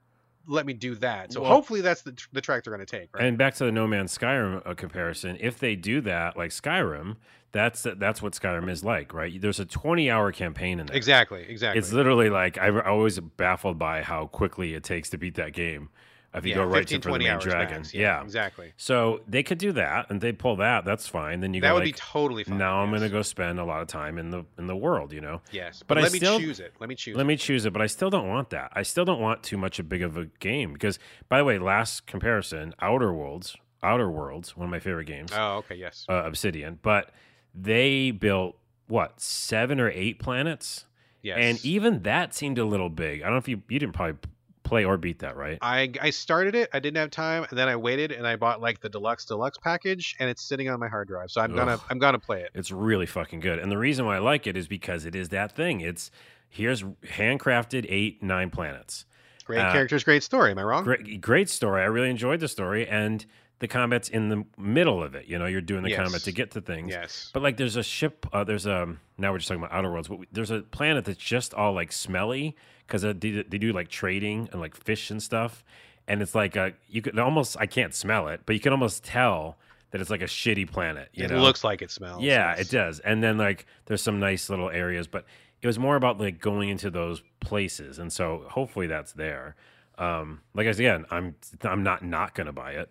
Let 0.46 0.66
me 0.66 0.72
do 0.72 0.94
that. 0.96 1.32
So 1.32 1.40
Well- 1.42 1.50
hopefully 1.50 1.80
that's 1.80 2.02
the, 2.02 2.14
the 2.32 2.40
track 2.40 2.64
they're 2.64 2.74
going 2.74 2.84
to 2.84 2.98
take. 3.00 3.14
Right? 3.14 3.24
And 3.24 3.38
back 3.38 3.54
to 3.56 3.64
the 3.64 3.72
No 3.72 3.86
Man's 3.86 4.16
Skyrim 4.16 4.62
uh, 4.66 4.74
comparison, 4.74 5.36
if 5.40 5.58
they 5.58 5.76
do 5.76 6.00
that 6.02 6.36
like 6.36 6.50
Skyrim, 6.50 7.16
that's 7.52 7.86
that's 7.96 8.20
what 8.20 8.32
Skyrim 8.32 8.68
is 8.68 8.82
like, 8.84 9.14
right? 9.14 9.40
There's 9.40 9.60
a 9.60 9.64
20 9.64 10.10
hour 10.10 10.32
campaign 10.32 10.80
in 10.80 10.86
there. 10.86 10.96
exactly. 10.96 11.46
Exactly. 11.48 11.78
It's 11.78 11.92
literally 11.92 12.28
like 12.28 12.58
I'm 12.58 12.80
always 12.80 13.18
baffled 13.20 13.78
by 13.78 14.02
how 14.02 14.26
quickly 14.26 14.74
it 14.74 14.82
takes 14.82 15.08
to 15.10 15.18
beat 15.18 15.36
that 15.36 15.52
game. 15.52 15.88
If 16.34 16.44
you 16.44 16.50
yeah, 16.50 16.56
go 16.56 16.64
right 16.64 16.78
15, 16.80 17.00
to 17.00 17.02
for 17.08 17.12
the 17.12 17.18
20 17.18 17.24
main 17.28 17.38
dragon, 17.38 17.76
max. 17.78 17.94
yeah. 17.94 18.20
exactly. 18.22 18.72
So 18.76 19.20
they 19.28 19.42
could 19.44 19.58
do 19.58 19.70
that, 19.72 20.10
and 20.10 20.20
they 20.20 20.32
pull 20.32 20.56
that. 20.56 20.84
That's 20.84 21.06
fine. 21.06 21.38
Then 21.40 21.54
you 21.54 21.60
That 21.60 21.68
go 21.68 21.74
would 21.74 21.84
like, 21.84 21.94
be 21.94 21.98
totally 22.00 22.42
fine. 22.44 22.58
now 22.58 22.78
I'm 22.82 22.90
going 22.90 23.02
to 23.02 23.08
go 23.08 23.22
spend 23.22 23.60
a 23.60 23.64
lot 23.64 23.82
of 23.82 23.86
time 23.88 24.18
in 24.18 24.30
the 24.30 24.44
in 24.58 24.66
the 24.66 24.74
world, 24.76 25.12
you 25.12 25.20
know. 25.20 25.40
Yes, 25.52 25.78
But 25.86 25.94
but, 25.94 25.98
I 25.98 26.02
let 26.02 26.12
me 26.12 26.18
still- 26.18 26.40
choose 26.40 26.58
it. 26.58 26.74
Let 26.80 26.88
me 26.88 26.96
choose. 26.96 27.16
Let 27.16 27.22
it. 27.22 27.26
me 27.26 27.36
choose 27.36 27.64
it, 27.66 27.72
but 27.72 27.80
I 27.82 27.86
still 27.86 28.10
don't 28.10 28.28
want 28.28 28.50
that. 28.50 28.72
I 28.74 28.82
still 28.82 29.04
don't 29.04 29.20
want 29.20 29.42
too 29.44 29.56
much 29.56 29.78
a 29.78 29.84
big 29.84 30.02
of 30.02 30.16
a 30.16 30.26
game 30.40 30.72
because, 30.72 30.98
by 31.28 31.38
the 31.38 31.44
way, 31.44 31.58
last 31.58 32.06
comparison, 32.06 32.74
Outer 32.80 33.12
Worlds, 33.12 33.56
Outer 33.82 34.10
Worlds, 34.10 34.56
one 34.56 34.64
of 34.64 34.70
my 34.70 34.80
favorite 34.80 35.06
games, 35.06 35.30
Oh, 35.32 35.58
okay. 35.58 35.76
Yes. 35.76 36.04
uh, 36.08 36.22
Obsidian, 36.24 36.78
but 36.82 37.10
they 37.54 38.10
built 38.10 38.56
what 38.88 39.20
seven 39.20 39.78
or 39.78 39.88
eight 39.90 40.18
planets, 40.18 40.86
yes. 41.22 41.36
and 41.40 41.64
even 41.64 42.02
that 42.02 42.34
seemed 42.34 42.58
a 42.58 42.64
little 42.64 42.88
big. 42.90 43.20
I 43.22 43.26
don't 43.26 43.34
know 43.34 43.38
if 43.38 43.48
you 43.48 43.62
you 43.68 43.78
didn't 43.78 43.94
probably 43.94 44.18
play 44.64 44.84
or 44.84 44.96
beat 44.96 45.20
that, 45.20 45.36
right? 45.36 45.58
I 45.62 45.92
I 46.00 46.10
started 46.10 46.54
it. 46.56 46.68
I 46.72 46.80
didn't 46.80 46.96
have 46.96 47.10
time, 47.10 47.46
and 47.48 47.56
then 47.58 47.68
I 47.68 47.76
waited, 47.76 48.10
and 48.10 48.26
I 48.26 48.34
bought 48.36 48.60
like 48.60 48.80
the 48.80 48.88
deluxe 48.88 49.24
deluxe 49.24 49.58
package, 49.58 50.16
and 50.18 50.28
it's 50.28 50.42
sitting 50.42 50.68
on 50.68 50.80
my 50.80 50.88
hard 50.88 51.06
drive. 51.06 51.30
So 51.30 51.40
I'm 51.40 51.54
gonna 51.54 51.78
I'm 51.90 51.98
gonna 51.98 52.18
play 52.18 52.42
it. 52.42 52.50
It's 52.54 52.70
really 52.72 53.06
fucking 53.06 53.40
good. 53.40 53.58
And 53.60 53.70
the 53.70 53.78
reason 53.78 54.04
why 54.06 54.16
I 54.16 54.18
like 54.20 54.46
it 54.46 54.56
is 54.56 54.66
because 54.66 55.04
it 55.04 55.14
is 55.14 55.28
that 55.28 55.54
thing. 55.54 55.80
It's 55.80 56.10
here's 56.48 56.82
handcrafted 56.82 57.86
eight, 57.88 58.22
nine 58.22 58.50
planets. 58.50 59.04
Great 59.44 59.60
Uh, 59.60 59.72
characters, 59.72 60.04
great 60.04 60.22
story. 60.22 60.50
Am 60.50 60.58
I 60.58 60.62
wrong? 60.62 60.84
Great, 60.84 61.20
great 61.20 61.48
story. 61.50 61.82
I 61.82 61.86
really 61.86 62.10
enjoyed 62.10 62.40
the 62.40 62.48
story, 62.48 62.86
and 62.88 63.24
the 63.58 63.68
combat's 63.68 64.08
in 64.08 64.28
the 64.30 64.44
middle 64.58 65.02
of 65.02 65.14
it. 65.14 65.26
You 65.26 65.38
know, 65.38 65.46
you're 65.46 65.60
doing 65.60 65.82
the 65.82 65.90
Yes. 65.90 66.00
combat 66.02 66.22
to 66.22 66.32
get 66.32 66.50
to 66.52 66.60
things. 66.60 66.90
Yes. 66.90 67.30
But 67.32 67.42
like, 67.42 67.56
there's 67.56 67.76
a 67.76 67.82
ship. 67.82 68.26
Uh, 68.32 68.44
there's 68.44 68.66
a 68.66 68.96
now 69.18 69.32
we're 69.32 69.38
just 69.38 69.48
talking 69.48 69.62
about 69.62 69.76
outer 69.76 69.90
worlds, 69.92 70.08
but 70.08 70.18
we, 70.20 70.26
there's 70.32 70.50
a 70.50 70.62
planet 70.62 71.04
that's 71.04 71.18
just 71.18 71.52
all 71.54 71.72
like 71.74 71.92
smelly 71.92 72.56
because 72.86 73.02
they, 73.02 73.12
do- 73.12 73.44
they 73.44 73.58
do 73.58 73.72
like 73.72 73.88
trading 73.88 74.48
and 74.52 74.60
like 74.60 74.74
fish 74.76 75.10
and 75.10 75.22
stuff, 75.22 75.64
and 76.08 76.20
it's 76.22 76.34
like 76.34 76.56
a 76.56 76.72
you 76.88 77.02
can 77.02 77.18
almost 77.18 77.56
I 77.58 77.66
can't 77.66 77.94
smell 77.94 78.28
it, 78.28 78.40
but 78.46 78.54
you 78.54 78.60
can 78.60 78.72
almost 78.72 79.04
tell 79.04 79.56
that 79.90 80.00
it's 80.00 80.10
like 80.10 80.22
a 80.22 80.26
shitty 80.26 80.70
planet. 80.70 81.08
You 81.12 81.24
it 81.24 81.30
know? 81.30 81.40
looks 81.40 81.62
like 81.64 81.80
it 81.82 81.90
smells. 81.90 82.22
Yeah, 82.22 82.54
yes. 82.56 82.66
it 82.66 82.70
does. 82.70 82.98
And 83.00 83.22
then 83.22 83.38
like 83.38 83.66
there's 83.86 84.02
some 84.02 84.18
nice 84.18 84.50
little 84.50 84.70
areas, 84.70 85.06
but 85.06 85.24
it 85.62 85.66
was 85.66 85.78
more 85.78 85.96
about 85.96 86.18
like 86.20 86.40
going 86.40 86.68
into 86.68 86.90
those 86.90 87.22
places, 87.40 87.98
and 87.98 88.12
so 88.12 88.44
hopefully 88.50 88.86
that's 88.86 89.12
there. 89.12 89.56
Um, 89.96 90.40
like 90.54 90.66
I 90.66 90.72
said, 90.72 90.80
again, 90.80 91.06
I'm 91.10 91.36
I'm 91.62 91.82
not 91.82 92.04
not 92.04 92.34
gonna 92.34 92.52
buy 92.52 92.72
it, 92.72 92.90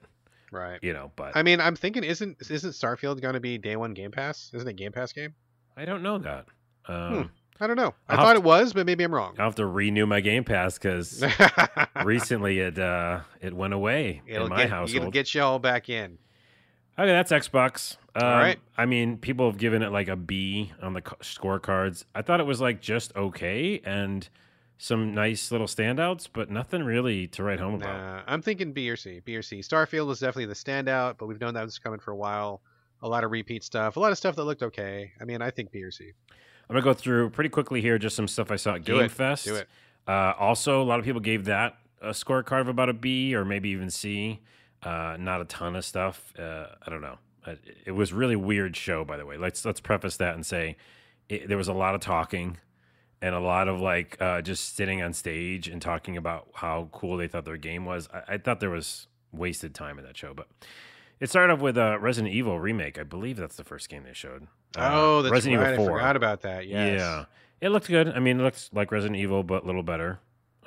Right. 0.52 0.80
you 0.82 0.94
know, 0.94 1.12
but 1.18 1.36
I 1.36 1.44
mean, 1.44 1.60
I'm 1.60 1.76
thinking, 1.76 2.04
isn't 2.04 2.38
isn't 2.50 2.72
Starfield 2.72 3.22
going 3.22 3.34
to 3.34 3.40
be 3.42 3.58
day 3.58 3.76
one 3.76 3.94
Game 3.94 4.12
Pass? 4.12 4.50
Isn't 4.54 4.68
it 4.68 4.76
Game 4.78 4.92
Pass 4.94 5.12
game? 5.12 5.36
I 5.76 5.84
don't 5.86 6.02
know 6.02 6.18
that. 6.20 6.46
Um, 6.88 7.32
I 7.63 7.67
don't 7.67 7.78
know. 7.78 7.93
I 8.10 8.15
I'll 8.15 8.26
thought 8.26 8.36
it 8.36 8.43
was, 8.43 8.73
but 8.73 8.86
maybe 8.86 9.06
I'm 9.06 9.13
wrong. 9.13 9.36
I'll 9.39 9.45
have 9.45 9.56
to 9.56 9.65
renew 9.65 10.06
my 10.06 10.19
Game 10.19 10.43
Pass 10.43 10.78
because 10.78 11.23
recently 12.04 12.60
it 12.60 12.78
uh 12.78 13.21
it 13.39 13.54
went 13.54 13.73
away 13.73 14.21
it'll 14.28 14.47
in 14.47 14.49
my 14.49 14.58
get 14.63 14.69
household. 14.69 14.97
it'll 14.97 15.12
get 15.12 15.34
you 15.34 15.41
all 15.41 15.60
back 15.60 15.88
in. 15.88 16.17
Okay, 16.99 17.08
that's 17.08 17.32
Xbox. 17.32 17.95
Um, 18.15 18.23
right. 18.23 18.60
I 18.78 18.86
mean, 18.86 19.17
people 19.17 19.49
have 19.49 19.58
given 19.58 19.82
it 19.82 19.91
like 19.91 20.10
a 20.10 20.15
B 20.17 20.73
on 20.82 20.93
the 20.93 21.02
scorecards. 21.02 22.04
I 22.13 22.21
thought 22.21 22.39
it 22.41 22.45
was 22.45 22.60
like 22.60 22.82
just 22.82 23.15
okay 23.15 23.82
and 23.86 24.28
some 24.78 25.15
nice 25.15 25.49
little 25.49 25.67
standouts, 25.67 26.28
but 26.32 26.52
nothing 26.52 26.84
really 26.84 27.28
to 27.28 27.43
write 27.43 27.60
home 27.60 27.76
about. 27.76 28.26
I'm 28.28 28.41
thinking 28.41 28.73
B 28.73 28.89
or 28.89 28.97
C. 28.97 29.21
B 29.23 29.36
or 29.38 29.41
C. 29.41 29.60
Starfield 29.60 30.08
was 30.08 30.19
definitely 30.19 30.47
the 30.47 30.54
standout, 30.54 31.15
but 31.17 31.28
we've 31.28 31.39
known 31.39 31.54
that 31.54 31.63
was 31.63 31.80
coming 31.80 31.99
for 31.99 32.12
a 32.12 32.17
while. 32.17 32.62
A 33.02 33.08
lot 33.08 33.23
of 33.23 33.32
repeat 33.32 33.63
stuff, 33.63 33.95
a 33.95 33.99
lot 33.99 34.12
of 34.12 34.17
stuff 34.17 34.36
that 34.36 34.43
looked 34.43 34.63
okay. 34.63 35.13
I 35.19 35.23
mean, 35.23 35.41
I 35.41 35.49
think 35.49 35.71
B 35.71 35.82
or 35.84 35.91
C. 35.91 36.12
I'm 36.69 36.73
gonna 36.73 36.84
go 36.84 36.93
through 36.93 37.30
pretty 37.32 37.49
quickly 37.49 37.82
here 37.82 37.97
just 37.97 38.15
some 38.15 38.28
stuff 38.28 38.52
I 38.52 38.56
saw 38.56 38.76
at 38.76 38.84
Do 38.84 38.95
Game 38.95 39.06
it. 39.06 39.12
Fest. 39.12 39.45
Do 39.45 39.56
it. 39.56 39.67
Uh, 40.08 40.34
also, 40.39 40.82
a 40.82 40.86
lot 40.86 40.99
of 40.99 41.06
people 41.06 41.21
gave 41.21 41.45
that 41.45 41.78
a 42.02 42.10
scorecard 42.10 42.62
of 42.62 42.67
about 42.67 42.89
a 42.89 42.93
B 42.93 43.36
or 43.36 43.45
maybe 43.45 43.69
even 43.69 43.89
C. 43.89 44.41
Uh, 44.82 45.15
not 45.19 45.39
a 45.41 45.45
ton 45.45 45.76
of 45.76 45.86
stuff. 45.86 46.34
Uh, 46.38 46.67
I 46.86 46.89
don't 46.89 47.02
know. 47.02 47.17
It 47.86 47.91
was 47.91 48.13
really 48.13 48.36
weird 48.36 48.76
show, 48.76 49.04
by 49.04 49.17
the 49.17 49.26
way. 49.26 49.38
Let's 49.38 49.65
let's 49.65 49.80
preface 49.80 50.17
that 50.17 50.36
and 50.36 50.45
say 50.45 50.78
it, 51.30 51.47
there 51.47 51.58
was 51.58 51.67
a 51.67 51.73
lot 51.73 51.95
of 51.95 52.02
talking 52.02 52.58
and 53.21 53.34
a 53.36 53.39
lot 53.39 53.67
of 53.67 53.80
like 53.80 54.17
uh, 54.21 54.41
just 54.41 54.76
sitting 54.76 55.02
on 55.02 55.13
stage 55.13 55.67
and 55.67 55.82
talking 55.82 56.17
about 56.17 56.47
how 56.54 56.89
cool 56.91 57.17
they 57.17 57.28
thought 57.28 57.45
their 57.45 57.58
game 57.58 57.86
was. 57.86 58.08
I, 58.13 58.34
I 58.34 58.38
thought 58.38 58.60
there 58.60 58.69
was 58.69 59.08
wasted 59.32 59.73
time 59.73 59.97
in 59.97 60.06
that 60.06 60.17
show, 60.17 60.34
but 60.34 60.47
it 61.24 61.30
started 61.30 61.54
off 61.54 61.60
with 61.62 61.78
a 61.78 61.98
Resident 62.00 62.34
Evil 62.34 62.60
remake. 62.60 63.00
I 63.00 63.04
believe 63.04 63.38
that's 63.38 63.56
the 63.56 63.64
first 63.64 63.88
game 63.88 64.04
they 64.04 64.14
showed. 64.14 64.48
Uh, 64.78 64.90
oh, 64.92 65.22
that's 65.22 65.32
Resident 65.32 65.62
right. 65.62 65.74
Evil 65.74 65.86
I 65.86 65.88
4. 65.88 65.98
forgot 65.98 66.16
about 66.18 66.42
that. 66.42 66.68
Yes. 66.68 67.00
Yeah, 67.00 67.26
it 67.62 67.70
looked 67.70 67.88
good. 67.88 68.10
I 68.10 68.20
mean, 68.20 68.40
it 68.40 68.44
looks 68.44 68.70
like 68.74 68.92
Resident 68.92 69.18
Evil, 69.20 69.42
but 69.44 69.64
a 69.64 69.66
little 69.66 69.84
better. 69.84 70.20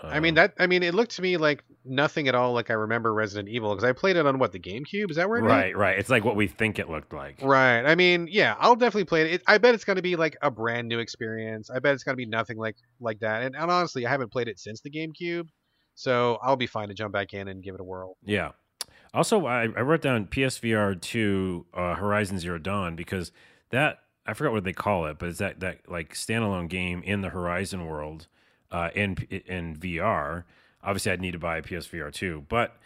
I 0.02 0.20
mean 0.20 0.30
Um, 0.32 0.34
that. 0.36 0.54
I 0.58 0.66
mean, 0.66 0.82
it 0.82 0.94
looked 0.94 1.12
to 1.16 1.22
me 1.22 1.36
like 1.36 1.62
nothing 1.84 2.28
at 2.28 2.34
all 2.34 2.52
like 2.52 2.70
I 2.70 2.74
remember 2.74 3.12
Resident 3.14 3.48
Evil 3.48 3.74
because 3.74 3.84
I 3.84 3.92
played 3.92 4.16
it 4.16 4.26
on 4.26 4.38
what 4.38 4.52
the 4.52 4.58
GameCube. 4.58 5.10
Is 5.10 5.16
that 5.16 5.28
where 5.28 5.38
it 5.38 5.44
is? 5.44 5.48
right, 5.50 5.76
right. 5.76 5.98
It's 5.98 6.10
like 6.10 6.24
what 6.24 6.36
we 6.36 6.46
think 6.46 6.78
it 6.78 6.88
looked 6.90 7.12
like. 7.14 7.40
Right. 7.42 7.82
I 7.82 7.94
mean, 7.94 8.28
yeah, 8.30 8.56
I'll 8.58 8.76
definitely 8.76 9.04
play 9.04 9.22
it. 9.22 9.34
it 9.34 9.42
I 9.46 9.58
bet 9.58 9.74
it's 9.74 9.84
going 9.84 9.96
to 9.96 10.02
be 10.02 10.16
like 10.16 10.36
a 10.42 10.50
brand 10.50 10.88
new 10.88 10.98
experience. 10.98 11.70
I 11.70 11.78
bet 11.80 11.94
it's 11.94 12.04
going 12.04 12.12
to 12.14 12.16
be 12.16 12.26
nothing 12.26 12.56
like 12.58 12.76
like 13.00 13.20
that. 13.20 13.42
And, 13.42 13.54
and 13.56 13.70
honestly, 13.70 14.06
I 14.06 14.10
haven't 14.10 14.30
played 14.32 14.48
it 14.48 14.58
since 14.58 14.80
the 14.82 14.90
GameCube, 14.90 15.48
so 15.94 16.38
I'll 16.42 16.56
be 16.56 16.66
fine 16.66 16.88
to 16.88 16.94
jump 16.94 17.12
back 17.12 17.32
in 17.34 17.48
and 17.48 17.62
give 17.62 17.74
it 17.74 17.80
a 17.80 17.84
whirl. 17.84 18.16
Yeah. 18.24 18.52
Also, 19.16 19.46
I, 19.46 19.62
I 19.62 19.80
wrote 19.80 20.02
down 20.02 20.26
PSVR 20.26 21.00
two 21.00 21.64
uh, 21.72 21.94
Horizon 21.94 22.38
Zero 22.38 22.58
Dawn 22.58 22.94
because 22.96 23.32
that 23.70 24.00
I 24.26 24.34
forgot 24.34 24.52
what 24.52 24.64
they 24.64 24.74
call 24.74 25.06
it, 25.06 25.18
but 25.18 25.30
it's 25.30 25.38
that 25.38 25.60
that 25.60 25.88
like 25.90 26.12
standalone 26.14 26.68
game 26.68 27.02
in 27.02 27.22
the 27.22 27.30
Horizon 27.30 27.86
world 27.86 28.26
uh, 28.70 28.90
in 28.94 29.16
in 29.30 29.74
VR. 29.76 30.44
Obviously, 30.84 31.12
I'd 31.12 31.20
need 31.22 31.32
to 31.32 31.38
buy 31.38 31.56
a 31.56 31.62
PSVR 31.62 32.12
two, 32.12 32.44
but 32.48 32.76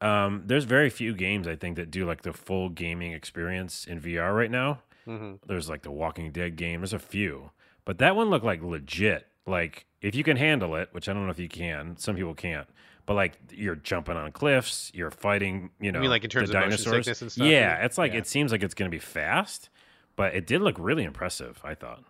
um, 0.00 0.42
there's 0.46 0.64
very 0.64 0.88
few 0.90 1.14
games 1.14 1.46
I 1.46 1.54
think 1.54 1.76
that 1.76 1.90
do 1.90 2.06
like 2.06 2.22
the 2.22 2.32
full 2.32 2.70
gaming 2.70 3.12
experience 3.12 3.86
in 3.86 4.00
VR 4.00 4.34
right 4.34 4.50
now. 4.50 4.80
hmm 5.04 5.34
There's 5.46 5.68
like 5.68 5.82
the 5.82 5.90
Walking 5.90 6.32
Dead 6.32 6.56
game. 6.56 6.80
There's 6.80 6.94
a 6.94 6.98
few, 6.98 7.50
but 7.84 7.98
that 7.98 8.16
one 8.16 8.30
looked 8.30 8.44
like 8.44 8.62
legit. 8.62 9.26
Like 9.46 9.84
if 10.00 10.14
you 10.14 10.24
can 10.24 10.38
handle 10.38 10.74
it, 10.76 10.88
which 10.92 11.10
I 11.10 11.12
don't 11.12 11.26
know 11.26 11.30
if 11.30 11.38
you 11.38 11.48
can. 11.48 11.98
Some 11.98 12.16
people 12.16 12.34
can't. 12.34 12.66
But 13.06 13.14
like 13.14 13.34
you're 13.52 13.76
jumping 13.76 14.16
on 14.16 14.32
cliffs, 14.32 14.90
you're 14.94 15.10
fighting. 15.10 15.70
You 15.80 15.92
know, 15.92 16.00
mean 16.00 16.10
like 16.10 16.24
in 16.24 16.30
terms 16.30 16.50
the 16.50 16.56
of 16.58 16.62
dinosaurs. 16.64 17.06
and 17.22 17.30
stuff? 17.32 17.46
Yeah, 17.46 17.84
it's 17.84 17.98
like 17.98 18.12
Yeah. 18.12 18.18
it 18.20 18.26
seems 18.26 18.50
like 18.52 18.62
it's 18.62 18.74
going 18.74 18.90
to 18.90 18.94
be 18.94 18.98
fast, 19.00 19.68
but 20.16 20.34
it 20.34 20.46
did 20.46 20.62
look 20.62 20.76
really 20.78 21.04
impressive. 21.04 21.60
I 21.62 21.74
thought. 21.74 22.02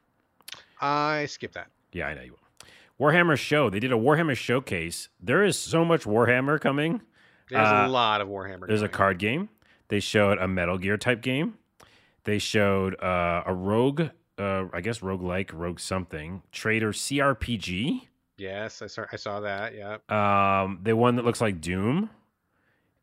I 0.81 1.27
skipped 1.27 1.55
that. 1.55 1.69
Yeah, 1.93 2.07
I 2.07 2.15
know 2.15 2.23
you. 2.23 2.33
will. 2.99 3.11
Warhammer 3.11 3.37
show. 3.37 3.71
They 3.71 3.81
did 3.81 3.93
a 3.93 3.97
Warhammer 3.97 4.37
showcase. 4.37 5.09
There 5.21 5.43
is 5.45 5.59
so 5.59 5.85
much 5.85 6.05
Warhammer 6.05 6.61
coming. 6.61 7.01
There's 7.51 7.67
Uh, 7.67 7.85
a 7.87 7.89
lot 7.89 8.21
of 8.21 8.29
Warhammer. 8.29 8.67
There's 8.69 8.83
a 8.83 8.89
card 8.89 9.19
game. 9.19 9.49
They 9.89 9.99
showed 10.01 10.39
a 10.39 10.47
Metal 10.47 10.79
Gear 10.79 10.97
type 10.97 11.21
game. 11.21 11.59
They 12.23 12.39
showed 12.39 12.95
uh, 13.03 13.43
a 13.47 13.53
Rogue, 13.53 14.11
uh, 14.39 14.67
I 14.73 14.81
guess 14.81 15.03
Rogue 15.03 15.23
like, 15.23 15.51
Rogue 15.53 15.81
something, 15.81 16.43
Trader 16.53 16.93
CRPG. 16.93 18.07
Yes, 18.37 18.83
I 18.83 18.87
saw. 18.87 19.05
I 19.13 19.17
saw 19.17 19.41
that. 19.41 19.75
Yeah. 19.75 19.99
Um, 20.09 20.81
the 20.83 20.97
one 20.97 21.17
that 21.17 21.25
looks 21.25 21.41
like 21.41 21.61
Doom. 21.61 22.11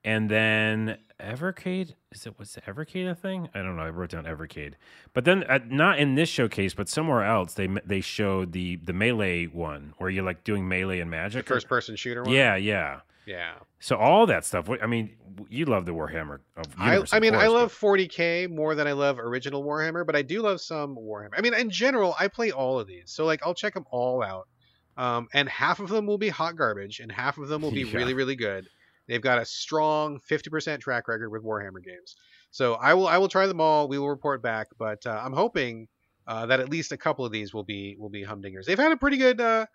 And 0.04 0.30
then 0.30 0.98
Evercade. 1.20 1.94
Is 2.12 2.26
it, 2.26 2.38
was 2.40 2.54
the 2.54 2.62
Evercade 2.62 3.10
a 3.10 3.16
thing? 3.16 3.50
I 3.54 3.60
don't 3.60 3.76
know. 3.76 3.84
I 3.84 3.90
wrote 3.90 4.10
down 4.10 4.26
Evercade. 4.26 4.74
But 5.14 5.26
then, 5.26 5.44
uh, 5.44 5.60
not 5.70 6.00
in 6.00 6.16
this 6.16 6.28
showcase, 6.28 6.74
but 6.74 6.90
somewhere 6.90 7.24
else, 7.24 7.54
they 7.54 7.68
they 7.86 8.02
showed 8.02 8.52
the 8.52 8.78
the 8.78 8.94
Melee 8.94 9.46
one 9.46 9.94
where 10.00 10.10
you're 10.10 10.24
like 10.24 10.44
doing 10.44 10.68
Melee 10.68 11.00
and 11.00 11.12
The 11.12 11.16
Magic. 11.18 11.48
first 11.48 11.68
person 11.68 11.96
shooter 11.96 12.24
one. 12.24 12.34
Yeah, 12.34 12.56
yeah. 12.56 13.02
Yeah. 13.28 13.54
So 13.80 13.96
all 13.96 14.26
that 14.26 14.44
stuff. 14.46 14.68
I 14.82 14.88
mean, 14.88 15.12
you 15.50 15.66
love 15.66 15.86
the 15.86 15.94
Warhammer. 15.94 16.40
Of 16.58 16.66
I, 16.78 17.04
I 17.12 17.20
mean, 17.20 17.36
I 17.36 17.46
course, 17.46 17.54
love 17.54 17.74
40k 17.74 18.50
more 18.50 18.74
than 18.74 18.88
I 18.88 18.94
love 18.94 19.20
original 19.20 19.64
Warhammer, 19.64 20.06
but 20.06 20.16
I 20.16 20.24
do 20.24 20.42
love 20.42 20.60
some 20.60 20.96
Warhammer. 20.96 21.34
I 21.38 21.42
mean, 21.42 21.54
in 21.54 21.70
general, 21.70 22.16
I 22.20 22.28
play 22.28 22.52
all 22.52 22.80
of 22.80 22.88
these, 22.88 23.12
so 23.12 23.26
like 23.26 23.42
I'll 23.46 23.54
check 23.54 23.76
them 23.76 23.86
all 23.92 24.24
out. 24.24 24.48
Um, 24.98 25.28
and 25.34 25.48
half 25.48 25.80
of 25.80 25.90
them 25.90 26.06
will 26.06 26.18
be 26.18 26.30
hot 26.30 26.56
garbage, 26.58 27.00
and 27.00 27.12
half 27.12 27.38
of 27.38 27.48
them 27.48 27.62
will 27.62 27.72
be 27.80 27.82
Yeah. 27.82 27.98
really, 27.98 28.14
really 28.14 28.36
good. 28.36 28.68
They've 29.08 29.22
got 29.22 29.40
a 29.40 29.46
strong 29.46 30.20
50% 30.30 30.80
track 30.80 31.08
record 31.08 31.30
with 31.32 31.44
Warhammer 31.44 31.84
games, 31.84 32.16
so 32.52 32.76
I 32.76 32.94
will 32.94 33.08
I 33.08 33.18
will 33.18 33.28
try 33.28 33.48
them 33.48 33.60
all. 33.60 33.88
We 33.88 33.98
will 34.00 34.10
report 34.10 34.42
back, 34.42 34.68
but 34.78 35.06
uh, 35.06 35.22
I'm 35.24 35.34
hoping 35.34 35.88
uh, 36.28 36.46
that 36.46 36.60
at 36.60 36.70
least 36.70 36.92
a 36.92 36.98
couple 36.98 37.26
of 37.26 37.32
these 37.32 37.54
will 37.54 37.64
be 37.64 37.96
will 38.00 38.10
be 38.10 38.24
humdingers. 38.24 38.66
They've 38.66 38.78
had 38.80 38.92
a 38.92 38.98
pretty 38.98 39.18
good 39.18 39.42
uh, 39.42 39.66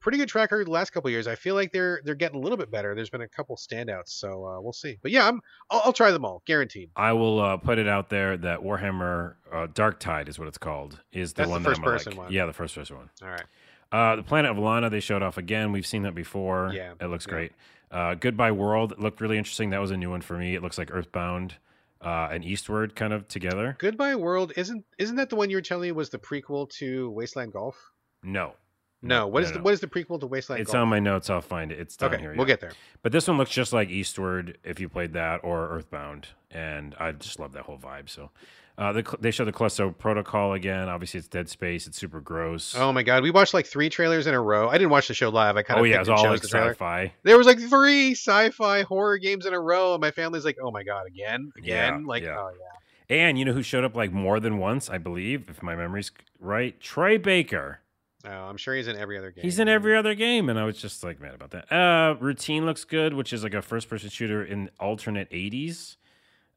pretty 0.00 0.18
good 0.18 0.28
track 0.28 0.50
record 0.50 0.66
the 0.66 0.72
last 0.72 0.90
couple 0.90 1.08
of 1.08 1.12
years. 1.12 1.26
I 1.28 1.36
feel 1.36 1.54
like 1.54 1.72
they're 1.72 2.00
they're 2.04 2.16
getting 2.16 2.36
a 2.38 2.42
little 2.42 2.58
bit 2.58 2.70
better. 2.70 2.94
There's 2.94 3.08
been 3.08 3.22
a 3.22 3.28
couple 3.28 3.56
standouts, 3.56 4.08
so 4.08 4.44
uh, 4.44 4.60
we'll 4.60 4.72
see. 4.74 4.98
But 5.00 5.12
yeah, 5.12 5.26
I'm 5.28 5.40
I'll, 5.70 5.82
I'll 5.86 5.92
try 5.92 6.10
them 6.10 6.24
all, 6.24 6.42
guaranteed. 6.44 6.90
I 6.96 7.12
will 7.12 7.40
uh, 7.40 7.56
put 7.58 7.78
it 7.78 7.88
out 7.88 8.10
there 8.10 8.36
that 8.36 8.58
Warhammer 8.60 9.36
uh, 9.50 9.68
Dark 9.72 10.00
Tide 10.00 10.28
is 10.28 10.38
what 10.38 10.48
it's 10.48 10.58
called. 10.58 11.00
Is 11.12 11.32
the 11.32 11.42
That's 11.42 11.48
the 11.48 11.52
one 11.52 11.62
first 11.62 11.80
that 11.80 11.86
I'm 11.86 11.92
person 11.92 12.12
like. 12.12 12.18
one. 12.24 12.32
Yeah, 12.32 12.46
the 12.46 12.52
first 12.52 12.74
person 12.74 12.96
one. 12.96 13.10
All 13.22 13.28
right. 13.28 13.44
Uh, 13.92 14.16
the 14.16 14.22
Planet 14.22 14.50
of 14.50 14.58
Lana 14.58 14.88
they 14.90 15.00
showed 15.00 15.22
off 15.22 15.36
again. 15.36 15.70
We've 15.70 15.86
seen 15.86 16.02
that 16.02 16.14
before. 16.14 16.72
Yeah, 16.74 16.94
it 17.00 17.06
looks 17.06 17.26
yeah. 17.26 17.32
great. 17.32 17.52
Uh, 17.90 18.14
Goodbye 18.14 18.52
World 18.52 18.94
looked 18.98 19.20
really 19.20 19.36
interesting. 19.36 19.70
That 19.70 19.80
was 19.80 19.90
a 19.90 19.96
new 19.96 20.08
one 20.10 20.22
for 20.22 20.38
me. 20.38 20.54
It 20.54 20.62
looks 20.62 20.78
like 20.78 20.88
Earthbound 20.90 21.56
uh, 22.00 22.28
and 22.32 22.42
Eastward 22.44 22.96
kind 22.96 23.12
of 23.12 23.28
together. 23.28 23.76
Goodbye 23.78 24.14
World 24.16 24.52
isn't 24.56 24.84
isn't 24.98 25.16
that 25.16 25.28
the 25.28 25.36
one 25.36 25.50
you 25.50 25.56
were 25.56 25.62
telling 25.62 25.82
me 25.82 25.92
was 25.92 26.08
the 26.08 26.18
prequel 26.18 26.68
to 26.78 27.10
Wasteland 27.10 27.52
Golf? 27.52 27.76
No, 28.22 28.54
No. 29.02 29.26
What 29.26 29.42
is 29.42 29.50
no, 29.50 29.58
the 29.58 29.62
what 29.62 29.74
is 29.74 29.80
the 29.80 29.88
prequel 29.88 30.18
to 30.20 30.26
Wasteland 30.26 30.58
Golf? 30.58 30.62
it's 30.62 30.72
Golf? 30.72 30.82
on 30.82 30.88
my 30.88 30.98
notes. 31.00 31.28
I'll 31.28 31.42
find 31.42 31.70
it. 31.70 31.78
It's 31.78 31.96
down 31.96 32.14
okay, 32.14 32.22
here. 32.22 32.34
we'll 32.34 32.46
get 32.46 32.60
there. 32.60 32.72
But 33.02 33.12
this 33.12 33.28
one 33.28 33.36
looks 33.36 33.50
just 33.50 33.74
like 33.74 33.90
Eastward 33.90 34.56
if 34.64 34.80
you 34.80 34.88
played 34.88 35.12
that 35.12 35.40
or 35.44 35.68
Earthbound, 35.68 36.28
and 36.50 36.94
I 36.98 37.12
just 37.12 37.38
love 37.38 37.52
that 37.52 37.64
whole 37.64 37.78
vibe. 37.78 38.08
So 38.08 38.30
uh, 38.78 38.92
the, 38.92 39.16
they 39.20 39.30
show 39.30 39.44
the 39.44 39.52
Callisto 39.52 39.90
Protocol 39.90 40.54
again. 40.54 40.88
Obviously, 40.88 41.18
it's 41.18 41.28
Dead 41.28 41.48
Space. 41.48 41.86
It's 41.86 41.98
super 41.98 42.20
gross. 42.20 42.74
Oh 42.76 42.92
my 42.92 43.02
god, 43.02 43.22
we 43.22 43.30
watched 43.30 43.54
like 43.54 43.66
three 43.66 43.88
trailers 43.90 44.26
in 44.26 44.34
a 44.34 44.40
row. 44.40 44.68
I 44.68 44.72
didn't 44.78 44.90
watch 44.90 45.08
the 45.08 45.14
show 45.14 45.28
live. 45.28 45.56
I 45.56 45.62
kind 45.62 45.78
of 45.78 45.82
Oh, 45.82 45.84
yeah, 45.84 45.98
picked 45.98 46.08
and 46.08 46.18
all 46.18 46.30
like 46.30 46.40
the 46.42 46.48
trailer. 46.48 46.70
sci-fi. 46.70 47.12
There 47.22 47.36
was 47.38 47.46
like 47.46 47.60
three 47.60 48.12
sci-fi 48.12 48.82
horror 48.82 49.18
games 49.18 49.46
in 49.46 49.52
a 49.54 49.60
row, 49.60 49.94
and 49.94 50.00
my 50.00 50.10
family's 50.10 50.44
like, 50.44 50.56
"Oh 50.62 50.70
my 50.70 50.82
god, 50.82 51.06
again, 51.06 51.52
again!" 51.56 52.00
Yeah, 52.02 52.06
like, 52.06 52.22
yeah. 52.22 52.38
oh 52.38 52.50
yeah. 52.58 53.16
And 53.16 53.38
you 53.38 53.44
know 53.44 53.52
who 53.52 53.62
showed 53.62 53.84
up 53.84 53.94
like 53.94 54.10
more 54.12 54.40
than 54.40 54.56
once, 54.58 54.88
I 54.88 54.96
believe, 54.98 55.50
if 55.50 55.62
my 55.62 55.76
memory's 55.76 56.10
right? 56.40 56.80
Troy 56.80 57.18
Baker. 57.18 57.80
Oh, 58.24 58.30
I'm 58.30 58.56
sure 58.56 58.74
he's 58.74 58.86
in 58.86 58.96
every 58.96 59.18
other 59.18 59.32
game. 59.32 59.42
He's 59.42 59.58
in 59.58 59.68
every 59.68 59.96
other 59.96 60.14
game, 60.14 60.48
and 60.48 60.56
I 60.58 60.64
was 60.64 60.78
just 60.78 61.02
like 61.02 61.20
mad 61.20 61.34
about 61.34 61.50
that. 61.50 61.72
Uh, 61.72 62.14
Routine 62.20 62.64
looks 62.64 62.84
good, 62.84 63.12
which 63.14 63.32
is 63.32 63.42
like 63.42 63.52
a 63.52 63.60
first-person 63.60 64.10
shooter 64.10 64.42
in 64.44 64.70
alternate 64.80 65.28
'80s. 65.30 65.96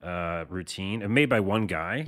Uh, 0.01 0.45
routine, 0.49 1.01
and 1.01 1.13
made 1.13 1.29
by 1.29 1.39
one 1.39 1.65
guy. 1.67 2.05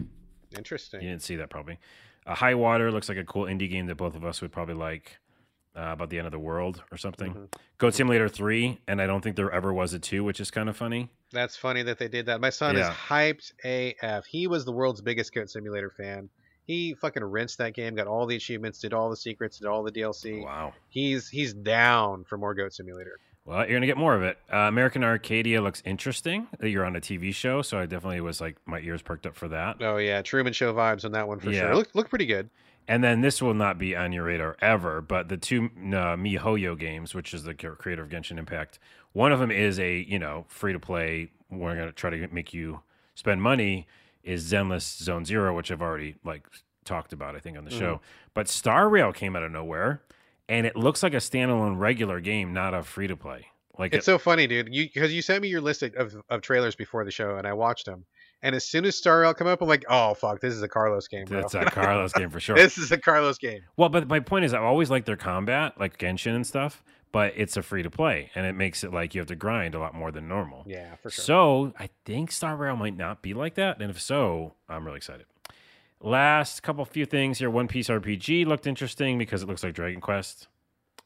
Interesting. 0.55 1.01
You 1.01 1.09
didn't 1.09 1.23
see 1.23 1.35
that 1.37 1.49
probably. 1.49 1.79
Uh, 2.25 2.35
High 2.35 2.53
Water 2.55 2.91
looks 2.91 3.09
like 3.09 3.17
a 3.17 3.23
cool 3.23 3.45
indie 3.45 3.69
game 3.69 3.87
that 3.87 3.95
both 3.95 4.15
of 4.15 4.23
us 4.23 4.41
would 4.41 4.51
probably 4.51 4.75
like. 4.75 5.17
Uh, 5.75 5.91
about 5.93 6.09
the 6.09 6.17
end 6.17 6.25
of 6.25 6.31
the 6.31 6.39
world 6.39 6.81
or 6.91 6.97
something. 6.97 7.33
Mhm. 7.35 7.53
Goat 7.77 7.93
Simulator 7.93 8.27
three, 8.27 8.79
and 8.87 8.99
I 8.99 9.05
don't 9.05 9.21
think 9.21 9.35
there 9.35 9.51
ever 9.51 9.71
was 9.71 9.93
a 9.93 9.99
two, 9.99 10.23
which 10.23 10.39
is 10.39 10.49
kind 10.49 10.69
of 10.69 10.75
funny. 10.75 11.11
That's 11.31 11.55
funny 11.55 11.83
that 11.83 11.99
they 11.99 12.07
did 12.07 12.25
that. 12.25 12.41
My 12.41 12.49
son 12.49 12.75
is 12.77 12.87
hyped 12.87 13.51
AF. 13.63 14.25
He 14.25 14.47
was 14.47 14.65
the 14.65 14.71
world's 14.71 15.01
biggest 15.01 15.31
Goat 15.35 15.51
Simulator 15.51 15.91
fan. 15.91 16.29
He 16.65 16.95
fucking 16.95 17.23
rinsed 17.23 17.59
that 17.59 17.75
game, 17.75 17.93
got 17.93 18.07
all 18.07 18.25
the 18.25 18.35
achievements, 18.35 18.79
did 18.79 18.91
all 18.91 19.11
the 19.11 19.15
secrets, 19.17 19.59
did 19.59 19.67
all 19.67 19.83
the 19.83 19.91
DLC. 19.91 20.43
Wow. 20.43 20.73
He's 20.89 21.29
he's 21.29 21.53
down 21.53 22.23
for 22.23 22.39
more 22.39 22.55
Goat 22.55 22.73
Simulator. 22.73 23.19
Well, 23.47 23.59
you're 23.65 23.77
gonna 23.77 23.85
get 23.87 23.97
more 23.97 24.13
of 24.13 24.23
it. 24.23 24.37
Uh, 24.51 24.57
American 24.57 25.03
Arcadia 25.05 25.61
looks 25.61 25.81
interesting. 25.85 26.47
You're 26.61 26.85
on 26.85 26.95
a 26.97 27.01
TV 27.01 27.33
show, 27.33 27.61
so 27.61 27.79
I 27.79 27.85
definitely 27.85 28.19
was 28.21 28.41
like 28.41 28.57
my 28.65 28.79
ears 28.81 29.01
perked 29.01 29.25
up 29.25 29.35
for 29.37 29.47
that. 29.47 29.77
Oh 29.81 29.95
yeah, 29.97 30.21
Truman 30.21 30.51
Show 30.51 30.73
vibes 30.73 31.05
on 31.05 31.13
that 31.13 31.27
one 31.29 31.39
for 31.39 31.49
Yeah. 31.49 31.61
sure. 31.61 31.75
Look 31.75 31.95
look 31.95 32.09
pretty 32.09 32.25
good. 32.25 32.49
And 32.89 33.03
then 33.03 33.21
this 33.21 33.41
will 33.41 33.53
not 33.53 33.77
be 33.77 33.95
on 33.95 34.11
your 34.11 34.25
radar 34.25 34.55
ever, 34.61 35.01
but 35.01 35.27
the 35.29 35.37
two 35.37 35.65
uh, 35.65 36.15
MiHoYo 36.15 36.77
games, 36.77 37.13
which 37.15 37.33
is 37.33 37.43
the 37.43 37.53
creator 37.53 38.01
of 38.03 38.09
Genshin 38.09 38.37
Impact, 38.37 38.79
one 39.13 39.31
of 39.31 39.39
them 39.39 39.51
is 39.51 39.79
a 39.79 39.97
you 39.99 40.19
know 40.19 40.45
free 40.49 40.73
to 40.73 40.79
play. 40.79 41.31
We're 41.49 41.75
gonna 41.75 41.93
try 41.93 42.09
to 42.09 42.27
make 42.27 42.53
you 42.53 42.81
spend 43.15 43.41
money. 43.41 43.87
Is 44.23 44.51
Zenless 44.51 45.01
Zone 45.01 45.23
Zero, 45.23 45.55
which 45.55 45.71
I've 45.71 45.81
already 45.81 46.15
like 46.25 46.45
talked 46.83 47.13
about, 47.13 47.37
I 47.37 47.39
think 47.39 47.57
on 47.57 47.63
the 47.63 47.69
Mm-hmm. 47.69 47.79
show. 47.79 48.01
But 48.33 48.49
Star 48.49 48.89
Rail 48.89 49.13
came 49.13 49.37
out 49.37 49.43
of 49.43 49.53
nowhere, 49.53 50.01
and 50.49 50.65
it 50.65 50.75
looks 50.75 51.03
like 51.03 51.13
a 51.13 51.17
standalone 51.17 51.77
regular 51.77 52.19
game, 52.19 52.53
not 52.53 52.73
a 52.73 52.83
free 52.83 53.07
to 53.07 53.15
play. 53.15 53.47
Like 53.77 53.93
It's 53.93 54.03
it, 54.03 54.05
so 54.05 54.17
funny, 54.17 54.47
dude. 54.47 54.73
You 54.73 54.85
because 54.85 55.13
you 55.13 55.21
sent 55.21 55.41
me 55.41 55.49
your 55.49 55.61
list 55.61 55.83
of, 55.83 56.15
of 56.29 56.41
trailers 56.41 56.75
before 56.75 57.05
the 57.05 57.11
show, 57.11 57.35
and 57.37 57.45
I 57.45 57.53
watched 57.53 57.85
them. 57.85 58.05
And 58.43 58.55
as 58.55 58.65
soon 58.65 58.85
as 58.85 58.95
Star 58.95 59.21
Rail 59.21 59.33
come 59.33 59.47
up, 59.47 59.61
I'm 59.61 59.67
like, 59.67 59.85
oh 59.89 60.13
fuck, 60.13 60.41
this 60.41 60.53
is 60.53 60.61
a 60.61 60.67
Carlos 60.67 61.07
game, 61.07 61.25
bro. 61.25 61.41
that's 61.41 61.53
a 61.55 61.65
Carlos 61.71 62.13
game 62.13 62.29
for 62.29 62.39
sure. 62.39 62.55
this 62.55 62.77
is 62.77 62.91
a 62.91 62.97
Carlos 62.97 63.37
game. 63.37 63.61
Well, 63.77 63.89
but 63.89 64.07
my 64.07 64.19
point 64.19 64.45
is, 64.45 64.53
I've 64.53 64.63
always 64.63 64.89
like 64.89 65.05
their 65.05 65.17
combat, 65.17 65.79
like 65.79 65.97
Genshin 65.97 66.35
and 66.35 66.45
stuff. 66.45 66.83
But 67.13 67.33
it's 67.37 67.55
a 67.55 67.63
free 67.63 67.83
to 67.83 67.89
play, 67.89 68.31
and 68.35 68.45
it 68.45 68.53
makes 68.53 68.83
it 68.83 68.91
like 68.91 69.15
you 69.15 69.21
have 69.21 69.29
to 69.29 69.35
grind 69.35 69.75
a 69.75 69.79
lot 69.79 69.95
more 69.95 70.11
than 70.11 70.27
normal. 70.27 70.65
Yeah, 70.67 70.95
for 70.95 71.09
sure. 71.09 71.23
So 71.23 71.73
I 71.79 71.89
think 72.03 72.33
Star 72.33 72.57
Rail 72.57 72.75
might 72.75 72.97
not 72.97 73.21
be 73.21 73.33
like 73.33 73.55
that, 73.55 73.81
and 73.81 73.89
if 73.89 73.99
so, 74.01 74.55
I'm 74.67 74.85
really 74.85 74.97
excited. 74.97 75.25
Last 76.01 76.61
couple 76.61 76.85
few 76.85 77.05
things 77.05 77.39
here. 77.39 77.49
One 77.49 77.67
Piece 77.67 77.87
RPG 77.87 78.45
looked 78.45 78.67
interesting 78.67 79.17
because 79.17 79.41
it 79.41 79.47
looks 79.47 79.63
like 79.63 79.73
Dragon 79.73 79.99
Quest, 79.99 80.47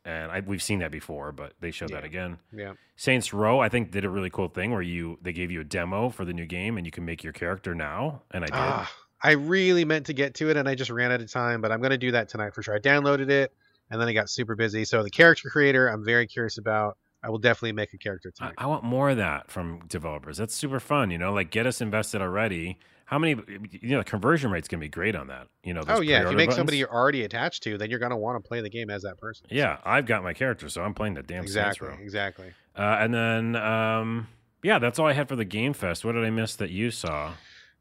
and 0.04 0.32
I, 0.32 0.42
we've 0.42 0.62
seen 0.62 0.80
that 0.80 0.92
before, 0.92 1.32
but 1.32 1.54
they 1.62 1.72
showed 1.72 1.92
that 1.92 2.04
again. 2.04 2.38
yeah, 2.52 2.74
Saints 2.98 3.34
Row, 3.34 3.60
I 3.60 3.70
think, 3.70 3.92
did 3.92 4.04
a 4.04 4.10
really 4.10 4.30
cool 4.30 4.50
thing 4.50 4.72
where 4.72 4.82
you 4.82 5.18
they 5.22 5.32
gave 5.32 5.50
you 5.50 5.62
a 5.62 5.64
demo 5.64 6.10
for 6.10 6.26
the 6.26 6.34
new 6.34 6.46
game, 6.46 6.78
and 6.78 6.86
you 6.86 6.92
can 6.92 7.06
make 7.06 7.24
your 7.24 7.32
character 7.32 7.74
now, 7.74 8.24
and 8.32 8.44
I 8.44 8.48
did. 8.48 8.56
Ah, 8.56 8.94
I 9.24 9.32
really 9.32 9.86
meant 9.86 10.08
to 10.08 10.14
get 10.14 10.34
to 10.36 10.50
it, 10.50 10.58
and 10.58 10.68
I 10.68 10.76
just 10.76 10.92
ran 10.92 11.12
out 11.12 11.22
of 11.22 11.32
time. 11.32 11.62
But 11.62 11.72
I'm 11.72 11.82
gonna 11.82 11.98
do 11.98 12.12
that 12.12 12.28
tonight 12.28 12.54
for 12.54 12.62
sure. 12.62 12.76
I 12.76 12.80
downloaded 12.80 13.30
it, 13.30 13.54
and 13.92 14.02
then 14.02 14.10
I 14.10 14.14
got 14.14 14.30
super 14.30 14.56
busy. 14.56 14.84
So 14.84 15.04
the 15.04 15.10
character 15.10 15.50
creator, 15.50 15.88
I'm 15.88 16.04
very 16.04 16.28
curious 16.28 16.58
about. 16.58 16.98
I 17.24 17.30
will 17.30 17.38
definitely 17.38 17.74
make 17.74 17.94
a 17.94 17.98
character 17.98 18.32
I, 18.36 18.38
tonight. 18.38 18.56
I 18.58 18.66
want 18.66 18.84
more 18.84 19.12
of 19.12 19.18
that 19.18 19.50
from 19.50 19.86
developers. 19.88 20.38
That's 20.38 20.56
super 20.56 20.80
fun. 20.80 21.12
You 21.12 21.18
know, 21.18 21.32
like 21.32 21.50
get 21.52 21.66
us 21.66 21.80
invested 21.80 22.22
already. 22.22 22.78
How 23.12 23.20
many? 23.20 23.36
You 23.72 23.90
know, 23.90 23.98
the 23.98 24.06
conversion 24.06 24.50
rate's 24.52 24.70
gonna 24.70 24.80
be 24.80 24.88
great 24.88 25.18
on 25.18 25.28
that. 25.28 25.48
You 25.66 25.74
know, 25.74 25.84
oh 25.90 26.00
yeah, 26.00 26.24
if 26.24 26.32
you 26.32 26.38
make 26.38 26.48
buttons. 26.48 26.56
somebody 26.56 26.78
you're 26.78 26.94
already 26.94 27.24
attached 27.24 27.62
to, 27.64 27.78
then 27.78 27.90
you're 27.90 28.00
gonna 28.00 28.18
want 28.18 28.42
to 28.42 28.48
play 28.48 28.62
the 28.62 28.70
game 28.70 28.90
as 28.90 29.04
that 29.04 29.18
person. 29.18 29.48
Yeah, 29.50 29.80
I've 29.84 30.06
got 30.06 30.24
my 30.24 30.34
character, 30.34 30.70
so 30.70 30.82
I'm 30.82 30.94
playing 30.94 31.16
the 31.16 31.24
damn 31.24 31.44
exactly, 31.44 31.90
exactly. 32.02 32.54
Uh, 32.74 32.96
and 33.02 33.14
then, 33.14 33.56
um, 33.58 34.28
yeah, 34.64 34.80
that's 34.80 34.98
all 34.98 35.08
I 35.08 35.12
had 35.14 35.28
for 35.28 35.36
the 35.36 35.44
Game 35.44 35.74
Fest. 35.74 36.06
What 36.06 36.14
did 36.14 36.24
I 36.24 36.30
miss 36.30 36.56
that 36.56 36.70
you 36.70 36.90
saw? 36.90 37.34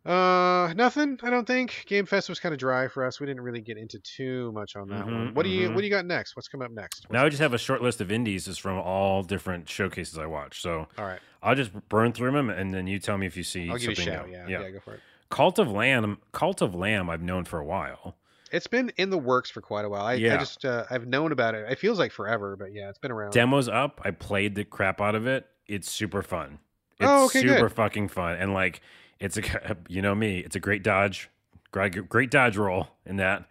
Uh, 0.05 0.73
nothing. 0.75 1.19
I 1.23 1.31
don't 1.31 1.47
think 1.47 1.85
Game 1.87 2.07
Fest 2.07 2.29
was 2.29 2.41
kind 2.41 2.53
of 2.53 2.59
dry 2.59 2.89
for 2.89 3.05
us. 3.07 3.21
We 3.21 3.27
didn't 3.27 3.43
really 3.43 3.61
get 3.61 3.77
into 3.77 4.01
too 4.01 4.51
much 4.51 4.75
on 4.75 4.89
that 4.89 5.05
Mhm, 5.05 5.13
one. 5.27 5.35
What 5.35 5.45
do 5.45 5.51
you 5.51 5.69
mhm. 5.69 5.75
What 5.75 5.83
do 5.83 5.87
you 5.87 5.93
got 5.93 6.07
next? 6.07 6.35
What's 6.35 6.49
coming 6.49 6.65
up 6.65 6.73
next? 6.73 7.07
Now 7.11 7.25
I 7.25 7.29
just 7.29 7.41
have 7.43 7.53
a 7.55 7.59
short 7.59 7.83
list 7.83 8.01
of 8.01 8.11
indies 8.11 8.47
just 8.47 8.61
from 8.63 8.79
all 8.79 9.23
different 9.23 9.69
showcases 9.69 10.19
I 10.19 10.25
watched. 10.27 10.63
So? 10.63 10.89
All 10.99 11.05
right, 11.05 11.21
I'll 11.43 11.55
just 11.55 11.71
burn 11.89 12.13
through 12.15 12.33
them, 12.33 12.49
and 12.51 12.73
then 12.75 12.87
you 12.87 12.99
tell 12.99 13.19
me 13.19 13.27
if 13.27 13.37
you 13.37 13.45
see 13.45 13.69
I'll 13.71 13.77
give 13.77 13.83
you 13.85 13.91
a 13.91 13.95
something 13.95 14.13
shout. 14.15 14.27
new. 14.29 14.33
Yeah, 14.33 14.49
yeah, 14.49 14.71
go 14.71 14.81
for 14.81 14.95
it. 14.95 15.01
Cult 15.31 15.59
of 15.59 15.71
Lamb, 15.71 16.19
Cult 16.33 16.61
of 16.61 16.75
Lamb, 16.75 17.09
I've 17.09 17.23
known 17.23 17.45
for 17.45 17.59
a 17.59 17.65
while. 17.65 18.17
It's 18.53 18.67
been 18.67 18.91
in 18.97 19.11
the 19.11 19.19
works 19.19 19.49
for 19.49 19.61
quite 19.61 19.85
a 19.85 19.89
while. 19.89 20.03
I, 20.05 20.15
I 20.15 20.19
just 20.37 20.65
uh, 20.65 20.85
I've 20.91 21.07
known 21.07 21.31
about 21.31 21.55
it. 21.55 21.71
It 21.71 21.79
feels 21.79 21.99
like 22.01 22.11
forever, 22.11 22.57
but 22.57 22.73
yeah, 22.73 22.89
it's 22.89 22.99
been 22.99 23.13
around. 23.13 23.31
Demos 23.33 23.69
up. 23.69 24.01
I 24.05 24.11
played 24.11 24.57
the 24.57 24.65
crap 24.65 25.01
out 25.01 25.15
of 25.15 25.27
it. 25.29 25.47
It's 25.69 25.89
super 25.91 26.23
fun. 26.23 26.59
It's 26.99 27.09
Oh, 27.09 27.27
okay, 27.27 27.43
super 27.43 27.69
good. 27.69 27.73
fucking 27.73 28.09
fun, 28.09 28.37
and 28.37 28.53
like 28.53 28.81
it's 29.21 29.37
a 29.37 29.77
you 29.89 30.03
know 30.03 30.15
me, 30.17 30.41
it's 30.41 30.57
a 30.57 30.61
great 30.61 30.83
dodge, 30.83 31.31
great 31.71 32.09
great 32.09 32.31
dodge 32.33 32.57
roll 32.57 32.89
in 33.07 33.17
that, 33.19 33.45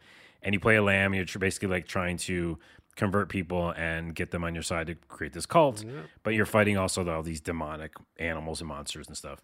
and 0.43 0.53
you 0.53 0.59
play 0.59 0.75
a 0.75 0.83
lamb. 0.83 1.13
You're 1.13 1.25
basically 1.39 1.69
like 1.69 1.87
trying 1.87 2.17
to 2.17 2.59
convert 2.97 3.29
people 3.29 3.71
and 3.77 4.13
get 4.13 4.31
them 4.31 4.43
on 4.43 4.53
your 4.53 4.63
side 4.63 4.87
to 4.87 4.95
create 5.07 5.31
this 5.31 5.45
cult, 5.45 5.81
Yeah. 5.85 6.01
but 6.23 6.33
you're 6.33 6.45
fighting 6.45 6.77
also 6.77 7.07
all 7.09 7.23
these 7.23 7.39
demonic 7.39 7.93
animals 8.17 8.59
and 8.59 8.67
monsters 8.67 9.07
and 9.07 9.15
stuff. 9.15 9.39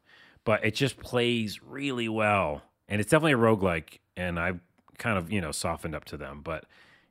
But 0.46 0.64
it 0.64 0.76
just 0.76 0.98
plays 0.98 1.62
really 1.62 2.08
well, 2.08 2.62
and 2.88 3.02
it's 3.02 3.10
definitely 3.12 3.34
a 3.34 3.38
roguelike, 3.38 4.00
and 4.16 4.40
I've 4.40 4.60
kind 4.98 5.18
of 5.18 5.32
you 5.32 5.42
know 5.42 5.52
softened 5.52 5.94
up 5.96 6.06
to 6.06 6.18
them, 6.18 6.42
but 6.44 6.66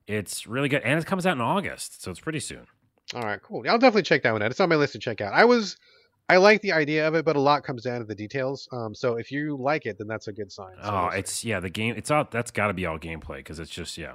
it's 0.06 0.46
really 0.46 0.68
good, 0.68 0.82
and 0.82 0.98
it 0.98 1.06
comes 1.06 1.26
out 1.26 1.36
in 1.36 1.40
August, 1.42 2.02
so 2.02 2.10
it's 2.10 2.20
pretty 2.20 2.40
soon. 2.40 2.66
All 3.14 3.22
right, 3.22 3.40
cool. 3.42 3.64
I'll 3.68 3.78
definitely 3.78 4.02
check 4.02 4.22
that 4.22 4.32
one 4.32 4.42
out. 4.42 4.50
It's 4.50 4.60
on 4.60 4.68
my 4.68 4.76
list 4.76 4.92
to 4.94 4.98
check 4.98 5.20
out. 5.20 5.34
I 5.34 5.44
was, 5.44 5.76
I 6.28 6.38
like 6.38 6.62
the 6.62 6.72
idea 6.72 7.06
of 7.06 7.14
it, 7.14 7.24
but 7.24 7.36
a 7.36 7.40
lot 7.40 7.62
comes 7.64 7.82
down 7.82 7.98
to 8.00 8.04
the 8.06 8.14
details. 8.14 8.68
Um, 8.72 8.94
so 8.94 9.16
if 9.16 9.30
you 9.30 9.56
like 9.60 9.84
it, 9.86 9.98
then 9.98 10.06
that's 10.06 10.26
a 10.28 10.32
good 10.32 10.50
sign. 10.50 10.74
So 10.82 10.88
Oh, 10.90 11.08
it's 11.08 11.44
yeah, 11.44 11.60
the 11.60 11.70
game. 11.70 11.94
It's 11.96 12.10
all 12.10 12.26
that's 12.30 12.50
got 12.50 12.68
to 12.68 12.72
be 12.72 12.86
all 12.86 12.98
gameplay 12.98 13.36
because 13.38 13.58
it's 13.58 13.70
just 13.70 13.98
yeah. 13.98 14.14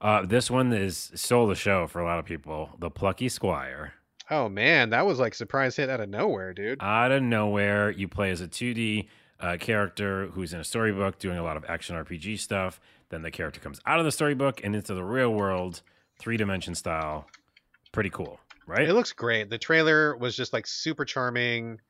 Uh, 0.00 0.26
this 0.26 0.50
one 0.50 0.72
is 0.72 1.10
stole 1.14 1.46
the 1.46 1.54
show 1.54 1.86
for 1.86 2.00
a 2.00 2.04
lot 2.04 2.18
of 2.18 2.24
people. 2.24 2.70
The 2.78 2.90
Plucky 2.90 3.28
Squire. 3.28 3.94
Oh 4.30 4.48
man, 4.48 4.90
that 4.90 5.06
was 5.06 5.18
like 5.18 5.34
surprise 5.34 5.76
hit 5.76 5.90
out 5.90 6.00
of 6.00 6.08
nowhere, 6.08 6.52
dude. 6.52 6.82
Out 6.82 7.12
of 7.12 7.22
nowhere, 7.22 7.90
you 7.90 8.08
play 8.08 8.30
as 8.30 8.40
a 8.40 8.48
2D 8.48 9.08
uh, 9.40 9.56
character 9.58 10.28
who's 10.28 10.52
in 10.52 10.60
a 10.60 10.64
storybook 10.64 11.18
doing 11.18 11.38
a 11.38 11.42
lot 11.42 11.56
of 11.56 11.64
action 11.68 11.96
RPG 11.96 12.38
stuff. 12.38 12.80
Then 13.08 13.22
the 13.22 13.30
character 13.30 13.60
comes 13.60 13.80
out 13.86 13.98
of 13.98 14.04
the 14.04 14.12
storybook 14.12 14.62
and 14.64 14.74
into 14.74 14.94
the 14.94 15.04
real 15.04 15.32
world, 15.32 15.82
three 16.18 16.36
dimension 16.36 16.74
style. 16.74 17.26
Pretty 17.92 18.10
cool, 18.10 18.40
right? 18.66 18.88
It 18.88 18.94
looks 18.94 19.12
great. 19.12 19.48
The 19.48 19.58
trailer 19.58 20.16
was 20.16 20.36
just 20.36 20.52
like 20.52 20.66
super 20.66 21.04
charming. 21.04 21.80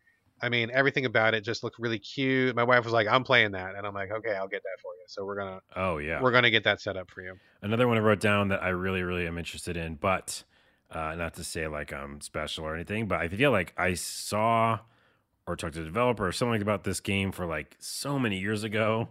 I 0.42 0.50
mean, 0.50 0.70
everything 0.70 1.06
about 1.06 1.32
it 1.32 1.42
just 1.42 1.64
looked 1.64 1.78
really 1.78 1.98
cute. 1.98 2.54
My 2.54 2.64
wife 2.64 2.84
was 2.84 2.92
like, 2.92 3.08
"I'm 3.08 3.24
playing 3.24 3.52
that," 3.52 3.74
and 3.74 3.86
I'm 3.86 3.94
like, 3.94 4.10
"Okay, 4.10 4.34
I'll 4.34 4.48
get 4.48 4.62
that 4.62 4.80
for 4.82 4.92
you." 4.92 5.04
So 5.06 5.24
we're 5.24 5.36
gonna 5.36 5.60
oh 5.74 5.96
yeah. 5.96 6.20
we're 6.20 6.32
gonna 6.32 6.50
get 6.50 6.64
that 6.64 6.82
set 6.82 6.96
up 6.96 7.10
for 7.10 7.22
you. 7.22 7.38
Another 7.62 7.88
one 7.88 7.96
I 7.96 8.00
wrote 8.00 8.20
down 8.20 8.48
that 8.48 8.62
I 8.62 8.68
really, 8.68 9.02
really 9.02 9.26
am 9.26 9.38
interested 9.38 9.78
in, 9.78 9.94
but 9.94 10.44
uh, 10.90 11.14
not 11.16 11.34
to 11.34 11.44
say 11.44 11.66
like 11.66 11.92
I'm 11.92 12.20
special 12.20 12.64
or 12.64 12.74
anything, 12.74 13.06
but 13.06 13.20
I 13.20 13.28
feel 13.28 13.50
like 13.50 13.72
I 13.76 13.94
saw 13.94 14.80
or 15.46 15.56
talked 15.56 15.74
to 15.74 15.82
a 15.82 15.84
developer 15.84 16.26
or 16.26 16.32
something 16.32 16.62
about 16.62 16.84
this 16.84 17.00
game 17.00 17.30
for 17.32 17.46
like 17.46 17.76
so 17.78 18.18
many 18.18 18.38
years 18.38 18.64
ago. 18.64 19.08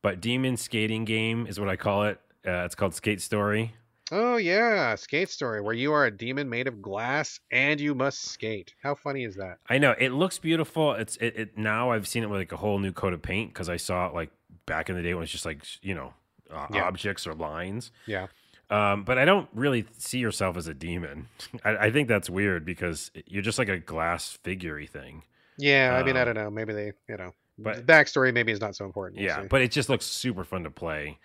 But 0.00 0.20
Demon 0.20 0.56
Skating 0.56 1.04
Game 1.04 1.46
is 1.46 1.60
what 1.60 1.68
I 1.68 1.76
call 1.76 2.04
it. 2.04 2.20
Uh, 2.46 2.64
it's 2.64 2.74
called 2.74 2.94
Skate 2.94 3.20
Story. 3.20 3.74
Oh 4.10 4.36
yeah, 4.36 4.94
skate 4.96 5.30
story 5.30 5.62
where 5.62 5.72
you 5.72 5.92
are 5.92 6.04
a 6.04 6.10
demon 6.10 6.50
made 6.50 6.66
of 6.66 6.82
glass 6.82 7.40
and 7.50 7.80
you 7.80 7.94
must 7.94 8.20
skate. 8.20 8.74
How 8.82 8.94
funny 8.94 9.24
is 9.24 9.36
that? 9.36 9.56
I 9.70 9.78
know 9.78 9.94
it 9.98 10.10
looks 10.10 10.38
beautiful. 10.38 10.92
It's 10.92 11.16
it, 11.16 11.34
it 11.36 11.56
now 11.56 11.92
I've 11.92 12.06
seen 12.06 12.22
it 12.22 12.28
with 12.28 12.40
like 12.40 12.52
a 12.52 12.58
whole 12.58 12.78
new 12.78 12.92
coat 12.92 13.14
of 13.14 13.22
paint 13.22 13.54
because 13.54 13.70
I 13.70 13.78
saw 13.78 14.08
it 14.08 14.14
like 14.14 14.30
back 14.66 14.90
in 14.90 14.96
the 14.96 15.02
day 15.02 15.14
when 15.14 15.22
it's 15.22 15.32
just 15.32 15.46
like 15.46 15.64
you 15.80 15.94
know 15.94 16.12
uh, 16.52 16.66
Yeah. 16.74 16.82
objects 16.82 17.26
or 17.26 17.32
lines. 17.32 17.90
Yeah. 18.06 18.26
Um, 18.72 19.04
but 19.04 19.18
I 19.18 19.24
don't 19.24 19.48
really 19.52 19.84
see 19.98 20.18
yourself 20.18 20.56
as 20.56 20.66
a 20.66 20.74
demon. 20.74 21.28
I, 21.64 21.76
I 21.76 21.90
think 21.90 22.08
that's 22.08 22.30
weird 22.30 22.64
because 22.64 23.10
you're 23.26 23.42
just 23.42 23.58
like 23.58 23.68
a 23.68 23.78
glass 23.78 24.38
figurey 24.42 24.88
thing. 24.88 25.22
Yeah, 25.58 25.96
I 25.98 26.02
mean, 26.02 26.16
I 26.16 26.20
Um, 26.20 26.26
don't 26.26 26.34
know. 26.36 26.50
Maybe 26.50 26.72
they, 26.72 26.92
you 27.08 27.16
know, 27.18 27.32
but- 27.58 27.76
the 27.76 27.82
backstory 27.82 28.32
maybe 28.32 28.50
is 28.52 28.60
not 28.60 28.74
so 28.74 28.84
important. 28.86 29.18
We'll 29.18 29.26
yeah, 29.28 29.42
see. 29.42 29.48
but 29.48 29.60
it 29.62 29.70
just 29.70 29.88
looks 29.88 30.06
super 30.06 30.44
fun 30.44 30.64
to 30.64 30.70
play. 30.70 31.18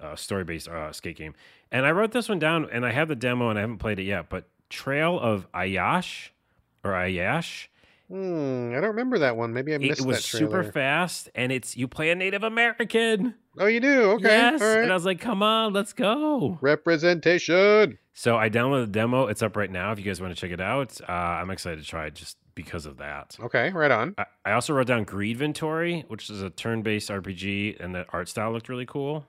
Uh, 0.00 0.14
story 0.14 0.44
based 0.44 0.68
uh, 0.68 0.92
skate 0.92 1.16
game. 1.16 1.34
And 1.72 1.84
I 1.84 1.90
wrote 1.90 2.12
this 2.12 2.28
one 2.28 2.38
down 2.38 2.68
and 2.70 2.86
I 2.86 2.92
have 2.92 3.08
the 3.08 3.16
demo 3.16 3.48
and 3.50 3.58
I 3.58 3.62
haven't 3.62 3.78
played 3.78 3.98
it 3.98 4.04
yet. 4.04 4.28
But 4.28 4.48
Trail 4.70 5.18
of 5.18 5.50
Ayash 5.52 6.28
or 6.84 6.92
Ayash. 6.92 7.66
Hmm, 8.10 8.70
I 8.74 8.80
don't 8.80 8.90
remember 8.90 9.18
that 9.18 9.36
one. 9.36 9.52
Maybe 9.52 9.74
I 9.74 9.78
missed 9.78 10.00
it 10.00 10.04
it 10.04 10.06
was 10.06 10.24
super 10.24 10.64
fast 10.64 11.28
and 11.34 11.52
it's 11.52 11.76
you 11.76 11.86
play 11.86 12.10
a 12.10 12.14
Native 12.14 12.42
American. 12.42 13.34
Oh, 13.58 13.66
you 13.66 13.80
do? 13.80 14.12
Okay. 14.12 14.28
yes. 14.28 14.62
All 14.62 14.68
right. 14.68 14.82
And 14.82 14.90
I 14.90 14.94
was 14.94 15.04
like, 15.04 15.20
come 15.20 15.42
on, 15.42 15.72
let's 15.72 15.92
go. 15.92 16.58
Representation. 16.60 17.98
So 18.14 18.36
I 18.36 18.48
downloaded 18.48 18.86
the 18.86 18.92
demo. 18.92 19.26
It's 19.26 19.42
up 19.42 19.56
right 19.56 19.70
now 19.70 19.92
if 19.92 19.98
you 19.98 20.04
guys 20.04 20.20
want 20.20 20.34
to 20.34 20.40
check 20.40 20.52
it 20.52 20.60
out. 20.60 20.98
Uh, 21.06 21.12
I'm 21.12 21.50
excited 21.50 21.80
to 21.80 21.86
try 21.86 22.06
it 22.06 22.14
just 22.14 22.38
because 22.54 22.86
of 22.86 22.96
that. 22.96 23.36
Okay, 23.40 23.70
right 23.70 23.90
on. 23.90 24.14
I, 24.16 24.24
I 24.44 24.52
also 24.52 24.72
wrote 24.72 24.86
down 24.86 25.04
Greedventory, 25.04 26.08
which 26.08 26.30
is 26.30 26.42
a 26.42 26.50
turn-based 26.50 27.10
RPG, 27.10 27.78
and 27.78 27.94
the 27.94 28.06
art 28.10 28.28
style 28.28 28.52
looked 28.52 28.68
really 28.68 28.86
cool. 28.86 29.26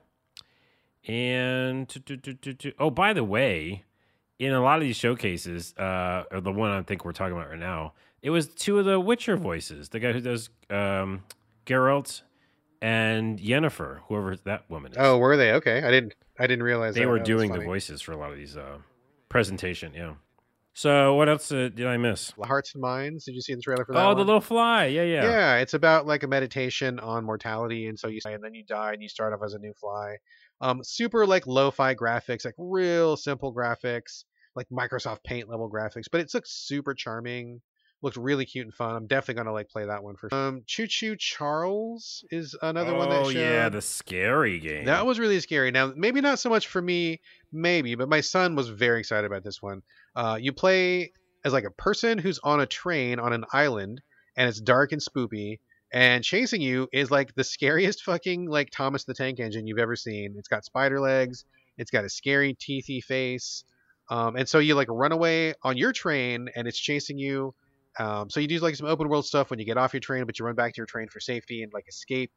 And 1.06 1.92
oh, 2.78 2.90
by 2.90 3.12
the 3.12 3.24
way, 3.24 3.84
in 4.38 4.52
a 4.52 4.62
lot 4.62 4.78
of 4.78 4.82
these 4.82 4.96
showcases, 4.96 5.74
uh, 5.76 6.24
or 6.30 6.40
the 6.40 6.52
one 6.52 6.70
I 6.70 6.82
think 6.82 7.04
we're 7.04 7.12
talking 7.12 7.36
about 7.36 7.50
right 7.50 7.58
now, 7.58 7.92
it 8.22 8.30
was 8.30 8.48
two 8.48 8.78
of 8.78 8.84
the 8.84 9.00
Witcher 9.00 9.36
voices, 9.36 9.88
the 9.90 10.00
guy 10.00 10.12
who 10.12 10.20
does 10.20 10.50
um, 10.68 11.24
Geralt 11.66 12.22
and 12.82 13.38
Yennefer, 13.38 14.00
whoever 14.08 14.36
that 14.36 14.68
woman 14.70 14.92
is. 14.92 14.98
Oh, 14.98 15.18
were 15.18 15.36
they? 15.36 15.52
Okay, 15.52 15.82
I 15.82 15.90
didn't. 15.90 16.14
I 16.38 16.46
didn't 16.46 16.62
realize 16.62 16.94
they 16.94 17.00
that. 17.00 17.08
were 17.08 17.18
was 17.18 17.26
doing 17.26 17.52
the 17.52 17.60
voices 17.60 18.00
for 18.00 18.12
a 18.12 18.16
lot 18.16 18.30
of 18.30 18.36
these 18.38 18.56
uh, 18.56 18.78
presentation. 19.28 19.92
Yeah. 19.94 20.14
So 20.72 21.14
what 21.14 21.28
else 21.28 21.52
uh, 21.52 21.68
did 21.74 21.86
I 21.86 21.96
miss? 21.96 22.32
Hearts 22.42 22.74
and 22.74 22.80
Minds. 22.80 23.24
Did 23.24 23.34
you 23.34 23.42
see 23.42 23.54
the 23.54 23.60
trailer 23.60 23.84
for 23.84 23.92
that? 23.92 24.06
Oh, 24.06 24.14
the 24.14 24.24
little 24.24 24.40
fly. 24.40 24.86
Yeah, 24.86 25.02
yeah. 25.02 25.24
Yeah. 25.24 25.56
it's 25.56 25.74
about 25.74 26.06
like 26.06 26.22
a 26.22 26.28
meditation 26.28 26.98
on 27.00 27.24
mortality, 27.24 27.88
and 27.88 27.98
so 27.98 28.08
you 28.08 28.20
and 28.24 28.42
then 28.42 28.54
you 28.54 28.64
die 28.64 28.92
and 28.92 29.02
you 29.02 29.08
start 29.08 29.34
off 29.34 29.40
as 29.44 29.54
a 29.54 29.58
new 29.58 29.74
fly. 29.74 30.16
Um, 30.60 30.82
super 30.84 31.26
like 31.26 31.46
lo-fi 31.46 31.94
graphics, 31.94 32.44
like 32.44 32.54
real 32.56 33.16
simple 33.16 33.54
graphics, 33.54 34.24
like 34.54 34.68
Microsoft 34.70 35.24
Paint 35.24 35.48
level 35.48 35.70
graphics, 35.70 36.04
but 36.10 36.20
it 36.20 36.32
looks 36.32 36.50
super 36.50 36.94
charming. 36.94 37.60
Looked 38.02 38.16
really 38.16 38.46
cute 38.46 38.66
and 38.66 38.74
fun. 38.74 38.96
I'm 38.96 39.06
definitely 39.06 39.42
gonna 39.42 39.52
like 39.52 39.68
play 39.68 39.84
that 39.84 40.02
one 40.02 40.16
for. 40.16 40.32
Um, 40.32 40.62
Choo 40.66 40.86
Choo 40.86 41.16
Charles 41.16 42.24
is 42.30 42.56
another 42.62 42.92
oh, 42.92 42.98
one 42.98 43.10
that 43.10 43.26
showed. 43.26 43.36
yeah, 43.36 43.68
the 43.68 43.82
scary 43.82 44.58
game. 44.58 44.86
That 44.86 45.04
was 45.04 45.18
really 45.18 45.38
scary. 45.40 45.70
Now, 45.70 45.92
maybe 45.94 46.20
not 46.22 46.38
so 46.38 46.48
much 46.48 46.68
for 46.68 46.80
me, 46.80 47.20
maybe, 47.52 47.94
but 47.96 48.08
my 48.08 48.22
son 48.22 48.56
was 48.56 48.68
very 48.68 49.00
excited 49.00 49.26
about 49.26 49.44
this 49.44 49.60
one. 49.60 49.82
Uh, 50.16 50.38
you 50.40 50.52
play 50.52 51.12
as 51.44 51.52
like 51.52 51.64
a 51.64 51.70
person 51.70 52.18
who's 52.18 52.38
on 52.42 52.60
a 52.60 52.66
train 52.66 53.18
on 53.18 53.32
an 53.32 53.44
island, 53.52 54.00
and 54.36 54.48
it's 54.48 54.60
dark 54.60 54.92
and 54.92 55.02
spoopy, 55.02 55.58
and 55.92 56.24
chasing 56.24 56.60
you 56.60 56.88
is 56.92 57.10
like 57.10 57.34
the 57.34 57.44
scariest 57.44 58.02
fucking 58.04 58.48
like 58.48 58.70
Thomas 58.70 59.04
the 59.04 59.14
Tank 59.14 59.40
Engine 59.40 59.66
you've 59.66 59.78
ever 59.78 59.96
seen. 59.96 60.34
It's 60.38 60.48
got 60.48 60.64
spider 60.64 61.00
legs, 61.00 61.44
it's 61.76 61.90
got 61.90 62.04
a 62.04 62.08
scary 62.08 62.54
teethy 62.54 63.02
face, 63.02 63.64
um, 64.08 64.36
and 64.36 64.48
so 64.48 64.58
you 64.58 64.74
like 64.74 64.88
run 64.90 65.12
away 65.12 65.54
on 65.62 65.76
your 65.76 65.92
train, 65.92 66.48
and 66.54 66.66
it's 66.66 66.78
chasing 66.78 67.18
you. 67.18 67.54
Um, 67.98 68.30
so 68.30 68.40
you 68.40 68.46
do 68.46 68.58
like 68.58 68.76
some 68.76 68.86
open 68.86 69.08
world 69.08 69.26
stuff 69.26 69.50
when 69.50 69.58
you 69.58 69.64
get 69.64 69.76
off 69.76 69.92
your 69.92 70.00
train, 70.00 70.24
but 70.24 70.38
you 70.38 70.44
run 70.44 70.54
back 70.54 70.74
to 70.74 70.78
your 70.78 70.86
train 70.86 71.08
for 71.08 71.20
safety 71.20 71.62
and 71.62 71.72
like 71.72 71.86
escape. 71.88 72.30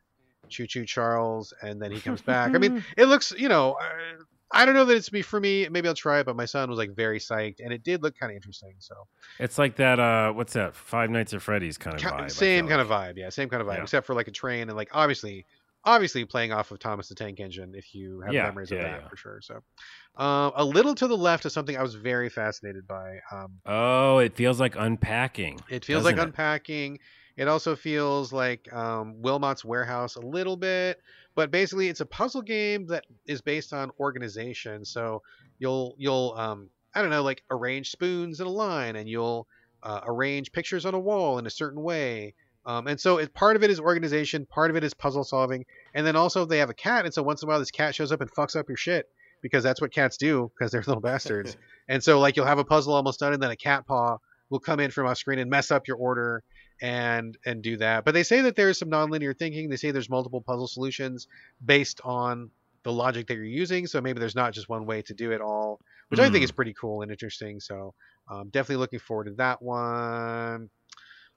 Choo 0.49 0.67
Choo 0.67 0.85
Charles, 0.85 1.51
and 1.61 1.81
then 1.81 1.91
he 1.91 1.99
comes 1.99 2.21
back. 2.21 2.53
I 2.53 2.59
mean, 2.59 2.83
it 2.97 3.05
looks, 3.05 3.31
you 3.35 3.49
know, 3.49 3.73
uh, 3.73 4.23
I 4.51 4.65
don't 4.65 4.75
know 4.75 4.85
that 4.85 4.95
it's 4.95 5.09
be 5.09 5.23
for 5.23 5.39
me. 5.39 5.67
Maybe 5.69 5.87
I'll 5.87 5.95
try 5.95 6.19
it, 6.19 6.25
but 6.27 6.35
my 6.35 6.45
son 6.45 6.69
was 6.69 6.77
like 6.77 6.95
very 6.95 7.17
psyched, 7.17 7.55
and 7.59 7.73
it 7.73 7.81
did 7.83 8.03
look 8.03 8.15
kind 8.19 8.31
of 8.31 8.35
interesting. 8.35 8.75
So 8.77 8.93
it's 9.39 9.57
like 9.57 9.77
that. 9.77 9.99
Uh, 9.99 10.31
what's 10.33 10.53
that? 10.53 10.75
Five 10.75 11.09
Nights 11.09 11.33
at 11.33 11.41
Freddy's 11.41 11.77
kind 11.79 11.95
of 11.95 12.01
vibe. 12.03 12.29
Same 12.29 12.67
kind 12.67 12.81
of 12.81 12.87
vibe, 12.87 13.17
yeah, 13.17 13.29
same 13.29 13.49
kind 13.49 13.61
of 13.61 13.67
vibe, 13.67 13.77
Yeah. 13.77 13.83
except 13.83 14.05
for 14.05 14.13
like 14.13 14.27
a 14.27 14.31
train 14.31 14.67
and 14.69 14.75
like 14.77 14.89
obviously, 14.93 15.45
obviously 15.85 16.25
playing 16.25 16.51
off 16.51 16.71
of 16.71 16.79
Thomas 16.79 17.09
the 17.09 17.15
Tank 17.15 17.39
Engine 17.39 17.73
if 17.75 17.93
you 17.93 18.21
have 18.21 18.35
Yeah, 18.35 18.41
memories 18.41 18.71
of 18.71 18.79
yeah, 18.79 18.83
that 18.83 19.01
yeah. 19.01 19.09
for 19.09 19.15
sure. 19.17 19.39
So, 19.41 19.55
um, 20.17 20.53
a 20.55 20.65
little 20.65 20.95
to 20.95 21.07
the 21.07 21.17
left 21.17 21.45
is 21.45 21.53
something 21.53 21.77
I 21.77 21.83
was 21.83 21.95
very 21.95 22.29
fascinated 22.29 22.87
by. 22.87 23.19
Um, 23.31 23.61
Oh, 23.65 24.19
it 24.19 24.35
feels 24.35 24.59
like 24.61 24.75
unpacking. 24.77 25.63
It 25.69 25.85
feels 25.85 26.03
like 26.03 26.17
it? 26.17 26.17
unpacking. 26.17 26.99
It 27.37 27.47
also 27.47 27.75
feels 27.75 28.31
like 28.33 28.71
um, 28.73 29.21
Wilmot's 29.21 29.65
Warehouse 29.65 30.15
a 30.15 30.21
little 30.21 30.57
bit, 30.57 30.99
but 31.35 31.51
basically 31.51 31.87
it's 31.89 32.01
a 32.01 32.05
puzzle 32.05 32.41
game 32.41 32.85
that 32.87 33.05
is 33.25 33.41
based 33.41 33.73
on 33.73 33.91
organization. 33.99 34.85
So 34.85 35.21
you'll 35.57 35.95
you'll 35.97 36.33
um, 36.37 36.69
I 36.93 37.01
don't 37.01 37.09
know 37.11 37.23
like 37.23 37.43
arrange 37.49 37.89
spoons 37.91 38.39
in 38.39 38.47
a 38.47 38.51
line, 38.51 38.95
and 38.97 39.09
you'll 39.09 39.47
uh, 39.81 40.01
arrange 40.05 40.51
pictures 40.51 40.85
on 40.85 40.93
a 40.93 40.99
wall 40.99 41.39
in 41.39 41.47
a 41.47 41.49
certain 41.49 41.81
way. 41.81 42.35
Um, 42.65 42.87
and 42.87 42.99
so 42.99 43.17
it, 43.17 43.33
part 43.33 43.55
of 43.55 43.63
it 43.63 43.69
is 43.69 43.79
organization, 43.79 44.45
part 44.45 44.69
of 44.71 44.77
it 44.77 44.83
is 44.83 44.93
puzzle 44.93 45.23
solving, 45.23 45.65
and 45.93 46.05
then 46.07 46.15
also 46.15 46.45
they 46.45 46.59
have 46.59 46.69
a 46.69 46.73
cat, 46.73 47.05
and 47.05 47.13
so 47.13 47.21
once 47.23 47.41
in 47.41 47.47
a 47.47 47.49
while 47.49 47.59
this 47.59 47.71
cat 47.71 47.93
shows 47.93 48.11
up 48.11 48.21
and 48.21 48.31
fucks 48.31 48.55
up 48.55 48.69
your 48.69 48.77
shit 48.77 49.07
because 49.41 49.63
that's 49.63 49.81
what 49.81 49.91
cats 49.91 50.15
do 50.17 50.49
because 50.55 50.71
they're 50.71 50.81
little 50.87 51.01
bastards. 51.01 51.57
and 51.89 52.03
so 52.03 52.19
like 52.19 52.35
you'll 52.37 52.45
have 52.45 52.59
a 52.59 52.63
puzzle 52.65 52.93
almost 52.93 53.19
done, 53.19 53.33
and 53.33 53.43
then 53.43 53.51
a 53.51 53.55
cat 53.55 53.85
paw 53.85 54.17
will 54.49 54.59
come 54.59 54.79
in 54.79 54.91
from 54.91 55.07
off 55.07 55.17
screen 55.17 55.39
and 55.39 55.49
mess 55.49 55.71
up 55.71 55.87
your 55.87 55.97
order 55.97 56.43
and 56.81 57.37
and 57.45 57.61
do 57.61 57.77
that. 57.77 58.05
But 58.05 58.13
they 58.13 58.23
say 58.23 58.41
that 58.41 58.55
there's 58.55 58.77
some 58.77 58.89
nonlinear 58.89 59.37
thinking. 59.37 59.69
They 59.69 59.75
say 59.77 59.91
there's 59.91 60.09
multiple 60.09 60.41
puzzle 60.41 60.67
solutions 60.67 61.27
based 61.63 61.99
on 62.03 62.49
the 62.83 62.91
logic 62.91 63.27
that 63.27 63.35
you're 63.35 63.45
using. 63.45 63.87
So 63.87 64.01
maybe 64.01 64.19
there's 64.19 64.35
not 64.35 64.53
just 64.53 64.67
one 64.67 64.85
way 64.85 65.01
to 65.03 65.13
do 65.13 65.31
it 65.31 65.39
all, 65.41 65.79
which 66.09 66.19
I 66.19 66.29
think 66.29 66.41
Mm. 66.41 66.43
is 66.45 66.51
pretty 66.51 66.73
cool 66.73 67.01
and 67.01 67.11
interesting. 67.11 67.61
So 67.61 67.93
um, 68.29 68.49
definitely 68.49 68.77
looking 68.81 68.99
forward 68.99 69.25
to 69.25 69.31
that 69.35 69.61
one. 69.61 70.69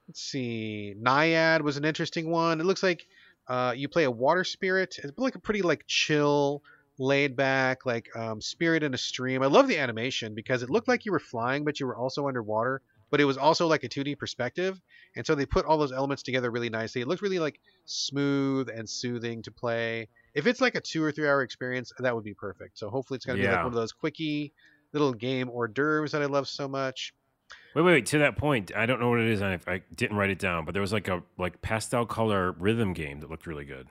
Let's 0.07 0.21
see. 0.21 0.93
Naiad 0.97 1.61
was 1.61 1.77
an 1.77 1.85
interesting 1.85 2.29
one. 2.29 2.61
It 2.61 2.65
looks 2.65 2.83
like 2.83 3.05
uh, 3.47 3.73
you 3.75 3.89
play 3.89 4.05
a 4.05 4.11
water 4.11 4.43
spirit. 4.43 4.97
It's 5.03 5.17
like 5.17 5.35
a 5.35 5.39
pretty 5.39 5.61
like 5.61 5.85
chill, 5.87 6.63
laid 6.97 7.35
back 7.35 7.85
like 7.85 8.09
um, 8.15 8.41
spirit 8.41 8.83
in 8.83 8.93
a 8.93 8.97
stream. 8.97 9.43
I 9.43 9.47
love 9.47 9.67
the 9.67 9.77
animation 9.77 10.33
because 10.33 10.63
it 10.63 10.69
looked 10.69 10.87
like 10.87 11.05
you 11.05 11.11
were 11.11 11.19
flying, 11.19 11.63
but 11.63 11.79
you 11.79 11.87
were 11.87 11.95
also 11.97 12.27
underwater. 12.27 12.81
But 13.09 13.21
it 13.21 13.25
was 13.25 13.37
also 13.37 13.67
like 13.67 13.85
a 13.85 13.89
2D 13.89 14.17
perspective, 14.17 14.81
and 15.15 15.25
so 15.25 15.33
they 15.33 15.45
put 15.45 15.65
all 15.65 15.77
those 15.77 15.93
elements 15.93 16.23
together 16.23 16.51
really 16.51 16.69
nicely. 16.69 16.99
It 16.99 17.07
looked 17.07 17.21
really 17.21 17.39
like 17.39 17.61
smooth 17.85 18.67
and 18.67 18.89
soothing 18.89 19.43
to 19.43 19.51
play. 19.51 20.09
If 20.33 20.45
it's 20.45 20.59
like 20.59 20.75
a 20.75 20.81
two 20.81 21.01
or 21.01 21.13
three 21.13 21.25
hour 21.25 21.41
experience, 21.41 21.93
that 21.99 22.13
would 22.13 22.25
be 22.25 22.33
perfect. 22.33 22.77
So 22.77 22.89
hopefully 22.89 23.15
it's 23.15 23.25
gonna 23.25 23.37
be 23.39 23.47
like 23.47 23.63
one 23.63 23.73
of 23.73 23.79
those 23.79 23.93
quickie 23.93 24.51
little 24.91 25.13
game 25.13 25.49
hors 25.49 25.69
d'oeuvres 25.69 26.11
that 26.11 26.21
I 26.21 26.25
love 26.25 26.49
so 26.49 26.67
much. 26.67 27.13
Wait, 27.77 27.83
wait, 27.83 27.91
wait. 27.91 28.05
To 28.07 28.17
that 28.17 28.37
point, 28.37 28.71
I 28.75 28.87
don't 28.87 28.99
know 28.99 29.09
what 29.09 29.19
it 29.19 29.27
is, 29.27 29.39
I, 29.39 29.59
I 29.67 29.83
didn't 29.95 30.17
write 30.17 30.31
it 30.31 30.39
down. 30.39 30.65
But 30.65 30.73
there 30.73 30.81
was 30.81 30.91
like 30.91 31.07
a 31.07 31.21
like 31.37 31.61
pastel 31.61 32.07
color 32.07 32.53
rhythm 32.53 32.93
game 32.93 33.19
that 33.19 33.29
looked 33.29 33.45
really 33.45 33.65
good. 33.65 33.87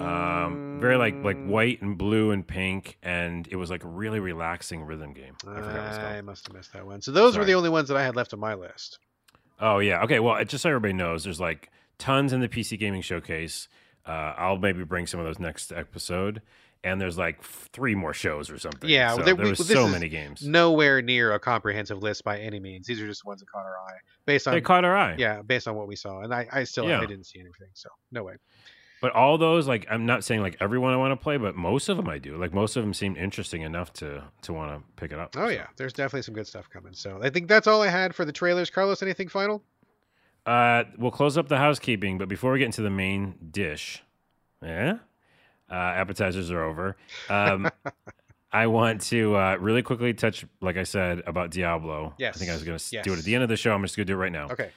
Um, 0.00 0.62
very 0.72 0.96
like 0.96 1.22
like 1.22 1.36
Mm, 1.42 1.46
white 1.46 1.82
and 1.82 1.98
blue 1.98 2.30
and 2.30 2.46
pink, 2.46 2.96
and 3.02 3.46
it 3.48 3.56
was 3.56 3.68
like 3.68 3.84
a 3.84 3.86
really 3.86 4.18
relaxing 4.18 4.82
rhythm 4.82 5.12
game. 5.12 5.34
I 5.46 5.60
forgot 5.60 5.74
what 5.74 5.88
it's 5.88 5.98
I 5.98 6.22
must 6.22 6.46
have 6.46 6.56
missed 6.56 6.72
that 6.72 6.86
one. 6.86 7.02
So 7.02 7.12
those 7.12 7.36
were 7.36 7.44
the 7.44 7.52
only 7.52 7.68
ones 7.68 7.88
that 7.88 7.98
I 7.98 8.02
had 8.02 8.16
left 8.16 8.32
on 8.32 8.40
my 8.40 8.54
list. 8.54 8.98
Oh 9.60 9.78
yeah. 9.80 10.02
Okay. 10.04 10.18
Well, 10.18 10.42
just 10.46 10.62
so 10.62 10.70
everybody 10.70 10.94
knows, 10.94 11.24
there's 11.24 11.38
like 11.38 11.70
tons 11.98 12.32
in 12.32 12.40
the 12.40 12.48
PC 12.48 12.78
gaming 12.78 13.02
showcase. 13.02 13.68
Uh, 14.06 14.32
I'll 14.38 14.56
maybe 14.56 14.84
bring 14.84 15.06
some 15.06 15.20
of 15.20 15.26
those 15.26 15.38
next 15.38 15.70
episode. 15.70 16.40
And 16.84 17.00
there's 17.00 17.16
like 17.16 17.40
three 17.42 17.94
more 17.94 18.12
shows 18.12 18.50
or 18.50 18.58
something. 18.58 18.90
Yeah, 18.90 19.10
so 19.10 19.16
there- 19.22 19.34
there 19.34 19.44
we- 19.44 19.50
was 19.50 19.68
so 19.68 19.86
many 19.88 20.08
games. 20.08 20.46
Nowhere 20.46 21.00
near 21.00 21.32
a 21.32 21.38
comprehensive 21.38 22.02
list 22.02 22.24
by 22.24 22.40
any 22.40 22.58
means. 22.58 22.86
These 22.88 23.00
are 23.00 23.06
just 23.06 23.22
the 23.22 23.28
ones 23.28 23.40
that 23.40 23.48
caught 23.48 23.64
our 23.64 23.76
eye 23.78 23.98
based 24.26 24.48
on 24.48 24.54
They 24.54 24.60
caught 24.60 24.84
our 24.84 24.96
eye. 24.96 25.14
yeah, 25.16 25.42
based 25.42 25.68
on 25.68 25.76
what 25.76 25.86
we 25.86 25.94
saw. 25.94 26.22
And 26.22 26.34
I, 26.34 26.48
I 26.52 26.64
still 26.64 26.88
Yeah. 26.88 27.00
I 27.00 27.06
didn't 27.06 27.26
see 27.26 27.38
anything. 27.38 27.68
So 27.74 27.88
no 28.10 28.24
way. 28.24 28.34
But 29.00 29.12
all 29.14 29.36
those, 29.38 29.66
like, 29.66 29.86
I'm 29.90 30.06
not 30.06 30.22
saying 30.24 30.42
like 30.42 30.56
everyone 30.60 30.92
I 30.92 30.96
want 30.96 31.10
to 31.12 31.22
play, 31.22 31.36
but 31.36 31.54
most 31.56 31.88
of 31.88 31.96
them 31.96 32.08
I 32.08 32.18
do. 32.18 32.36
Like, 32.36 32.52
most 32.52 32.76
of 32.76 32.82
them 32.84 32.94
seemed 32.94 33.16
interesting 33.16 33.62
enough 33.62 33.92
to 33.94 34.24
to 34.42 34.52
want 34.52 34.72
to 34.72 34.82
pick 35.00 35.12
it 35.12 35.18
up. 35.20 35.36
Oh 35.36 35.46
So, 35.46 35.48
yeah, 35.50 35.66
there's 35.76 35.92
definitely 35.92 36.22
some 36.22 36.34
good 36.34 36.46
stuff 36.46 36.68
coming. 36.70 36.94
So 36.94 37.20
I 37.22 37.30
think 37.30 37.46
that's 37.48 37.66
all 37.68 37.82
I 37.82 37.88
had 37.88 38.14
for 38.14 38.24
the 38.24 38.32
trailers. 38.32 38.70
Carlos, 38.70 39.02
anything 39.02 39.28
final? 39.28 39.62
Uh, 40.46 40.84
we'll 40.98 41.10
close 41.12 41.38
up 41.38 41.46
the 41.48 41.58
housekeeping, 41.58 42.18
but 42.18 42.28
before 42.28 42.52
we 42.52 42.58
get 42.58 42.64
into 42.66 42.82
the 42.82 42.90
main 42.90 43.36
dish, 43.52 44.02
yeah, 44.60 44.98
uh, 45.72 45.74
appetizers 45.74 46.50
are 46.50 46.62
over. 46.62 46.96
Um, 47.28 47.68
I 48.52 48.66
want 48.66 49.00
to 49.02 49.34
uh, 49.34 49.56
really 49.58 49.82
quickly 49.82 50.12
touch, 50.12 50.44
like 50.60 50.76
I 50.76 50.82
said, 50.82 51.22
about 51.26 51.50
Diablo. 51.50 52.12
Yes. 52.18 52.36
I 52.36 52.38
think 52.38 52.50
I 52.50 52.54
was 52.54 52.62
going 52.64 52.76
to 52.78 52.84
Yes. 52.92 53.02
do 53.04 53.14
it 53.14 53.18
at 53.18 53.24
the 53.24 53.34
end 53.34 53.42
of 53.42 53.48
the 53.48 53.56
show. 53.56 53.72
I'm 53.72 53.82
just 53.82 53.96
going 53.96 54.06
to 54.06 54.12
do 54.12 54.16
it 54.16 54.20
right 54.22 54.30
now. 54.32 54.50
Okay. 54.50 54.70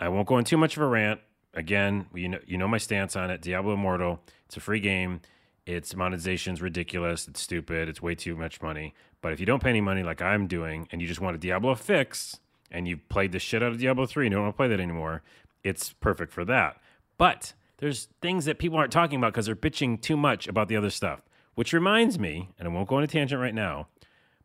I 0.00 0.08
won't 0.08 0.26
go 0.26 0.36
in 0.38 0.44
too 0.44 0.56
much 0.56 0.76
of 0.76 0.82
a 0.82 0.86
rant. 0.86 1.20
Again, 1.54 2.06
you 2.14 2.28
know, 2.28 2.38
you 2.46 2.58
know 2.58 2.66
my 2.68 2.78
stance 2.78 3.14
on 3.16 3.30
it. 3.30 3.40
Diablo 3.40 3.74
Immortal. 3.74 4.20
It's 4.46 4.56
a 4.56 4.60
free 4.60 4.80
game. 4.80 5.20
Its 5.64 5.94
monetization's 5.94 6.60
ridiculous. 6.60 7.28
It's 7.28 7.40
stupid. 7.40 7.88
It's 7.88 8.02
way 8.02 8.14
too 8.14 8.34
much 8.36 8.60
money. 8.62 8.94
But 9.20 9.32
if 9.32 9.40
you 9.40 9.46
don't 9.46 9.62
pay 9.62 9.70
any 9.70 9.80
money 9.80 10.02
like 10.02 10.20
I'm 10.22 10.46
doing, 10.46 10.88
and 10.90 11.00
you 11.00 11.06
just 11.08 11.20
want 11.20 11.36
a 11.36 11.38
Diablo 11.38 11.74
fix, 11.74 12.38
and 12.70 12.86
you've 12.88 13.08
played 13.08 13.32
the 13.32 13.38
shit 13.38 13.62
out 13.62 13.72
of 13.72 13.78
Diablo 13.78 14.06
three, 14.06 14.26
and 14.26 14.32
you 14.32 14.36
don't 14.36 14.44
want 14.46 14.54
to 14.54 14.56
play 14.56 14.68
that 14.68 14.80
anymore, 14.80 15.22
it's 15.62 15.92
perfect 15.94 16.32
for 16.32 16.44
that. 16.46 16.80
But 17.16 17.52
there's 17.78 18.08
things 18.20 18.44
that 18.44 18.58
people 18.58 18.78
aren't 18.78 18.92
talking 18.92 19.18
about 19.18 19.32
because 19.32 19.46
they're 19.46 19.56
bitching 19.56 20.00
too 20.00 20.16
much 20.16 20.46
about 20.46 20.68
the 20.68 20.76
other 20.76 20.90
stuff. 20.90 21.22
Which 21.54 21.72
reminds 21.72 22.20
me, 22.20 22.50
and 22.58 22.68
I 22.68 22.70
won't 22.70 22.88
go 22.88 22.96
on 22.96 23.02
a 23.02 23.08
tangent 23.08 23.40
right 23.40 23.54
now, 23.54 23.88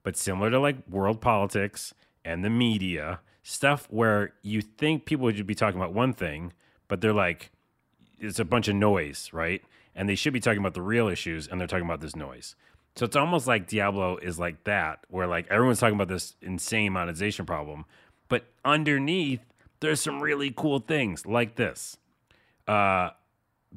but 0.03 0.17
similar 0.17 0.49
to 0.51 0.59
like 0.59 0.77
world 0.89 1.21
politics 1.21 1.93
and 2.23 2.43
the 2.43 2.49
media 2.49 3.19
stuff 3.41 3.87
where 3.89 4.33
you 4.41 4.61
think 4.61 5.05
people 5.05 5.25
would 5.25 5.47
be 5.47 5.55
talking 5.55 5.79
about 5.79 5.93
one 5.93 6.13
thing 6.13 6.53
but 6.87 7.01
they're 7.01 7.13
like 7.13 7.51
it's 8.19 8.39
a 8.39 8.45
bunch 8.45 8.67
of 8.67 8.75
noise 8.75 9.29
right 9.33 9.61
and 9.95 10.07
they 10.07 10.15
should 10.15 10.33
be 10.33 10.39
talking 10.39 10.59
about 10.59 10.73
the 10.73 10.81
real 10.81 11.07
issues 11.07 11.47
and 11.47 11.59
they're 11.59 11.67
talking 11.67 11.85
about 11.85 11.99
this 11.99 12.15
noise 12.15 12.55
so 12.95 13.05
it's 13.05 13.17
almost 13.17 13.45
like 13.45 13.67
diablo 13.67 14.17
is 14.17 14.39
like 14.39 14.63
that 14.63 14.99
where 15.09 15.27
like 15.27 15.45
everyone's 15.49 15.79
talking 15.79 15.95
about 15.95 16.07
this 16.07 16.35
insane 16.41 16.93
monetization 16.93 17.45
problem 17.45 17.83
but 18.29 18.45
underneath 18.63 19.41
there's 19.81 19.99
some 19.99 20.21
really 20.21 20.53
cool 20.55 20.79
things 20.79 21.25
like 21.25 21.55
this 21.55 21.97
uh 22.67 23.09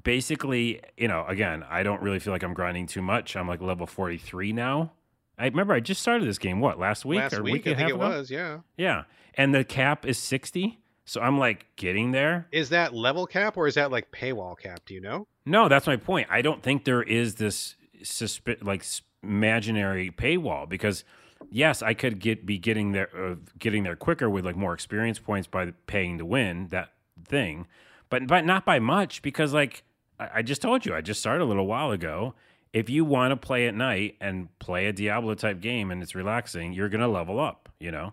basically 0.03 0.81
you 0.97 1.09
know 1.09 1.25
again 1.27 1.65
i 1.71 1.83
don't 1.83 2.03
really 2.03 2.19
feel 2.19 2.33
like 2.33 2.43
i'm 2.43 2.55
grinding 2.55 2.87
too 2.87 3.03
much 3.03 3.35
i'm 3.37 3.49
like 3.49 3.61
level 3.61 3.87
43 3.87 4.53
now 4.53 4.93
I 5.39 5.45
remember 5.45 5.75
I 5.75 5.81
just 5.81 6.01
started 6.01 6.27
this 6.27 6.39
game. 6.39 6.61
What 6.61 6.79
last 6.79 7.05
week 7.05 7.19
Last 7.19 7.35
or 7.35 7.43
week, 7.43 7.53
week 7.53 7.67
I 7.67 7.71
and 7.73 7.75
a 7.75 7.85
think 7.85 7.91
half 7.91 8.01
it 8.01 8.07
ago? 8.07 8.19
was. 8.21 8.31
Yeah. 8.31 8.61
Yeah, 8.79 9.03
and 9.35 9.55
the 9.55 9.65
cap 9.65 10.07
is 10.07 10.17
sixty, 10.17 10.79
so 11.05 11.21
I'm 11.21 11.39
like 11.39 11.67
getting 11.77 12.13
there. 12.13 12.47
Is 12.53 12.71
that 12.71 12.95
level 12.95 13.27
cap 13.27 13.59
or 13.59 13.67
is 13.67 13.75
that 13.75 13.91
like 13.91 14.11
paywall 14.11 14.59
cap? 14.59 14.81
Do 14.87 14.95
you 14.95 15.03
know? 15.03 15.27
No, 15.45 15.69
that's 15.69 15.87
my 15.87 15.97
point. 15.99 16.29
I 16.31 16.41
don't 16.41 16.63
think 16.63 16.87
there 16.87 17.03
is 17.03 17.35
this 17.35 17.77
suspi- 18.03 18.65
like 18.65 18.83
imaginary 19.23 20.11
paywall 20.11 20.67
because 20.67 21.05
yes, 21.51 21.83
I 21.83 21.93
could 21.93 22.19
get 22.19 22.47
be 22.47 22.57
getting 22.57 22.93
there 22.93 23.11
uh, 23.15 23.35
getting 23.59 23.83
there 23.83 23.95
quicker 23.95 24.31
with 24.31 24.47
like 24.47 24.57
more 24.57 24.73
experience 24.73 25.19
points 25.19 25.47
by 25.47 25.71
paying 25.87 26.17
to 26.17 26.25
win 26.25 26.69
that 26.69 26.93
thing, 27.27 27.67
but 28.09 28.27
but 28.27 28.45
not 28.45 28.65
by 28.65 28.79
much 28.79 29.23
because 29.23 29.53
like 29.53 29.83
I, 30.19 30.31
I 30.37 30.43
just 30.43 30.63
told 30.63 30.87
you, 30.87 30.95
I 30.95 31.01
just 31.01 31.21
started 31.21 31.45
a 31.45 31.47
little 31.47 31.67
while 31.67 31.91
ago. 31.91 32.35
If 32.73 32.91
you 32.91 33.05
want 33.05 33.31
to 33.31 33.37
play 33.37 33.67
at 33.69 33.75
night 33.75 34.17
and 34.21 34.49
play 34.59 34.87
a 34.87 34.93
Diablo 34.93 35.35
type 35.35 35.61
game 35.61 35.91
and 35.91 36.03
it's 36.03 36.15
relaxing, 36.15 36.73
you're 36.73 36.89
gonna 36.89 37.09
level 37.09 37.41
up. 37.41 37.69
You 37.79 37.91
know. 37.91 38.13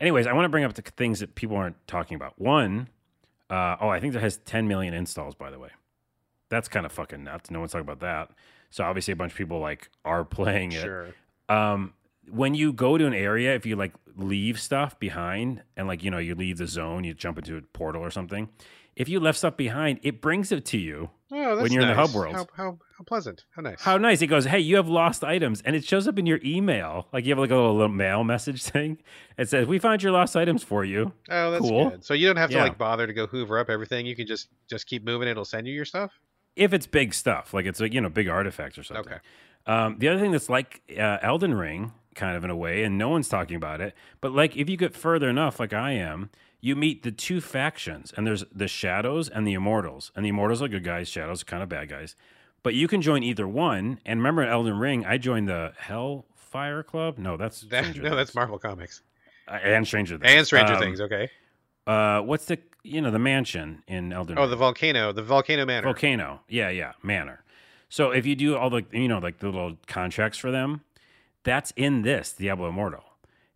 Anyways, 0.00 0.26
I 0.26 0.32
want 0.32 0.46
to 0.46 0.48
bring 0.48 0.64
up 0.64 0.72
the 0.72 0.82
things 0.82 1.20
that 1.20 1.34
people 1.34 1.56
aren't 1.56 1.76
talking 1.86 2.14
about. 2.14 2.38
One, 2.40 2.88
uh, 3.50 3.76
oh, 3.80 3.88
I 3.88 4.00
think 4.00 4.14
it 4.14 4.20
has 4.22 4.38
10 4.38 4.66
million 4.66 4.94
installs, 4.94 5.34
by 5.34 5.50
the 5.50 5.58
way. 5.58 5.68
That's 6.48 6.68
kind 6.68 6.86
of 6.86 6.92
fucking 6.92 7.22
nuts. 7.22 7.50
No 7.50 7.58
one's 7.58 7.72
talking 7.72 7.86
about 7.86 8.00
that. 8.00 8.30
So 8.70 8.82
obviously, 8.82 9.12
a 9.12 9.16
bunch 9.16 9.32
of 9.32 9.38
people 9.38 9.58
like 9.58 9.90
are 10.04 10.24
playing 10.24 10.72
it. 10.72 10.80
Sure. 10.80 11.08
Um, 11.48 11.92
when 12.30 12.54
you 12.54 12.72
go 12.72 12.96
to 12.96 13.06
an 13.06 13.14
area, 13.14 13.54
if 13.54 13.66
you 13.66 13.76
like 13.76 13.92
leave 14.16 14.60
stuff 14.60 14.98
behind 14.98 15.62
and 15.76 15.86
like 15.86 16.02
you 16.02 16.10
know 16.10 16.18
you 16.18 16.34
leave 16.34 16.58
the 16.58 16.66
zone, 16.66 17.04
you 17.04 17.12
jump 17.12 17.38
into 17.38 17.56
a 17.56 17.60
portal 17.60 18.02
or 18.02 18.10
something. 18.10 18.48
If 18.96 19.08
you 19.08 19.20
left 19.20 19.38
stuff 19.38 19.56
behind, 19.56 20.00
it 20.02 20.20
brings 20.20 20.52
it 20.52 20.64
to 20.66 20.78
you. 20.78 21.10
Oh, 21.32 21.62
When 21.62 21.72
you're 21.72 21.82
in 21.82 21.88
the 21.88 21.94
hub 21.94 22.12
world. 22.12 22.34
How, 22.34 22.46
how, 22.56 22.78
how 22.98 23.04
pleasant. 23.06 23.44
How 23.54 23.62
nice. 23.62 23.80
How 23.80 23.96
nice! 23.98 24.20
It 24.20 24.26
goes, 24.26 24.46
"Hey, 24.46 24.58
you 24.58 24.74
have 24.76 24.88
lost 24.88 25.22
items," 25.22 25.62
and 25.62 25.76
it 25.76 25.84
shows 25.84 26.08
up 26.08 26.18
in 26.18 26.26
your 26.26 26.40
email. 26.44 27.06
Like 27.12 27.24
you 27.24 27.30
have 27.30 27.38
like 27.38 27.52
a 27.52 27.54
little, 27.54 27.74
little 27.74 27.88
mail 27.88 28.24
message 28.24 28.62
thing. 28.64 28.98
It 29.38 29.48
says, 29.48 29.66
"We 29.68 29.78
found 29.78 30.02
your 30.02 30.10
lost 30.12 30.36
items 30.36 30.64
for 30.64 30.84
you." 30.84 31.12
oh, 31.30 31.50
that's 31.52 31.62
cool. 31.62 31.90
good. 31.90 32.04
So 32.04 32.14
you 32.14 32.26
don't 32.26 32.36
have 32.36 32.50
to 32.50 32.56
Yeah. 32.56 32.64
like 32.64 32.78
bother 32.78 33.06
to 33.06 33.12
go 33.12 33.26
hoover 33.28 33.58
up 33.60 33.70
everything. 33.70 34.06
You 34.06 34.16
can 34.16 34.26
just 34.26 34.48
just 34.68 34.86
keep 34.86 35.04
moving. 35.04 35.28
It'll 35.28 35.44
send 35.44 35.66
you 35.68 35.72
your 35.72 35.84
stuff. 35.84 36.10
if 36.56 36.72
it's 36.72 36.86
big 36.88 37.14
stuff, 37.14 37.54
like 37.54 37.64
it's 37.64 37.78
like 37.80 37.94
you 37.94 38.00
know 38.00 38.08
big 38.10 38.28
artifacts 38.28 38.76
or 38.76 38.82
something. 38.82 39.06
Okay. 39.12 39.20
Um, 39.66 39.98
the 39.98 40.08
other 40.08 40.18
thing 40.20 40.32
that's 40.32 40.48
like 40.50 40.82
uh, 40.98 41.18
Elden 41.22 41.54
Ring, 41.54 41.92
kind 42.16 42.36
of 42.36 42.42
in 42.42 42.50
a 42.50 42.56
way, 42.56 42.82
and 42.82 42.98
no 42.98 43.08
one's 43.08 43.28
talking 43.28 43.54
about 43.56 43.80
it, 43.80 43.94
but 44.20 44.32
like 44.32 44.56
if 44.56 44.68
you 44.68 44.76
get 44.76 44.96
further 44.96 45.28
enough, 45.30 45.60
like 45.60 45.72
I 45.72 45.92
am, 45.92 46.30
you 46.60 46.76
meet 46.76 47.02
the 47.02 47.10
two 47.10 47.40
factions, 47.40 48.12
and 48.16 48.26
there's 48.26 48.44
the 48.52 48.68
Shadows 48.68 49.28
and 49.28 49.46
the 49.46 49.54
Immortals, 49.54 50.12
and 50.14 50.24
the 50.24 50.28
Immortals 50.30 50.62
are 50.62 50.68
good 50.68 50.84
guys, 50.84 51.08
Shadows 51.08 51.42
are 51.42 51.46
kind 51.46 51.62
of 51.62 51.68
bad 51.68 51.88
guys, 51.88 52.16
but 52.62 52.74
you 52.74 52.86
can 52.88 53.00
join 53.02 53.22
either 53.22 53.48
one. 53.48 54.00
And 54.04 54.20
remember, 54.20 54.42
in 54.42 54.48
Elden 54.48 54.78
Ring, 54.78 55.06
I 55.06 55.18
joined 55.18 55.48
the 55.48 55.72
Hellfire 55.78 56.82
Club. 56.82 57.18
No, 57.18 57.36
that's 57.36 57.62
That, 57.62 57.96
no, 57.96 58.14
that's 58.14 58.34
Marvel 58.34 58.58
Comics 58.58 59.02
Uh, 59.48 59.58
and 59.62 59.86
Stranger 59.86 60.18
Things 60.18 60.32
and 60.32 60.46
Stranger 60.46 60.74
Um, 60.74 60.80
Things. 60.80 61.00
Okay. 61.00 61.30
Uh, 61.86 62.20
what's 62.20 62.44
the 62.44 62.58
you 62.82 63.00
know 63.00 63.10
the 63.10 63.18
mansion 63.18 63.82
in 63.88 64.12
Elden? 64.12 64.38
Oh, 64.38 64.46
the 64.46 64.56
volcano, 64.56 65.12
the 65.12 65.22
volcano 65.22 65.64
manor. 65.66 65.84
Volcano. 65.84 66.40
Yeah, 66.48 66.68
yeah, 66.68 66.92
Manor. 67.02 67.42
So 67.88 68.10
if 68.10 68.26
you 68.26 68.36
do 68.36 68.56
all 68.56 68.70
the 68.70 68.84
you 68.92 69.08
know 69.08 69.18
like 69.18 69.38
the 69.38 69.46
little 69.46 69.76
contracts 69.86 70.38
for 70.38 70.50
them, 70.50 70.82
that's 71.42 71.72
in 71.76 72.02
this 72.02 72.32
Diablo 72.32 72.68
Immortal. 72.68 73.04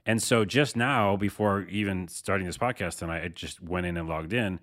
And 0.07 0.22
so 0.22 0.44
just 0.44 0.76
now, 0.76 1.16
before 1.16 1.62
even 1.62 2.09
starting 2.09 2.46
this 2.46 2.59
podcast 2.59 2.98
tonight, 2.98 3.22
I 3.24 3.28
just 3.28 3.62
went 3.62 3.86
in 3.86 3.96
and 3.96 4.09
logged 4.09 4.32
in, 4.32 4.61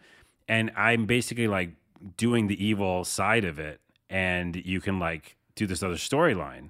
and 0.48 0.72
I'm 0.76 1.06
basically 1.06 1.48
like 1.48 1.72
doing 2.18 2.48
the 2.48 2.64
evil 2.64 3.04
side 3.04 3.44
of 3.44 3.58
it, 3.60 3.80
and 4.10 4.56
you 4.56 4.80
can 4.82 5.00
like 5.00 5.38
do 5.56 5.66
this 5.66 5.82
other 5.82 5.96
storyline. 5.96 6.70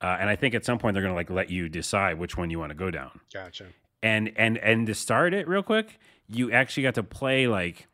Uh, 0.00 0.16
and 0.20 0.28
I 0.28 0.36
think 0.36 0.54
at 0.54 0.64
some 0.64 0.78
point 0.78 0.94
they're 0.94 1.02
gonna 1.02 1.14
like 1.14 1.30
let 1.30 1.48
you 1.50 1.68
decide 1.68 2.18
which 2.18 2.36
one 2.36 2.50
you 2.50 2.58
want 2.58 2.70
to 2.70 2.74
go 2.74 2.90
down. 2.90 3.20
Gotcha. 3.32 3.66
and 4.02 4.32
and 4.36 4.58
and 4.58 4.86
to 4.88 4.94
start 4.94 5.32
it 5.32 5.46
real 5.48 5.62
quick, 5.62 5.98
you 6.28 6.50
actually 6.52 6.82
got 6.82 6.94
to 6.96 7.02
play 7.02 7.46
like 7.46 7.86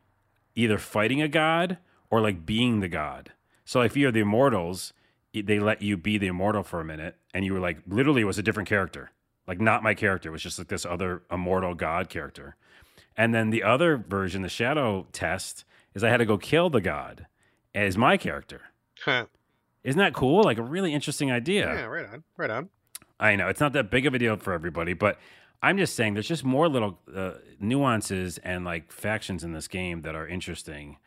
either 0.57 0.79
fighting 0.79 1.23
a 1.23 1.29
god 1.29 1.79
or 2.11 2.21
like 2.21 2.45
being 2.47 2.81
the 2.81 2.89
god. 2.89 3.33
So 3.65 3.83
if 3.83 3.97
you're 3.97 4.11
the 4.11 4.21
immortals, 4.21 4.95
they 5.35 5.61
let 5.61 5.83
you 5.83 5.97
be 5.97 6.17
the 6.19 6.27
immortal 6.29 6.63
for 6.63 6.81
a 6.81 6.85
minute, 6.85 7.17
and 7.35 7.45
you 7.45 7.53
were 7.53 7.61
like 7.61 7.79
literally 7.87 8.23
it 8.23 8.25
was 8.25 8.39
a 8.39 8.43
different 8.43 8.69
character, 8.69 9.11
like 9.49 9.61
not 9.61 9.83
my 9.83 9.95
character. 9.95 10.29
It 10.29 10.33
was 10.33 10.43
just 10.43 10.59
like 10.59 10.69
this 10.69 10.87
other 10.87 11.23
immortal 11.33 11.75
god 11.75 12.09
character. 12.09 12.55
And 13.17 13.35
then 13.35 13.51
the 13.51 13.65
other 13.65 13.97
version, 13.97 14.43
the 14.43 14.49
shadow 14.49 15.07
test, 15.11 15.65
is 15.95 16.05
I 16.05 16.11
had 16.11 16.19
to 16.19 16.27
go 16.27 16.39
kill 16.39 16.71
the 16.71 16.81
god 16.81 17.27
as 17.75 17.97
my 17.97 18.17
character. 18.17 18.61
Huh. 19.05 19.27
Isn't 19.83 19.99
that 19.99 20.13
cool? 20.13 20.45
Like 20.45 20.59
a 20.59 20.63
really 20.63 20.95
interesting 20.95 21.33
idea. 21.33 21.67
Yeah, 21.67 21.85
right 21.87 22.07
on, 22.07 22.23
right 22.37 22.51
on. 22.51 22.69
I 23.19 23.35
know 23.35 23.49
it's 23.49 23.61
not 23.61 23.73
that 23.73 23.91
big 23.91 24.07
of 24.07 24.15
a 24.15 24.19
deal 24.19 24.37
for 24.37 24.53
everybody, 24.53 24.93
but 24.93 25.19
I'm 25.63 25.79
just 25.79 25.97
saying 25.97 26.15
there's 26.15 26.29
just 26.29 26.45
more 26.45 26.69
little 26.69 26.99
uh, 27.13 27.33
nuances 27.59 28.39
and 28.39 28.65
like 28.65 28.93
factions 28.93 29.43
in 29.43 29.53
this 29.53 29.67
game 29.67 30.03
that 30.03 30.15
are 30.15 30.29
interesting. 30.29 30.99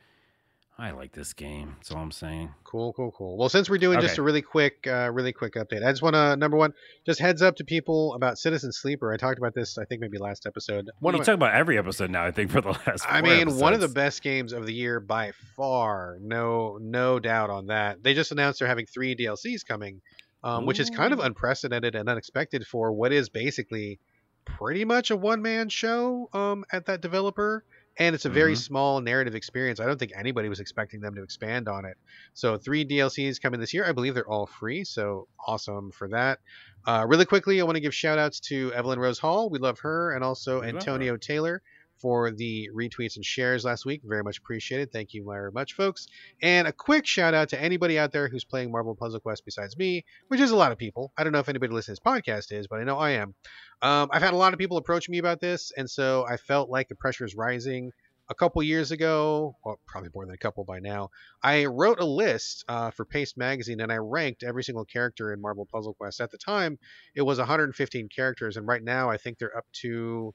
I 0.81 0.89
like 0.89 1.11
this 1.11 1.33
game. 1.33 1.75
That's 1.77 1.91
all 1.91 2.01
I'm 2.01 2.11
saying. 2.11 2.55
Cool, 2.63 2.91
cool, 2.93 3.11
cool. 3.11 3.37
Well, 3.37 3.49
since 3.49 3.69
we're 3.69 3.77
doing 3.77 4.01
just 4.01 4.17
a 4.17 4.23
really 4.23 4.41
quick, 4.41 4.87
uh, 4.87 5.11
really 5.13 5.31
quick 5.31 5.53
update, 5.53 5.85
I 5.85 5.91
just 5.91 6.01
want 6.01 6.15
to 6.15 6.35
number 6.35 6.57
one, 6.57 6.73
just 7.05 7.19
heads 7.19 7.43
up 7.43 7.55
to 7.57 7.63
people 7.63 8.15
about 8.15 8.39
Citizen 8.39 8.71
Sleeper. 8.71 9.13
I 9.13 9.17
talked 9.17 9.37
about 9.37 9.53
this, 9.53 9.77
I 9.77 9.85
think 9.85 10.01
maybe 10.01 10.17
last 10.17 10.47
episode. 10.47 10.89
One 10.99 11.15
you 11.15 11.23
talk 11.23 11.35
about 11.35 11.53
every 11.53 11.77
episode 11.77 12.09
now. 12.09 12.25
I 12.25 12.31
think 12.31 12.49
for 12.51 12.61
the 12.61 12.71
last. 12.71 13.05
I 13.07 13.21
mean, 13.21 13.59
one 13.59 13.73
of 13.73 13.79
the 13.79 13.89
best 13.89 14.23
games 14.23 14.53
of 14.53 14.65
the 14.65 14.73
year 14.73 14.99
by 14.99 15.33
far. 15.55 16.17
No, 16.19 16.79
no 16.81 17.19
doubt 17.19 17.51
on 17.51 17.67
that. 17.67 18.01
They 18.01 18.15
just 18.15 18.31
announced 18.31 18.57
they're 18.57 18.67
having 18.67 18.87
three 18.87 19.15
DLCs 19.15 19.63
coming, 19.63 20.01
um, 20.43 20.65
which 20.65 20.79
is 20.79 20.89
kind 20.89 21.13
of 21.13 21.19
unprecedented 21.19 21.93
and 21.93 22.09
unexpected 22.09 22.65
for 22.65 22.91
what 22.91 23.11
is 23.13 23.29
basically 23.29 23.99
pretty 24.45 24.83
much 24.83 25.11
a 25.11 25.15
one-man 25.15 25.69
show 25.69 26.27
um, 26.33 26.65
at 26.71 26.87
that 26.87 27.01
developer. 27.01 27.63
And 27.99 28.15
it's 28.15 28.25
a 28.25 28.29
very 28.29 28.53
Mhm. 28.53 28.57
small 28.57 29.01
narrative 29.01 29.35
experience. 29.35 29.79
I 29.79 29.85
don't 29.85 29.99
think 29.99 30.13
anybody 30.15 30.47
was 30.49 30.59
expecting 30.59 31.01
them 31.01 31.13
to 31.15 31.23
expand 31.23 31.67
on 31.67 31.85
it. 31.85 31.97
So 32.33 32.57
three 32.57 32.85
DLCs 32.85 33.39
coming 33.39 33.59
this 33.59 33.73
year. 33.73 33.85
I 33.85 33.91
believe 33.91 34.15
they're 34.15 34.27
all 34.27 34.45
free. 34.45 34.83
So 34.85 35.27
awesome 35.45 35.91
for 35.91 36.07
that. 36.07 36.39
Uh, 36.85 37.05
really 37.07 37.25
quickly, 37.25 37.59
I 37.59 37.63
want 37.63 37.75
to 37.75 37.81
give 37.81 37.93
shout 37.93 38.17
outs 38.17 38.39
to 38.41 38.73
Evelyn 38.73 38.97
Rose 38.97 39.19
Hall. 39.19 39.49
We 39.49 39.59
love 39.59 39.79
her. 39.81 40.13
And 40.13 40.23
also 40.23 40.61
We. 40.61 40.69
Antonio 40.69 41.17
Taylor 41.17 41.61
for 42.01 42.31
the 42.31 42.69
retweets 42.75 43.15
and 43.15 43.25
shares 43.25 43.63
last 43.63 43.85
week. 43.85 44.01
Very 44.03 44.23
much 44.23 44.39
appreciated. 44.39 44.91
Thank 44.91 45.13
you 45.13 45.23
very 45.23 45.51
much, 45.51 45.73
folks. 45.73 46.07
And 46.41 46.67
a 46.67 46.73
quick 46.73 47.05
shout 47.05 47.33
out 47.33 47.49
to 47.49 47.61
anybody 47.61 47.99
out 47.99 48.11
there 48.11 48.27
who's 48.27 48.43
playing 48.43 48.71
Marvel 48.71 48.95
Puzzle 48.95 49.19
Quest 49.19 49.45
besides 49.45 49.77
me, 49.77 50.03
which 50.27 50.39
is 50.39 50.51
a 50.51 50.55
lot 50.55 50.71
of 50.71 50.77
people. 50.77 51.11
I 51.17 51.23
don't 51.23 51.33
know 51.33 51.39
if 51.39 51.49
anybody 51.49 51.73
listening 51.73 51.97
to 51.97 52.01
this 52.03 52.21
podcast 52.21 52.57
is, 52.57 52.67
but 52.67 52.79
I 52.79 52.83
know 52.83 52.97
I 52.97 53.11
am. 53.11 53.35
Um, 53.81 54.09
I've 54.11 54.21
had 54.21 54.33
a 54.33 54.37
lot 54.37 54.53
of 54.53 54.59
people 54.59 54.77
approach 54.77 55.09
me 55.09 55.17
about 55.17 55.39
this, 55.39 55.71
and 55.75 55.89
so 55.89 56.25
I 56.27 56.37
felt 56.37 56.69
like 56.69 56.87
the 56.87 56.95
pressure 56.95 57.25
is 57.25 57.35
rising. 57.35 57.91
A 58.29 58.33
couple 58.33 58.63
years 58.63 58.91
ago, 58.91 59.57
well, 59.65 59.77
probably 59.85 60.09
more 60.15 60.25
than 60.25 60.33
a 60.33 60.37
couple 60.37 60.63
by 60.63 60.79
now, 60.79 61.09
I 61.43 61.65
wrote 61.65 61.99
a 61.99 62.05
list 62.05 62.63
uh, 62.69 62.91
for 62.91 63.03
Paste 63.03 63.35
Magazine 63.35 63.81
and 63.81 63.91
I 63.91 63.97
ranked 63.97 64.43
every 64.43 64.63
single 64.63 64.85
character 64.85 65.33
in 65.33 65.41
Marvel 65.41 65.67
Puzzle 65.69 65.95
Quest. 65.95 66.21
At 66.21 66.31
the 66.31 66.37
time, 66.37 66.79
it 67.13 67.23
was 67.23 67.39
115 67.39 68.07
characters, 68.07 68.55
and 68.55 68.65
right 68.65 68.81
now 68.81 69.09
I 69.09 69.17
think 69.17 69.37
they're 69.37 69.57
up 69.57 69.65
to, 69.81 70.33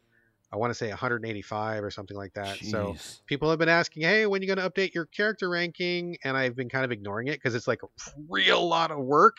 I 0.56 0.58
want 0.58 0.70
to 0.70 0.74
say 0.74 0.88
185 0.88 1.84
or 1.84 1.90
something 1.90 2.16
like 2.16 2.32
that. 2.32 2.56
So 2.70 2.96
people 3.26 3.50
have 3.50 3.58
been 3.58 3.68
asking, 3.68 4.04
hey, 4.04 4.24
when 4.24 4.40
are 4.40 4.44
you 4.44 4.54
going 4.54 4.64
to 4.64 4.70
update 4.70 4.94
your 4.94 5.04
character 5.04 5.50
ranking? 5.50 6.16
And 6.24 6.34
I've 6.34 6.56
been 6.56 6.70
kind 6.70 6.82
of 6.82 6.92
ignoring 6.92 7.28
it 7.28 7.32
because 7.32 7.54
it's 7.54 7.68
like 7.68 7.82
a 7.82 7.86
real 8.26 8.66
lot 8.66 8.90
of 8.90 8.98
work. 9.00 9.36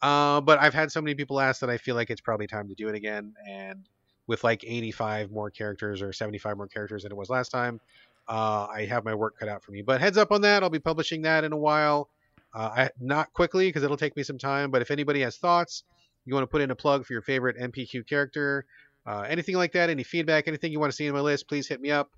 Uh, 0.00 0.40
but 0.40 0.60
I've 0.60 0.72
had 0.72 0.92
so 0.92 1.02
many 1.02 1.16
people 1.16 1.40
ask 1.40 1.60
that 1.62 1.70
I 1.70 1.78
feel 1.78 1.96
like 1.96 2.10
it's 2.10 2.20
probably 2.20 2.46
time 2.46 2.68
to 2.68 2.76
do 2.76 2.86
it 2.88 2.94
again. 2.94 3.34
And 3.50 3.88
with 4.28 4.44
like 4.44 4.62
85 4.64 5.32
more 5.32 5.50
characters 5.50 6.00
or 6.00 6.12
75 6.12 6.56
more 6.56 6.68
characters 6.68 7.02
than 7.02 7.10
it 7.10 7.16
was 7.16 7.28
last 7.28 7.48
time, 7.48 7.80
uh, 8.28 8.68
I 8.72 8.84
have 8.84 9.04
my 9.04 9.16
work 9.16 9.36
cut 9.40 9.48
out 9.48 9.64
for 9.64 9.72
me. 9.72 9.82
But 9.82 10.00
heads 10.00 10.16
up 10.16 10.30
on 10.30 10.42
that, 10.42 10.62
I'll 10.62 10.70
be 10.70 10.78
publishing 10.78 11.22
that 11.22 11.42
in 11.42 11.52
a 11.52 11.56
while. 11.56 12.08
Uh, 12.54 12.70
I, 12.76 12.90
not 13.00 13.32
quickly 13.32 13.68
because 13.68 13.82
it'll 13.82 13.96
take 13.96 14.16
me 14.16 14.22
some 14.22 14.38
time. 14.38 14.70
But 14.70 14.80
if 14.80 14.92
anybody 14.92 15.22
has 15.22 15.38
thoughts, 15.38 15.82
you 16.24 16.34
want 16.34 16.44
to 16.44 16.46
put 16.46 16.60
in 16.60 16.70
a 16.70 16.76
plug 16.76 17.04
for 17.04 17.12
your 17.14 17.22
favorite 17.22 17.58
MPQ 17.58 18.06
character, 18.06 18.64
uh, 19.06 19.26
anything 19.28 19.56
like 19.56 19.72
that, 19.72 19.90
any 19.90 20.02
feedback, 20.02 20.48
anything 20.48 20.72
you 20.72 20.80
want 20.80 20.92
to 20.92 20.96
see 20.96 21.06
in 21.06 21.14
my 21.14 21.20
list, 21.20 21.48
please 21.48 21.66
hit 21.68 21.80
me 21.80 21.90
up 21.90 22.10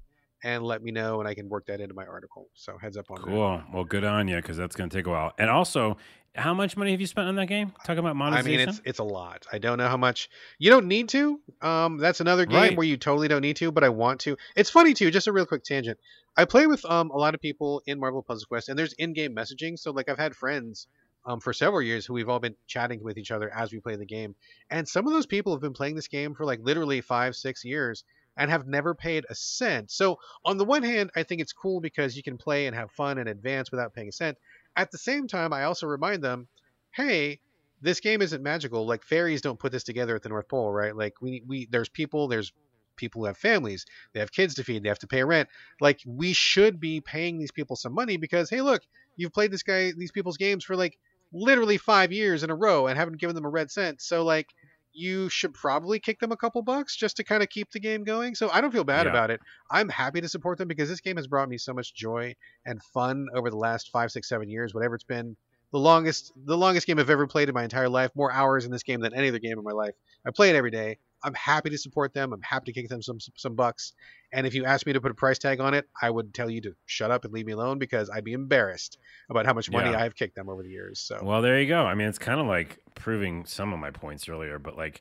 and 0.43 0.63
let 0.63 0.83
me 0.83 0.91
know, 0.93 1.21
and 1.21 1.29
I 1.29 1.35
can 1.35 1.49
work 1.49 1.67
that 1.67 1.81
into 1.81 1.95
my 1.95 2.05
article. 2.05 2.49
So 2.55 2.77
heads 2.77 2.97
up 2.97 3.11
on 3.11 3.23
that. 3.23 3.27
Cool. 3.29 3.63
Well, 3.73 3.85
good 3.85 4.05
on 4.05 4.29
you 4.29 4.37
because 4.37 4.57
that's 4.57 4.77
going 4.77 4.91
to 4.91 4.97
take 4.97 5.07
a 5.07 5.11
while. 5.11 5.33
And 5.39 5.49
also, 5.49 5.97
how 6.35 6.53
much 6.53 6.77
money 6.77 6.91
have 6.91 7.01
you 7.01 7.07
spent 7.07 7.29
on 7.29 7.37
that 7.37 7.47
game? 7.47 7.73
Talking 7.85 8.01
about 8.01 8.17
monetization. 8.17 8.55
I 8.55 8.59
mean, 8.59 8.69
it's 8.69 8.83
it's 8.85 8.99
a 8.99 9.05
lot. 9.05 9.47
I 9.53 9.59
don't 9.59 9.79
know 9.79 9.89
how 9.89 9.97
much. 9.97 10.29
You 10.59 10.71
don't 10.71 10.87
need 10.87 11.09
to. 11.11 11.41
Um, 11.63 11.97
that's 11.97 12.21
another 12.21 12.45
game 12.45 12.57
Right. 12.57 12.77
where 12.77 12.87
you 12.87 12.97
totally 12.99 13.29
don't 13.29 13.41
need 13.41 13.57
to, 13.57 13.71
but 13.73 13.85
I 13.85 13.89
want 13.89 14.21
to. 14.23 14.37
It's 14.55 14.69
funny 14.69 14.93
too. 14.93 15.11
Just 15.11 15.29
a 15.29 15.33
real 15.33 15.47
quick 15.47 15.65
tangent. 15.65 15.99
I 16.37 16.45
play 16.45 16.67
with 16.67 16.85
um 16.85 17.11
a 17.11 17.17
lot 17.17 17.35
of 17.35 17.41
people 17.41 17.81
in 17.87 17.99
Marvel 18.01 18.23
Puzzle 18.23 18.47
Quest, 18.49 18.69
and 18.69 18.79
there's 18.79 18.93
in-game 18.95 19.35
messaging. 19.35 19.79
So 19.79 19.93
like 19.93 20.09
I've 20.11 20.19
had 20.19 20.35
friends 20.35 20.89
um 21.27 21.41
for 21.41 21.53
several 21.53 21.83
years 21.83 22.07
who 22.07 22.15
we've 22.15 22.29
all 22.29 22.41
been 22.41 22.57
chatting 22.67 23.03
with 23.03 23.19
each 23.19 23.31
other 23.31 23.53
as 23.55 23.73
we 23.73 23.81
play 23.81 23.97
the 23.97 24.07
game, 24.07 24.35
and 24.71 24.89
some 24.89 25.07
of 25.07 25.13
those 25.13 25.27
people 25.27 25.53
have 25.53 25.63
been 25.63 25.73
playing 25.73 25.95
this 25.97 26.09
game 26.09 26.35
for 26.35 26.45
like 26.45 26.61
literally 26.63 27.01
five, 27.01 27.37
six 27.37 27.65
years. 27.65 28.05
And 28.37 28.51
have 28.51 28.67
never 28.67 28.97
paid 28.97 29.27
a 29.31 29.35
cent. 29.37 29.93
So, 29.93 30.19
on 30.45 30.59
the 30.59 30.65
one 30.65 30.83
hand, 30.83 31.13
I 31.15 31.23
think 31.23 31.41
it's 31.41 31.53
cool 31.53 31.81
because 31.81 32.17
you 32.17 32.23
can 32.25 32.37
play 32.37 32.67
and 32.67 32.75
have 32.75 32.91
fun 32.91 33.19
and 33.19 33.29
advance 33.29 33.71
without 33.71 33.95
paying 33.95 34.09
a 34.09 34.13
cent. 34.13 34.37
At 34.75 34.91
the 34.91 34.99
same 34.99 35.29
time, 35.29 35.53
I 35.53 35.63
also 35.63 35.87
remind 35.87 36.25
them, 36.25 36.49
hey, 36.91 37.39
this 37.81 38.01
game 38.01 38.23
isn't 38.23 38.43
magical. 38.43 38.87
Like 38.87 39.05
fairies 39.05 39.43
don't 39.43 39.59
put 39.59 39.71
this 39.71 39.85
together 39.85 40.17
at 40.17 40.23
the 40.23 40.31
North 40.31 40.49
Pole, 40.49 40.73
right? 40.73 40.97
Like 40.97 41.21
we 41.21 41.43
we 41.47 41.67
there's 41.71 41.89
people, 41.89 42.29
there's 42.29 42.53
people 42.97 43.21
who 43.21 43.27
have 43.27 43.37
families, 43.37 43.85
they 44.13 44.21
have 44.21 44.33
kids 44.33 44.55
to 44.55 44.65
feed, 44.65 44.83
they 44.83 44.89
have 44.89 44.99
to 45.01 45.07
pay 45.07 45.23
rent. 45.23 45.49
Like 45.81 46.01
we 46.07 46.33
should 46.33 46.81
be 46.81 47.01
paying 47.01 47.39
these 47.39 47.53
people 47.53 47.77
some 47.77 47.93
money 47.93 48.17
because 48.17 48.49
hey, 48.49 48.63
look, 48.63 48.83
you've 49.17 49.33
played 49.33 49.51
this 49.51 49.63
guy 49.63 49.93
these 49.97 50.13
people's 50.13 50.39
games 50.39 50.65
for 50.65 50.77
like 50.77 50.99
literally 51.35 51.77
5 51.77 52.13
years 52.13 52.43
in 52.43 52.51
a 52.51 52.55
row 52.55 52.87
and 52.87 52.97
haven't 52.99 53.21
given 53.21 53.35
them 53.35 53.45
a 53.45 53.51
red 53.51 53.71
cent. 53.71 54.01
So 54.01 54.25
like 54.25 54.47
you 54.93 55.29
should 55.29 55.53
probably 55.53 55.99
kick 55.99 56.21
them 56.21 56.31
a 56.31 56.37
couple 56.37 56.63
bucks 56.63 56.97
just 56.97 57.17
to 57.17 57.25
kind 57.25 57.43
of 57.43 57.49
keep 57.49 57.69
the 57.73 57.81
game 57.81 58.05
going. 58.05 58.37
So 58.37 58.49
I 58.51 58.61
don't 58.61 58.71
feel 58.73 58.85
bad 58.85 59.07
Yeah. 59.07 59.11
about 59.11 59.31
it. 59.33 59.41
I'm 59.71 59.89
happy 59.89 60.21
to 60.21 60.29
support 60.29 60.57
them 60.57 60.69
because 60.69 60.89
this 60.89 61.01
game 61.01 61.17
has 61.17 61.27
brought 61.27 61.49
me 61.49 61.59
so 61.59 61.75
much 61.75 61.93
joy 61.95 62.35
and 62.65 62.81
fun 62.95 63.27
over 63.35 63.51
the 63.51 63.57
last 63.57 63.91
five, 63.91 64.13
six, 64.13 64.29
seven 64.29 64.49
years, 64.49 64.73
whatever 64.73 64.95
it's 64.95 65.05
been 65.05 65.37
the 65.73 65.81
longest 65.81 66.31
the 66.47 66.57
longest 66.57 66.87
game 66.87 67.01
I've 67.01 67.11
ever 67.11 67.27
played 67.27 67.49
in 67.49 67.55
my 67.55 67.65
entire 67.65 67.89
life. 67.89 68.13
More 68.15 68.31
hours 68.33 68.65
in 68.65 68.71
this 68.71 68.85
game 68.85 69.01
than 69.01 69.13
any 69.13 69.29
other 69.29 69.41
game 69.41 69.59
in 69.59 69.65
my 69.65 69.73
life. 69.73 69.95
I 70.25 70.31
play 70.31 70.51
it 70.51 70.55
every 70.57 70.71
day. 70.71 70.99
I'm 71.25 71.35
happy 71.35 71.71
to 71.71 71.79
support 71.79 72.13
them. 72.13 72.33
I'm 72.33 72.43
happy 72.43 72.73
to 72.73 72.81
kick 72.81 72.89
them 72.89 73.03
some 73.03 73.19
some 73.37 73.55
bucks. 73.55 73.95
And 74.33 74.47
if 74.47 74.55
you 74.55 74.65
asked 74.65 74.85
me 74.87 74.93
to 74.93 75.01
put 75.01 75.11
a 75.11 75.15
price 75.15 75.39
tag 75.39 75.61
on 75.61 75.75
it, 75.75 75.89
I 76.01 76.11
would 76.11 76.35
tell 76.35 76.51
you 76.51 76.61
to 76.63 76.75
shut 76.87 77.11
up 77.11 77.25
and 77.25 77.33
leave 77.33 77.47
me 77.47 77.53
alone 77.53 77.79
because 77.79 78.11
I'd 78.11 78.25
be 78.25 78.33
embarrassed 78.33 78.99
about 79.31 79.47
how 79.47 79.55
much 79.55 79.71
money 79.71 79.91
Yeah. 79.91 80.03
I've 80.03 80.15
kicked 80.15 80.35
them 80.35 80.49
over 80.49 80.63
the 80.63 80.71
years. 80.71 81.01
So 81.01 81.21
Well, 81.23 81.41
there 81.41 81.59
you 81.61 81.69
go. 81.69 81.85
I 81.85 81.95
mean, 81.95 82.09
it's 82.09 82.19
kind 82.19 82.41
of 82.41 82.47
like 82.47 82.79
proving 82.95 83.47
some 83.47 83.73
of 83.73 83.79
my 83.79 83.91
points 83.91 84.29
earlier, 84.29 84.59
but 84.59 84.77
like, 84.77 85.01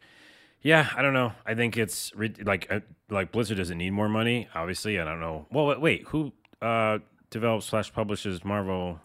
yeah, 0.61 0.89
I 0.95 1.01
don't 1.01 1.13
know. 1.13 1.33
I 1.45 1.55
think 1.55 1.77
it's 1.77 2.11
like 2.43 2.67
uh, 2.71 2.79
like 3.09 3.31
Blizzard 3.31 3.57
doesn't 3.57 3.77
need 3.77 3.91
more 3.91 4.07
money, 4.09 4.47
obviously. 4.55 4.99
I 4.99 5.03
don't 5.03 5.19
know. 5.19 5.45
Well, 5.51 5.65
wait, 5.65 5.81
wait 5.81 6.03
who 6.07 6.31
uh, 6.61 6.99
develops 7.29 7.65
slash 7.65 7.91
publishes 7.91 8.45
Marvel 8.45 8.99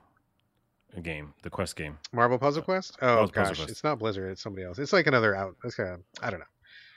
game, 1.02 1.32
the 1.42 1.50
Quest 1.50 1.74
game? 1.76 1.98
Marvel 2.12 2.38
Puzzle 2.38 2.62
Quest? 2.62 2.96
Oh 3.02 3.06
Marvel 3.06 3.26
gosh, 3.28 3.56
Quest. 3.56 3.70
it's 3.70 3.82
not 3.82 3.98
Blizzard. 3.98 4.30
It's 4.30 4.42
somebody 4.42 4.66
else. 4.66 4.78
It's 4.78 4.92
like 4.92 5.06
another 5.06 5.34
out. 5.34 5.56
It's 5.64 5.74
kind 5.74 5.88
of 5.90 6.00
I 6.22 6.30
don't 6.30 6.40
know. 6.40 6.46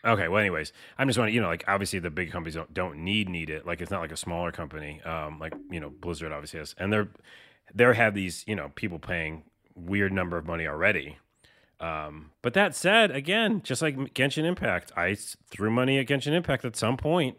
Okay. 0.05 0.27
Well, 0.27 0.39
anyways, 0.39 0.73
I'm 0.97 1.07
just 1.07 1.17
wondering. 1.19 1.35
You 1.35 1.41
know, 1.41 1.47
like 1.47 1.63
obviously 1.67 1.99
the 1.99 2.09
big 2.09 2.31
companies 2.31 2.55
don't 2.55 2.73
don't 2.73 2.97
need 2.99 3.29
need 3.29 3.49
it. 3.49 3.65
Like 3.65 3.81
it's 3.81 3.91
not 3.91 4.01
like 4.01 4.11
a 4.11 4.17
smaller 4.17 4.51
company. 4.51 5.01
Um, 5.03 5.39
like 5.39 5.53
you 5.69 5.79
know, 5.79 5.89
Blizzard 5.89 6.31
obviously 6.31 6.59
has, 6.59 6.75
and 6.77 6.91
they're 6.91 7.09
they're 7.73 7.93
have 7.93 8.13
these 8.13 8.43
you 8.47 8.55
know 8.55 8.71
people 8.75 8.99
paying 8.99 9.43
weird 9.75 10.11
number 10.11 10.37
of 10.37 10.45
money 10.45 10.67
already. 10.67 11.17
Um, 11.79 12.31
but 12.43 12.53
that 12.53 12.75
said, 12.75 13.09
again, 13.09 13.61
just 13.63 13.81
like 13.81 13.97
Genshin 14.13 14.43
Impact, 14.43 14.91
I 14.95 15.15
threw 15.49 15.71
money 15.71 15.97
at 15.97 16.07
Genshin 16.07 16.33
Impact 16.33 16.63
at 16.63 16.75
some 16.75 16.95
point 16.95 17.37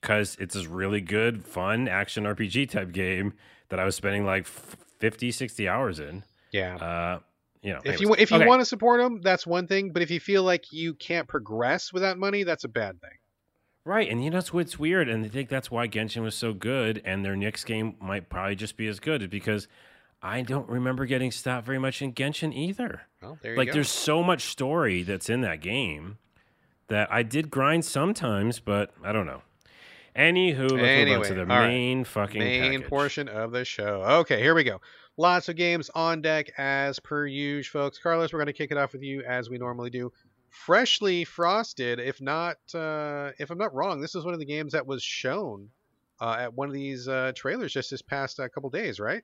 because 0.00 0.36
it's 0.40 0.54
this 0.54 0.66
really 0.66 1.00
good, 1.00 1.44
fun 1.44 1.86
action 1.86 2.24
RPG 2.24 2.70
type 2.70 2.90
game 2.90 3.34
that 3.68 3.78
I 3.78 3.84
was 3.84 3.94
spending 3.94 4.24
like 4.24 4.42
f- 4.42 4.76
50, 4.98 5.30
60 5.30 5.68
hours 5.68 6.00
in. 6.00 6.24
Yeah. 6.50 6.76
Uh, 6.76 7.18
you 7.66 7.72
know, 7.72 7.78
if 7.84 7.86
anyways. 7.86 8.00
you 8.00 8.14
if 8.18 8.30
you 8.30 8.36
Okay. 8.38 8.46
want 8.46 8.60
to 8.60 8.64
support 8.64 9.00
them, 9.00 9.20
that's 9.20 9.46
one 9.46 9.66
thing. 9.66 9.92
But 9.92 10.02
if 10.02 10.10
you 10.10 10.20
feel 10.20 10.42
like 10.42 10.72
you 10.72 10.94
can't 10.94 11.26
progress 11.28 11.92
without 11.92 12.16
money, 12.18 12.44
that's 12.44 12.64
a 12.64 12.68
bad 12.68 13.00
thing. 13.00 13.10
Right, 13.84 14.08
and 14.10 14.24
you 14.24 14.30
know 14.30 14.40
what's 14.50 14.78
weird, 14.80 15.08
and 15.08 15.24
I 15.24 15.28
think 15.28 15.48
that's 15.48 15.70
why 15.70 15.86
Genshin 15.86 16.22
was 16.22 16.34
so 16.34 16.52
good, 16.52 17.00
and 17.04 17.24
their 17.24 17.36
next 17.36 17.64
game 17.64 17.94
might 18.00 18.28
probably 18.28 18.56
just 18.56 18.76
be 18.76 18.88
as 18.88 18.98
good, 18.98 19.22
is 19.22 19.28
because 19.28 19.68
I 20.20 20.42
don't 20.42 20.68
remember 20.68 21.06
getting 21.06 21.30
stopped 21.30 21.66
very 21.66 21.78
much 21.78 22.02
in 22.02 22.12
Genshin 22.12 22.52
either. 22.52 23.02
Well, 23.22 23.38
there 23.42 23.52
you 23.52 23.58
Like, 23.58 23.68
go. 23.68 23.74
there's 23.74 23.88
so 23.90 24.24
much 24.24 24.46
story 24.46 25.02
that's 25.04 25.30
in 25.30 25.40
that 25.42 25.60
game 25.60 26.18
that 26.88 27.12
I 27.12 27.22
did 27.22 27.48
grind 27.48 27.84
sometimes, 27.84 28.58
but 28.58 28.92
I 29.04 29.12
don't 29.12 29.26
know. 29.26 29.42
Anywho, 30.16 30.58
let's 30.62 30.70
move 30.72 30.80
on 30.80 30.86
Anyway, 30.88 31.28
to 31.28 31.34
the 31.34 31.40
all 31.42 31.46
right. 31.46 31.68
main 31.68 32.04
fucking 32.04 32.40
main 32.40 32.72
package. 32.72 32.88
portion 32.88 33.28
of 33.28 33.52
the 33.52 33.64
show. 33.64 34.02
Okay, 34.20 34.40
here 34.40 34.54
we 34.54 34.64
go. 34.64 34.80
Lots 35.16 35.48
of 35.48 35.56
games 35.56 35.90
on 35.94 36.20
deck 36.20 36.50
as 36.58 36.98
per 37.00 37.26
usual, 37.26 37.84
folks. 37.84 37.98
Carlos, 37.98 38.32
we're 38.32 38.38
going 38.38 38.46
to 38.48 38.52
kick 38.52 38.70
it 38.70 38.76
off 38.76 38.92
with 38.92 39.02
you 39.02 39.22
as 39.22 39.48
we 39.48 39.56
normally 39.58 39.90
do. 39.90 40.12
freshly 40.50 41.24
frosted. 41.24 41.98
If 42.00 42.20
not, 42.20 42.56
uh, 42.74 43.32
if 43.38 43.50
I'm 43.50 43.58
not 43.58 43.74
wrong, 43.74 44.00
this 44.00 44.14
is 44.14 44.24
one 44.24 44.34
of 44.34 44.40
the 44.40 44.46
games 44.46 44.72
that 44.72 44.86
was 44.86 45.02
shown 45.02 45.68
uh, 46.20 46.36
at 46.40 46.54
one 46.54 46.68
of 46.68 46.74
these 46.74 47.08
uh, 47.08 47.32
trailers 47.34 47.72
just 47.72 47.90
this 47.90 48.02
past 48.02 48.40
uh, 48.40 48.48
couple 48.48 48.70
days, 48.70 48.98
right? 49.00 49.22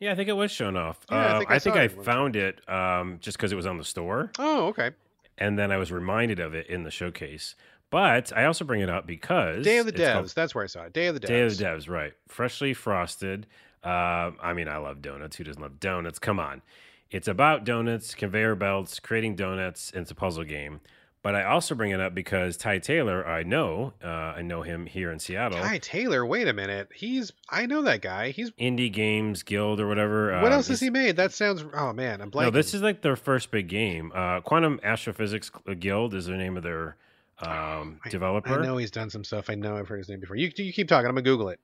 Yeah, 0.00 0.12
I 0.12 0.14
think 0.14 0.28
it 0.28 0.34
was 0.34 0.50
shown 0.50 0.76
off. 0.76 1.00
Yeah, 1.10 1.16
I 1.16 1.24
Uh, 1.34 1.38
think 1.38 1.50
I 1.50 1.54
I 1.54 1.58
think 1.58 1.76
I 1.76 1.82
it 1.84 2.04
found 2.04 2.36
it 2.36 2.68
um, 2.68 3.18
just 3.20 3.36
because 3.36 3.52
it 3.52 3.56
was 3.56 3.66
on 3.66 3.78
the 3.78 3.84
store, 3.84 4.30
Oh, 4.38 4.68
okay. 4.68 4.90
and 5.38 5.58
then 5.58 5.72
I 5.72 5.76
was 5.76 5.90
reminded 5.90 6.38
of 6.38 6.54
it 6.54 6.66
in 6.68 6.82
the 6.84 6.90
showcase. 6.90 7.54
But 7.90 8.32
I 8.36 8.44
also 8.44 8.64
bring 8.64 8.80
it 8.82 8.88
up 8.90 9.06
because 9.06 9.64
Day 9.64 9.78
of 9.78 9.86
the 9.86 9.92
it's 9.92 10.12
called 10.12 10.26
Devs. 10.26 10.34
That's 10.34 10.54
where 10.54 10.62
I 10.64 10.66
saw 10.68 10.84
it. 10.84 10.92
Day 10.92 11.06
of 11.06 11.14
the 11.14 11.20
Devs. 11.20 11.26
Day 11.26 11.40
of 11.42 11.56
the 11.58 11.64
Devs, 11.64 11.88
right? 11.88 12.12
Freshly 12.28 12.74
frosted. 12.74 13.46
Um, 13.84 14.36
I 14.42 14.52
mean, 14.54 14.68
I 14.68 14.78
love 14.78 15.02
donuts. 15.02 15.36
Who 15.36 15.44
doesn't 15.44 15.62
love 15.62 15.80
donuts? 15.80 16.18
Come 16.18 16.38
on. 16.40 16.62
It's 17.10 17.28
about 17.28 17.64
donuts, 17.64 18.14
conveyor 18.14 18.54
belts, 18.56 19.00
creating 19.00 19.36
donuts, 19.36 19.90
and 19.92 20.02
it's 20.02 20.10
a 20.10 20.14
puzzle 20.14 20.44
game. 20.44 20.80
But 21.20 21.34
I 21.34 21.44
also 21.44 21.74
bring 21.74 21.90
it 21.90 22.00
up 22.00 22.14
because 22.14 22.56
Ty 22.56 22.78
Taylor, 22.78 23.26
I 23.26 23.42
know, 23.42 23.92
uh, 24.04 24.06
I 24.06 24.42
know 24.42 24.62
him 24.62 24.86
here 24.86 25.10
in 25.10 25.18
Seattle, 25.18 25.58
Ty 25.58 25.78
Taylor. 25.78 26.24
Wait 26.24 26.46
a 26.46 26.52
minute. 26.52 26.90
He's. 26.94 27.32
I 27.50 27.66
know 27.66 27.82
that 27.82 28.02
guy. 28.02 28.30
He's. 28.30 28.50
Indie 28.52 28.92
Games 28.92 29.42
Guild 29.42 29.80
or 29.80 29.88
whatever. 29.88 30.32
What 30.40 30.46
um, 30.46 30.52
else 30.52 30.68
has 30.68 30.80
he 30.80 30.90
made? 30.90 31.16
That 31.16 31.32
sounds. 31.32 31.64
Oh 31.74 31.92
man, 31.92 32.20
I'm 32.20 32.30
blanking. 32.30 32.42
No, 32.44 32.50
this 32.50 32.72
is 32.72 32.82
like 32.82 33.02
their 33.02 33.16
first 33.16 33.50
big 33.50 33.68
game. 33.68 34.12
Uh, 34.14 34.40
Quantum 34.42 34.78
Astrophysics 34.84 35.50
Guild 35.80 36.14
is 36.14 36.26
the 36.26 36.36
name 36.36 36.56
of 36.56 36.62
their 36.62 36.96
um, 37.40 38.00
I- 38.04 38.10
developer. 38.10 38.60
I 38.60 38.64
know 38.64 38.76
he's 38.76 38.92
done 38.92 39.10
some 39.10 39.24
stuff. 39.24 39.50
I 39.50 39.54
know 39.56 39.76
I've 39.76 39.88
heard 39.88 39.98
his 39.98 40.08
name 40.08 40.20
before. 40.20 40.36
You, 40.36 40.52
you 40.56 40.72
keep 40.72 40.88
talking. 40.88 41.08
I'm 41.08 41.14
gonna 41.14 41.22
Google 41.22 41.48
it. 41.48 41.58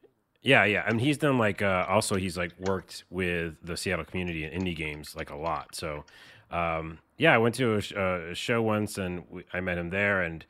Yeah, 0.45 0.65
yeah, 0.67 0.85
and 0.87 1.01
he's 1.01 1.19
done 1.19 1.39
like 1.39 1.63
uh, 1.63 1.87
also 1.89 2.15
he's 2.17 2.37
like 2.37 2.53
worked 2.61 3.05
with 3.11 3.55
the 3.65 3.77
Seattle 3.77 4.05
community 4.05 4.45
and 4.45 4.63
indie 4.63 4.77
games 4.77 5.17
like 5.17 5.31
a 5.31 5.37
lot. 5.37 5.75
So, 5.75 6.05
um, 6.51 6.99
yeah, 7.19 7.35
I 7.35 7.39
went 7.39 7.55
to 7.57 7.75
a, 7.77 7.81
sh- 7.81 7.95
uh, 7.97 8.31
a 8.31 8.35
show 8.35 8.61
once 8.63 8.99
and 8.99 9.25
we, 9.31 9.45
I 9.53 9.61
met 9.61 9.79
him 9.79 9.89
there, 9.91 10.21
and 10.23 10.45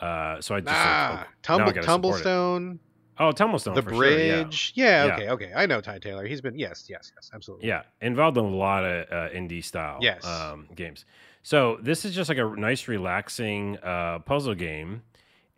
uh, 0.00 0.40
so 0.40 0.54
I 0.54 0.60
just 0.60 0.72
Ah, 0.72 1.16
like, 1.18 1.26
I 1.26 1.30
Tumble, 1.42 1.70
it. 1.70 1.76
Tumblestone, 1.84 2.78
Oh, 3.20 3.32
Tumblestone, 3.32 3.74
the 3.74 3.82
for 3.82 3.90
sure, 3.94 4.10
yeah. 4.18 4.42
bridge. 4.42 4.72
yeah. 4.76 5.06
Yeah. 5.06 5.14
okay, 5.14 5.28
okay. 5.30 5.52
I 5.56 5.66
know 5.66 5.80
Ty 5.80 5.98
Taylor. 5.98 6.24
He's 6.26 6.40
been. 6.40 6.56
Yes, 6.56 6.84
yes, 6.88 7.10
yes. 7.16 7.30
Absolutely. 7.34 7.66
Yeah, 7.66 7.82
involved 8.00 8.36
in 8.38 8.44
a 8.44 8.48
lot 8.48 8.84
of 8.84 9.06
uh, 9.10 9.28
indie 9.34 9.64
style 9.64 9.98
Yes. 10.00 10.24
um, 10.24 10.68
games. 10.76 11.04
So 11.42 11.78
this 11.82 12.04
is 12.04 12.14
just 12.14 12.28
like 12.28 12.38
a 12.38 12.44
nice, 12.56 12.86
relaxing 12.86 13.78
uh, 13.78 14.20
puzzle 14.20 14.54
game, 14.54 15.02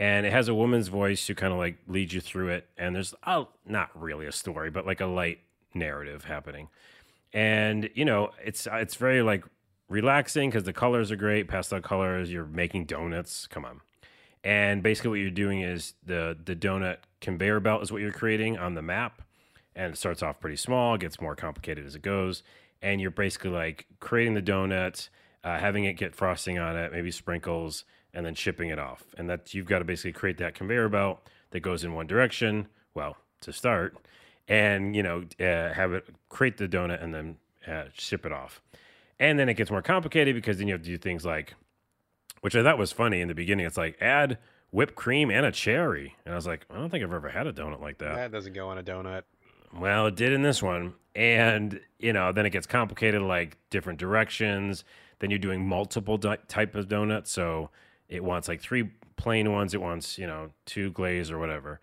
and 0.01 0.24
it 0.24 0.32
has 0.32 0.48
a 0.48 0.55
woman's 0.55 0.88
voice 0.88 1.26
who 1.26 1.34
kind 1.34 1.53
of 1.53 1.59
like 1.59 1.76
leads 1.86 2.14
you 2.14 2.22
through 2.22 2.48
it. 2.48 2.66
And 2.78 2.96
there's 2.96 3.14
not 3.66 3.90
really 3.94 4.26
a 4.26 4.32
story, 4.32 4.70
but 4.70 4.86
like 4.86 5.03
a 5.03 5.07
light 5.07 5.40
narrative 5.74 6.24
happening. 6.24 6.68
And 7.34 7.90
you 7.94 8.07
know, 8.07 8.30
it's 8.42 8.66
it's 8.72 8.96
very 8.96 9.22
like 9.22 9.44
relaxing 9.88 10.48
because 10.48 10.64
the 10.64 10.72
colors 10.72 11.11
are 11.12 11.16
great, 11.16 11.48
pastel 11.48 11.82
colors. 11.82 12.32
You're 12.32 12.46
making 12.46 12.86
donuts. 12.86 13.46
Come 13.46 13.66
on. 13.66 13.82
And 14.42 14.82
basically, 14.82 15.11
what 15.11 15.18
you're 15.20 15.30
doing 15.30 15.61
is 15.61 15.92
the 16.05 16.36
the 16.42 16.57
donut 16.57 16.96
conveyor 17.20 17.61
belt 17.61 17.82
is 17.82 17.92
what 17.92 18.01
you're 18.01 18.11
creating 18.11 18.57
on 18.57 18.74
the 18.74 18.82
map, 18.82 19.20
and 19.76 19.92
it 19.92 19.96
starts 19.98 20.22
off 20.22 20.40
pretty 20.40 20.57
small, 20.57 20.96
gets 20.96 21.20
more 21.20 21.36
complicated 21.36 21.84
as 21.84 21.94
it 21.94 22.01
goes, 22.01 22.42
and 22.80 23.03
you're 23.03 23.11
basically 23.11 23.51
like 23.51 23.86
creating 24.01 24.32
the 24.32 24.40
donut, 24.40 25.11
uh, 25.44 25.59
having 25.59 25.84
it 25.84 25.98
get 25.98 26.14
frosting 26.14 26.59
on 26.59 26.74
it, 26.74 26.90
maybe 26.90 27.11
sprinkles, 27.11 27.84
and 28.15 28.25
then 28.25 28.35
shipping 28.35 28.71
it 28.71 28.79
off. 28.79 29.05
And 29.17 29.29
that 29.31 29.55
you've 29.55 29.67
got 29.67 29.81
to 29.81 29.85
basically 29.85 30.13
create 30.13 30.39
that 30.39 30.55
conveyor 30.55 30.89
belt 30.89 31.27
that 31.51 31.61
goes 31.61 31.85
in 31.85 31.95
one 31.95 32.07
direction. 32.07 32.69
Well, 32.95 33.17
to 33.43 33.53
start, 33.53 33.97
and 34.49 34.95
you 34.95 35.03
know, 35.03 35.25
uh, 35.41 35.73
have 35.73 35.93
it 35.93 36.09
create 36.29 36.57
the 36.57 36.69
donut 36.69 37.03
and 37.03 37.15
then 37.15 37.37
uh, 37.67 37.85
ship 37.93 38.27
it 38.27 38.33
off. 38.33 38.61
And 39.19 39.39
then 39.39 39.49
it 39.49 39.55
gets 39.55 39.71
more 39.71 39.83
complicated 39.83 40.35
because 40.35 40.59
then 40.59 40.67
you 40.67 40.75
have 40.75 40.83
to 40.83 40.89
do 40.89 40.97
things 40.97 41.25
like 41.25 41.55
which 42.41 42.57
I 42.57 42.63
thought 42.63 42.79
was 42.79 42.93
funny 42.93 43.21
in 43.21 43.29
the 43.29 43.35
beginning. 43.35 43.67
It's 43.67 43.77
like 43.77 44.01
add 44.01 44.39
whipped 44.71 44.95
cream 44.95 45.31
and 45.31 45.45
a 45.45 45.53
cherry, 45.53 46.17
and 46.25 46.33
I 46.33 46.37
was 46.37 46.47
like, 46.47 46.67
I 46.71 46.77
don't 46.77 46.91
think 46.91 47.05
I've 47.05 47.13
ever 47.13 47.29
had 47.29 47.47
a 47.47 47.53
donut 47.53 47.81
like 47.81 47.99
that. 47.99 48.17
That 48.17 48.33
doesn't 48.33 48.53
go 48.53 48.69
on 48.69 48.79
a 48.79 48.83
donut. 48.83 49.23
Well, 49.79 50.07
it 50.07 50.17
did 50.17 50.33
in 50.33 50.43
this 50.43 50.63
one, 50.63 50.95
and 51.15 51.81
you 51.99 52.13
know, 52.13 52.33
then 52.33 52.47
it 52.47 52.51
gets 52.51 52.67
complicated, 52.67 53.23
like 53.23 53.59
different 53.71 53.99
directions. 53.99 54.85
Then 55.19 55.31
you're 55.31 55.39
doing 55.39 55.67
multiple 55.67 56.17
di- 56.17 56.39
type 56.49 56.75
of 56.75 56.89
donuts, 56.89 57.31
so 57.31 57.71
it 58.11 58.23
wants 58.23 58.49
like 58.49 58.61
three 58.61 58.91
plain 59.17 59.53
ones, 59.53 59.73
it 59.73 59.81
wants 59.81 60.19
you 60.19 60.27
know 60.27 60.51
two 60.67 60.91
glaze 60.91 61.31
or 61.31 61.39
whatever, 61.39 61.81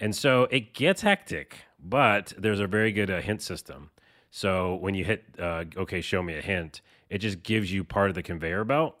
and 0.00 0.14
so 0.16 0.44
it 0.50 0.74
gets 0.74 1.02
hectic. 1.02 1.58
But 1.78 2.32
there's 2.36 2.60
a 2.60 2.66
very 2.66 2.90
good 2.90 3.10
uh, 3.10 3.20
hint 3.20 3.42
system. 3.42 3.90
So 4.30 4.74
when 4.74 4.94
you 4.94 5.04
hit 5.04 5.24
uh, 5.38 5.64
okay, 5.76 6.00
show 6.00 6.22
me 6.22 6.36
a 6.36 6.42
hint, 6.42 6.80
it 7.08 7.18
just 7.18 7.42
gives 7.42 7.72
you 7.72 7.84
part 7.84 8.08
of 8.08 8.14
the 8.14 8.22
conveyor 8.22 8.64
belt. 8.64 8.96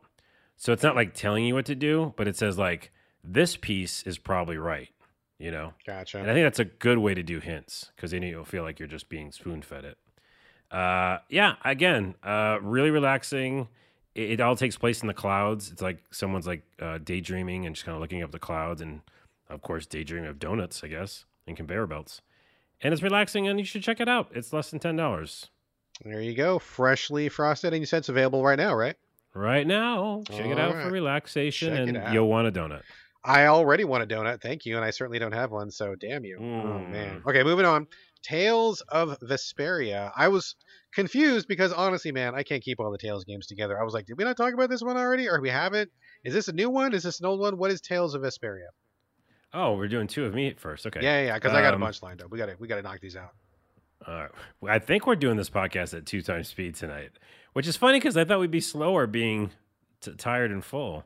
So 0.56 0.72
it's 0.72 0.82
not 0.82 0.96
like 0.96 1.14
telling 1.14 1.44
you 1.44 1.54
what 1.54 1.66
to 1.66 1.74
do, 1.74 2.14
but 2.16 2.28
it 2.28 2.36
says 2.36 2.58
like 2.58 2.92
this 3.24 3.56
piece 3.56 4.02
is 4.04 4.18
probably 4.18 4.56
right, 4.56 4.88
you 5.38 5.50
know. 5.50 5.74
Gotcha. 5.86 6.18
And 6.18 6.30
I 6.30 6.34
think 6.34 6.44
that's 6.44 6.60
a 6.60 6.64
good 6.64 6.98
way 6.98 7.14
to 7.14 7.22
do 7.22 7.40
hints 7.40 7.90
because 7.94 8.12
then 8.12 8.22
you'll 8.22 8.44
feel 8.44 8.62
like 8.62 8.78
you're 8.78 8.88
just 8.88 9.08
being 9.08 9.32
spoon 9.32 9.62
fed 9.62 9.84
it. 9.84 9.98
Uh, 10.70 11.18
yeah, 11.28 11.54
again, 11.64 12.14
uh, 12.22 12.58
really 12.60 12.90
relaxing. 12.90 13.68
It, 14.16 14.32
it 14.32 14.40
all 14.40 14.56
takes 14.56 14.76
place 14.76 15.02
in 15.02 15.06
the 15.06 15.14
clouds. 15.14 15.70
It's 15.70 15.82
like 15.82 15.98
someone's 16.10 16.46
like 16.46 16.62
uh, 16.80 16.98
daydreaming 16.98 17.66
and 17.66 17.74
just 17.76 17.84
kind 17.84 17.94
of 17.94 18.00
looking 18.00 18.22
up 18.22 18.32
the 18.32 18.38
clouds, 18.38 18.80
and 18.80 19.02
of 19.48 19.62
course, 19.62 19.86
daydreaming 19.86 20.28
of 20.28 20.38
donuts, 20.38 20.82
I 20.82 20.88
guess, 20.88 21.24
and 21.46 21.56
conveyor 21.56 21.86
belts. 21.86 22.22
And 22.80 22.92
it's 22.92 23.02
relaxing, 23.02 23.46
and 23.46 23.58
you 23.58 23.64
should 23.64 23.82
check 23.82 24.00
it 24.00 24.08
out. 24.08 24.30
It's 24.34 24.52
less 24.52 24.70
than 24.70 24.80
ten 24.80 24.96
dollars 24.96 25.50
there 26.04 26.20
you 26.20 26.34
go. 26.34 26.58
Freshly 26.58 27.28
frosted, 27.30 27.72
and 27.72 27.80
you 27.80 27.86
said 27.86 27.98
it's 27.98 28.10
available 28.10 28.44
right 28.44 28.58
now, 28.58 28.74
right? 28.74 28.96
right 29.34 29.66
now. 29.66 30.22
Check 30.30 30.46
it 30.46 30.58
out 30.58 30.70
Alright. 30.70 30.84
for 30.86 30.90
relaxation, 30.90 31.74
Check 31.74 32.02
and 32.04 32.14
you'll 32.14 32.28
want 32.28 32.48
a 32.48 32.52
donut. 32.52 32.82
I 33.24 33.46
already 33.46 33.84
want 33.84 34.02
a 34.02 34.06
donut, 34.06 34.40
thank 34.42 34.66
you, 34.66 34.76
and 34.76 34.84
I 34.84 34.90
certainly 34.90 35.18
don't 35.18 35.32
have 35.32 35.50
one, 35.52 35.70
so 35.70 35.94
damn 35.94 36.24
you. 36.24 36.36
Oh 36.38 36.42
Mm. 36.42 36.90
man. 36.90 37.22
Okay, 37.26 37.42
moving 37.42 37.64
on. 37.64 37.86
Tales 38.26 38.80
of 38.88 39.18
Vesperia. 39.20 40.10
I 40.16 40.28
was 40.28 40.56
confused 40.92 41.46
because 41.46 41.72
honestly, 41.72 42.10
man, 42.10 42.34
I 42.34 42.42
can't 42.42 42.62
keep 42.62 42.80
all 42.80 42.90
the 42.90 42.98
Tales 42.98 43.24
games 43.24 43.46
together. 43.46 43.80
I 43.80 43.84
was 43.84 43.94
like, 43.94 44.06
did 44.06 44.18
we 44.18 44.24
not 44.24 44.36
talk 44.36 44.52
about 44.52 44.68
this 44.68 44.82
one 44.82 44.96
already, 44.96 45.28
or 45.28 45.40
we 45.40 45.48
haven't? 45.50 45.90
Is 46.24 46.34
this 46.34 46.48
a 46.48 46.52
new 46.52 46.68
one? 46.68 46.92
Is 46.92 47.02
this 47.04 47.20
an 47.20 47.26
old 47.26 47.38
one? 47.40 47.56
What 47.58 47.70
is 47.70 47.80
Tales 47.80 48.14
of 48.14 48.22
Vesperia? 48.22 48.66
Oh, 49.54 49.76
we're 49.76 49.88
doing 49.88 50.06
two 50.08 50.24
of 50.24 50.34
me 50.34 50.54
first. 50.58 50.86
Okay. 50.86 51.00
Yeah, 51.02 51.22
yeah, 51.26 51.34
because 51.34 51.52
I 51.52 51.62
got 51.62 51.72
a 51.72 51.76
Um, 51.76 51.80
bunch 51.82 52.02
lined 52.02 52.20
up. 52.22 52.30
We 52.30 52.38
got 52.38 52.46
to 52.46 52.56
we 52.58 52.66
got 52.66 52.76
to 52.76 52.82
knock 52.82 53.00
these 53.00 53.16
out. 53.16 53.30
All 54.06 54.14
right. 54.14 54.30
I 54.68 54.78
think 54.78 55.06
we're 55.06 55.14
doing 55.16 55.36
this 55.36 55.48
podcast 55.50 55.96
at 55.96 56.04
two 56.04 56.20
times 56.20 56.48
speed 56.48 56.74
tonight, 56.74 57.12
which 57.54 57.66
is 57.66 57.76
funny 57.76 57.98
because 57.98 58.16
I 58.16 58.24
thought 58.24 58.40
we'd 58.40 58.50
be 58.50 58.60
slower 58.60 59.06
being 59.06 59.52
t- 60.00 60.12
tired 60.14 60.50
and 60.50 60.64
full. 60.64 61.04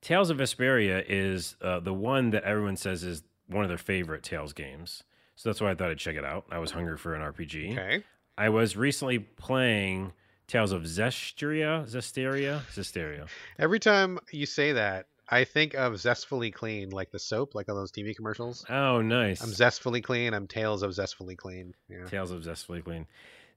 Tales 0.00 0.30
of 0.30 0.38
Vesperia 0.38 1.04
is 1.06 1.56
uh, 1.62 1.80
the 1.80 1.94
one 1.94 2.30
that 2.30 2.42
everyone 2.44 2.76
says 2.76 3.02
is 3.04 3.22
one 3.48 3.64
of 3.64 3.68
their 3.68 3.78
favorite 3.78 4.22
Tales 4.22 4.52
games. 4.52 5.04
So 5.36 5.48
that's 5.48 5.60
why 5.60 5.70
I 5.70 5.74
thought 5.74 5.90
I'd 5.90 5.98
check 5.98 6.16
it 6.16 6.24
out. 6.24 6.46
I 6.50 6.58
was 6.58 6.70
hungry 6.70 6.96
for 6.96 7.14
an 7.14 7.22
RPG. 7.22 7.72
Okay. 7.72 8.02
I 8.38 8.48
was 8.48 8.76
recently 8.76 9.18
playing 9.18 10.12
Tales 10.46 10.72
of 10.72 10.82
Zestria, 10.82 11.88
Zesteria, 11.88 12.60
Zesteria. 12.74 13.26
Every 13.58 13.78
time 13.78 14.18
you 14.30 14.46
say 14.46 14.72
that, 14.72 15.06
I 15.28 15.44
think 15.44 15.74
of 15.74 15.94
Zestfully 15.94 16.52
Clean, 16.52 16.90
like 16.90 17.10
the 17.10 17.18
soap, 17.18 17.54
like 17.54 17.68
on 17.68 17.74
those 17.74 17.90
TV 17.90 18.14
commercials. 18.14 18.64
Oh, 18.70 19.00
nice. 19.02 19.42
I'm 19.42 19.50
Zestfully 19.50 20.02
Clean. 20.02 20.32
I'm 20.32 20.46
Tales 20.46 20.82
of 20.82 20.92
Zestfully 20.92 21.36
Clean. 21.36 21.74
Yeah. 21.88 22.06
Tales 22.06 22.30
of 22.30 22.42
Zestfully 22.42 22.82
Clean. 22.82 23.06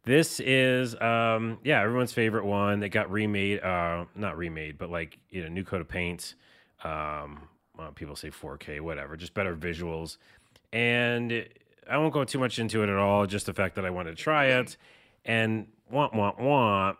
This 0.03 0.39
is 0.39 0.99
um 0.99 1.59
yeah, 1.63 1.81
everyone's 1.81 2.13
favorite 2.13 2.45
one 2.45 2.79
that 2.79 2.89
got 2.89 3.11
remade 3.11 3.61
uh 3.61 4.05
not 4.15 4.37
remade, 4.37 4.77
but 4.77 4.89
like, 4.89 5.19
you 5.29 5.43
know, 5.43 5.49
new 5.49 5.63
coat 5.63 5.81
of 5.81 5.87
paint. 5.87 6.35
Um 6.83 7.47
well, 7.77 7.91
people 7.91 8.15
say 8.15 8.29
4K, 8.31 8.81
whatever, 8.81 9.15
just 9.15 9.33
better 9.33 9.55
visuals. 9.55 10.17
And 10.73 11.45
I 11.89 11.97
won't 11.97 12.13
go 12.13 12.23
too 12.23 12.39
much 12.39 12.59
into 12.59 12.83
it 12.83 12.89
at 12.89 12.97
all, 12.97 13.25
just 13.25 13.45
the 13.45 13.53
fact 13.53 13.75
that 13.75 13.85
I 13.85 13.89
wanted 13.89 14.17
to 14.17 14.23
try 14.23 14.47
it. 14.47 14.77
And 15.25 15.67
womp 15.91 16.13
womp. 16.13 16.97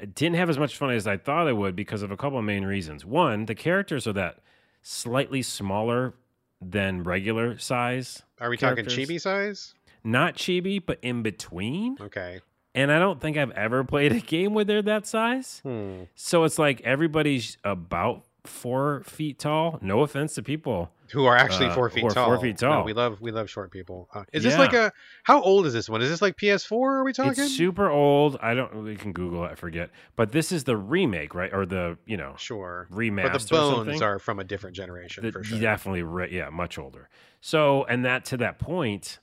It 0.00 0.14
didn't 0.14 0.36
have 0.36 0.48
as 0.48 0.58
much 0.58 0.76
fun 0.76 0.90
as 0.90 1.06
I 1.06 1.16
thought 1.18 1.46
it 1.46 1.56
would 1.56 1.76
because 1.76 2.02
of 2.02 2.10
a 2.10 2.16
couple 2.16 2.38
of 2.38 2.44
main 2.44 2.64
reasons. 2.64 3.04
One, 3.04 3.46
the 3.46 3.54
characters 3.54 4.06
are 4.06 4.14
that 4.14 4.38
slightly 4.82 5.42
smaller 5.42 6.14
than 6.60 7.02
regular 7.02 7.58
size. 7.58 8.22
Are 8.40 8.48
we 8.48 8.56
talking 8.56 8.84
chibi 8.86 9.20
size? 9.20 9.74
Not 10.02 10.36
chibi, 10.36 10.82
but 10.84 10.98
in 11.02 11.22
between. 11.22 11.98
Okay. 12.00 12.40
And 12.74 12.90
I 12.92 12.98
don't 12.98 13.20
think 13.20 13.36
I've 13.36 13.50
ever 13.50 13.84
played 13.84 14.12
a 14.12 14.20
game 14.20 14.54
where 14.54 14.64
they're 14.64 14.82
that 14.82 15.06
size. 15.06 15.60
Hmm. 15.62 16.04
So 16.14 16.44
it's 16.44 16.58
like 16.58 16.80
everybody's 16.82 17.58
about 17.64 18.24
four 18.44 19.02
feet 19.04 19.38
tall. 19.38 19.78
No 19.82 20.00
offense 20.00 20.34
to 20.34 20.42
people. 20.42 20.90
Who 21.12 21.24
are 21.26 21.36
actually 21.36 21.66
Uh, 21.66 21.74
four 21.74 21.90
feet 21.90 22.08
tall? 22.10 22.26
four 22.26 22.38
feet 22.38 22.62
No, 22.62 22.68
tall. 22.68 22.84
we 22.84 22.92
love 22.92 23.20
we 23.20 23.32
love 23.32 23.50
short 23.50 23.72
people. 23.72 24.08
Uh, 24.14 24.24
is 24.32 24.44
this 24.44 24.56
like 24.56 24.72
a 24.74 24.92
how 25.24 25.42
old 25.42 25.66
is 25.66 25.72
this 25.72 25.88
one? 25.88 26.00
Is 26.02 26.08
this 26.08 26.22
like 26.22 26.36
PS4? 26.36 26.72
Are 26.72 27.04
we 27.04 27.12
talking? 27.12 27.42
It's 27.44 27.56
super 27.56 27.90
old. 27.90 28.38
I 28.40 28.54
don't. 28.54 28.84
We 28.84 28.94
can 28.94 29.12
Google 29.12 29.44
it. 29.44 29.48
I 29.50 29.54
forget. 29.56 29.90
But 30.14 30.30
this 30.30 30.52
is 30.52 30.64
the 30.64 30.76
remake, 30.76 31.34
right? 31.34 31.52
Or 31.52 31.66
the 31.66 31.98
you 32.06 32.16
know 32.16 32.34
sure, 32.38 32.86
remaster. 32.92 33.32
but 33.32 33.42
the 33.42 33.48
bones 33.48 34.02
are 34.02 34.18
from 34.20 34.38
a 34.38 34.44
different 34.44 34.76
generation 34.76 35.24
The- 35.24 35.32
for 35.32 35.42
sure. 35.42 35.58
Definitely, 35.58 36.02
re- 36.04 36.28
yeah, 36.30 36.48
much 36.50 36.78
older. 36.78 37.08
So, 37.40 37.84
and 37.84 38.04
that 38.04 38.24
to 38.26 38.36
that 38.36 38.58
point, 38.60 39.18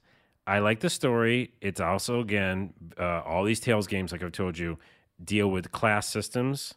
I 0.46 0.60
like 0.60 0.82
the 0.82 0.90
story. 0.90 1.54
It's 1.62 1.80
also 1.80 2.20
again, 2.20 2.74
uh, 3.00 3.22
all 3.26 3.46
these 3.46 3.62
Tales 3.62 3.88
games, 3.88 4.12
like 4.12 4.22
I've 4.24 4.32
told 4.34 4.58
you, 4.58 4.78
deal 5.24 5.50
with 5.50 5.72
class 5.72 6.08
systems, 6.10 6.74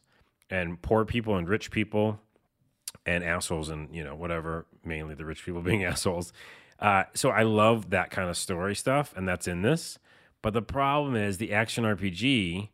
and 0.49 0.80
poor 0.82 1.05
people 1.05 1.36
and 1.36 1.49
rich 1.49 1.72
people 1.72 2.20
and 3.07 3.24
assholes 3.24 3.68
and 3.68 3.94
you 3.94 4.05
know 4.05 4.14
whatever 4.14 4.66
mainly 4.84 5.14
the 5.14 5.24
rich 5.24 5.44
people 5.44 5.62
being 5.70 5.84
assholes. 5.84 6.32
Uh, 6.78 7.05
so 7.12 7.28
i 7.28 7.42
love 7.42 7.90
that 7.90 8.11
kind 8.11 8.30
of 8.30 8.36
story 8.36 8.74
stuff 8.74 9.12
and 9.16 9.28
that's 9.28 9.46
in 9.46 9.62
this. 9.62 9.98
But 10.42 10.55
the 10.55 10.62
problem 10.62 11.16
is 11.16 11.38
the 11.38 11.53
action 11.53 11.84
rpg 11.84 12.68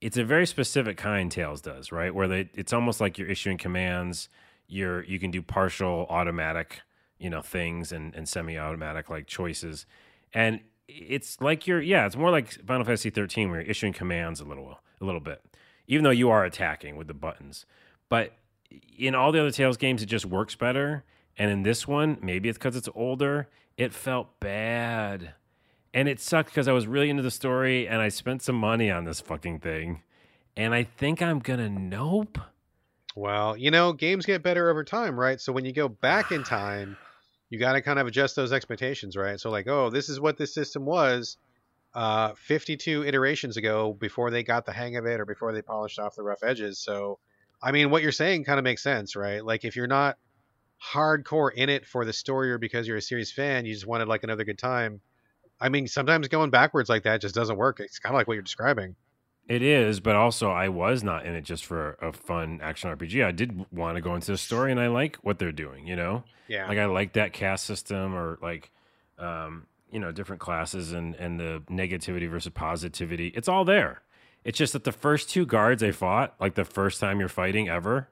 it's 0.00 0.18
a 0.18 0.24
very 0.24 0.46
specific 0.46 0.96
kind 0.96 1.30
tales 1.30 1.60
does 1.60 1.90
right? 1.90 2.14
Where 2.14 2.28
they 2.28 2.50
it's 2.54 2.72
almost 2.72 3.00
like 3.00 3.18
you're 3.18 3.28
issuing 3.28 3.58
commands 3.58 4.28
you're 4.66 5.02
you 5.04 5.18
can 5.18 5.30
do 5.30 5.42
partial 5.42 6.06
automatic 6.08 6.80
you 7.18 7.30
know 7.30 7.42
things 7.42 7.92
and, 7.92 8.14
and 8.14 8.28
semi-automatic 8.28 9.10
like 9.10 9.26
choices. 9.26 9.86
And 10.32 10.60
it's 10.88 11.40
like 11.40 11.66
you're 11.66 11.80
yeah 11.80 12.06
it's 12.06 12.16
more 12.16 12.30
like 12.30 12.52
final 12.66 12.84
fantasy 12.84 13.10
13 13.10 13.50
where 13.50 13.60
you're 13.60 13.70
issuing 13.70 13.92
commands 13.92 14.40
a 14.40 14.44
little 14.44 14.78
a 15.00 15.04
little 15.04 15.20
bit 15.20 15.42
even 15.86 16.04
though 16.04 16.10
you 16.10 16.30
are 16.30 16.44
attacking 16.44 16.96
with 16.96 17.08
the 17.08 17.14
buttons. 17.14 17.66
But 18.08 18.32
in 18.98 19.14
all 19.14 19.32
the 19.32 19.40
other 19.40 19.50
Tales 19.50 19.76
games, 19.76 20.02
it 20.02 20.06
just 20.06 20.26
works 20.26 20.54
better. 20.54 21.04
And 21.36 21.50
in 21.50 21.62
this 21.62 21.86
one, 21.88 22.18
maybe 22.22 22.48
it's 22.48 22.58
because 22.58 22.76
it's 22.76 22.88
older, 22.94 23.48
it 23.76 23.92
felt 23.92 24.38
bad. 24.40 25.34
And 25.92 26.08
it 26.08 26.20
sucked 26.20 26.50
because 26.50 26.68
I 26.68 26.72
was 26.72 26.86
really 26.86 27.10
into 27.10 27.22
the 27.22 27.30
story 27.30 27.86
and 27.86 28.00
I 28.00 28.08
spent 28.08 28.42
some 28.42 28.56
money 28.56 28.90
on 28.90 29.04
this 29.04 29.20
fucking 29.20 29.60
thing. 29.60 30.02
And 30.56 30.74
I 30.74 30.84
think 30.84 31.22
I'm 31.22 31.40
going 31.40 31.58
to 31.60 31.68
nope. 31.68 32.38
Well, 33.16 33.56
you 33.56 33.70
know, 33.70 33.92
games 33.92 34.26
get 34.26 34.42
better 34.42 34.70
over 34.70 34.82
time, 34.84 35.18
right? 35.18 35.40
So 35.40 35.52
when 35.52 35.64
you 35.64 35.72
go 35.72 35.88
back 35.88 36.32
in 36.32 36.42
time, 36.44 36.96
you 37.50 37.58
got 37.58 37.74
to 37.74 37.82
kind 37.82 37.98
of 37.98 38.06
adjust 38.06 38.34
those 38.34 38.52
expectations, 38.52 39.16
right? 39.16 39.38
So, 39.38 39.50
like, 39.50 39.68
oh, 39.68 39.90
this 39.90 40.08
is 40.08 40.18
what 40.18 40.36
this 40.36 40.52
system 40.52 40.84
was 40.84 41.36
uh, 41.94 42.32
52 42.34 43.04
iterations 43.04 43.56
ago 43.56 43.92
before 43.92 44.30
they 44.30 44.42
got 44.42 44.66
the 44.66 44.72
hang 44.72 44.96
of 44.96 45.06
it 45.06 45.20
or 45.20 45.24
before 45.24 45.52
they 45.52 45.62
polished 45.62 46.00
off 46.00 46.16
the 46.16 46.24
rough 46.24 46.42
edges. 46.42 46.80
So, 46.80 47.20
I 47.64 47.72
mean, 47.72 47.88
what 47.88 48.02
you're 48.02 48.12
saying 48.12 48.44
kind 48.44 48.58
of 48.58 48.64
makes 48.64 48.82
sense, 48.82 49.16
right? 49.16 49.44
Like 49.44 49.64
if 49.64 49.74
you're 49.74 49.86
not 49.86 50.18
hardcore 50.92 51.52
in 51.52 51.70
it 51.70 51.86
for 51.86 52.04
the 52.04 52.12
story 52.12 52.52
or 52.52 52.58
because 52.58 52.86
you're 52.86 52.98
a 52.98 53.02
series 53.02 53.32
fan, 53.32 53.64
you 53.64 53.72
just 53.72 53.86
wanted 53.86 54.06
like 54.06 54.22
another 54.22 54.44
good 54.44 54.58
time. 54.58 55.00
I 55.58 55.70
mean, 55.70 55.88
sometimes 55.88 56.28
going 56.28 56.50
backwards 56.50 56.90
like 56.90 57.04
that 57.04 57.22
just 57.22 57.34
doesn't 57.34 57.56
work. 57.56 57.80
It's 57.80 57.98
kind 57.98 58.14
of 58.14 58.18
like 58.18 58.28
what 58.28 58.34
you're 58.34 58.42
describing. 58.42 58.96
It 59.48 59.62
is, 59.62 60.00
but 60.00 60.14
also 60.14 60.50
I 60.50 60.68
was 60.68 61.02
not 61.02 61.24
in 61.24 61.34
it 61.34 61.42
just 61.42 61.64
for 61.64 61.98
a 62.02 62.12
fun 62.12 62.60
action 62.62 62.90
RPG. 62.94 63.24
I 63.24 63.30
did 63.30 63.64
want 63.72 63.96
to 63.96 64.02
go 64.02 64.14
into 64.14 64.32
the 64.32 64.38
story, 64.38 64.70
and 64.70 64.80
I 64.80 64.88
like 64.88 65.16
what 65.16 65.38
they're 65.38 65.52
doing. 65.52 65.86
You 65.86 65.96
know, 65.96 66.24
yeah. 66.48 66.66
Like 66.66 66.78
I 66.78 66.86
like 66.86 67.12
that 67.14 67.34
caste 67.34 67.64
system, 67.64 68.14
or 68.14 68.38
like, 68.40 68.70
um, 69.18 69.66
you 69.90 70.00
know, 70.00 70.12
different 70.12 70.40
classes 70.40 70.92
and 70.92 71.14
and 71.16 71.38
the 71.38 71.62
negativity 71.70 72.28
versus 72.28 72.52
positivity. 72.54 73.28
It's 73.28 73.48
all 73.48 73.66
there. 73.66 74.00
It's 74.44 74.58
just 74.58 74.74
that 74.74 74.84
the 74.84 74.92
first 74.92 75.30
two 75.30 75.46
guards 75.46 75.82
I 75.82 75.90
fought, 75.90 76.34
like 76.38 76.54
the 76.54 76.64
first 76.64 77.00
time 77.00 77.18
you're 77.18 77.28
fighting 77.28 77.68
ever, 77.68 78.08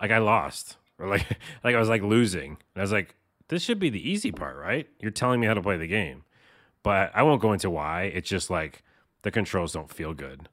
like 0.00 0.10
I 0.10 0.18
lost. 0.18 0.76
Or 0.98 1.06
like 1.08 1.26
like 1.62 1.74
I 1.74 1.78
was 1.78 1.88
like 1.88 2.02
losing. 2.02 2.50
And 2.50 2.58
I 2.76 2.80
was 2.80 2.92
like, 2.92 3.14
this 3.48 3.62
should 3.62 3.78
be 3.78 3.90
the 3.90 4.10
easy 4.10 4.32
part, 4.32 4.56
right? 4.56 4.88
You're 5.00 5.10
telling 5.10 5.40
me 5.40 5.46
how 5.46 5.54
to 5.54 5.62
play 5.62 5.76
the 5.76 5.86
game. 5.86 6.24
But 6.82 7.10
I 7.14 7.22
won't 7.22 7.42
go 7.42 7.52
into 7.52 7.70
why. 7.70 8.04
It's 8.04 8.28
just 8.28 8.50
like 8.50 8.82
the 9.22 9.30
controls 9.30 9.72
don't 9.72 9.92
feel 9.92 10.14
good. 10.14 10.48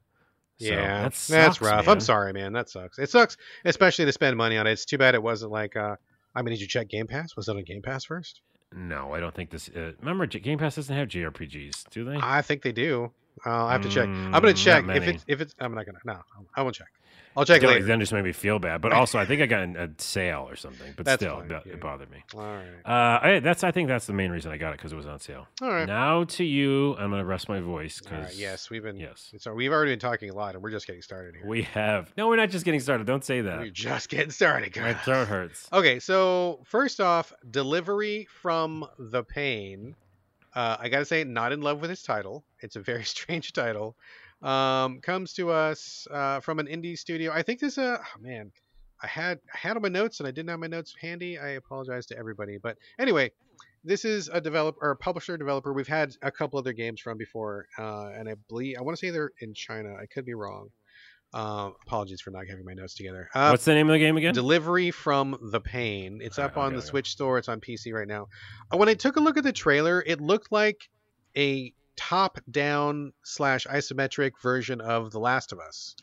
So 0.58 0.66
yeah, 0.66 1.02
that 1.02 1.14
sucks, 1.14 1.26
that's 1.28 1.60
rough. 1.60 1.86
Man. 1.86 1.96
I'm 1.96 2.00
sorry, 2.00 2.32
man. 2.32 2.52
That 2.52 2.68
sucks. 2.68 2.98
It 2.98 3.10
sucks, 3.10 3.36
especially 3.64 4.04
to 4.04 4.12
spend 4.12 4.36
money 4.36 4.56
on 4.56 4.66
it. 4.68 4.72
It's 4.72 4.84
too 4.84 4.98
bad 4.98 5.14
it 5.14 5.22
wasn't 5.22 5.52
like. 5.52 5.76
uh 5.76 5.96
I 6.36 6.42
mean, 6.42 6.52
did 6.52 6.60
you 6.60 6.66
check 6.66 6.88
Game 6.88 7.06
Pass? 7.06 7.36
Was 7.36 7.48
it 7.48 7.56
on 7.56 7.62
Game 7.62 7.82
Pass 7.82 8.04
first? 8.04 8.40
No, 8.74 9.14
I 9.14 9.20
don't 9.20 9.34
think 9.34 9.50
this. 9.50 9.68
Uh, 9.68 9.92
remember, 10.00 10.26
Game 10.26 10.58
Pass 10.58 10.74
doesn't 10.76 10.94
have 10.94 11.08
JRPGs, 11.08 11.90
do 11.90 12.04
they? 12.04 12.16
I 12.20 12.42
think 12.42 12.62
they 12.62 12.72
do. 12.72 13.12
I'll 13.44 13.68
have 13.68 13.82
to 13.82 13.88
check. 13.88 14.06
I'm 14.08 14.32
gonna 14.32 14.48
mm, 14.48 14.56
check 14.56 14.84
if 14.88 15.02
it's 15.08 15.24
if 15.26 15.40
it's. 15.40 15.54
I'm 15.58 15.74
not 15.74 15.86
gonna. 15.86 15.98
No, 16.04 16.20
I 16.54 16.62
won't 16.62 16.74
check. 16.74 16.88
I'll 17.36 17.44
check 17.44 17.62
later. 17.62 17.84
Then 17.84 18.00
just 18.00 18.12
made 18.12 18.24
me 18.24 18.32
feel 18.32 18.58
bad, 18.58 18.80
but 18.80 18.92
also 18.92 19.18
I 19.18 19.26
think 19.26 19.42
I 19.42 19.46
got 19.46 19.62
a 19.76 19.90
sale 19.98 20.46
or 20.48 20.56
something. 20.56 20.92
But 20.96 21.04
that's 21.04 21.20
still, 21.20 21.40
fine, 21.40 21.50
it, 21.50 21.62
yeah. 21.66 21.74
bothered 21.76 22.10
me. 22.10 22.22
All 22.34 22.40
right. 22.40 22.64
Uh, 22.84 23.20
I, 23.22 23.40
that's 23.40 23.64
I 23.64 23.72
think 23.72 23.88
that's 23.88 24.06
the 24.06 24.12
main 24.12 24.30
reason 24.30 24.52
I 24.52 24.56
got 24.56 24.70
it 24.70 24.78
because 24.78 24.92
it 24.92 24.96
was 24.96 25.06
on 25.06 25.18
sale. 25.18 25.46
All 25.60 25.68
right. 25.68 25.86
Now 25.86 26.24
to 26.24 26.44
you, 26.44 26.94
I'm 26.96 27.10
gonna 27.10 27.24
rest 27.24 27.48
my 27.48 27.60
voice. 27.60 28.00
Cause, 28.00 28.12
right, 28.12 28.34
yes, 28.34 28.70
we've 28.70 28.82
been. 28.82 28.96
Yes. 28.96 29.34
So 29.38 29.52
we've 29.52 29.72
already 29.72 29.92
been 29.92 29.98
talking 29.98 30.30
a 30.30 30.34
lot, 30.34 30.54
and 30.54 30.62
we're 30.62 30.70
just 30.70 30.86
getting 30.86 31.02
started 31.02 31.34
here. 31.34 31.46
We 31.46 31.62
have. 31.62 32.12
No, 32.16 32.28
we're 32.28 32.36
not 32.36 32.50
just 32.50 32.64
getting 32.64 32.80
started. 32.80 33.06
Don't 33.06 33.24
say 33.24 33.40
that. 33.40 33.58
We're 33.58 33.70
just 33.70 34.08
getting 34.08 34.30
started. 34.30 34.72
God. 34.72 34.82
My 34.84 34.94
throat 34.94 35.26
hurts. 35.26 35.68
Okay, 35.72 35.98
so 35.98 36.60
first 36.64 37.00
off, 37.00 37.32
delivery 37.50 38.28
from 38.30 38.86
the 38.98 39.24
pain. 39.24 39.96
Uh, 40.54 40.76
I 40.78 40.88
gotta 40.88 41.04
say, 41.04 41.24
not 41.24 41.52
in 41.52 41.60
love 41.60 41.80
with 41.80 41.90
its 41.90 42.02
title. 42.02 42.44
It's 42.60 42.76
a 42.76 42.80
very 42.80 43.04
strange 43.14 43.52
title 43.52 43.96
um, 44.44 45.00
comes 45.00 45.32
to 45.34 45.50
us 45.50 46.06
uh, 46.10 46.40
from 46.40 46.58
an 46.58 46.66
indie 46.66 46.98
studio. 46.98 47.32
I 47.32 47.42
think 47.42 47.60
this, 47.60 47.78
uh, 47.78 47.98
oh, 48.00 48.20
man, 48.20 48.52
I 49.02 49.06
had 49.06 49.40
I 49.52 49.56
had 49.56 49.76
on 49.76 49.82
my 49.82 49.88
notes 49.88 50.20
and 50.20 50.26
I 50.26 50.30
didn't 50.30 50.50
have 50.50 50.60
my 50.60 50.66
notes 50.66 50.94
handy. 51.00 51.38
I 51.38 51.50
apologize 51.50 52.06
to 52.06 52.18
everybody, 52.18 52.58
but 52.58 52.76
anyway, 52.98 53.32
this 53.82 54.04
is 54.04 54.28
a 54.32 54.40
developer 54.40 54.78
or 54.86 54.90
a 54.92 54.96
publisher 54.96 55.36
developer. 55.36 55.72
We've 55.72 55.88
had 55.88 56.14
a 56.22 56.30
couple 56.30 56.58
other 56.58 56.72
games 56.72 57.00
from 57.00 57.18
before, 57.18 57.66
uh, 57.78 58.10
and 58.14 58.28
I 58.28 58.34
believe 58.48 58.76
I 58.78 58.82
want 58.82 58.96
to 58.96 59.04
say 59.04 59.10
they're 59.10 59.32
in 59.40 59.52
China. 59.54 59.94
I 60.00 60.06
could 60.06 60.24
be 60.24 60.34
wrong. 60.34 60.70
Uh, 61.34 61.70
apologies 61.84 62.20
for 62.20 62.30
not 62.30 62.46
having 62.48 62.64
my 62.64 62.74
notes 62.74 62.94
together. 62.94 63.28
Uh, 63.34 63.48
What's 63.48 63.64
the 63.64 63.74
name 63.74 63.88
of 63.88 63.94
the 63.94 63.98
game 63.98 64.16
again? 64.16 64.34
Delivery 64.34 64.92
from 64.92 65.36
the 65.42 65.60
Pain. 65.60 66.20
It's 66.22 66.38
up 66.38 66.56
on 66.56 66.76
the 66.76 66.80
Switch 66.80 67.10
store. 67.10 67.38
It's 67.38 67.48
on 67.48 67.60
PC 67.60 67.92
right 67.92 68.06
now. 68.06 68.28
Uh, 68.72 68.76
when 68.76 68.88
I 68.88 68.94
took 68.94 69.16
a 69.16 69.20
look 69.20 69.36
at 69.36 69.42
the 69.42 69.52
trailer, 69.52 70.00
it 70.06 70.20
looked 70.20 70.52
like 70.52 70.88
a 71.36 71.72
top 71.96 72.38
down 72.48 73.12
slash 73.24 73.66
isometric 73.66 74.40
version 74.40 74.80
of 74.80 75.10
The 75.10 75.18
Last 75.18 75.50
of 75.50 75.58
Us. 75.58 75.96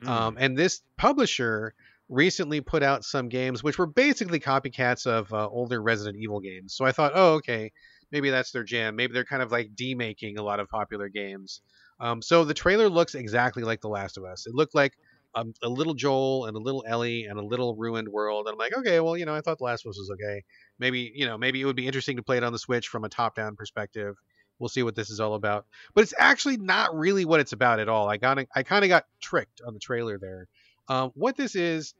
Mm. 0.00 0.08
Um, 0.08 0.36
and 0.38 0.56
this 0.56 0.80
publisher 0.96 1.74
recently 2.08 2.60
put 2.60 2.84
out 2.84 3.04
some 3.04 3.28
games 3.28 3.64
which 3.64 3.78
were 3.78 3.86
basically 3.86 4.38
copycats 4.38 5.08
of 5.08 5.32
uh, 5.34 5.48
older 5.48 5.82
Resident 5.82 6.22
Evil 6.22 6.38
games. 6.38 6.74
So 6.74 6.84
I 6.84 6.92
thought, 6.92 7.12
oh, 7.16 7.34
okay, 7.34 7.72
maybe 8.12 8.30
that's 8.30 8.52
their 8.52 8.62
jam. 8.62 8.94
Maybe 8.94 9.12
they're 9.12 9.24
kind 9.24 9.42
of 9.42 9.50
like 9.50 9.74
demaking 9.74 10.38
a 10.38 10.42
lot 10.42 10.60
of 10.60 10.68
popular 10.68 11.08
games. 11.08 11.62
Um, 12.00 12.22
so 12.22 12.44
the 12.44 12.54
trailer 12.54 12.88
looks 12.88 13.14
exactly 13.14 13.62
like 13.62 13.80
The 13.80 13.88
Last 13.88 14.16
of 14.16 14.24
Us. 14.24 14.46
It 14.46 14.54
looked 14.54 14.74
like 14.74 14.96
um, 15.34 15.52
a 15.62 15.68
little 15.68 15.94
Joel 15.94 16.46
and 16.46 16.56
a 16.56 16.60
little 16.60 16.84
Ellie 16.86 17.24
and 17.24 17.38
a 17.38 17.42
little 17.42 17.74
ruined 17.76 18.08
world. 18.08 18.46
And 18.46 18.52
I'm 18.54 18.58
like, 18.58 18.76
okay, 18.76 19.00
well, 19.00 19.16
you 19.16 19.26
know, 19.26 19.34
I 19.34 19.40
thought 19.40 19.58
The 19.58 19.64
Last 19.64 19.84
of 19.84 19.90
Us 19.90 19.98
was 19.98 20.10
okay. 20.10 20.42
Maybe, 20.78 21.12
you 21.14 21.26
know, 21.26 21.36
maybe 21.36 21.60
it 21.60 21.64
would 21.64 21.76
be 21.76 21.86
interesting 21.86 22.16
to 22.16 22.22
play 22.22 22.36
it 22.36 22.44
on 22.44 22.52
the 22.52 22.58
Switch 22.58 22.88
from 22.88 23.04
a 23.04 23.08
top 23.08 23.34
down 23.34 23.56
perspective. 23.56 24.16
We'll 24.58 24.68
see 24.68 24.82
what 24.82 24.96
this 24.96 25.10
is 25.10 25.20
all 25.20 25.34
about. 25.34 25.66
But 25.94 26.02
it's 26.02 26.14
actually 26.18 26.56
not 26.56 26.94
really 26.94 27.24
what 27.24 27.40
it's 27.40 27.52
about 27.52 27.78
at 27.78 27.88
all. 27.88 28.08
I 28.08 28.16
got 28.16 28.38
I 28.54 28.62
kind 28.62 28.84
of 28.84 28.88
got 28.88 29.04
tricked 29.20 29.60
on 29.66 29.74
the 29.74 29.80
trailer 29.80 30.18
there. 30.18 30.48
Um, 30.88 31.10
what 31.14 31.36
this 31.36 31.54
is, 31.54 31.94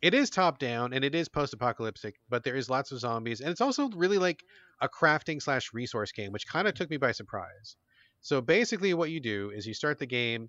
it 0.00 0.14
is 0.14 0.30
top 0.30 0.58
down 0.58 0.94
and 0.94 1.04
it 1.04 1.14
is 1.14 1.28
post 1.28 1.52
apocalyptic, 1.52 2.16
but 2.28 2.42
there 2.42 2.56
is 2.56 2.68
lots 2.70 2.90
of 2.90 2.98
zombies 2.98 3.40
and 3.40 3.50
it's 3.50 3.60
also 3.60 3.88
really 3.90 4.18
like 4.18 4.42
a 4.80 4.88
crafting 4.88 5.40
slash 5.40 5.72
resource 5.72 6.10
game, 6.10 6.32
which 6.32 6.48
kind 6.48 6.66
of 6.66 6.74
took 6.74 6.90
me 6.90 6.96
by 6.96 7.12
surprise. 7.12 7.76
So 8.22 8.40
basically, 8.40 8.94
what 8.94 9.10
you 9.10 9.20
do 9.20 9.50
is 9.54 9.66
you 9.66 9.74
start 9.74 9.98
the 9.98 10.06
game 10.06 10.48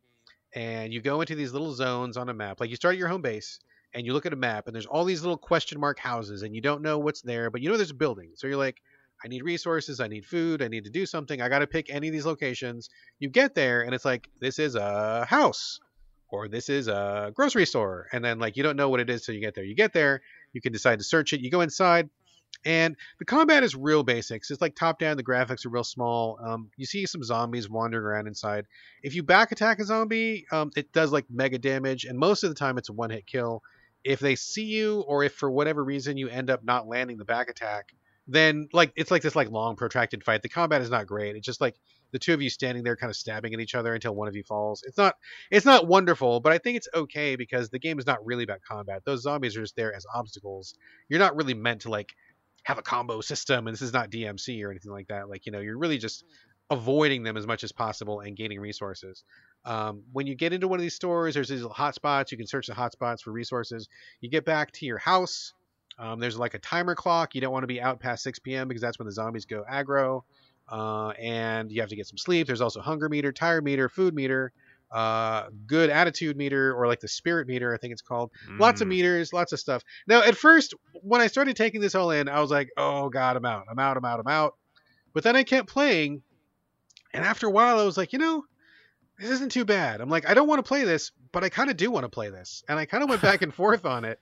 and 0.55 0.93
you 0.93 1.01
go 1.01 1.21
into 1.21 1.36
these 1.36 1.51
little 1.51 1.74
zones 1.74 2.17
on 2.17 2.30
a 2.30 2.34
map. 2.34 2.59
Like 2.59 2.69
you 2.69 2.76
start 2.76 2.93
at 2.93 2.99
your 2.99 3.07
home 3.07 3.24
base 3.24 3.59
and 3.93 4.05
you 4.05 4.13
look 4.13 4.28
at 4.28 4.34
a 4.34 4.38
map 4.38 4.67
and 4.67 4.76
there's 4.76 4.86
all 4.86 5.05
these 5.05 5.21
little 5.21 5.38
question 5.38 5.80
mark 5.80 5.97
houses 5.97 6.43
and 6.43 6.53
you 6.55 6.61
don't 6.61 6.84
know 6.84 6.99
what's 6.99 7.21
there, 7.21 7.49
but 7.49 7.61
you 7.61 7.69
know 7.69 7.78
there's 7.78 7.89
a 7.89 7.95
building. 7.95 8.32
So 8.36 8.45
you're 8.47 8.57
like, 8.57 8.82
I 9.26 9.28
need 9.28 9.43
resources, 9.43 9.99
I 9.99 10.07
need 10.07 10.26
food, 10.26 10.61
I 10.61 10.67
need 10.67 10.84
to 10.84 10.91
do 10.91 11.05
something. 11.05 11.41
I 11.41 11.49
got 11.49 11.59
to 11.59 11.67
pick 11.67 11.89
any 11.89 12.07
of 12.07 12.13
these 12.13 12.26
locations. 12.26 12.89
You 13.19 13.30
get 13.30 13.55
there 13.55 13.82
and 13.82 13.95
it's 13.95 14.05
like 14.05 14.30
this 14.39 14.59
is 14.59 14.76
a 14.76 15.26
house 15.26 15.80
or 16.30 16.47
this 16.47 16.69
is 16.69 16.88
a 16.88 17.32
grocery 17.34 17.65
store 17.65 18.07
and 18.11 18.24
then 18.24 18.38
like 18.38 18.55
you 18.55 18.63
don't 18.63 18.76
know 18.76 18.89
what 18.89 18.99
it 18.99 19.09
is 19.09 19.26
till 19.26 19.34
you 19.34 19.41
get 19.41 19.55
there. 19.55 19.63
You 19.63 19.76
get 19.76 19.93
there, 19.93 20.21
you 20.51 20.61
can 20.61 20.74
decide 20.74 20.99
to 20.99 21.05
search 21.05 21.34
it. 21.34 21.41
You 21.41 21.49
go 21.49 21.61
inside 21.61 22.09
and 22.66 22.95
the 23.20 23.26
combat 23.26 23.64
is 23.64 23.76
real 23.76 24.03
basics. 24.03 24.51
It's 24.51 24.61
like 24.61 24.76
top 24.76 24.99
down. 24.99 25.18
The 25.18 25.24
graphics 25.24 25.66
are 25.66 25.70
real 25.70 25.84
small. 25.84 26.39
Um, 26.43 26.70
you 26.78 26.86
see 26.86 27.05
some 27.05 27.24
zombies 27.24 27.70
wandering 27.70 28.05
around 28.05 28.28
inside. 28.28 28.66
If 29.01 29.16
you 29.16 29.24
back 29.24 29.51
attack 29.51 29.80
a 29.80 29.86
zombie, 29.86 30.45
um, 30.51 30.72
it 30.76 30.91
does 30.91 31.11
like 31.11 31.26
mega 31.30 31.57
damage, 31.57 32.05
and 32.05 32.18
most 32.18 32.43
of 32.43 32.49
the 32.49 32.55
time 32.55 32.78
it's 32.78 32.89
a 32.89 32.93
one 32.93 33.09
hit 33.09 33.28
kill. 33.28 33.61
If 34.03 34.20
they 34.20 34.36
see 34.36 34.66
you, 34.66 35.01
or 35.01 35.24
if 35.24 35.34
for 35.34 35.49
whatever 35.49 35.84
reason 35.84 36.18
you 36.18 36.28
end 36.28 36.49
up 36.49 36.64
not 36.64 36.88
landing 36.88 37.18
the 37.18 37.26
back 37.26 37.49
attack, 37.49 37.93
then 38.28 38.70
like 38.72 38.93
it's 38.95 39.11
like 39.11 39.22
this 39.22 39.36
like 39.36 39.49
long 39.49 39.76
protracted 39.76 40.24
fight. 40.24 40.41
The 40.41 40.49
combat 40.49 40.82
is 40.82 40.89
not 40.89 41.07
great. 41.07 41.36
It's 41.36 41.45
just 41.45 41.61
like 41.61 41.76
the 42.11 42.20
two 42.20 42.34
of 42.34 42.41
you 42.41 42.49
standing 42.49 42.84
there 42.84 42.95
kind 42.95 43.09
of 43.09 43.18
stabbing 43.18 43.53
at 43.53 43.59
each 43.59 43.76
other 43.76 43.93
until 43.93 44.16
one 44.16 44.28
of 44.28 44.36
you 44.36 44.43
falls. 44.43 44.84
It's 44.86 44.97
not 44.97 45.16
it's 45.51 45.66
not 45.66 45.88
wonderful, 45.88 46.39
but 46.39 46.53
I 46.53 46.57
think 46.57 46.78
it's 46.78 46.88
okay 46.93 47.36
because 47.36 47.70
the 47.70 47.80
game 47.80 47.99
is 47.99 48.05
not 48.05 48.26
really 48.26 48.43
about 48.43 48.61
combat. 48.61 49.03
Those 49.05 49.24
zombies 49.24 49.57
are 49.57 49.61
just 49.61 49.76
there 49.76 49.93
as 49.93 50.05
obstacles. 50.14 50.76
You're 51.09 51.20
not 51.20 51.36
really 51.36 51.53
meant 51.53 51.82
to 51.82 51.89
like 51.89 52.14
have 52.64 52.78
a 52.78 52.82
combo 52.82 53.22
system 53.22 53.68
and 53.68 53.74
this 53.74 53.82
is 53.82 53.93
not 53.93 54.09
DMC 54.09 54.64
or 54.64 54.72
anything 54.72 54.91
like 54.91 55.07
that. 55.07 55.30
Like, 55.30 55.45
you 55.45 55.51
know, 55.51 55.59
you're 55.59 55.78
really 55.78 55.97
just 55.97 56.24
avoiding 56.70 57.24
them 57.24 57.38
as 57.38 57.45
much 57.45 57.64
as 57.64 57.72
possible 57.72 58.22
and 58.22 58.36
gaining 58.36 58.59
resources. 58.59 59.24
Um, 59.66 60.03
when 60.11 60.28
you 60.28 60.36
get 60.36 60.53
into 60.53 60.68
one 60.68 60.80
of 60.80 60.82
these 60.82 60.95
stores, 60.95 61.34
there's 61.34 61.49
these 61.49 61.64
hotspots. 61.64 62.32
You 62.32 62.38
can 62.38 62.47
search 62.47 62.68
the 62.68 62.74
hotspots 62.74 63.22
for 63.22 63.32
resources. 63.32 63.88
You 64.22 64.30
get 64.30 64.45
back 64.45 64.72
to 64.74 64.86
your 64.86 64.97
house 64.97 65.53
um, 65.97 66.20
there's 66.20 66.38
like 66.38 66.53
a 66.53 66.59
timer 66.59 66.95
clock. 66.95 67.36
You 67.36 67.41
don't 67.41 67.51
want 67.51 67.64
to 67.64 67.68
be 67.68 67.82
out 67.82 67.99
past 67.99 68.24
6 68.24 68.39
p.m. 68.39 68.68
because 68.68 68.82
that's 68.82 68.99
when 68.99 69.05
the 69.05 69.11
zombies 69.11 69.45
go 69.45 69.64
aggro. 69.70 70.22
Uh, 70.68 71.09
and 71.09 71.72
you 71.72 71.82
have 71.82 71.89
to 71.89 71.95
get 71.95 72.07
some 72.07 72.18
sleep. 72.18 72.47
There's 72.47 72.61
also 72.61 72.82
hunger 72.82 73.09
meter, 73.09 73.32
tire 73.32 73.61
meter, 73.61 73.89
food 73.89 74.14
meter. 74.14 74.53
Uh, 74.94 75.48
good 75.66 75.89
attitude 75.89 76.38
meter, 76.38 76.74
or 76.74 76.88
like 76.88 77.00
the 77.00 77.08
spirit 77.08 77.48
meter, 77.48 77.74
I 77.74 77.78
think 77.78 77.94
it's 77.94 78.02
called. 78.02 78.32
Lots 78.60 78.82
of 78.82 78.88
Mm. 78.88 78.91
meters, 78.91 79.34
lots 79.34 79.52
of 79.52 79.60
stuff. 79.60 79.84
Now, 80.08 80.22
at 80.22 80.38
first, 80.38 80.74
when 80.94 81.20
I 81.20 81.28
started 81.28 81.56
taking 81.56 81.82
this 81.82 81.96
all 81.96 82.12
in, 82.12 82.30
I 82.30 82.39
was 82.39 82.52
like, 82.52 82.70
oh 82.78 83.10
god, 83.10 83.36
I'm 83.36 83.46
out, 83.46 83.66
I'm 83.70 83.80
out, 83.80 83.98
I'm 83.98 84.06
out, 84.06 84.20
I'm 84.20 84.28
out. 84.28 84.54
But 85.14 85.24
then 85.24 85.36
I 85.36 85.44
kept 85.44 85.68
playing, 85.68 86.22
and 87.14 87.26
after 87.26 87.48
a 87.48 87.52
while, 87.52 87.80
I 87.80 87.84
was 87.84 87.98
like, 87.98 88.14
you 88.14 88.20
know, 88.20 88.44
this 89.20 89.30
isn't 89.32 89.52
too 89.52 89.66
bad. 89.66 90.02
I'm 90.02 90.10
like, 90.10 90.30
I 90.30 90.34
don't 90.34 90.48
want 90.48 90.60
to 90.60 90.68
play 90.68 90.84
this, 90.84 91.12
but 91.32 91.44
I 91.44 91.50
kind 91.50 91.70
of 91.70 91.78
do 91.78 91.91
want 91.91 92.04
to 92.04 92.10
play 92.10 92.30
this, 92.30 92.64
and 92.68 92.80
I 92.80 92.86
kind 92.86 93.04
of 93.04 93.10
went 93.10 93.22
back 93.22 93.41
and 93.41 93.54
forth 93.54 93.86
on 93.86 94.06
it. 94.06 94.20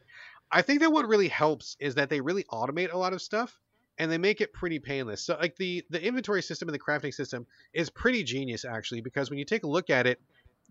I 0.51 0.61
think 0.61 0.81
that 0.81 0.91
what 0.91 1.07
really 1.07 1.29
helps 1.29 1.77
is 1.79 1.95
that 1.95 2.09
they 2.09 2.19
really 2.21 2.43
automate 2.51 2.91
a 2.93 2.97
lot 2.97 3.13
of 3.13 3.21
stuff 3.21 3.57
and 3.97 4.11
they 4.11 4.17
make 4.17 4.41
it 4.41 4.51
pretty 4.51 4.79
painless. 4.79 5.23
So 5.23 5.37
like 5.39 5.55
the 5.55 5.85
the 5.89 6.03
inventory 6.05 6.41
system 6.41 6.67
and 6.67 6.75
the 6.75 6.79
crafting 6.79 7.13
system 7.13 7.47
is 7.73 7.89
pretty 7.89 8.23
genius 8.23 8.65
actually 8.65 8.99
because 8.99 9.29
when 9.29 9.39
you 9.39 9.45
take 9.45 9.63
a 9.63 9.67
look 9.67 9.89
at 9.89 10.07
it, 10.07 10.19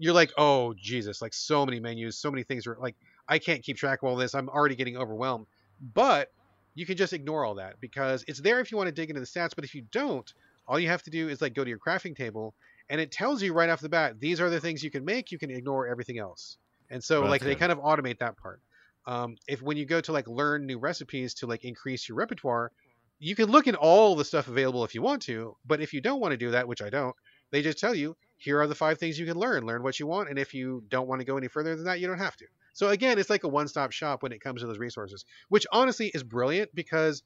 you're 0.01 0.15
like, 0.15 0.33
"Oh, 0.39 0.75
Jesus, 0.77 1.21
like 1.23 1.35
so 1.35 1.65
many 1.67 1.81
menus, 1.81 2.19
so 2.19 2.31
many 2.31 2.43
things 2.45 2.67
are 2.67 2.77
like 2.81 2.97
I 3.29 3.39
can't 3.39 3.63
keep 3.63 3.77
track 3.77 4.01
of 4.03 4.09
all 4.09 4.17
this. 4.17 4.35
I'm 4.35 4.49
already 4.49 4.77
getting 4.77 4.97
overwhelmed." 4.97 5.47
But 5.81 6.29
you 6.75 6.87
can 6.87 6.97
just 6.97 7.13
ignore 7.13 7.45
all 7.45 7.57
that 7.57 7.81
because 7.81 8.25
it's 8.29 8.41
there 8.41 8.61
if 8.61 8.71
you 8.71 8.77
want 8.77 8.89
to 8.89 8.93
dig 8.93 9.11
into 9.11 9.21
the 9.21 9.27
stats, 9.27 9.55
but 9.55 9.65
if 9.65 9.75
you 9.75 9.83
don't, 9.93 10.33
all 10.67 10.79
you 10.79 10.89
have 10.89 11.03
to 11.05 11.11
do 11.11 11.29
is 11.29 11.41
like 11.41 11.55
go 11.55 11.65
to 11.65 11.71
your 11.71 11.79
crafting 11.79 12.17
table 12.17 12.55
and 12.89 13.01
it 13.01 13.11
tells 13.13 13.43
you 13.43 13.53
right 13.53 13.69
off 13.71 13.81
the 13.81 13.89
bat, 13.89 14.21
these 14.21 14.41
are 14.41 14.51
the 14.51 14.61
things 14.61 14.83
you 14.83 14.91
can 14.91 15.05
make, 15.05 15.31
you 15.33 15.39
can 15.39 15.51
ignore 15.51 15.89
everything 15.89 16.19
else. 16.19 16.59
And 16.91 17.03
so 17.03 17.25
Well, 17.25 17.27
like 17.27 17.43
they 17.43 17.55
good. 17.55 17.57
kind 17.57 17.73
of 17.73 17.79
automate 17.79 18.19
that 18.19 18.37
part 18.39 18.63
um, 19.07 19.37
if 19.49 19.63
when 19.63 19.77
you 19.77 19.87
go 19.87 20.01
to 20.01 20.13
like 20.13 20.29
learn 20.29 20.67
new 20.67 20.79
recipes 20.79 21.35
to 21.35 21.47
like 21.47 21.65
increase 21.65 22.09
your 22.09 22.17
repertoire 22.17 22.73
you 23.19 23.35
can 23.35 23.51
look 23.51 23.67
at 23.67 23.75
all 23.75 24.17
the 24.17 24.25
stuff 24.25 24.49
available 24.49 24.85
if 24.85 24.95
you 24.95 25.03
want 25.03 25.23
to 25.23 25.57
but 25.65 25.81
if 25.81 25.93
you 25.93 26.01
don't 26.01 26.21
want 26.21 26.33
to 26.33 26.37
do 26.39 26.51
that 26.51 26.69
which 26.69 26.83
i 26.83 26.91
don't 26.91 27.15
they 27.51 27.63
just 27.63 27.79
tell 27.79 27.95
you 27.95 28.17
here 28.41 28.59
are 28.59 28.67
the 28.67 28.75
five 28.75 28.99
things 28.99 29.19
you 29.19 29.27
can 29.27 29.37
learn. 29.37 29.67
Learn 29.67 29.83
what 29.83 30.01
you 30.01 30.07
want 30.07 30.31
and 30.31 30.39
if 30.39 30.55
you 30.55 30.83
don't 30.89 31.07
want 31.07 31.21
to 31.21 31.27
go 31.27 31.37
any 31.37 31.49
further 31.49 31.77
than 31.77 31.85
that 31.85 32.01
you 32.01 32.07
don't 32.07 32.19
have 32.19 32.37
to. 32.37 32.47
So 32.73 32.89
again 32.89 33.19
it's 33.19 33.31
like 33.31 33.45
a 33.45 33.49
one-stop 33.49 33.93
shop 33.93 34.23
when 34.23 34.33
it 34.33 34.41
comes 34.41 34.63
to 34.63 34.67
those 34.67 34.79
resources 34.79 35.25
which 35.49 35.67
honestly 35.71 36.09
is 36.09 36.23
brilliant 36.23 36.75
because 36.75 37.23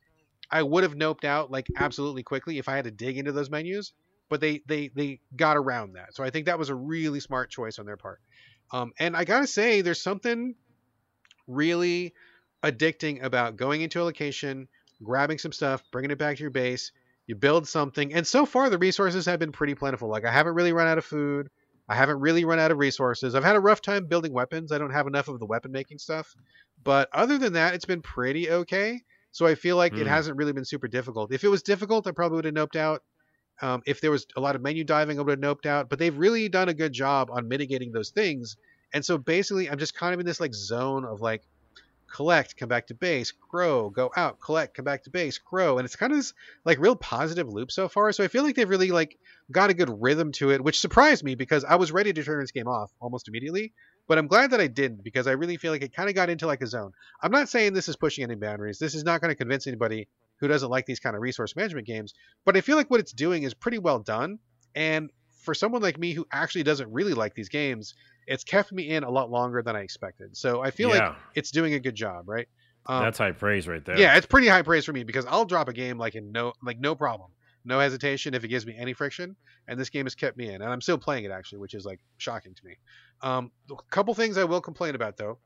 i 0.50 0.62
would 0.62 0.82
have 0.82 0.94
noped 0.94 1.24
out 1.24 1.50
like 1.50 1.66
absolutely 1.76 2.22
quickly 2.22 2.58
if 2.58 2.68
i 2.68 2.76
had 2.76 2.84
to 2.84 2.90
dig 2.90 3.16
into 3.16 3.32
those 3.32 3.50
menus 3.50 3.92
but 4.28 4.40
they 4.40 4.62
they 4.66 4.88
they 4.88 5.20
got 5.36 5.56
around 5.56 5.92
that. 5.94 6.14
So 6.14 6.24
i 6.24 6.30
think 6.30 6.46
that 6.46 6.58
was 6.58 6.70
a 6.70 6.74
really 6.74 7.20
smart 7.20 7.50
choice 7.50 7.78
on 7.78 7.86
their 7.86 7.96
part. 7.96 8.20
Um, 8.72 8.92
and 8.98 9.16
i 9.16 9.24
gotta 9.24 9.46
say 9.46 9.80
there's 9.80 10.02
something 10.02 10.54
really 11.46 12.14
addicting 12.62 13.22
about 13.22 13.56
going 13.56 13.82
into 13.82 14.00
a 14.00 14.04
location, 14.04 14.68
grabbing 15.02 15.38
some 15.38 15.52
stuff, 15.52 15.82
bringing 15.92 16.10
it 16.10 16.18
back 16.18 16.36
to 16.36 16.42
your 16.42 16.50
base. 16.50 16.92
You 17.26 17.34
build 17.36 17.66
something, 17.66 18.12
and 18.14 18.26
so 18.26 18.44
far 18.46 18.68
the 18.70 18.78
resources 18.78 19.26
have 19.26 19.38
been 19.38 19.52
pretty 19.52 19.74
plentiful. 19.74 20.08
Like 20.08 20.24
I 20.24 20.32
haven't 20.32 20.54
really 20.54 20.72
run 20.72 20.86
out 20.86 20.98
of 20.98 21.04
food. 21.04 21.48
I 21.88 21.94
haven't 21.94 22.20
really 22.20 22.44
run 22.44 22.58
out 22.58 22.70
of 22.70 22.78
resources. 22.78 23.34
I've 23.34 23.44
had 23.44 23.56
a 23.56 23.60
rough 23.60 23.80
time 23.82 24.06
building 24.06 24.32
weapons. 24.32 24.72
I 24.72 24.78
don't 24.78 24.90
have 24.92 25.06
enough 25.06 25.28
of 25.28 25.38
the 25.38 25.46
weapon 25.46 25.70
making 25.72 25.98
stuff. 25.98 26.34
But 26.82 27.08
other 27.12 27.38
than 27.38 27.54
that, 27.54 27.74
it's 27.74 27.84
been 27.84 28.02
pretty 28.02 28.50
okay. 28.50 29.02
So 29.32 29.46
I 29.46 29.54
feel 29.54 29.76
like 29.76 29.96
it 29.96 30.06
Hmm. 30.06 30.06
hasn't 30.06 30.36
really 30.36 30.52
been 30.52 30.64
super 30.64 30.88
difficult. 30.88 31.32
If 31.32 31.44
it 31.44 31.48
was 31.48 31.62
difficult, 31.62 32.06
I 32.06 32.12
probably 32.12 32.36
would 32.36 32.44
have 32.46 32.54
noped 32.54 32.76
out. 32.76 33.02
Um, 33.62 33.82
if 33.86 34.00
there 34.00 34.10
was 34.10 34.26
a 34.36 34.40
lot 34.40 34.56
of 34.56 34.62
menu 34.62 34.84
diving, 34.84 35.18
I 35.18 35.22
would 35.22 35.42
have 35.42 35.56
noped 35.58 35.66
out. 35.66 35.88
But 35.88 35.98
they've 35.98 36.16
really 36.16 36.48
done 36.48 36.68
a 36.68 36.74
good 36.74 36.92
job 36.92 37.30
on 37.30 37.48
mitigating 37.48 37.92
those 37.92 38.10
things. 38.10 38.56
And 38.92 39.04
so 39.04 39.18
basically, 39.18 39.68
I'm 39.70 39.78
just 39.78 39.94
kind 39.94 40.14
of 40.14 40.20
in 40.20 40.26
this 40.26 40.40
like 40.40 40.54
zone 40.54 41.04
of 41.04 41.20
like 41.20 41.42
collect, 42.14 42.56
come 42.56 42.68
back 42.68 42.86
to 42.86 42.94
base, 42.94 43.32
grow, 43.32 43.90
go 43.90 44.08
out, 44.16 44.38
collect, 44.38 44.76
come 44.76 44.84
back 44.84 45.02
to 45.02 45.10
base, 45.10 45.38
grow, 45.38 45.78
and 45.78 45.84
it's 45.84 45.96
kind 45.96 46.12
of 46.12 46.18
this 46.18 46.32
like 46.64 46.78
real 46.78 46.94
positive 46.94 47.48
loop 47.48 47.72
so 47.72 47.88
far. 47.88 48.12
So 48.12 48.22
I 48.22 48.28
feel 48.28 48.44
like 48.44 48.54
they've 48.54 48.68
really 48.68 48.92
like 48.92 49.18
got 49.50 49.70
a 49.70 49.74
good 49.74 49.90
rhythm 50.00 50.30
to 50.32 50.52
it, 50.52 50.62
which 50.62 50.78
surprised 50.78 51.24
me 51.24 51.34
because 51.34 51.64
I 51.64 51.74
was 51.74 51.90
ready 51.90 52.12
to 52.12 52.22
turn 52.22 52.40
this 52.40 52.52
game 52.52 52.68
off 52.68 52.92
almost 53.00 53.26
immediately. 53.26 53.72
But 54.06 54.18
I'm 54.18 54.28
glad 54.28 54.52
that 54.52 54.60
I 54.60 54.68
didn't 54.68 55.02
because 55.02 55.26
I 55.26 55.32
really 55.32 55.56
feel 55.56 55.72
like 55.72 55.82
it 55.82 55.92
kind 55.92 56.08
of 56.08 56.14
got 56.14 56.30
into 56.30 56.46
like 56.46 56.62
a 56.62 56.68
zone. 56.68 56.92
I'm 57.20 57.32
not 57.32 57.48
saying 57.48 57.72
this 57.72 57.88
is 57.88 57.96
pushing 57.96 58.22
any 58.22 58.36
boundaries. 58.36 58.78
This 58.78 58.94
is 58.94 59.02
not 59.02 59.20
going 59.20 59.30
to 59.30 59.34
convince 59.34 59.66
anybody 59.66 60.06
who 60.36 60.46
doesn't 60.46 60.70
like 60.70 60.86
these 60.86 61.00
kind 61.00 61.16
of 61.16 61.22
resource 61.22 61.56
management 61.56 61.86
games. 61.86 62.14
But 62.44 62.56
I 62.56 62.60
feel 62.60 62.76
like 62.76 62.90
what 62.90 63.00
it's 63.00 63.12
doing 63.12 63.42
is 63.42 63.54
pretty 63.54 63.78
well 63.78 63.98
done. 63.98 64.38
And 64.76 65.10
for 65.42 65.54
someone 65.54 65.82
like 65.82 65.98
me 65.98 66.12
who 66.12 66.26
actually 66.32 66.62
doesn't 66.62 66.92
really 66.92 67.14
like 67.14 67.34
these 67.34 67.48
games, 67.48 67.94
it's 68.26 68.44
kept 68.44 68.72
me 68.72 68.90
in 68.90 69.04
a 69.04 69.10
lot 69.10 69.30
longer 69.30 69.62
than 69.62 69.76
I 69.76 69.80
expected. 69.80 70.36
So 70.36 70.62
I 70.62 70.70
feel 70.70 70.88
like 70.88 71.14
it's 71.34 71.50
doing 71.50 71.74
a 71.74 71.80
good 71.80 71.94
job, 71.94 72.28
right? 72.28 72.48
Um, 72.86 73.02
that's 73.02 73.18
high 73.18 73.32
praise 73.32 73.66
right 73.66 73.84
there. 73.84 73.98
yeah, 73.98 74.16
it's 74.16 74.26
pretty 74.26 74.46
high 74.46 74.62
praise 74.62 74.84
for 74.84 74.92
me 74.92 75.04
because 75.04 75.24
I'll 75.26 75.46
drop 75.46 75.68
a 75.68 75.72
game 75.72 75.96
like 75.96 76.14
in 76.14 76.32
no 76.32 76.52
like 76.62 76.78
no 76.78 76.94
problem, 76.94 77.30
no 77.64 77.80
hesitation 77.80 78.34
if 78.34 78.44
it 78.44 78.48
gives 78.48 78.66
me 78.66 78.74
any 78.76 78.92
friction, 78.92 79.36
and 79.68 79.80
this 79.80 79.88
game 79.88 80.04
has 80.04 80.14
kept 80.14 80.36
me 80.36 80.48
in, 80.48 80.60
and 80.60 80.70
I'm 80.70 80.82
still 80.82 80.98
playing 80.98 81.24
it 81.24 81.30
actually, 81.30 81.60
which 81.60 81.74
is 81.74 81.86
like 81.86 82.00
shocking 82.18 82.54
to 82.54 82.66
me. 82.66 82.76
Um, 83.22 83.50
a 83.70 83.76
couple 83.90 84.12
things 84.14 84.36
I 84.36 84.44
will 84.44 84.60
complain 84.60 84.94
about 84.94 85.16
though. 85.16 85.38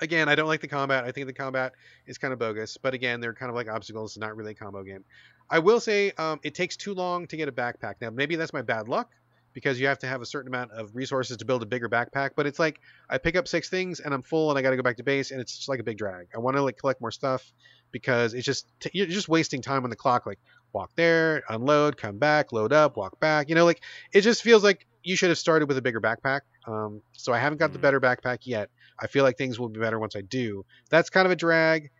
Again, 0.00 0.28
I 0.28 0.34
don't 0.36 0.46
like 0.46 0.60
the 0.60 0.68
combat. 0.68 1.04
I 1.04 1.10
think 1.10 1.26
the 1.26 1.32
combat 1.32 1.72
is 2.06 2.18
kind 2.18 2.32
of 2.32 2.38
bogus, 2.38 2.76
but 2.76 2.94
again, 2.94 3.20
they're 3.20 3.34
kind 3.34 3.50
of 3.50 3.56
like 3.56 3.68
obstacles. 3.68 4.12
It's 4.12 4.18
not 4.18 4.36
really 4.36 4.52
a 4.52 4.54
combo 4.54 4.84
game. 4.84 5.04
I 5.50 5.58
will 5.58 5.80
say 5.80 6.12
um, 6.18 6.38
it 6.44 6.54
takes 6.54 6.76
too 6.76 6.94
long 6.94 7.26
to 7.28 7.36
get 7.36 7.48
a 7.48 7.52
backpack. 7.52 7.94
Now, 8.00 8.10
maybe 8.10 8.36
that's 8.36 8.52
my 8.52 8.62
bad 8.62 8.88
luck 8.88 9.10
because 9.58 9.80
you 9.80 9.88
have 9.88 9.98
to 9.98 10.06
have 10.06 10.22
a 10.22 10.24
certain 10.26 10.46
amount 10.46 10.70
of 10.70 10.94
resources 10.94 11.36
to 11.36 11.44
build 11.44 11.64
a 11.64 11.66
bigger 11.66 11.88
backpack. 11.88 12.30
But 12.36 12.46
it's 12.46 12.60
like 12.60 12.78
I 13.10 13.18
pick 13.18 13.34
up 13.34 13.48
six 13.48 13.68
things 13.68 13.98
and 13.98 14.14
I'm 14.14 14.22
full 14.22 14.50
and 14.50 14.56
I 14.58 14.62
got 14.62 14.70
to 14.70 14.76
go 14.76 14.84
back 14.84 14.98
to 14.98 15.02
base 15.02 15.32
and 15.32 15.40
it's 15.40 15.56
just 15.56 15.68
like 15.68 15.80
a 15.80 15.82
big 15.82 15.98
drag. 15.98 16.28
I 16.32 16.38
want 16.38 16.56
to 16.56 16.62
like 16.62 16.78
collect 16.78 17.00
more 17.00 17.10
stuff 17.10 17.52
because 17.90 18.34
it's 18.34 18.46
just 18.46 18.68
t- 18.78 18.90
you're 18.92 19.08
just 19.08 19.28
wasting 19.28 19.60
time 19.60 19.82
on 19.82 19.90
the 19.90 19.96
clock. 19.96 20.26
Like 20.26 20.38
walk 20.72 20.92
there, 20.94 21.42
unload, 21.48 21.96
come 21.96 22.18
back, 22.18 22.52
load 22.52 22.72
up, 22.72 22.96
walk 22.96 23.18
back. 23.18 23.48
You 23.48 23.56
know, 23.56 23.64
like 23.64 23.80
it 24.12 24.20
just 24.20 24.44
feels 24.44 24.62
like 24.62 24.86
you 25.02 25.16
should 25.16 25.30
have 25.30 25.38
started 25.38 25.66
with 25.66 25.76
a 25.76 25.82
bigger 25.82 26.00
backpack. 26.00 26.42
Um, 26.64 27.02
so 27.14 27.32
I 27.32 27.38
haven't 27.40 27.58
got 27.58 27.72
the 27.72 27.80
Mhm. 27.80 27.82
better 27.82 28.00
backpack 28.00 28.38
yet. 28.44 28.70
I 29.00 29.08
feel 29.08 29.24
like 29.24 29.36
things 29.36 29.58
will 29.58 29.70
be 29.70 29.80
better 29.80 29.98
once 29.98 30.14
I 30.14 30.20
do. 30.20 30.64
That's 30.88 31.10
kind 31.10 31.26
of 31.26 31.32
a 31.32 31.36
drag. 31.36 31.90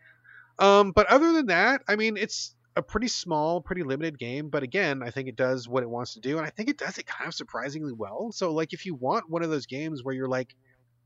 Um, 0.59 0.91
but 0.93 1.07
other 1.07 1.33
than 1.33 1.47
that, 1.47 1.81
I 1.89 1.97
mean, 1.97 2.15
it's 2.15 2.55
a 2.75 2.81
pretty 2.81 3.07
small, 3.07 3.61
pretty 3.61 3.83
limited 3.83 4.17
game. 4.17 4.49
But 4.49 4.63
again, 4.63 5.01
I 5.03 5.09
think 5.09 5.27
it 5.27 5.35
does 5.35 5.67
what 5.67 5.83
it 5.83 5.89
wants 5.89 6.13
to 6.13 6.19
do, 6.19 6.37
and 6.37 6.45
I 6.45 6.49
think 6.49 6.69
it 6.69 6.77
does 6.77 6.97
it 6.97 7.05
kind 7.07 7.27
of 7.27 7.33
surprisingly 7.33 7.93
well. 7.93 8.31
So, 8.31 8.51
like, 8.53 8.73
if 8.73 8.85
you 8.85 8.95
want 8.95 9.29
one 9.29 9.43
of 9.43 9.49
those 9.49 9.65
games 9.65 10.03
where 10.03 10.15
you're 10.15 10.27
like 10.27 10.55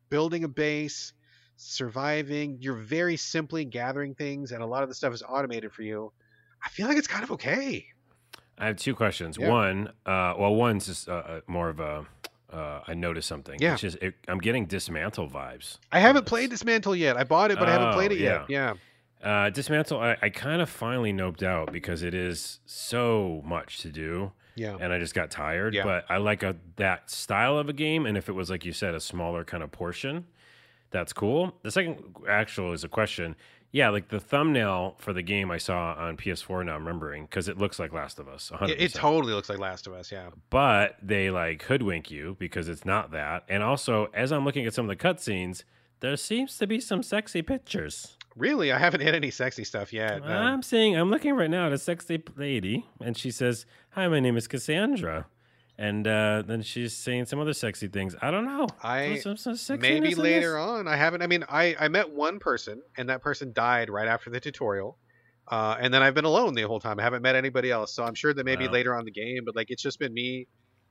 building 0.10 0.44
a 0.44 0.48
base, 0.48 1.14
surviving, 1.56 2.58
you're 2.60 2.76
very 2.76 3.18
simply 3.18 3.66
gathering 3.66 4.16
things, 4.16 4.52
and 4.52 4.62
a 4.62 4.66
lot 4.66 4.84
of 4.84 4.90
the 4.90 4.96
stuff 4.96 5.14
is 5.14 5.24
automated 5.28 5.72
for 5.74 5.82
you. 5.84 6.12
I 6.64 6.70
feel 6.70 6.88
like 6.88 6.98
it's 6.98 7.08
kind 7.08 7.24
of 7.24 7.32
okay. 7.32 7.86
I 8.58 8.68
have 8.68 8.78
two 8.78 8.96
questions. 8.96 9.38
Yeah. 9.40 9.50
One, 9.50 9.88
uh, 10.06 10.36
well, 10.38 10.54
one's 10.54 10.86
just 10.86 11.10
uh, 11.10 11.14
uh, 11.14 11.42
more 11.48 11.70
of 11.70 11.80
a. 11.80 12.06
Uh, 12.52 12.82
I 12.88 12.94
noticed 12.94 13.28
something. 13.28 13.58
Yeah. 13.60 13.76
It, 13.82 14.14
I'm 14.28 14.38
getting 14.38 14.68
dismantle 14.68 15.28
vibes. 15.28 15.80
I 15.92 16.00
haven't 16.00 16.28
played 16.28 16.52
Dismantle 16.52 16.96
yet. 16.96 17.18
I 17.18 17.24
bought 17.24 17.50
it, 17.50 17.58
but 17.58 17.68
I 17.68 17.72
haven't 17.72 17.88
Oh, 17.90 17.94
played 17.94 18.12
it 18.12 18.20
yet. 18.20 18.48
Yeah. 18.48 18.76
Uh, 19.24 19.50
dismantle. 19.50 20.00
I, 20.00 20.18
I 20.22 20.30
kind 20.30 20.62
of 20.62 20.70
finally 20.70 21.14
noped 21.14 21.44
out 21.44 21.72
because 21.72 22.04
it 22.04 22.14
is 22.14 22.60
so 22.66 23.42
much 23.46 23.78
to 23.80 23.90
do, 23.90 24.32
Yeah. 24.56 24.76
and 24.80 24.92
I 24.92 25.00
just 25.00 25.14
got 25.16 25.32
tired. 25.32 25.74
Yeah. 25.74 25.84
But 25.84 26.06
I 26.10 26.18
like 26.18 26.44
a 26.44 26.56
that 26.76 27.10
style 27.10 27.58
of 27.58 27.70
a 27.70 27.74
game, 27.74 28.06
and 28.06 28.18
if 28.18 28.28
it 28.30 28.34
was 28.34 28.50
like 28.50 28.66
you 28.66 28.74
said, 28.74 28.94
a 28.96 29.00
smaller 29.00 29.44
kind 29.46 29.64
of 29.64 29.72
portion, 29.72 30.26
that's 30.92 31.14
cool. 31.14 31.56
The 31.64 31.72
second 31.72 32.04
actual 32.28 32.74
is 32.74 32.84
a 32.84 32.90
question. 32.90 33.36
Yeah, 33.72 33.90
like 33.90 34.10
the 34.10 34.20
thumbnail 34.20 34.98
for 35.00 35.14
the 35.14 35.24
game 35.24 35.50
I 35.50 35.58
saw 35.58 35.96
on 35.98 36.16
PS4. 36.16 36.64
Now 36.66 36.76
I'm 36.76 36.86
remembering 36.86 37.24
because 37.24 37.48
it 37.48 37.58
looks 37.58 37.80
like 37.80 37.92
Last 37.92 38.20
of 38.20 38.28
Us. 38.28 38.52
100%. 38.54 38.70
It, 38.70 38.82
it 38.82 38.94
totally 38.94 39.34
looks 39.34 39.50
like 39.50 39.58
Last 39.58 39.88
of 39.88 39.94
Us. 39.94 40.12
Yeah. 40.12 40.30
but 40.52 40.98
they 41.02 41.32
like 41.32 41.64
hoodwink 41.64 42.12
you 42.12 42.36
because 42.38 42.70
it's 42.70 42.86
not 42.86 43.10
that. 43.14 43.46
And 43.50 43.64
also, 43.64 44.10
as 44.14 44.32
I'm 44.32 44.46
looking 44.46 44.68
at 44.68 44.76
some 44.76 44.88
of 44.88 44.96
the 44.96 45.04
cutscenes, 45.04 45.64
there 46.02 46.16
seems 46.18 46.56
to 46.60 46.68
be 46.68 46.80
some 46.80 47.02
sexy 47.02 47.42
pictures. 47.42 48.16
Really, 48.36 48.72
I 48.72 48.80
haven't 48.80 49.02
hit 49.02 49.14
any 49.14 49.30
sexy 49.30 49.64
stuff 49.64 49.94
yet. 49.94 50.24
I'm 50.24 50.64
seeing, 50.64 50.96
I'm 50.96 51.12
looking 51.12 51.36
right 51.36 51.50
now 51.50 51.68
at 51.68 51.74
a 51.74 51.78
sexy 51.78 52.22
lady, 52.36 52.86
and 53.00 53.16
she 53.18 53.30
says, 53.30 53.66
"Hi, 53.92 54.08
my 54.08 54.20
name 54.20 54.36
is 54.38 54.48
Cassandra," 54.48 55.28
and 55.78 56.08
uh, 56.08 56.42
then 56.46 56.64
she's 56.64 56.96
saying 56.96 57.26
some 57.26 57.40
other 57.40 57.54
sexy 57.54 57.88
things. 57.88 58.16
I 58.22 58.32
don't 58.32 58.46
know. 58.46 58.68
I- 58.82 59.18
some, 59.20 59.38
some 59.38 59.80
maybe 59.80 60.16
later 60.16 60.58
on. 60.58 60.88
I 60.88 60.96
haven't. 60.96 61.22
I 61.22 61.28
mean, 61.28 61.44
I 61.48 61.76
I 61.80 61.88
met 61.90 62.10
one 62.10 62.40
person, 62.40 62.82
and 62.98 63.08
that 63.10 63.22
person 63.22 63.54
died 63.54 63.90
right 63.92 64.08
after 64.08 64.30
the 64.32 64.40
tutorial. 64.40 64.98
Uh, 65.48 65.76
and 65.80 65.94
then 65.94 66.02
I've 66.02 66.14
been 66.16 66.24
alone 66.26 66.54
the 66.54 66.62
whole 66.64 66.80
time. 66.80 67.00
I 67.00 67.04
haven't 67.04 67.22
met 67.22 67.36
anybody 67.36 67.70
else. 67.70 67.94
So 67.94 68.06
I'm 68.06 68.16
sure 68.16 68.34
that 68.34 68.46
maybe 68.46 68.66
Wow. 68.66 68.72
later 68.74 68.94
on 68.96 69.02
in 69.02 69.06
the 69.06 69.12
game, 69.12 69.44
but 69.46 69.56
like 69.58 69.70
it's 69.72 69.84
just 69.84 70.00
been 70.00 70.14
me, 70.14 70.48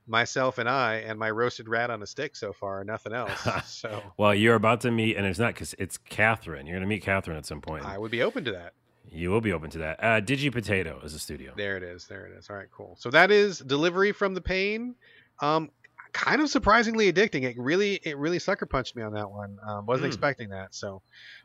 myself, 0.07 0.57
and 0.57 0.69
I, 0.69 0.95
and 0.95 1.17
my 1.17 1.29
roasted 1.31 1.67
rat 1.67 1.89
on 1.89 2.01
a 2.01 2.07
stick 2.07 2.35
so 2.35 2.53
far. 2.53 2.83
Nothing 2.83 3.13
else. 3.13 3.47
so 3.65 4.01
Well, 4.17 4.35
you're 4.35 4.55
about 4.55 4.81
to 4.81 4.91
meet, 4.91 5.17
and 5.17 5.25
it's 5.25 5.39
not 5.39 5.53
because 5.53 5.73
it's 5.79 5.97
Catherine. 5.97 6.65
You're 6.65 6.75
going 6.75 6.87
to 6.87 6.87
meet 6.87 7.03
Catherine 7.03 7.37
at 7.37 7.45
some 7.45 7.61
point. 7.61 7.85
I 7.85 7.97
would 7.97 8.11
be 8.11 8.21
open 8.21 8.43
to 8.45 8.51
that. 8.51 8.73
You 9.09 9.29
will 9.29 9.41
be 9.41 9.53
open 9.53 9.69
to 9.71 9.77
that. 9.79 10.03
Uh, 10.03 10.21
Digi 10.21 10.51
Potato 10.51 10.99
is 11.03 11.13
a 11.13 11.19
studio. 11.19 11.53
There 11.55 11.77
it 11.77 11.83
is. 11.83 12.05
There 12.07 12.25
it 12.25 12.37
is. 12.37 12.49
All 12.49 12.55
right, 12.55 12.69
cool. 12.71 12.95
So 12.99 13.09
that 13.11 13.31
is 13.31 13.59
delivery 13.59 14.11
from 14.11 14.33
the 14.33 14.41
pain. 14.41 14.95
Um, 15.39 15.69
kind 16.13 16.41
of 16.41 16.49
surprisingly 16.49 17.11
addicting. 17.11 17.43
It 17.43 17.55
really, 17.57 17.99
it 18.03 18.17
really 18.17 18.39
sucker 18.39 18.65
punched 18.65 18.95
me 18.95 19.01
on 19.03 19.13
that 19.13 19.29
one. 19.29 19.57
Um, 19.67 19.85
wasn't 19.85 20.05
Mm. 20.05 20.13
expecting 20.13 20.49
that, 20.49 20.73
so 20.75 21.01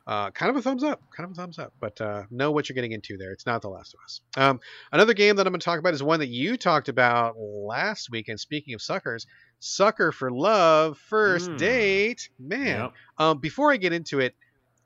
uh, 0.07 0.31
kind 0.31 0.49
of 0.49 0.55
a 0.55 0.61
thumbs 0.61 0.83
up. 0.83 1.01
Kind 1.15 1.25
of 1.29 1.31
a 1.31 1.41
thumbs 1.41 1.59
up. 1.59 1.73
But 1.79 1.99
uh, 2.01 2.23
know 2.31 2.51
what 2.51 2.69
you're 2.69 2.75
getting 2.75 2.91
into 2.93 3.17
there. 3.17 3.31
It's 3.31 3.45
not 3.45 3.61
The 3.61 3.69
Last 3.69 3.93
of 3.95 3.99
Us. 4.05 4.21
Um, 4.37 4.59
another 4.91 5.13
game 5.13 5.35
that 5.35 5.45
I'm 5.47 5.51
going 5.53 5.59
to 5.59 5.65
talk 5.65 5.79
about 5.79 5.93
is 5.93 6.01
one 6.03 6.19
that 6.19 6.29
you 6.29 6.55
talked 6.57 6.87
about 6.89 7.35
last 7.37 8.09
week. 8.11 8.27
And 8.29 8.39
speaking 8.39 8.73
of 8.73 8.81
suckers, 8.81 9.25
Sucker 9.59 10.11
for 10.11 10.31
Love 10.31 10.97
First 10.97 11.51
Mm. 11.51 11.57
Date. 11.57 12.29
Man, 12.39 12.79
Yep. 12.81 12.93
um, 13.17 13.37
before 13.39 13.71
I 13.71 13.77
get 13.77 13.91
into 13.93 14.19
it, 14.19 14.35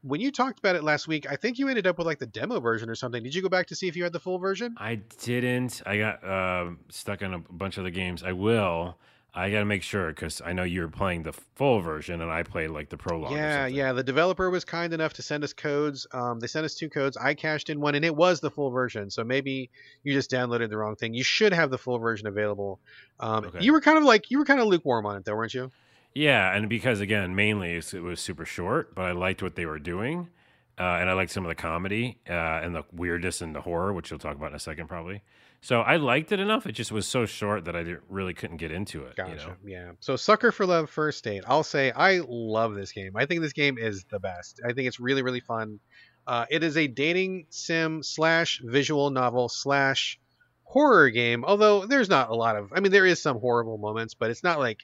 when 0.01 0.19
you 0.19 0.31
talked 0.31 0.59
about 0.59 0.75
it 0.75 0.83
last 0.83 1.07
week, 1.07 1.25
I 1.29 1.37
think 1.37 1.57
you 1.59 1.69
ended 1.69 1.87
up 1.87 1.97
with 1.97 2.05
like 2.07 2.19
the 2.19 2.25
demo 2.25 2.59
version 2.59 2.89
or 2.89 2.95
something. 2.95 3.23
Did 3.23 3.33
you 3.35 3.41
go 3.41 3.47
back 3.49 3.67
to 3.67 3.75
see 3.75 3.87
if 3.87 3.95
you 3.95 4.03
had 4.03 4.11
the 4.11 4.19
full 4.19 4.37
version? 4.39 4.75
I 4.77 4.95
didn't. 4.95 5.81
I 5.85 5.97
got 5.97 6.27
um 6.29 6.79
stuck 6.89 7.21
on 7.23 7.33
a 7.33 7.39
bunch 7.39 7.77
of 7.77 7.83
the 7.85 7.91
games. 7.91 8.21
I 8.23 8.33
will. 8.33 8.97
I 9.35 9.49
got 9.49 9.59
to 9.59 9.65
make 9.65 9.81
sure 9.81 10.09
because 10.09 10.41
I 10.45 10.53
know 10.53 10.61
you're 10.63 10.87
playing 10.87 11.23
the 11.23 11.33
full 11.55 11.79
version 11.81 12.21
and 12.21 12.29
I 12.31 12.43
played 12.43 12.69
like 12.69 12.89
the 12.89 12.97
prologue. 12.97 13.31
Yeah, 13.31 13.65
yeah. 13.65 13.91
The 13.91 14.03
developer 14.03 14.49
was 14.51 14.63
kind 14.63 14.93
enough 14.93 15.13
to 15.13 15.23
send 15.23 15.43
us 15.43 15.53
codes. 15.53 16.05
Um, 16.11 16.39
they 16.39 16.45
sent 16.45 16.65
us 16.65 16.75
two 16.75 16.87
codes. 16.87 17.17
I 17.17 17.33
cashed 17.33 17.71
in 17.71 17.79
one, 17.79 17.95
and 17.95 18.05
it 18.05 18.15
was 18.15 18.41
the 18.41 18.51
full 18.51 18.69
version. 18.69 19.09
So 19.09 19.23
maybe 19.23 19.71
you 20.03 20.13
just 20.13 20.29
downloaded 20.29 20.69
the 20.69 20.77
wrong 20.77 20.95
thing. 20.95 21.15
You 21.15 21.23
should 21.23 21.51
have 21.51 21.71
the 21.71 21.79
full 21.79 21.97
version 21.97 22.27
available. 22.27 22.79
Um, 23.19 23.45
Okay. 23.45 23.63
You 23.63 23.73
were 23.73 23.81
kind 23.81 23.97
of 23.97 24.03
like 24.03 24.29
you 24.29 24.37
were 24.37 24.45
kind 24.45 24.59
of 24.59 24.67
lukewarm 24.67 25.05
on 25.07 25.17
it, 25.17 25.25
though, 25.25 25.35
weren't 25.35 25.53
you? 25.55 25.71
Yeah, 26.13 26.55
and 26.55 26.69
because 26.69 26.99
again, 26.99 27.33
mainly 27.35 27.69
it's- 27.71 27.95
it 27.95 28.03
was 28.03 28.19
super 28.19 28.45
short, 28.45 28.93
but 28.93 29.05
I 29.05 29.13
liked 29.13 29.41
what 29.41 29.55
they 29.55 29.65
were 29.65 29.79
doing, 29.79 30.29
uh, 30.77 30.83
and 31.01 31.09
I 31.09 31.13
liked 31.13 31.31
some 31.31 31.43
of 31.43 31.49
the 31.49 31.55
comedy 31.55 32.19
uh, 32.29 32.33
and 32.33 32.75
the 32.75 32.83
weirdness 32.91 33.41
and 33.41 33.55
the 33.55 33.61
horror, 33.61 33.91
which 33.93 34.11
you'll 34.11 34.19
talk 34.19 34.35
about 34.35 34.51
in 34.51 34.55
a 34.55 34.59
second, 34.59 34.85
probably. 34.87 35.23
So 35.63 35.79
I 35.79 35.95
liked 35.95 36.33
it 36.33 36.41
enough. 36.41 36.67
It 36.67 36.73
just 36.73 36.91
was 36.91 37.07
so 37.07 37.25
short 37.25 37.63
that 37.65 37.75
I 37.75 37.95
really 38.09 38.33
couldn't 38.33 38.57
get 38.57 38.73
into 38.73 39.05
it. 39.05 39.15
Gotcha. 39.15 39.31
You 39.31 39.37
know? 39.37 39.55
Yeah. 39.63 39.91
So 40.01 40.17
Sucker 40.17 40.51
for 40.51 40.65
Love 40.65 40.89
First 40.89 41.23
Date. 41.23 41.45
I'll 41.47 41.63
say 41.63 41.89
I 41.91 42.19
love 42.27 42.75
this 42.75 42.91
game. 42.91 43.15
I 43.15 43.25
think 43.25 43.41
this 43.41 43.53
game 43.53 43.77
is 43.77 44.03
the 44.11 44.19
best. 44.19 44.59
I 44.67 44.73
think 44.73 44.89
it's 44.89 44.99
really 44.99 45.21
really 45.21 45.39
fun. 45.39 45.79
Uh, 46.27 46.45
it 46.49 46.63
is 46.63 46.75
a 46.75 46.87
dating 46.87 47.45
sim 47.49 48.03
slash 48.03 48.61
visual 48.61 49.09
novel 49.09 49.47
slash 49.47 50.19
horror 50.63 51.09
game. 51.11 51.45
Although 51.45 51.85
there's 51.85 52.09
not 52.09 52.29
a 52.29 52.35
lot 52.35 52.57
of. 52.57 52.73
I 52.75 52.81
mean, 52.81 52.91
there 52.91 53.05
is 53.05 53.21
some 53.21 53.39
horrible 53.39 53.77
moments, 53.77 54.15
but 54.15 54.31
it's 54.31 54.43
not 54.43 54.59
like 54.59 54.79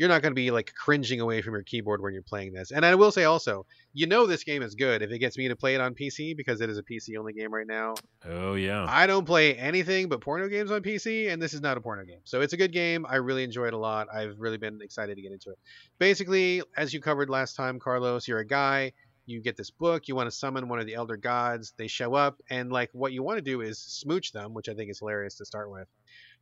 you're 0.00 0.08
not 0.08 0.22
going 0.22 0.30
to 0.30 0.34
be 0.34 0.50
like 0.50 0.72
cringing 0.74 1.20
away 1.20 1.42
from 1.42 1.52
your 1.52 1.62
keyboard 1.62 2.00
when 2.00 2.14
you're 2.14 2.22
playing 2.22 2.54
this. 2.54 2.70
And 2.70 2.86
I 2.86 2.94
will 2.94 3.12
say 3.12 3.24
also, 3.24 3.66
you 3.92 4.06
know, 4.06 4.26
this 4.26 4.44
game 4.44 4.62
is 4.62 4.74
good 4.74 5.02
if 5.02 5.10
it 5.10 5.18
gets 5.18 5.36
me 5.36 5.48
to 5.48 5.56
play 5.56 5.74
it 5.74 5.80
on 5.82 5.94
PC 5.94 6.34
because 6.34 6.62
it 6.62 6.70
is 6.70 6.78
a 6.78 6.82
PC 6.82 7.18
only 7.18 7.34
game 7.34 7.52
right 7.52 7.66
now. 7.66 7.92
Oh 8.24 8.54
yeah. 8.54 8.86
I 8.88 9.06
don't 9.06 9.26
play 9.26 9.54
anything 9.56 10.08
but 10.08 10.22
porno 10.22 10.48
games 10.48 10.70
on 10.70 10.80
PC, 10.80 11.30
and 11.30 11.40
this 11.40 11.52
is 11.52 11.60
not 11.60 11.76
a 11.76 11.82
porno 11.82 12.06
game. 12.06 12.20
So 12.24 12.40
it's 12.40 12.54
a 12.54 12.56
good 12.56 12.72
game. 12.72 13.04
I 13.06 13.16
really 13.16 13.44
enjoy 13.44 13.66
it 13.66 13.74
a 13.74 13.76
lot. 13.78 14.08
I've 14.10 14.36
really 14.38 14.56
been 14.56 14.80
excited 14.80 15.16
to 15.16 15.20
get 15.20 15.32
into 15.32 15.50
it. 15.50 15.58
Basically, 15.98 16.62
as 16.78 16.94
you 16.94 17.02
covered 17.02 17.28
last 17.28 17.54
time, 17.54 17.78
Carlos, 17.78 18.26
you're 18.26 18.38
a 18.38 18.46
guy. 18.46 18.92
You 19.26 19.42
get 19.42 19.58
this 19.58 19.70
book. 19.70 20.08
You 20.08 20.16
want 20.16 20.30
to 20.30 20.34
summon 20.34 20.68
one 20.68 20.78
of 20.78 20.86
the 20.86 20.94
elder 20.94 21.18
gods. 21.18 21.74
They 21.76 21.88
show 21.88 22.14
up, 22.14 22.40
and 22.48 22.72
like 22.72 22.88
what 22.94 23.12
you 23.12 23.22
want 23.22 23.36
to 23.36 23.42
do 23.42 23.60
is 23.60 23.78
smooch 23.78 24.32
them, 24.32 24.54
which 24.54 24.70
I 24.70 24.74
think 24.74 24.90
is 24.90 25.00
hilarious 25.00 25.34
to 25.36 25.44
start 25.44 25.70
with. 25.70 25.86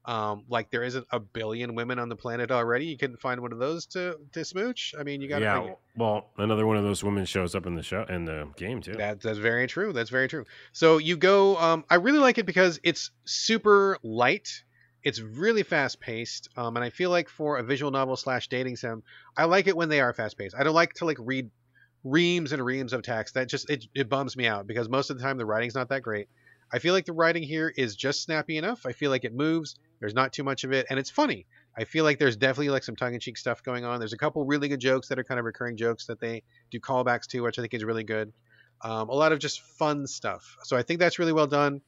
Um, 0.08 0.44
like 0.48 0.70
there 0.70 0.82
isn't 0.82 1.06
a 1.12 1.20
billion 1.20 1.74
women 1.74 1.98
on 1.98 2.08
the 2.08 2.16
planet 2.16 2.50
already. 2.50 2.86
You 2.86 2.96
couldn't 2.96 3.20
find 3.20 3.42
one 3.42 3.52
of 3.52 3.58
those 3.58 3.84
to 3.88 4.16
to 4.32 4.42
smooch. 4.42 4.94
I 4.98 5.02
mean, 5.02 5.20
you 5.20 5.28
got 5.28 5.40
to 5.40 5.44
yeah. 5.44 5.74
Well, 5.98 6.30
another 6.38 6.66
one 6.66 6.78
of 6.78 6.82
those 6.82 7.04
women 7.04 7.26
shows 7.26 7.54
up 7.54 7.66
in 7.66 7.74
the 7.74 7.82
show 7.82 8.06
in 8.08 8.24
the 8.24 8.48
game 8.56 8.80
too. 8.80 8.94
That, 8.94 9.20
that's 9.20 9.36
very 9.36 9.66
true. 9.66 9.92
That's 9.92 10.08
very 10.08 10.26
true. 10.26 10.46
So 10.72 10.96
you 10.96 11.18
go. 11.18 11.58
Um, 11.58 11.84
I 11.90 11.96
really 11.96 12.20
like 12.20 12.38
it 12.38 12.46
because 12.46 12.80
it's 12.82 13.10
super 13.26 13.98
light. 14.02 14.62
It's 15.02 15.20
really 15.20 15.62
fast 15.62 16.00
paced, 16.00 16.48
um, 16.56 16.76
and 16.76 16.84
I 16.84 16.88
feel 16.88 17.10
like 17.10 17.28
for 17.28 17.58
a 17.58 17.62
visual 17.62 17.90
novel 17.90 18.16
slash 18.16 18.48
dating 18.48 18.76
sim, 18.76 19.02
I 19.36 19.44
like 19.44 19.66
it 19.66 19.76
when 19.76 19.90
they 19.90 20.00
are 20.00 20.14
fast 20.14 20.38
paced. 20.38 20.56
I 20.58 20.64
don't 20.64 20.74
like 20.74 20.94
to 20.94 21.04
like 21.04 21.18
read 21.20 21.50
reams 22.02 22.52
and 22.52 22.64
reams 22.64 22.94
of 22.94 23.02
text. 23.02 23.34
That 23.34 23.48
just 23.50 23.68
it, 23.68 23.84
it 23.94 24.08
bums 24.08 24.38
me 24.38 24.46
out 24.46 24.66
because 24.66 24.88
most 24.88 25.10
of 25.10 25.18
the 25.18 25.22
time 25.22 25.36
the 25.36 25.44
writing's 25.44 25.74
not 25.74 25.90
that 25.90 26.00
great. 26.02 26.28
I 26.72 26.78
feel 26.78 26.94
like 26.94 27.04
the 27.04 27.12
writing 27.12 27.42
here 27.42 27.72
is 27.74 27.94
just 27.94 28.22
snappy 28.22 28.56
enough. 28.56 28.86
I 28.86 28.92
feel 28.92 29.10
like 29.10 29.24
it 29.24 29.34
moves. 29.34 29.76
There's 30.00 30.14
not 30.14 30.32
too 30.32 30.44
much 30.44 30.64
of 30.64 30.72
it, 30.72 30.86
and 30.90 30.98
it's 30.98 31.10
funny. 31.10 31.46
I 31.76 31.84
feel 31.84 32.04
like 32.04 32.18
there's 32.18 32.36
definitely 32.36 32.70
like 32.70 32.84
some 32.84 32.96
tongue-in-cheek 32.96 33.36
stuff 33.36 33.62
going 33.62 33.84
on. 33.84 33.98
There's 33.98 34.12
a 34.12 34.18
couple 34.18 34.44
really 34.44 34.68
good 34.68 34.80
jokes 34.80 35.08
that 35.08 35.18
are 35.18 35.24
kind 35.24 35.38
of 35.38 35.44
recurring 35.44 35.76
jokes 35.76 36.06
that 36.06 36.20
they 36.20 36.42
do 36.70 36.80
callbacks 36.80 37.26
to, 37.28 37.40
which 37.40 37.58
I 37.58 37.62
think 37.62 37.74
is 37.74 37.84
really 37.84 38.04
good. 38.04 38.32
Um, 38.82 39.08
a 39.08 39.14
lot 39.14 39.32
of 39.32 39.38
just 39.38 39.60
fun 39.60 40.06
stuff. 40.06 40.56
So 40.64 40.76
I 40.76 40.82
think 40.82 41.00
that's 41.00 41.18
really 41.18 41.32
well 41.32 41.46
done. 41.46 41.80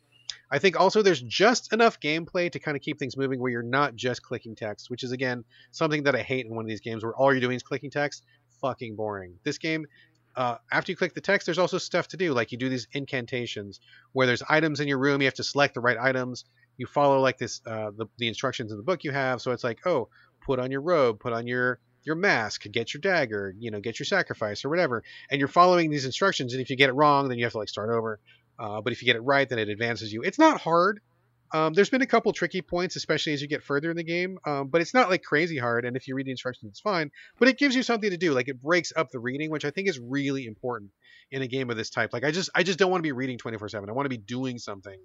I 0.50 0.58
think 0.58 0.78
also 0.78 1.02
there's 1.02 1.22
just 1.22 1.72
enough 1.72 2.00
gameplay 2.00 2.50
to 2.50 2.58
kind 2.58 2.76
of 2.76 2.82
keep 2.82 2.98
things 2.98 3.16
moving 3.16 3.40
where 3.40 3.50
you're 3.50 3.62
not 3.62 3.94
just 3.94 4.22
clicking 4.22 4.54
text, 4.54 4.90
which 4.90 5.04
is 5.04 5.12
again 5.12 5.44
something 5.70 6.04
that 6.04 6.16
I 6.16 6.22
hate 6.22 6.46
in 6.46 6.54
one 6.54 6.64
of 6.64 6.68
these 6.68 6.80
games 6.80 7.04
where 7.04 7.14
all 7.14 7.32
you're 7.32 7.40
doing 7.40 7.56
is 7.56 7.62
clicking 7.62 7.90
text. 7.90 8.24
Fucking 8.61 8.96
boring. 8.96 9.38
This 9.44 9.58
game, 9.58 9.86
uh, 10.36 10.56
after 10.70 10.92
you 10.92 10.96
click 10.96 11.14
the 11.14 11.20
text, 11.20 11.46
there's 11.46 11.58
also 11.58 11.78
stuff 11.78 12.08
to 12.08 12.16
do. 12.16 12.32
Like 12.32 12.52
you 12.52 12.58
do 12.58 12.68
these 12.68 12.88
incantations 12.92 13.80
where 14.12 14.26
there's 14.26 14.42
items 14.48 14.80
in 14.80 14.88
your 14.88 14.98
room. 14.98 15.20
You 15.20 15.26
have 15.26 15.34
to 15.34 15.44
select 15.44 15.74
the 15.74 15.80
right 15.80 15.96
items. 15.98 16.44
You 16.77 16.87
follow 16.87 17.21
like 17.21 17.39
this 17.39 17.61
uh, 17.66 17.91
the, 17.97 18.07
the 18.18 18.29
instructions 18.29 18.73
in 18.73 18.79
the 18.79 18.85
book 18.85 19.05
you 19.05 19.12
have. 19.12 19.43
So 19.43 19.53
it's 19.53 19.64
like, 19.64 19.87
oh, 19.87 20.09
put 20.41 20.59
on 20.59 20.71
your 20.71 20.81
robe, 20.81 21.21
put 21.21 21.33
on 21.33 21.47
your 21.47 21.79
your 22.03 22.16
mask, 22.16 22.64
get 22.71 22.95
your 22.95 23.01
dagger, 23.01 23.55
you 23.59 23.71
know, 23.71 23.81
get 23.81 23.99
your 23.99 24.07
sacrifice 24.07 24.64
or 24.64 24.71
whatever. 24.71 25.03
And 25.31 25.39
you're 25.39 25.49
following 25.49 25.91
these 25.91 26.07
instructions. 26.07 26.55
And 26.55 26.62
if 26.62 26.71
you 26.71 26.77
get 26.77 26.89
it 26.89 26.95
wrong, 26.95 27.29
then 27.29 27.39
you 27.39 27.45
have 27.45 27.53
to 27.53 27.59
like 27.59 27.68
start 27.68 27.91
over. 27.91 28.21
Uh, 28.59 28.81
but 28.81 28.93
if 28.93 29.03
you 29.03 29.07
get 29.07 29.16
it 29.16 29.21
right, 29.21 29.49
then 29.49 29.59
it 29.59 29.68
advances 29.68 30.12
you. 30.12 30.23
It's 30.23 30.39
not 30.39 30.61
hard. 30.61 31.01
Um, 31.53 31.73
there's 31.73 31.91
been 31.91 32.03
a 32.03 32.07
couple 32.07 32.33
tricky 32.33 32.62
points, 32.62 32.95
especially 32.95 33.33
as 33.33 33.43
you 33.43 33.49
get 33.49 33.64
further 33.64 33.91
in 33.91 33.97
the 33.97 34.05
game, 34.05 34.39
um, 34.47 34.68
but 34.68 34.81
it's 34.81 34.95
not 34.95 35.11
like 35.11 35.23
crazy 35.25 35.59
hard. 35.59 35.85
And 35.85 35.97
if 35.97 36.07
you 36.07 36.14
read 36.14 36.27
the 36.27 36.31
instructions, 36.31 36.71
it's 36.71 36.81
fine. 36.81 37.11
But 37.39 37.49
it 37.49 37.59
gives 37.59 37.75
you 37.75 37.83
something 37.83 38.11
to 38.11 38.16
do. 38.16 38.33
Like 38.33 38.49
it 38.49 38.62
breaks 38.62 38.93
up 38.95 39.11
the 39.11 39.18
reading, 39.18 39.51
which 39.51 39.64
I 39.64 39.71
think 39.71 39.89
is 39.89 39.99
really 39.99 40.47
important 40.47 40.93
in 41.33 41.43
a 41.43 41.49
game 41.49 41.68
of 41.71 41.77
this 41.77 41.91
type. 41.91 42.12
Like 42.12 42.23
I 42.23 42.31
just, 42.31 42.51
I 42.55 42.62
just 42.62 42.79
don't 42.79 42.91
want 42.91 43.01
to 43.01 43.07
be 43.07 43.12
reading 43.12 43.39
24/7. 43.39 43.89
I 43.89 43.93
want 43.93 44.05
to 44.05 44.11
be 44.11 44.18
doing 44.18 44.59
something. 44.59 44.99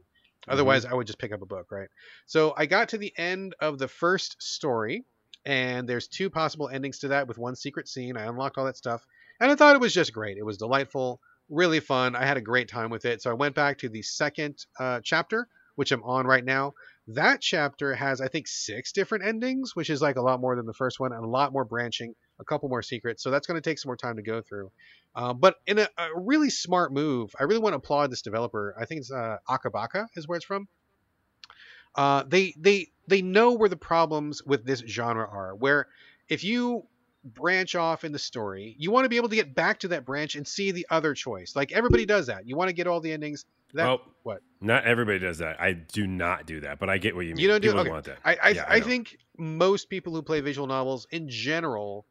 Otherwise, 0.48 0.86
I 0.86 0.94
would 0.94 1.08
just 1.08 1.20
pick 1.20 1.32
up 1.32 1.42
a 1.42 1.46
book, 1.46 1.72
right? 1.72 1.90
So 2.26 2.54
I 2.56 2.66
got 2.66 2.90
to 2.90 2.98
the 2.98 3.14
end 3.18 3.56
of 3.60 3.78
the 3.78 3.88
first 3.88 4.42
story, 4.42 5.04
and 5.46 5.88
there's 5.88 6.08
two 6.08 6.30
possible 6.30 6.70
endings 6.70 7.00
to 7.00 7.10
that 7.10 7.28
with 7.28 7.38
one 7.38 7.56
secret 7.56 7.88
scene. 7.88 8.18
I 8.18 8.26
unlocked 8.26 8.58
all 8.58 8.66
that 8.66 8.78
stuff, 8.78 9.06
and 9.40 9.52
I 9.52 9.56
thought 9.56 9.76
it 9.76 9.82
was 9.82 9.94
just 9.94 10.14
great. 10.14 10.38
It 10.38 10.46
was 10.46 10.58
delightful, 10.58 11.20
really 11.50 11.80
fun. 11.80 12.16
I 12.16 12.26
had 12.26 12.38
a 12.38 12.42
great 12.42 12.68
time 12.68 12.90
with 12.90 13.06
it. 13.06 13.22
So 13.22 13.30
I 13.30 13.34
went 13.34 13.56
back 13.56 13.80
to 13.80 13.90
the 13.90 14.02
second 14.02 14.66
uh, 14.80 15.02
chapter, 15.04 15.48
which 15.76 15.92
I'm 15.92 16.04
on 16.04 16.26
right 16.26 16.44
now. 16.46 16.74
That 17.10 17.42
chapter 17.42 17.94
has, 17.94 18.22
I 18.22 18.28
think, 18.28 18.48
six 18.48 18.92
different 18.92 19.26
endings, 19.26 19.76
which 19.76 19.90
is 19.90 20.02
like 20.02 20.16
a 20.16 20.22
lot 20.22 20.42
more 20.42 20.56
than 20.56 20.66
the 20.66 20.74
first 20.74 21.00
one, 21.00 21.12
and 21.14 21.24
a 21.24 21.28
lot 21.28 21.54
more 21.54 21.66
branching, 21.66 22.16
a 22.40 22.44
couple 22.44 22.70
more 22.70 22.82
secrets. 22.82 23.24
So 23.24 23.32
that's 23.32 23.48
going 23.48 23.62
to 23.62 23.70
take 23.70 23.80
some 23.80 23.90
more 23.90 23.98
time 23.98 24.18
to 24.18 24.22
go 24.22 24.42
through. 24.42 24.72
Uh, 25.16 25.34
but 25.34 25.56
in 25.66 25.80
a, 25.80 25.88
a 25.98 26.10
really 26.16 26.50
smart 26.50 26.92
move, 26.92 27.34
I 27.40 27.44
really 27.44 27.60
want 27.60 27.74
to 27.74 27.78
applaud 27.78 28.12
this 28.12 28.22
developer. 28.22 28.76
I 28.80 28.86
think 28.86 29.00
it's 29.00 29.12
uh, 29.12 29.38
Akabaka 29.50 30.08
is 30.16 30.28
where 30.28 30.36
it's 30.36 30.46
from. 30.46 30.68
Uh, 31.96 32.24
they 32.28 32.54
they 32.58 32.88
they 33.08 33.22
know 33.22 33.54
where 33.54 33.70
the 33.70 33.78
problems 33.78 34.44
with 34.44 34.66
this 34.66 34.82
genre 34.86 35.28
are. 35.28 35.56
Where 35.56 35.88
if 36.28 36.44
you 36.44 36.86
branch 37.24 37.76
off 37.76 38.04
in 38.04 38.12
the 38.12 38.20
story, 38.20 38.76
you 38.78 38.92
want 38.92 39.06
to 39.06 39.10
be 39.10 39.16
able 39.18 39.30
to 39.30 39.36
get 39.36 39.56
back 39.56 39.80
to 39.80 39.88
that 39.90 40.06
branch 40.06 40.36
and 40.36 40.48
see 40.48 40.72
the 40.72 40.86
other 40.90 41.14
choice. 41.14 41.56
Like 41.56 41.72
everybody 41.72 42.06
does 42.06 42.28
that. 42.28 42.48
You 42.48 42.58
want 42.58 42.70
to 42.70 42.74
get 42.74 42.86
all 42.86 43.00
the 43.00 43.12
endings. 43.12 43.46
That 43.74 43.86
well, 43.86 44.02
what? 44.24 44.42
Not 44.62 44.86
everybody 44.86 45.20
does 45.20 45.40
that. 45.40 45.60
I 45.60 45.74
do 45.74 46.06
not 46.06 46.46
do 46.46 46.62
that, 46.62 46.80
but 46.80 46.90
I 46.90 46.98
get 46.98 47.16
what 47.16 47.26
you 47.26 47.34
mean. 47.34 47.42
You 47.42 47.48
don't 47.48 47.62
do- 47.62 47.70
People 47.70 47.82
okay. 47.82 47.90
want 47.90 48.06
that. 48.06 48.18
I 48.24 48.36
I, 48.36 48.50
Yeah, 48.50 48.66
I 48.68 48.76
I 48.76 48.82
think 48.82 49.18
most 49.38 49.90
people 49.90 50.14
who 50.14 50.22
play 50.22 50.42
visual 50.42 50.68
novels 50.68 51.08
in 51.12 51.30
general 51.30 52.06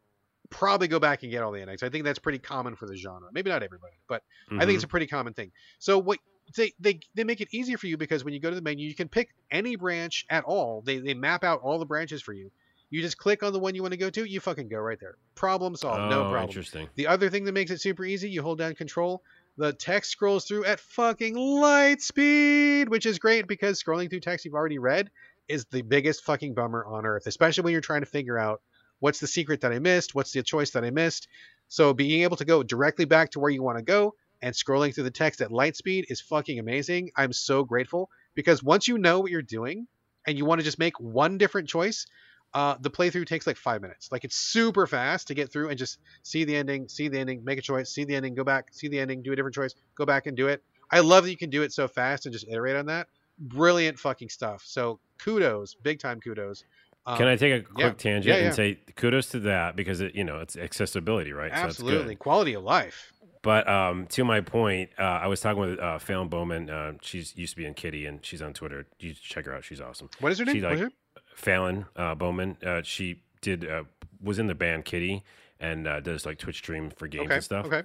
probably 0.51 0.89
go 0.89 0.99
back 0.99 1.23
and 1.23 1.33
get 1.33 1.43
all 1.43 1.53
the 1.53 1.61
endings. 1.61 1.83
I 1.83 1.89
think 1.89 2.05
that's 2.05 2.19
pretty 2.19 2.39
common 2.39 2.77
for 2.77 2.87
the 2.87 2.97
genre. 2.97 3.29
Maybe 3.33 3.51
not 3.51 3.63
everybody, 3.63 3.95
but 4.09 4.23
I 4.51 4.61
think 4.61 4.71
it's 4.71 4.85
a 4.85 4.87
mm-hmm. 4.87 4.91
pretty 4.91 5.07
common 5.07 5.33
thing. 5.35 5.53
So 5.79 5.99
what 5.99 6.19
they, 6.57 6.73
they 6.79 7.01
they 7.15 7.25
make 7.25 7.41
it 7.41 7.49
easier 7.53 7.79
for 7.79 7.87
you 7.87 7.97
because 7.97 8.25
when 8.25 8.35
you 8.35 8.41
go 8.41 8.51
to 8.51 8.57
the 8.57 8.63
menu, 8.63 8.87
you 8.87 8.95
can 8.95 9.09
pick 9.09 9.35
any 9.51 9.77
branch 9.77 10.27
at 10.31 10.45
all. 10.45 10.83
They 10.85 10.99
they 10.99 11.15
map 11.15 11.45
out 11.45 11.61
all 11.63 11.79
the 11.79 11.87
branches 11.87 12.23
for 12.23 12.33
you. 12.33 12.51
You 12.91 13.01
just 13.01 13.19
click 13.19 13.43
on 13.43 13.53
the 13.53 13.59
one 13.59 13.75
you 13.75 13.83
want 13.83 13.93
to 13.93 13.99
go 13.99 14.11
to, 14.11 14.25
you 14.25 14.39
fucking 14.39 14.69
go 14.69 14.79
right 14.79 15.01
there. 15.01 15.17
Problem 15.35 15.75
solved, 15.75 16.11
no 16.11 16.27
Oh, 16.27 16.31
problem. 16.31 16.45
Interesting. 16.45 16.89
The 16.95 17.09
other 17.09 17.29
thing 17.29 17.45
that 17.45 17.53
makes 17.53 17.73
it 17.73 17.81
super 17.81 18.05
easy, 18.05 18.31
you 18.31 18.41
hold 18.41 18.59
down 18.59 18.75
control, 18.75 19.23
the 19.57 19.73
text 19.73 20.13
scrolls 20.13 20.45
through 20.45 20.65
at 20.65 20.79
fucking 20.79 21.35
light 21.35 22.03
speed, 22.03 22.89
which 22.89 23.07
is 23.07 23.19
great 23.19 23.49
because 23.49 23.83
scrolling 23.83 24.11
through 24.11 24.21
text 24.21 24.45
you've 24.45 24.55
already 24.55 24.79
read 24.79 25.11
is 25.49 25.65
the 25.67 25.83
biggest 25.83 26.23
fucking 26.25 26.55
bummer 26.55 26.85
on 26.85 27.05
earth, 27.05 27.27
especially 27.27 27.65
when 27.65 27.73
you're 27.73 27.81
trying 27.81 28.03
to 28.03 28.07
figure 28.07 28.39
out 28.39 28.63
what's 29.05 29.21
the 29.21 29.27
secret 29.27 29.61
that 29.61 29.71
I 29.71 29.79
missed, 29.81 30.15
what's 30.15 30.33
the 30.33 30.43
choice 30.43 30.71
that 30.71 30.83
I 30.83 30.89
missed. 30.89 31.29
So 31.69 31.93
being 31.93 32.23
able 32.23 32.39
to 32.39 32.45
go 32.47 32.63
directly 32.63 33.05
back 33.05 33.33
to 33.33 33.39
where 33.39 33.51
you 33.51 33.63
want 33.63 33.77
to 33.77 33.85
go 33.85 34.15
and 34.41 34.55
scrolling 34.55 34.95
through 34.95 35.05
the 35.05 35.11
text 35.11 35.43
at 35.43 35.53
light 35.53 35.77
speed 35.77 36.07
is 36.09 36.23
fucking 36.23 36.59
amazing. 36.59 37.11
I'm 37.15 37.35
so 37.35 37.65
grateful 37.65 38.09
because 38.35 38.63
once 38.63 38.89
you 38.89 38.97
know 38.97 39.21
what 39.21 39.31
you're 39.31 39.43
doing 39.43 39.89
and 40.27 40.39
you 40.39 40.47
want 40.47 40.61
to 40.61 40.65
just 40.65 40.79
make 40.79 40.99
one 40.99 41.37
different 41.37 41.69
choice, 41.69 42.07
uh, 42.55 42.77
the 42.81 42.91
playthrough 42.91 43.27
takes 43.27 43.47
like 43.47 43.59
five 43.59 43.83
minutes. 43.83 44.11
Like 44.11 44.25
it's 44.25 44.37
super 44.37 44.87
fast 44.87 45.29
to 45.29 45.35
get 45.35 45.53
through 45.53 45.69
and 45.69 45.77
just 45.77 45.99
see 46.23 46.45
the 46.45 46.57
ending, 46.57 46.89
see 46.89 47.09
the 47.09 47.19
ending, 47.19 47.45
make 47.45 47.59
a 47.59 47.63
choice, 47.63 47.91
see 47.91 48.05
the 48.05 48.17
ending, 48.17 48.35
go 48.35 48.43
back, 48.43 48.69
see 48.73 48.89
the 48.89 48.99
ending, 48.99 49.21
do 49.21 49.33
a 49.33 49.37
different 49.37 49.55
choice, 49.55 49.75
go 49.97 50.07
back 50.07 50.27
and 50.27 50.35
do 50.35 50.49
it. 50.49 50.63
I 50.91 51.01
love 51.01 51.25
that 51.25 51.31
you 51.31 51.37
can 51.37 51.51
do 51.51 51.63
it 51.63 51.75
so 51.75 51.89
fast 51.89 52.25
and 52.25 52.33
just 52.33 52.49
iterate 52.49 52.77
on 52.77 52.87
that. 52.87 53.09
Brilliant 53.39 53.99
fucking 53.99 54.31
stuff. 54.31 54.63
So 54.65 54.99
kudos, 55.19 55.75
big 55.75 55.99
time 55.99 56.21
kudos. 56.21 56.65
Um, 57.07 57.19
Can 57.19 57.27
I 57.29 57.37
take 57.37 57.53
a 57.53 57.65
quick 57.67 57.79
yeah. 57.79 57.91
tangent 57.93 58.27
Yeah, 58.27 58.37
yeah. 58.41 58.47
and 58.47 58.55
say 58.55 58.79
kudos 58.97 59.29
to 59.31 59.41
that 59.41 59.77
because 59.77 60.01
it, 60.01 60.15
you 60.15 60.25
know 60.25 60.39
it's 60.41 60.57
accessibility, 60.57 61.33
right? 61.33 61.51
So 61.53 61.59
absolutely 61.59 62.17
quality 62.17 62.55
of 62.55 62.63
life. 62.65 63.13
But 63.43 63.69
um, 63.69 64.07
to 64.07 64.25
my 64.25 64.41
point, 64.41 64.89
uh, 64.99 65.03
I 65.03 65.27
was 65.27 65.41
talking 65.41 65.61
with 65.61 65.79
uh, 65.79 65.99
Fallon 65.99 66.29
Bowman. 66.29 66.71
Uh, 66.71 66.93
she's 67.03 67.37
used 67.37 67.53
to 67.53 67.57
be 67.59 67.67
in 67.67 67.75
Kittie, 67.75 68.07
and 68.07 68.25
she's 68.25 68.41
on 68.41 68.55
Twitter. 68.55 68.87
You 68.99 69.13
should 69.13 69.23
check 69.23 69.45
her 69.45 69.55
out. 69.55 69.65
She's 69.65 69.83
awesome. 69.83 70.09
What 70.21 70.33
is 70.33 70.39
her 70.39 70.47
name? 70.47 70.55
She, 70.57 70.63
What 70.63 70.73
is 70.73 70.81
like, 70.81 70.89
her? 70.91 70.97
Fallon 71.35 71.85
uh, 71.95 72.15
Bowman. 72.15 72.57
Uh, 72.65 72.81
she 72.83 73.21
did 73.43 73.69
uh, 73.69 73.85
was 74.23 74.39
in 74.39 74.47
the 74.47 74.55
band 74.55 74.87
Kittie 74.87 75.23
and 75.61 75.87
uh, 75.87 76.01
does 76.01 76.25
like 76.25 76.39
Twitch 76.39 76.57
stream 76.57 76.89
for 76.89 77.07
games 77.07 77.27
Okay. 77.27 77.35
and 77.35 77.45
stuff. 77.45 77.67
Okay. 77.67 77.83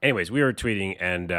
Anyways, 0.00 0.30
we 0.30 0.40
were 0.42 0.54
tweeting, 0.54 0.96
and 0.98 1.30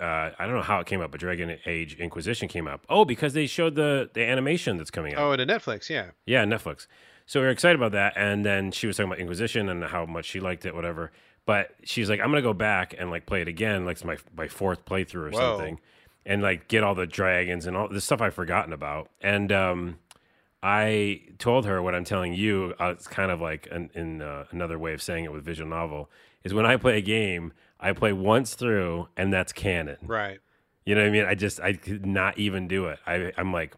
uh, 0.00 0.30
I 0.38 0.46
don't 0.46 0.54
know 0.54 0.62
how 0.62 0.80
it 0.80 0.86
came 0.86 1.00
up, 1.00 1.10
but 1.10 1.20
Dragon 1.20 1.58
Age 1.66 1.94
Inquisition 1.96 2.48
came 2.48 2.66
up. 2.66 2.86
Oh, 2.88 3.04
because 3.04 3.34
they 3.34 3.46
showed 3.46 3.74
the 3.74 4.10
the 4.12 4.24
animation 4.24 4.76
that's 4.76 4.90
coming 4.90 5.14
out. 5.14 5.20
Oh, 5.20 5.36
to 5.36 5.46
Netflix. 5.46 5.88
Yeah. 5.90 6.10
Yeah, 6.26 6.44
Netflix. 6.44 6.86
So 7.26 7.40
we 7.40 7.46
were 7.46 7.52
excited 7.52 7.76
about 7.76 7.92
that, 7.92 8.14
and 8.16 8.44
then 8.44 8.72
she 8.72 8.86
was 8.86 8.96
talking 8.96 9.10
about 9.12 9.20
Inquisition 9.20 9.68
and 9.68 9.84
how 9.84 10.06
much 10.06 10.24
she 10.24 10.40
liked 10.40 10.66
it, 10.66 10.74
whatever. 10.74 11.12
But 11.46 11.74
she's 11.84 12.08
like, 12.08 12.20
I'm 12.20 12.28
gonna 12.28 12.42
go 12.42 12.52
back 12.52 12.94
and 12.98 13.10
like 13.10 13.26
play 13.26 13.42
it 13.42 13.48
again, 13.48 13.84
like 13.84 13.96
it's 13.96 14.04
my 14.04 14.16
my 14.36 14.48
fourth 14.48 14.84
playthrough 14.84 15.28
or 15.28 15.30
Whoa. 15.30 15.38
something, 15.38 15.80
and 16.24 16.42
like 16.42 16.68
get 16.68 16.82
all 16.82 16.94
the 16.94 17.06
dragons 17.06 17.66
and 17.66 17.76
all 17.76 17.88
the 17.88 18.00
stuff 18.00 18.20
I've 18.20 18.34
forgotten 18.34 18.72
about. 18.72 19.10
And 19.20 19.52
um, 19.52 19.98
I 20.62 21.22
told 21.38 21.66
her 21.66 21.80
what 21.82 21.94
I'm 21.94 22.04
telling 22.04 22.34
you. 22.34 22.74
Uh, 22.80 22.86
it's 22.86 23.06
kind 23.06 23.30
of 23.30 23.40
like 23.40 23.68
an, 23.70 23.90
in 23.94 24.22
uh, 24.22 24.44
another 24.50 24.78
way 24.78 24.92
of 24.92 25.02
saying 25.02 25.24
it 25.24 25.32
with 25.32 25.44
visual 25.44 25.68
novel 25.68 26.10
is 26.44 26.54
when 26.54 26.66
I 26.66 26.76
play 26.76 26.98
a 26.98 27.02
game, 27.02 27.52
I 27.80 27.92
play 27.92 28.12
once 28.12 28.54
through, 28.54 29.08
and 29.16 29.32
that's 29.32 29.52
canon. 29.52 29.96
Right. 30.02 30.38
You 30.84 30.94
know 30.94 31.02
what 31.02 31.08
I 31.08 31.10
mean? 31.10 31.24
I 31.24 31.34
just 31.34 31.60
I 31.60 31.72
could 31.74 32.06
not 32.06 32.38
even 32.38 32.68
do 32.68 32.86
it. 32.86 32.98
I 33.06 33.32
I'm 33.36 33.52
like, 33.52 33.74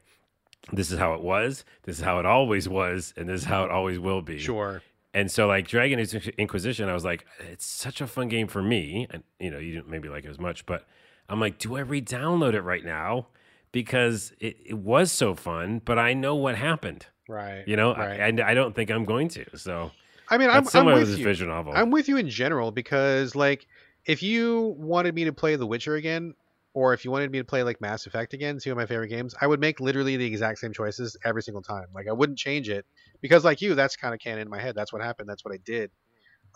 this 0.73 0.91
is 0.91 0.99
how 0.99 1.15
it 1.15 1.21
was. 1.23 1.65
This 1.85 1.99
is 1.99 2.05
how 2.05 2.19
it 2.19 2.27
always 2.27 2.69
was, 2.69 3.15
and 3.17 3.29
this 3.29 3.43
is 3.43 3.47
how 3.47 3.65
it 3.65 3.71
always 3.71 3.99
will 3.99 4.23
be. 4.23 4.39
Sure. 4.39 4.83
And 5.15 5.31
so 5.31 5.47
like 5.47 5.69
Dragon 5.69 5.99
Age 5.99 6.15
Inquisition, 6.39 6.89
I 6.89 6.95
was 6.95 7.05
like, 7.05 7.27
it's 7.51 7.67
such 7.67 8.01
a 8.01 8.07
fun 8.07 8.29
game 8.29 8.49
for 8.49 8.63
me, 8.63 9.07
and 9.11 9.23
you 9.39 9.51
know 9.51 9.59
you 9.59 9.75
didn't 9.75 9.89
maybe 9.89 10.09
like 10.09 10.25
it 10.25 10.31
as 10.31 10.39
much, 10.39 10.65
but 10.67 10.87
I'm 11.29 11.41
like, 11.41 11.59
do 11.59 11.77
I 11.77 11.81
re-download 11.81 12.55
it 12.55 12.63
right 12.63 12.85
now? 12.85 13.29
Because 13.73 14.33
it, 14.39 14.57
it 14.67 14.79
was 14.79 15.11
so 15.11 15.35
fun, 15.35 15.81
but 15.85 15.99
I 15.99 16.13
know 16.13 16.35
what 16.35 16.57
happened. 16.57 17.07
Right. 17.29 17.65
You 17.67 17.77
know, 17.77 17.95
Right. 17.95 18.21
I, 18.21 18.29
and 18.29 18.41
I 18.41 18.55
don't 18.55 18.75
think 18.75 18.91
I'm 18.91 19.05
going 19.05 19.29
to. 19.31 19.45
So 19.57 19.93
I 20.29 20.39
mean, 20.39 20.51
I'm, 20.51 20.67
I'm 20.75 20.87
with 20.87 21.19
you. 21.19 21.47
novel. 21.47 21.73
I'm 21.75 21.91
with 21.91 22.09
you 22.09 22.17
in 22.17 22.29
general 22.29 22.71
because, 22.71 23.35
like, 23.35 23.67
if 24.07 24.23
you 24.23 24.75
wanted 24.79 25.15
me 25.15 25.25
to 25.25 25.33
play 25.33 25.57
The 25.57 25.67
Witcher 25.67 25.95
again, 25.95 26.35
or 26.75 26.95
if 26.95 27.05
you 27.05 27.11
wanted 27.11 27.31
me 27.31 27.39
to 27.39 27.45
play 27.45 27.63
like 27.63 27.81
Mass 27.81 28.07
Effect 28.07 28.33
again, 28.33 28.59
two 28.59 28.71
of 28.71 28.77
my 28.77 28.87
favorite 28.87 29.09
games, 29.09 29.35
I 29.41 29.47
would 29.47 29.61
make 29.61 29.79
literally 29.81 30.17
the 30.17 30.25
exact 30.25 30.59
same 30.59 30.73
choices 30.73 31.17
every 31.25 31.43
single 31.43 31.63
time. 31.63 31.87
Like, 31.95 32.09
I 32.09 32.13
wouldn't 32.13 32.39
change 32.39 32.69
it 32.69 32.87
because, 33.21 33.45
like 33.45 33.61
you, 33.61 33.75
that's 33.75 33.97
kind 33.97 34.15
of 34.15 34.21
canon 34.21 34.43
in 34.43 34.51
my 34.51 34.61
head. 34.61 34.75
That's 34.75 34.93
what 34.93 35.03
happened. 35.03 35.29
That's 35.29 35.45
what 35.45 35.55
I 35.55 35.59
did. 35.65 35.91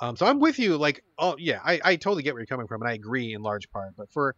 Um, 0.00 0.16
so 0.16 0.26
I'm 0.26 0.40
with 0.40 0.58
you. 0.58 0.76
Like, 0.76 1.02
oh 1.18 1.36
yeah, 1.38 1.60
I, 1.64 1.80
I 1.84 1.96
totally 1.96 2.22
get 2.22 2.34
where 2.34 2.40
you're 2.40 2.46
coming 2.46 2.66
from, 2.66 2.82
and 2.82 2.88
I 2.88 2.94
agree 2.94 3.34
in 3.34 3.42
large 3.42 3.70
part. 3.70 3.94
But 3.96 4.10
for 4.10 4.34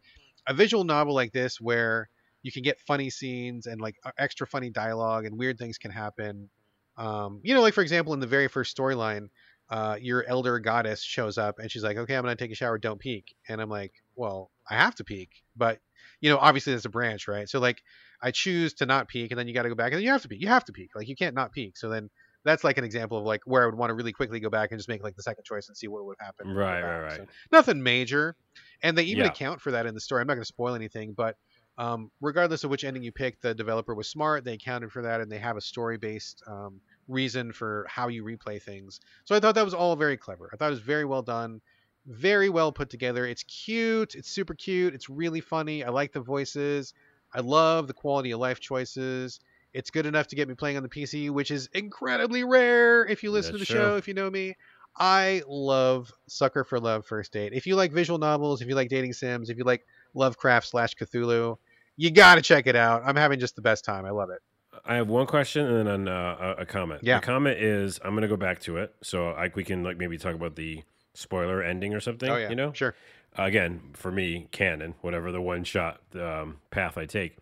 a 0.46 0.54
visual 0.54 0.84
novel 0.84 1.14
like 1.14 1.32
this, 1.32 1.60
where 1.60 2.08
you 2.42 2.52
can 2.52 2.62
get 2.62 2.80
funny 2.80 3.10
scenes 3.10 3.66
and 3.66 3.80
like 3.80 3.96
uh, 4.04 4.10
extra 4.18 4.46
funny 4.46 4.70
dialogue 4.70 5.24
and 5.24 5.38
weird 5.38 5.58
things 5.58 5.78
can 5.78 5.90
happen. 5.90 6.48
Um, 6.96 7.40
you 7.42 7.54
know, 7.54 7.60
like 7.60 7.74
for 7.74 7.82
example, 7.82 8.14
in 8.14 8.20
the 8.20 8.26
very 8.26 8.48
first 8.48 8.76
storyline, 8.76 9.28
uh, 9.70 9.96
your 10.00 10.24
elder 10.26 10.58
goddess 10.58 11.02
shows 11.02 11.38
up 11.38 11.58
and 11.58 11.70
she's 11.70 11.82
like, 11.82 11.96
"Okay, 11.96 12.14
I'm 12.16 12.22
gonna 12.22 12.36
take 12.36 12.52
a 12.52 12.54
shower. 12.54 12.78
Don't 12.78 12.98
peek." 13.00 13.34
And 13.48 13.60
I'm 13.60 13.68
like, 13.68 13.92
"Well, 14.16 14.50
I 14.68 14.74
have 14.74 14.94
to 14.96 15.04
peek, 15.04 15.30
but 15.56 15.78
you 16.20 16.30
know, 16.30 16.38
obviously 16.38 16.72
there's 16.72 16.84
a 16.86 16.90
branch, 16.90 17.28
right? 17.28 17.48
So 17.48 17.60
like, 17.60 17.82
I 18.22 18.30
choose 18.30 18.74
to 18.74 18.86
not 18.86 19.08
peek, 19.08 19.30
and 19.30 19.38
then 19.38 19.46
you 19.48 19.54
got 19.54 19.62
to 19.64 19.68
go 19.68 19.74
back, 19.74 19.92
and 19.92 19.96
then 19.98 20.04
you 20.04 20.10
have 20.10 20.22
to 20.22 20.28
peek. 20.28 20.40
You 20.40 20.48
have 20.48 20.64
to 20.66 20.72
peek. 20.72 20.90
Like 20.94 21.08
you 21.08 21.16
can't 21.16 21.34
not 21.34 21.52
peek. 21.52 21.76
So 21.76 21.88
then 21.88 22.08
that's 22.44 22.64
like 22.64 22.78
an 22.78 22.84
example 22.84 23.18
of 23.18 23.24
like 23.24 23.40
where 23.44 23.62
I 23.62 23.66
would 23.66 23.74
want 23.76 23.90
to 23.90 23.94
really 23.94 24.12
quickly 24.12 24.40
go 24.40 24.50
back 24.50 24.70
and 24.70 24.78
just 24.78 24.88
make 24.88 25.02
like 25.02 25.16
the 25.16 25.22
second 25.22 25.44
choice 25.44 25.68
and 25.68 25.76
see 25.76 25.88
what 25.88 26.04
would 26.06 26.16
happen. 26.20 26.46
when 26.46 26.56
I 26.56 26.56
go 26.56 26.64
Right, 26.64 26.82
right, 26.82 27.00
right. 27.00 27.16
So 27.16 27.26
nothing 27.52 27.82
major, 27.82 28.36
and 28.82 28.96
they 28.96 29.04
even 29.04 29.24
Yeah. 29.24 29.30
account 29.30 29.60
for 29.60 29.72
that 29.72 29.86
in 29.86 29.94
the 29.94 30.00
story. 30.00 30.20
I'm 30.20 30.26
not 30.26 30.34
going 30.34 30.42
to 30.42 30.46
spoil 30.46 30.74
anything, 30.74 31.12
but 31.12 31.36
um, 31.76 32.10
regardless 32.20 32.64
of 32.64 32.70
which 32.70 32.84
ending 32.84 33.02
you 33.04 33.12
pick, 33.12 33.40
the 33.40 33.54
developer 33.54 33.94
was 33.94 34.08
smart. 34.08 34.44
They 34.44 34.54
accounted 34.54 34.90
for 34.90 35.02
that, 35.02 35.20
and 35.20 35.30
they 35.30 35.38
have 35.38 35.56
a 35.56 35.60
story-based 35.60 36.42
um, 36.48 36.80
reason 37.08 37.52
for 37.52 37.86
how 37.88 38.08
you 38.08 38.22
replay 38.22 38.60
things. 38.60 39.00
So 39.24 39.34
I 39.34 39.40
thought 39.40 39.54
that 39.56 39.64
was 39.64 39.74
all 39.74 39.96
very 39.96 40.16
clever. 40.16 40.50
I 40.52 40.56
thought 40.56 40.68
it 40.68 40.70
was 40.70 40.80
very 40.80 41.04
well 41.04 41.22
done, 41.22 41.60
very 42.06 42.48
well 42.48 42.70
put 42.70 42.90
together. 42.90 43.26
It's 43.26 43.42
cute. 43.44 44.14
It's 44.14 44.30
super 44.30 44.54
cute. 44.54 44.94
It's 44.94 45.08
really 45.08 45.40
funny. 45.40 45.84
I 45.84 45.90
like 45.90 46.12
the 46.12 46.20
voices. 46.20 46.94
I 47.32 47.40
love 47.40 47.86
the 47.86 47.94
quality 47.94 48.30
of 48.30 48.40
life 48.40 48.60
choices. 48.60 49.40
It's 49.74 49.90
good 49.90 50.06
enough 50.06 50.28
to 50.28 50.36
get 50.36 50.48
me 50.48 50.54
playing 50.54 50.76
on 50.76 50.82
the 50.82 50.88
PC, 50.88 51.30
which 51.30 51.50
is 51.50 51.68
incredibly 51.74 52.44
rare 52.44 53.04
if 53.04 53.22
you 53.22 53.30
listen 53.30 53.52
That's 53.52 53.66
to 53.66 53.72
the 53.72 53.78
true. 53.78 53.90
show, 53.90 53.96
if 53.96 54.08
you 54.08 54.14
know 54.14 54.30
me. 54.30 54.54
I 54.96 55.42
love 55.46 56.10
Sucker 56.26 56.64
for 56.64 56.80
Love 56.80 57.06
First 57.06 57.32
Date. 57.32 57.52
If 57.52 57.66
you 57.66 57.76
like 57.76 57.92
visual 57.92 58.18
novels, 58.18 58.62
if 58.62 58.68
you 58.68 58.74
like 58.74 58.88
dating 58.88 59.12
sims, 59.12 59.50
if 59.50 59.58
you 59.58 59.64
like 59.64 59.86
Lovecraft 60.14 60.66
slash 60.66 60.94
Cthulhu, 60.96 61.58
you 61.96 62.10
got 62.10 62.36
to 62.36 62.42
check 62.42 62.66
it 62.66 62.74
out. 62.76 63.02
I'm 63.04 63.16
having 63.16 63.38
just 63.38 63.54
the 63.56 63.62
best 63.62 63.84
time. 63.84 64.04
I 64.06 64.10
love 64.10 64.30
it. 64.30 64.40
I 64.84 64.96
have 64.96 65.08
one 65.08 65.26
question 65.26 65.66
and 65.66 65.86
then 65.86 66.08
uh, 66.08 66.54
a 66.58 66.62
a 66.62 66.66
comment. 66.66 67.02
Yeah. 67.02 67.20
The 67.20 67.26
comment 67.26 67.58
is 67.58 68.00
I'm 68.04 68.10
going 68.12 68.22
to 68.22 68.28
go 68.28 68.36
back 68.36 68.60
to 68.60 68.76
it, 68.78 68.94
so 69.02 69.30
I, 69.30 69.50
we 69.54 69.64
can 69.64 69.82
like 69.82 69.96
maybe 69.96 70.18
talk 70.18 70.34
about 70.34 70.56
the 70.56 70.82
spoiler 71.14 71.62
ending 71.62 71.94
or 71.94 72.00
something. 72.00 72.30
Oh 72.30 72.36
yeah, 72.36 72.48
you 72.48 72.56
know, 72.56 72.72
sure. 72.72 72.94
again 73.36 73.80
for 73.94 74.10
me, 74.10 74.48
canon, 74.50 74.94
whatever 75.00 75.32
the 75.32 75.40
one 75.40 75.64
shot 75.64 76.00
um, 76.14 76.58
path 76.70 76.96
I 76.98 77.06
take. 77.06 77.36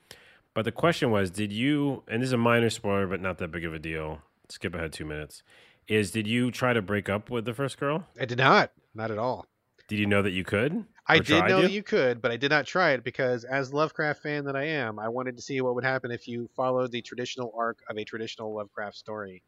But 0.55 0.65
the 0.65 0.73
question 0.73 1.11
was, 1.11 1.31
did 1.31 1.53
you? 1.53 2.03
And 2.09 2.23
this 2.23 2.29
is 2.29 2.33
a 2.33 2.39
minor 2.39 2.71
spoiler, 2.71 3.07
but 3.07 3.21
not 3.21 3.39
that 3.39 3.49
big 3.49 3.65
of 3.65 3.75
a 3.75 3.79
deal. 3.79 4.23
Skip 4.49 4.75
ahead 4.75 4.93
two 4.93 5.05
minutes. 5.05 5.43
Is 5.89 6.11
did 6.11 6.27
you 6.27 6.51
try 6.51 6.73
to 6.73 6.83
break 6.83 7.09
up 7.09 7.31
with 7.31 7.45
the 7.45 7.55
first 7.55 7.79
girl? 7.79 8.07
I 8.21 8.25
did 8.25 8.39
not, 8.39 8.73
not 8.95 9.11
at 9.11 9.19
all. 9.19 9.47
Did 9.89 9.99
you 9.99 10.07
know 10.07 10.23
that 10.23 10.33
you 10.33 10.45
could? 10.45 10.85
I 11.09 11.21
did 11.21 11.47
know 11.47 11.63
that 11.63 11.71
you 11.71 11.83
could, 11.83 12.21
but 12.21 12.33
I 12.33 12.37
did 12.37 12.51
not 12.51 12.67
try 12.67 12.91
it 12.91 13.05
because, 13.05 13.45
as 13.45 13.73
Lovecraft 13.73 14.23
fan 14.23 14.45
that 14.47 14.57
I 14.57 14.65
am, 14.65 14.99
I 14.99 15.09
wanted 15.09 15.37
to 15.37 15.43
see 15.43 15.61
what 15.61 15.77
would 15.77 15.85
happen 15.85 16.11
if 16.11 16.27
you 16.27 16.49
followed 16.57 16.91
the 16.91 17.01
traditional 17.03 17.53
arc 17.57 17.79
of 17.89 17.97
a 17.97 18.05
traditional 18.05 18.55
Lovecraft 18.55 18.97
story. 18.97 19.43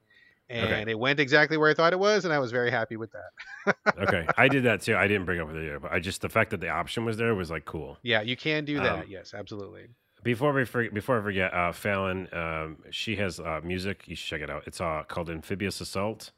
And 0.49 0.89
Okay. 0.89 0.93
it 0.93 0.99
went 0.99 1.21
exactly 1.21 1.57
where 1.57 1.71
I 1.71 1.75
thought 1.75 1.93
it 1.93 1.99
was, 1.99 2.25
and 2.25 2.33
I 2.33 2.39
was 2.39 2.53
very 2.53 2.71
happy 2.71 2.97
with 2.97 3.11
that. 3.13 3.77
Okay, 3.99 4.29
I 4.37 4.49
did 4.49 4.63
that 4.65 4.83
too. 4.83 4.97
I 4.97 5.09
didn't 5.09 5.25
bring 5.25 5.41
up 5.41 5.49
the 5.49 5.59
either, 5.59 5.81
but 5.81 5.93
I 5.93 5.99
just 5.99 6.21
the 6.21 6.29
fact 6.29 6.51
that 6.51 6.61
the 6.61 6.69
option 6.69 7.05
was 7.05 7.17
there 7.17 7.35
was 7.35 7.51
like 7.51 7.65
cool. 7.65 7.99
Yeah, 8.03 8.23
you 8.23 8.37
can 8.37 8.65
do 8.65 8.81
that. 8.81 9.01
Um, 9.01 9.05
yes, 9.09 9.35
absolutely. 9.35 9.89
Before 10.23 10.53
we 10.53 10.65
forget, 10.65 10.95
before 10.95 11.19
I 11.19 11.23
forget, 11.23 11.53
uh, 11.55 11.73
Fallon, 11.73 12.29
um, 12.33 12.79
she 12.91 13.17
has 13.17 13.41
uh, 13.41 13.61
music. 13.65 14.07
You 14.07 14.15
should 14.15 14.29
check 14.29 14.43
it 14.43 14.51
out. 14.51 14.65
It's 14.67 14.81
uh, 14.81 15.03
called 15.09 15.31
Amphibious 15.31 15.81
Assault, 15.81 16.33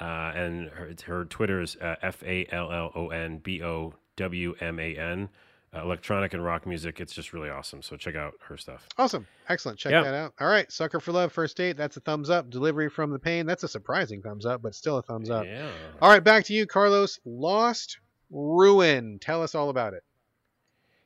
uh, 0.00 0.32
and 0.34 0.68
her, 0.70 0.92
her 1.06 1.24
Twitter 1.24 1.60
is 1.60 1.76
uh, 1.76 1.96
F 2.02 2.22
A 2.24 2.46
L 2.50 2.70
L 2.72 2.92
O 2.94 3.08
N 3.08 3.38
B 3.38 3.62
O 3.62 3.94
W 4.16 4.54
M 4.60 4.78
A 4.78 4.96
N. 4.96 5.28
Uh, 5.74 5.82
electronic 5.82 6.32
and 6.32 6.42
rock 6.44 6.64
music. 6.64 7.00
It's 7.00 7.12
just 7.12 7.32
really 7.32 7.50
awesome. 7.50 7.82
So 7.82 7.96
check 7.96 8.14
out 8.14 8.34
her 8.48 8.56
stuff. 8.56 8.86
Awesome. 8.96 9.26
Excellent. 9.48 9.78
Check 9.78 9.92
Yeah. 9.92 10.04
that 10.04 10.14
out. 10.14 10.32
All 10.40 10.46
right. 10.46 10.70
Sucker 10.72 11.00
for 11.00 11.12
Love, 11.12 11.32
first 11.32 11.56
date. 11.56 11.76
That's 11.76 11.96
a 11.96 12.00
thumbs 12.00 12.30
up. 12.30 12.48
Delivery 12.48 12.88
from 12.88 13.10
the 13.10 13.18
pain. 13.18 13.44
That's 13.46 13.64
a 13.64 13.68
surprising 13.68 14.22
thumbs 14.22 14.46
up, 14.46 14.62
but 14.62 14.74
still 14.74 14.96
a 14.98 15.02
thumbs 15.02 15.28
up. 15.28 15.44
Yeah. 15.44 15.68
All 16.00 16.08
right. 16.08 16.22
Back 16.24 16.44
to 16.44 16.54
you, 16.54 16.66
Carlos. 16.66 17.18
Lost 17.26 17.98
Ruin. 18.30 19.18
Tell 19.20 19.42
us 19.42 19.54
all 19.54 19.68
about 19.68 19.92
it. 19.92 20.02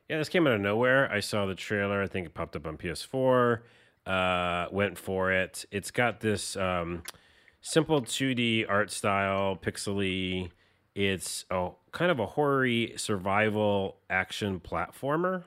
Yeah, 0.07 0.17
this 0.19 0.29
came 0.29 0.45
out 0.45 0.53
of 0.53 0.61
nowhere. 0.61 1.11
I 1.11 1.21
saw 1.21 1.45
the 1.45 1.55
trailer. 1.55 2.01
I 2.01 2.07
think 2.07 2.27
it 2.27 2.33
popped 2.33 2.55
up 2.55 2.67
on 2.67 2.77
PS4. 2.77 3.61
Uh, 4.05 4.67
went 4.71 4.97
for 4.97 5.31
it. 5.31 5.65
It's 5.71 5.91
got 5.91 6.19
this 6.21 6.55
um, 6.55 7.03
simple 7.61 8.01
2D 8.01 8.65
art 8.67 8.91
style, 8.91 9.57
pixely. 9.61 10.51
It's 10.93 11.45
a 11.49 11.69
kind 11.91 12.11
of 12.11 12.19
a 12.19 12.25
horror 12.25 12.97
survival 12.97 13.97
action 14.09 14.59
platformer. 14.59 15.43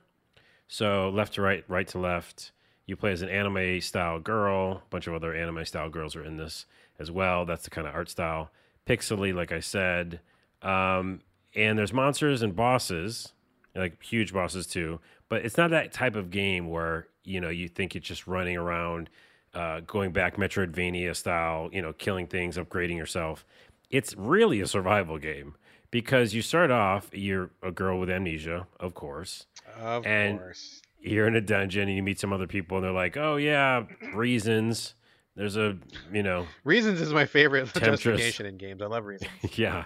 So 0.68 1.10
left 1.10 1.34
to 1.34 1.42
right, 1.42 1.64
right 1.68 1.86
to 1.88 1.98
left. 1.98 2.52
You 2.86 2.96
play 2.96 3.12
as 3.12 3.22
an 3.22 3.28
anime 3.28 3.80
style 3.80 4.18
girl. 4.18 4.82
A 4.86 4.90
bunch 4.90 5.06
of 5.06 5.14
other 5.14 5.34
anime 5.34 5.64
style 5.64 5.88
girls 5.88 6.16
are 6.16 6.24
in 6.24 6.36
this 6.36 6.66
as 6.98 7.10
well. 7.10 7.44
That's 7.44 7.64
the 7.64 7.70
kind 7.70 7.86
of 7.86 7.94
art 7.94 8.10
style. 8.10 8.50
Pixely, 8.86 9.34
like 9.34 9.52
I 9.52 9.60
said. 9.60 10.20
Um, 10.62 11.20
and 11.54 11.78
there's 11.78 11.92
monsters 11.92 12.42
and 12.42 12.56
bosses, 12.56 13.32
like 13.74 14.02
huge 14.02 14.32
bosses 14.32 14.66
too. 14.66 15.00
But 15.28 15.44
it's 15.44 15.56
not 15.56 15.70
that 15.70 15.92
type 15.92 16.16
of 16.16 16.30
game 16.30 16.68
where 16.68 17.08
you 17.24 17.40
know 17.40 17.48
you 17.48 17.68
think 17.68 17.96
it's 17.96 18.06
just 18.06 18.26
running 18.26 18.56
around, 18.56 19.08
uh, 19.54 19.80
going 19.80 20.12
back 20.12 20.36
Metroidvania 20.36 21.14
style, 21.16 21.68
you 21.72 21.80
know, 21.82 21.92
killing 21.92 22.26
things, 22.26 22.56
upgrading 22.56 22.96
yourself. 22.96 23.44
It's 23.90 24.14
really 24.16 24.60
a 24.60 24.66
survival 24.66 25.18
game 25.18 25.54
because 25.90 26.34
you 26.34 26.42
start 26.42 26.70
off, 26.70 27.08
you're 27.12 27.50
a 27.62 27.70
girl 27.70 28.00
with 28.00 28.10
amnesia, 28.10 28.66
of 28.80 28.94
course. 28.94 29.46
Of 29.78 30.06
And- 30.06 30.38
course. 30.38 30.80
You're 31.06 31.26
in 31.28 31.36
a 31.36 31.40
dungeon 31.42 31.82
and 31.88 31.94
you 31.96 32.02
meet 32.02 32.18
some 32.18 32.32
other 32.32 32.46
people, 32.46 32.78
and 32.78 32.84
they're 32.86 32.90
like, 32.92 33.18
"Oh 33.18 33.36
yeah, 33.36 33.84
reasons." 34.14 34.94
There's 35.36 35.54
a, 35.58 35.76
you 36.10 36.22
know, 36.22 36.46
Reasons 36.64 36.98
is 37.02 37.12
my 37.12 37.26
favorite 37.26 37.66
Temptress. 37.74 38.00
justification 38.00 38.46
in 38.46 38.56
games. 38.56 38.80
I 38.80 38.86
love 38.86 39.04
reasons. 39.04 39.28
yeah, 39.58 39.84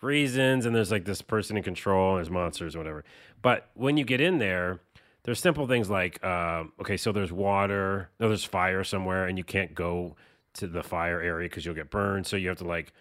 reasons, 0.00 0.64
and 0.64 0.74
there's 0.74 0.90
like 0.90 1.04
this 1.04 1.20
person 1.20 1.58
in 1.58 1.62
control, 1.62 2.10
and 2.16 2.18
there's 2.18 2.30
monsters, 2.30 2.74
or 2.74 2.78
whatever. 2.78 3.04
But 3.42 3.68
when 3.74 3.98
you 3.98 4.04
get 4.04 4.22
in 4.22 4.38
there, 4.38 4.80
there's 5.24 5.40
simple 5.40 5.66
things 5.66 5.90
like, 5.90 6.22
um, 6.24 6.72
okay, 6.80 6.96
so 6.96 7.10
there's 7.10 7.32
water, 7.32 8.10
no, 8.20 8.28
there's 8.28 8.44
fire 8.44 8.84
somewhere, 8.84 9.26
and 9.26 9.38
you 9.38 9.44
can't 9.44 9.74
go 9.74 10.16
to 10.54 10.66
the 10.66 10.82
fire 10.82 11.20
area 11.20 11.48
because 11.48 11.64
you'll 11.64 11.74
get 11.74 11.90
burned. 11.90 12.26
So 12.26 12.36
you 12.36 12.48
have 12.48 12.58
to 12.58 12.66
like 12.66 12.92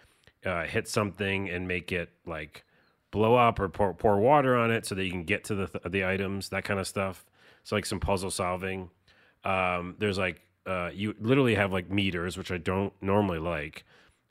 uh, 0.45 0.63
hit 0.63 0.87
something 0.87 1.49
and 1.49 1.67
make 1.67 1.91
it 1.91 2.09
like 2.25 2.63
blow 3.11 3.35
up 3.35 3.59
or 3.59 3.69
pour, 3.69 3.93
pour 3.93 4.17
water 4.19 4.55
on 4.55 4.71
it 4.71 4.85
so 4.85 4.95
that 4.95 5.03
you 5.03 5.11
can 5.11 5.23
get 5.23 5.43
to 5.45 5.55
the 5.55 5.89
the 5.89 6.05
items, 6.05 6.49
that 6.49 6.63
kind 6.63 6.79
of 6.79 6.87
stuff. 6.87 7.25
So 7.63 7.75
like 7.75 7.85
some 7.85 7.99
puzzle 7.99 8.31
solving. 8.31 8.89
Um, 9.43 9.95
there's 9.99 10.17
like 10.17 10.41
uh, 10.65 10.89
you 10.93 11.15
literally 11.19 11.55
have 11.55 11.71
like 11.71 11.89
meters, 11.89 12.37
which 12.37 12.51
I 12.51 12.57
don't 12.57 12.93
normally 13.01 13.39
like, 13.39 13.83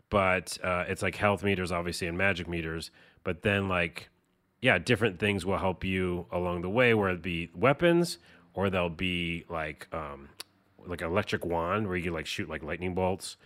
but 0.09 0.59
uh, 0.65 0.85
it's 0.89 1.03
like 1.03 1.17
health 1.17 1.45
meters, 1.45 1.71
obviously, 1.71 2.09
and 2.09 2.17
magic 2.17 2.49
meters. 2.49 2.91
But 3.23 3.43
then 3.43 3.69
like 3.69 4.09
yeah, 4.63 4.79
different 4.79 5.19
things 5.19 5.45
will 5.45 5.59
help 5.59 5.85
you 5.85 6.27
along 6.33 6.63
the 6.63 6.71
way, 6.71 6.95
where 6.95 7.11
it 7.11 7.21
be 7.21 7.51
weapons 7.55 8.19
or 8.55 8.71
they'll 8.71 8.89
be 8.89 9.45
like 9.49 9.89
um, 9.93 10.29
like 10.87 11.03
electric 11.03 11.45
wand 11.45 11.87
where 11.87 11.97
you 11.97 12.13
like 12.13 12.27
shoot 12.27 12.49
like 12.49 12.63
lightning 12.63 12.95
bolts, 12.95 13.37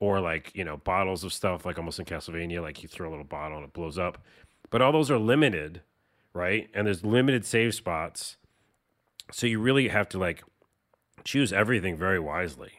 or 0.00 0.20
like 0.20 0.50
you 0.54 0.64
know 0.64 0.78
bottles 0.78 1.24
of 1.24 1.32
stuff 1.32 1.64
like 1.64 1.78
almost 1.78 1.98
in 1.98 2.04
Castlevania, 2.04 2.62
like 2.62 2.82
you 2.82 2.88
throw 2.88 3.08
a 3.08 3.10
little 3.10 3.24
bottle 3.24 3.58
and 3.58 3.66
it 3.66 3.72
blows 3.72 3.98
up. 3.98 4.18
But 4.70 4.82
all 4.82 4.92
those 4.92 5.10
are 5.10 5.18
limited, 5.18 5.82
right? 6.32 6.68
And 6.74 6.86
there's 6.86 7.04
limited 7.04 7.44
save 7.44 7.74
spots, 7.74 8.36
so 9.30 9.46
you 9.46 9.60
really 9.60 9.88
have 9.88 10.08
to 10.10 10.18
like 10.18 10.42
choose 11.24 11.52
everything 11.52 11.96
very 11.96 12.18
wisely. 12.18 12.72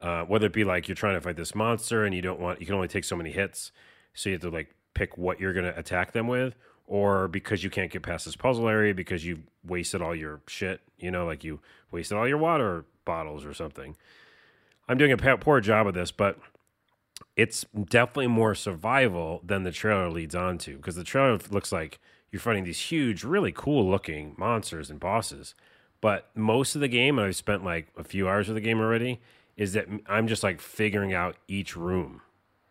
Uh, 0.00 0.22
whether 0.24 0.46
it 0.46 0.52
be 0.54 0.64
like 0.64 0.88
you're 0.88 0.94
trying 0.94 1.14
to 1.14 1.20
fight 1.20 1.36
this 1.36 1.54
monster 1.54 2.04
and 2.04 2.14
you 2.14 2.22
don't 2.22 2.40
want 2.40 2.60
you 2.60 2.64
can 2.64 2.74
only 2.74 2.88
take 2.88 3.04
so 3.04 3.16
many 3.16 3.30
hits, 3.30 3.72
so 4.14 4.28
you 4.28 4.34
have 4.34 4.42
to 4.42 4.50
like 4.50 4.74
pick 4.94 5.18
what 5.18 5.40
you're 5.40 5.52
going 5.52 5.64
to 5.64 5.78
attack 5.78 6.12
them 6.12 6.26
with, 6.26 6.54
or 6.90 7.28
because 7.28 7.62
you 7.62 7.70
can't 7.70 7.92
get 7.92 8.02
past 8.02 8.24
this 8.24 8.34
puzzle 8.34 8.68
area 8.68 8.92
because 8.92 9.24
you 9.24 9.38
wasted 9.64 10.02
all 10.02 10.14
your 10.14 10.40
shit, 10.48 10.80
you 10.98 11.08
know, 11.08 11.24
like 11.24 11.44
you 11.44 11.60
wasted 11.92 12.18
all 12.18 12.26
your 12.26 12.36
water 12.36 12.84
bottles 13.04 13.44
or 13.46 13.54
something. 13.54 13.96
I'm 14.88 14.98
doing 14.98 15.12
a 15.12 15.36
poor 15.38 15.60
job 15.60 15.86
of 15.86 15.94
this, 15.94 16.10
but 16.10 16.40
it's 17.36 17.64
definitely 17.88 18.26
more 18.26 18.56
survival 18.56 19.40
than 19.44 19.62
the 19.62 19.70
trailer 19.70 20.10
leads 20.10 20.34
on 20.34 20.58
to 20.58 20.76
because 20.78 20.96
the 20.96 21.04
trailer 21.04 21.38
looks 21.50 21.70
like 21.70 22.00
you're 22.32 22.40
fighting 22.40 22.64
these 22.64 22.80
huge, 22.80 23.22
really 23.22 23.52
cool 23.52 23.88
looking 23.88 24.34
monsters 24.36 24.90
and 24.90 24.98
bosses. 24.98 25.54
But 26.00 26.28
most 26.34 26.74
of 26.74 26.80
the 26.80 26.88
game, 26.88 27.20
and 27.20 27.28
I've 27.28 27.36
spent 27.36 27.64
like 27.64 27.86
a 27.96 28.02
few 28.02 28.28
hours 28.28 28.48
of 28.48 28.56
the 28.56 28.60
game 28.60 28.80
already, 28.80 29.20
is 29.56 29.74
that 29.74 29.86
I'm 30.06 30.26
just 30.26 30.42
like 30.42 30.60
figuring 30.60 31.14
out 31.14 31.36
each 31.46 31.76
room, 31.76 32.22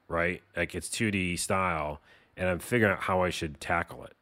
right? 0.10 0.42
Like 0.58 0.76
it's 0.76 0.90
2D 0.90 1.40
style 1.40 2.02
and 2.40 2.50
I'm 2.50 2.60
figuring 2.60 2.94
out 2.94 3.02
how 3.02 3.22
I 3.22 3.30
should 3.30 3.60
tackle 3.60 4.06
it. 4.06 4.14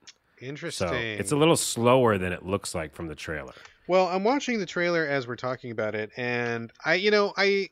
Interesting. 0.41 0.88
So 0.89 0.94
it's 0.94 1.31
a 1.31 1.38
little 1.38 1.56
slower 1.56 2.18
than 2.18 2.34
it 2.34 2.45
looks 2.45 2.76
like 2.76 2.94
from 2.94 3.07
the 3.07 3.15
trailer. 3.15 3.53
Well, 3.88 4.07
I'm 4.07 4.23
watching 4.23 4.60
the 4.60 4.65
trailer 4.65 5.06
as 5.06 5.27
we're 5.27 5.38
talking 5.38 5.72
about 5.72 5.95
it, 5.95 6.10
and 6.18 6.73
I, 6.84 6.95
you 6.95 7.11
know, 7.11 7.34
I, 7.38 7.69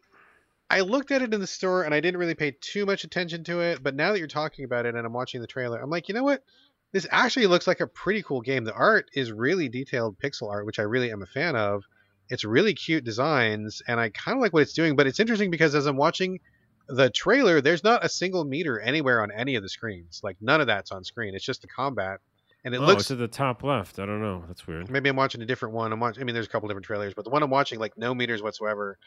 I 0.70 0.82
looked 0.82 1.12
at 1.12 1.22
it 1.22 1.34
in 1.34 1.42
the 1.42 1.48
store 1.48 1.84
and 1.84 1.94
I 1.94 2.00
didn't 2.00 2.20
really 2.20 2.36
pay 2.36 2.56
too 2.62 2.86
much 2.86 3.04
attention 3.04 3.44
to 3.46 3.60
it. 3.60 3.84
But 3.84 3.96
now 3.96 4.12
that 4.12 4.20
you're 4.20 4.28
talking 4.28 4.66
about 4.66 4.86
it 4.86 4.96
and 4.96 5.06
I'm 5.06 5.14
watching 5.14 5.42
the 5.42 5.48
trailer, 5.48 5.80
I'm 5.80 5.90
like, 5.90 6.08
you 6.08 6.16
know 6.16 6.24
what? 6.24 6.44
This 6.92 7.06
actually 7.12 7.48
looks 7.48 7.68
like 7.68 7.82
a 7.82 7.88
pretty 7.88 8.24
cool 8.24 8.42
game. 8.42 8.64
The 8.64 8.74
art 8.74 9.10
is 9.14 9.32
really 9.32 9.68
detailed 9.68 10.18
pixel 10.18 10.50
art, 10.50 10.66
which 10.66 10.80
I 10.80 10.84
really 10.84 11.12
am 11.12 11.22
a 11.22 11.28
fan 11.28 11.56
of. 11.56 11.84
It's 12.30 12.46
really 12.46 12.74
cute 12.74 13.04
designs, 13.04 13.84
and 13.88 14.00
I 14.00 14.10
kind 14.10 14.38
of 14.38 14.42
like 14.42 14.54
what 14.54 14.62
it's 14.62 14.74
doing. 14.74 14.96
But 14.96 15.06
it's 15.06 15.20
interesting 15.20 15.52
because 15.52 15.76
as 15.76 15.86
I'm 15.86 15.98
watching 15.98 16.40
the 16.88 17.10
trailer, 17.10 17.62
there's 17.62 17.84
not 17.84 18.06
a 18.06 18.10
single 18.10 18.44
meter 18.44 18.80
anywhere 18.80 19.22
on 19.22 19.32
any 19.32 19.56
of 19.56 19.64
the 19.64 19.70
screens. 19.70 20.22
Like 20.24 20.38
none 20.42 20.62
of 20.62 20.68
that's 20.68 20.92
on 20.92 21.04
screen. 21.04 21.36
It's 21.36 21.46
just 21.46 21.62
the 21.62 21.68
combat, 21.68 22.20
and 22.64 22.74
it 22.74 22.80
oh, 22.80 22.86
looks. 22.86 23.04
it's 23.04 23.12
at 23.12 23.18
the 23.18 23.28
top 23.28 23.64
left. 23.64 24.00
I 24.00 24.06
don't 24.06 24.22
know. 24.22 24.44
That's 24.48 24.68
weird. 24.68 24.90
Maybe 24.90 25.10
I'm 25.10 25.16
watching 25.16 25.42
a 25.42 25.46
different 25.46 25.76
one. 25.76 25.92
I'm 25.92 26.00
watching. 26.00 26.22
I 26.22 26.26
mean, 26.26 26.34
there's 26.34 26.48
a 26.48 26.50
couple 26.50 26.68
different 26.68 26.86
trailers, 26.86 27.14
but 27.14 27.24
the 27.26 27.32
one 27.32 27.44
I'm 27.44 27.50
watching, 27.50 27.80
like 27.80 27.98
no 27.98 28.14
meters 28.14 28.42
whatsoever. 28.42 28.98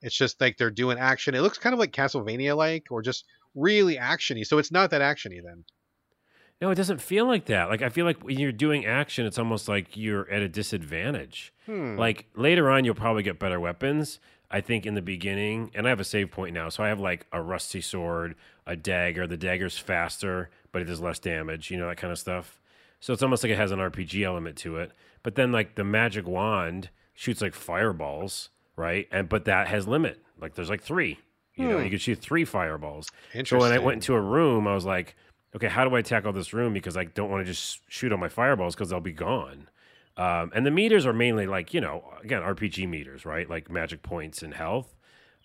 It's 0.00 0.14
just 0.16 0.40
like 0.40 0.56
they're 0.56 0.70
doing 0.70 0.96
action. 0.96 1.34
It 1.34 1.40
looks 1.40 1.58
kind 1.58 1.72
of 1.72 1.80
like 1.80 1.90
Castlevania 1.90 2.56
like, 2.56 2.86
or 2.90 3.02
just 3.02 3.24
really 3.56 3.96
actiony. 3.96 4.46
So 4.46 4.58
it's 4.58 4.70
not 4.70 4.90
that 4.90 5.00
actiony 5.00 5.42
then. 5.42 5.64
No, 6.60 6.70
it 6.70 6.74
doesn't 6.74 7.00
feel 7.00 7.26
like 7.26 7.46
that. 7.46 7.68
Like 7.68 7.82
I 7.82 7.88
feel 7.88 8.04
like 8.04 8.22
when 8.24 8.38
you're 8.38 8.52
doing 8.52 8.84
action, 8.84 9.26
it's 9.26 9.38
almost 9.38 9.68
like 9.68 9.96
you're 9.96 10.28
at 10.30 10.42
a 10.42 10.48
disadvantage. 10.48 11.52
Hmm. 11.66 11.96
Like 11.96 12.26
later 12.34 12.70
on, 12.70 12.84
you'll 12.84 12.94
probably 12.94 13.22
get 13.22 13.38
better 13.38 13.60
weapons, 13.60 14.18
I 14.50 14.60
think 14.62 14.86
in 14.86 14.94
the 14.94 15.02
beginning, 15.02 15.70
and 15.74 15.86
I 15.86 15.90
have 15.90 16.00
a 16.00 16.04
save 16.04 16.30
point 16.30 16.54
now, 16.54 16.68
so 16.70 16.82
I 16.82 16.88
have 16.88 17.00
like 17.00 17.26
a 17.32 17.42
rusty 17.42 17.80
sword, 17.82 18.34
a 18.66 18.76
dagger. 18.76 19.26
The 19.26 19.36
dagger's 19.36 19.76
faster, 19.78 20.48
but 20.72 20.80
it 20.82 20.86
does 20.86 21.00
less 21.00 21.18
damage. 21.18 21.70
You 21.70 21.76
know 21.76 21.88
that 21.88 21.98
kind 21.98 22.12
of 22.12 22.18
stuff. 22.18 22.58
So 23.00 23.12
it's 23.12 23.22
almost 23.22 23.42
like 23.44 23.52
it 23.52 23.56
has 23.56 23.70
an 23.72 23.78
RPG 23.78 24.24
element 24.24 24.56
to 24.58 24.78
it. 24.78 24.92
But 25.22 25.34
then 25.34 25.52
like 25.52 25.74
the 25.74 25.84
magic 25.84 26.26
wand 26.26 26.88
shoots 27.14 27.40
like 27.42 27.54
fireballs, 27.54 28.48
right? 28.76 29.06
And 29.12 29.28
but 29.28 29.44
that 29.44 29.68
has 29.68 29.86
limit. 29.86 30.22
Like 30.40 30.54
there's 30.54 30.70
like 30.70 30.82
three. 30.82 31.18
You 31.54 31.66
know, 31.68 31.78
Hmm. 31.78 31.84
you 31.84 31.90
could 31.90 32.00
shoot 32.00 32.20
three 32.20 32.44
fireballs. 32.44 33.10
So 33.44 33.58
when 33.58 33.72
I 33.72 33.78
went 33.78 33.94
into 33.96 34.14
a 34.14 34.20
room, 34.20 34.68
I 34.68 34.74
was 34.74 34.84
like, 34.84 35.16
okay, 35.56 35.66
how 35.68 35.84
do 35.86 35.94
I 35.96 36.02
tackle 36.02 36.32
this 36.32 36.52
room? 36.52 36.72
Because 36.72 36.96
I 36.96 37.04
don't 37.04 37.30
want 37.30 37.44
to 37.44 37.52
just 37.52 37.80
shoot 37.88 38.12
all 38.12 38.18
my 38.18 38.28
fireballs 38.28 38.74
because 38.76 38.90
they'll 38.90 39.00
be 39.00 39.12
gone. 39.12 39.68
Um, 40.18 40.50
and 40.52 40.66
the 40.66 40.70
meters 40.72 41.06
are 41.06 41.12
mainly 41.12 41.46
like, 41.46 41.72
you 41.72 41.80
know, 41.80 42.02
again, 42.22 42.42
RPG 42.42 42.88
meters, 42.88 43.24
right? 43.24 43.48
Like 43.48 43.70
magic 43.70 44.02
points 44.02 44.42
and 44.42 44.52
health. 44.52 44.96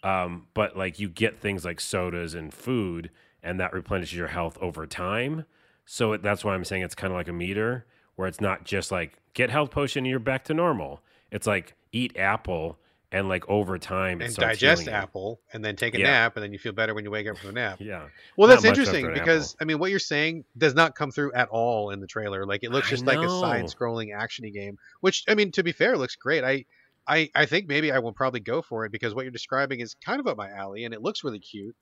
Um, 0.02 0.48
but 0.54 0.76
like 0.76 1.00
you 1.00 1.08
get 1.08 1.38
things 1.38 1.64
like 1.64 1.80
sodas 1.80 2.34
and 2.34 2.54
food, 2.54 3.12
and 3.44 3.60
that 3.60 3.72
replenishes 3.72 4.18
your 4.18 4.28
health 4.28 4.58
over 4.60 4.88
time. 4.88 5.46
So 5.86 6.14
it, 6.14 6.24
that's 6.24 6.44
why 6.44 6.56
I'm 6.56 6.66
saying 6.66 6.82
it's 6.82 6.96
kind 6.96 7.14
of 7.14 7.18
like 7.18 7.28
a 7.28 7.34
meter 7.34 7.86
where 8.16 8.28
it's 8.28 8.42
not 8.42 8.64
just 8.64 8.92
like 8.92 9.20
get 9.34 9.50
health 9.50 9.72
potion 9.72 10.00
and 10.00 10.10
you're 10.10 10.20
back 10.20 10.44
to 10.46 10.54
normal. 10.54 11.02
It's 11.32 11.48
like 11.48 11.76
eat 11.92 12.18
apple 12.18 12.80
and 13.14 13.30
like 13.30 13.48
over 13.48 13.78
time 13.78 14.22
and 14.22 14.36
digest 14.36 14.88
apple, 14.90 15.40
and 15.54 15.64
then 15.64 15.76
take 15.78 15.94
a 15.96 16.00
Yeah. 16.00 16.08
nap, 16.12 16.36
and 16.36 16.44
then 16.44 16.52
you 16.52 16.60
feel 16.60 16.74
better 16.74 16.94
when 16.94 17.06
you 17.06 17.12
wake 17.12 17.28
up 17.28 17.38
from 17.38 17.48
the 17.48 17.54
nap. 17.54 17.80
Yeah. 17.80 18.08
Well, 18.36 18.50
that's 18.50 18.64
interesting 18.66 19.06
because 19.14 19.56
I 19.62 19.66
mean, 19.66 19.80
what 19.80 19.92
you're 19.92 20.00
saying 20.00 20.44
does 20.58 20.74
not 20.74 20.96
come 20.96 21.12
through 21.12 21.32
at 21.34 21.48
all 21.50 21.92
in 21.92 22.00
the 22.02 22.08
trailer. 22.08 22.46
Like 22.46 22.64
it 22.64 22.72
looks 22.72 22.90
just 22.90 23.06
like 23.06 23.20
a 23.20 23.30
side-scrolling 23.30 24.10
actiony 24.14 24.52
game, 24.52 24.78
which 25.02 25.24
I 25.30 25.36
mean, 25.36 25.52
to 25.54 25.64
be 25.64 25.72
fair, 25.72 25.98
looks 25.98 26.16
great. 26.16 26.44
I, 26.44 26.66
I, 27.08 27.30
I 27.36 27.46
think 27.46 27.68
maybe 27.68 27.92
I 27.92 28.00
will 28.00 28.14
probably 28.14 28.40
go 28.40 28.62
for 28.62 28.86
it 28.86 28.92
because 28.92 29.14
what 29.14 29.24
you're 29.24 29.32
describing 29.32 29.80
is 29.82 29.94
kind 29.96 30.20
of 30.20 30.28
up 30.28 30.38
my 30.38 30.50
alley, 30.50 30.86
and 30.86 30.94
it 30.94 31.02
looks 31.02 31.24
really 31.24 31.40
cute. 31.40 31.76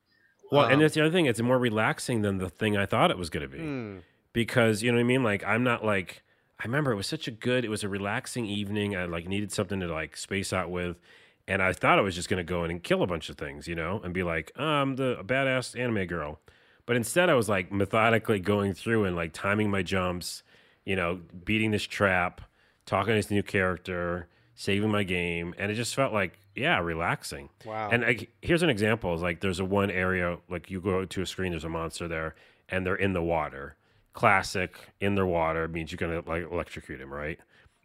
Well, 0.51 0.65
and 0.65 0.73
Um, 0.75 0.79
that's 0.81 0.95
the 0.95 1.01
other 1.01 1.11
thing. 1.11 1.27
It's 1.27 1.39
more 1.41 1.57
relaxing 1.59 2.23
than 2.23 2.37
the 2.39 2.49
thing 2.49 2.75
I 2.75 2.85
thought 2.85 3.09
it 3.11 3.17
was 3.17 3.29
going 3.29 3.49
to 3.49 3.55
be. 3.55 3.59
hmm, 3.59 3.97
because 4.33 4.81
you 4.83 4.91
know 4.91 4.97
what 4.97 5.01
I 5.01 5.05
mean. 5.05 5.23
Like 5.23 5.43
I'm 5.45 5.63
not 5.63 5.85
like 5.85 6.23
I 6.59 6.65
remember 6.65 6.91
it 6.91 6.95
was 6.95 7.07
such 7.07 7.27
a 7.27 7.31
good. 7.31 7.63
It 7.65 7.69
was 7.69 7.83
a 7.83 7.89
relaxing 7.89 8.45
evening. 8.45 8.95
I 8.95 9.05
like 9.05 9.27
needed 9.27 9.51
something 9.51 9.79
to 9.79 9.87
like 9.87 10.15
space 10.17 10.51
out 10.53 10.69
with, 10.69 10.97
and 11.51 11.61
I 11.61 11.73
thought 11.73 11.99
I 11.99 12.01
was 12.01 12.15
just 12.15 12.29
gonna 12.29 12.45
go 12.45 12.63
in 12.63 12.71
and 12.71 12.81
kill 12.81 13.03
a 13.03 13.07
bunch 13.07 13.29
of 13.29 13.37
things, 13.37 13.67
you 13.67 13.75
know, 13.75 13.99
and 14.05 14.13
be 14.13 14.23
like, 14.23 14.53
oh, 14.57 14.63
I'm 14.63 14.95
the 14.95 15.17
badass 15.21 15.77
anime 15.77 16.05
girl. 16.07 16.39
But 16.85 16.95
instead, 16.95 17.29
I 17.29 17.33
was 17.33 17.49
like 17.49 17.73
methodically 17.73 18.39
going 18.39 18.73
through 18.73 19.03
and 19.03 19.17
like 19.17 19.33
timing 19.33 19.69
my 19.69 19.83
jumps, 19.83 20.43
you 20.85 20.95
know, 20.95 21.19
beating 21.43 21.71
this 21.71 21.83
trap, 21.83 22.39
talking 22.85 23.11
to 23.11 23.15
this 23.15 23.29
new 23.29 23.43
character, 23.43 24.29
saving 24.55 24.91
my 24.91 25.03
game, 25.03 25.53
and 25.57 25.69
it 25.69 25.75
just 25.75 25.93
felt 25.93 26.13
like 26.13 26.39
yeah, 26.55 26.79
relaxing. 26.79 27.49
wow. 27.65 27.89
And 27.91 28.03
like, 28.03 28.29
here's 28.41 28.63
an 28.63 28.69
example: 28.69 29.13
is 29.13 29.21
like 29.21 29.41
there's 29.41 29.59
a 29.59 29.65
one 29.65 29.91
area 29.91 30.37
like 30.49 30.71
you 30.71 30.79
go 30.79 31.03
to 31.03 31.21
a 31.21 31.25
screen, 31.25 31.51
there's 31.51 31.65
a 31.65 31.69
monster 31.69 32.07
there, 32.07 32.33
and 32.69 32.85
they're 32.85 32.95
in 32.95 33.11
the 33.11 33.21
water. 33.21 33.75
Classic 34.13 34.73
in 35.01 35.15
the 35.15 35.25
water 35.25 35.67
means 35.67 35.91
you're 35.91 35.97
gonna 35.97 36.23
like 36.25 36.49
electrocute 36.49 37.01
him, 37.01 37.13
right? 37.13 37.39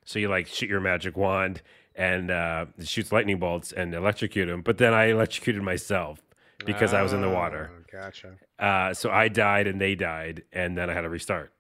So 0.04 0.20
you 0.20 0.28
like 0.28 0.46
shoot 0.46 0.70
your 0.70 0.80
magic 0.80 1.16
wand 1.16 1.62
and 1.96 2.30
uh, 2.30 2.66
shoots 2.84 3.10
lightning 3.12 3.38
bolts 3.38 3.72
and 3.72 3.94
electrocute 3.94 4.48
him. 4.48 4.62
But 4.62 4.78
then 4.78 4.92
I 4.94 5.06
electrocuted 5.06 5.62
myself 5.62 6.20
because 6.64 6.92
I 6.94 7.02
was 7.02 7.12
in 7.12 7.20
the 7.22 7.30
water. 7.30 7.70
Oh, 7.72 7.82
Gotcha. 7.90 8.34
Uh, 8.58 8.92
so 8.94 9.10
I 9.10 9.28
died 9.28 9.66
and 9.66 9.80
they 9.80 9.94
died, 9.94 10.42
and 10.52 10.76
then 10.76 10.90
I 10.90 10.94
had 10.94 11.02
to 11.02 11.08
restart. 11.08 11.52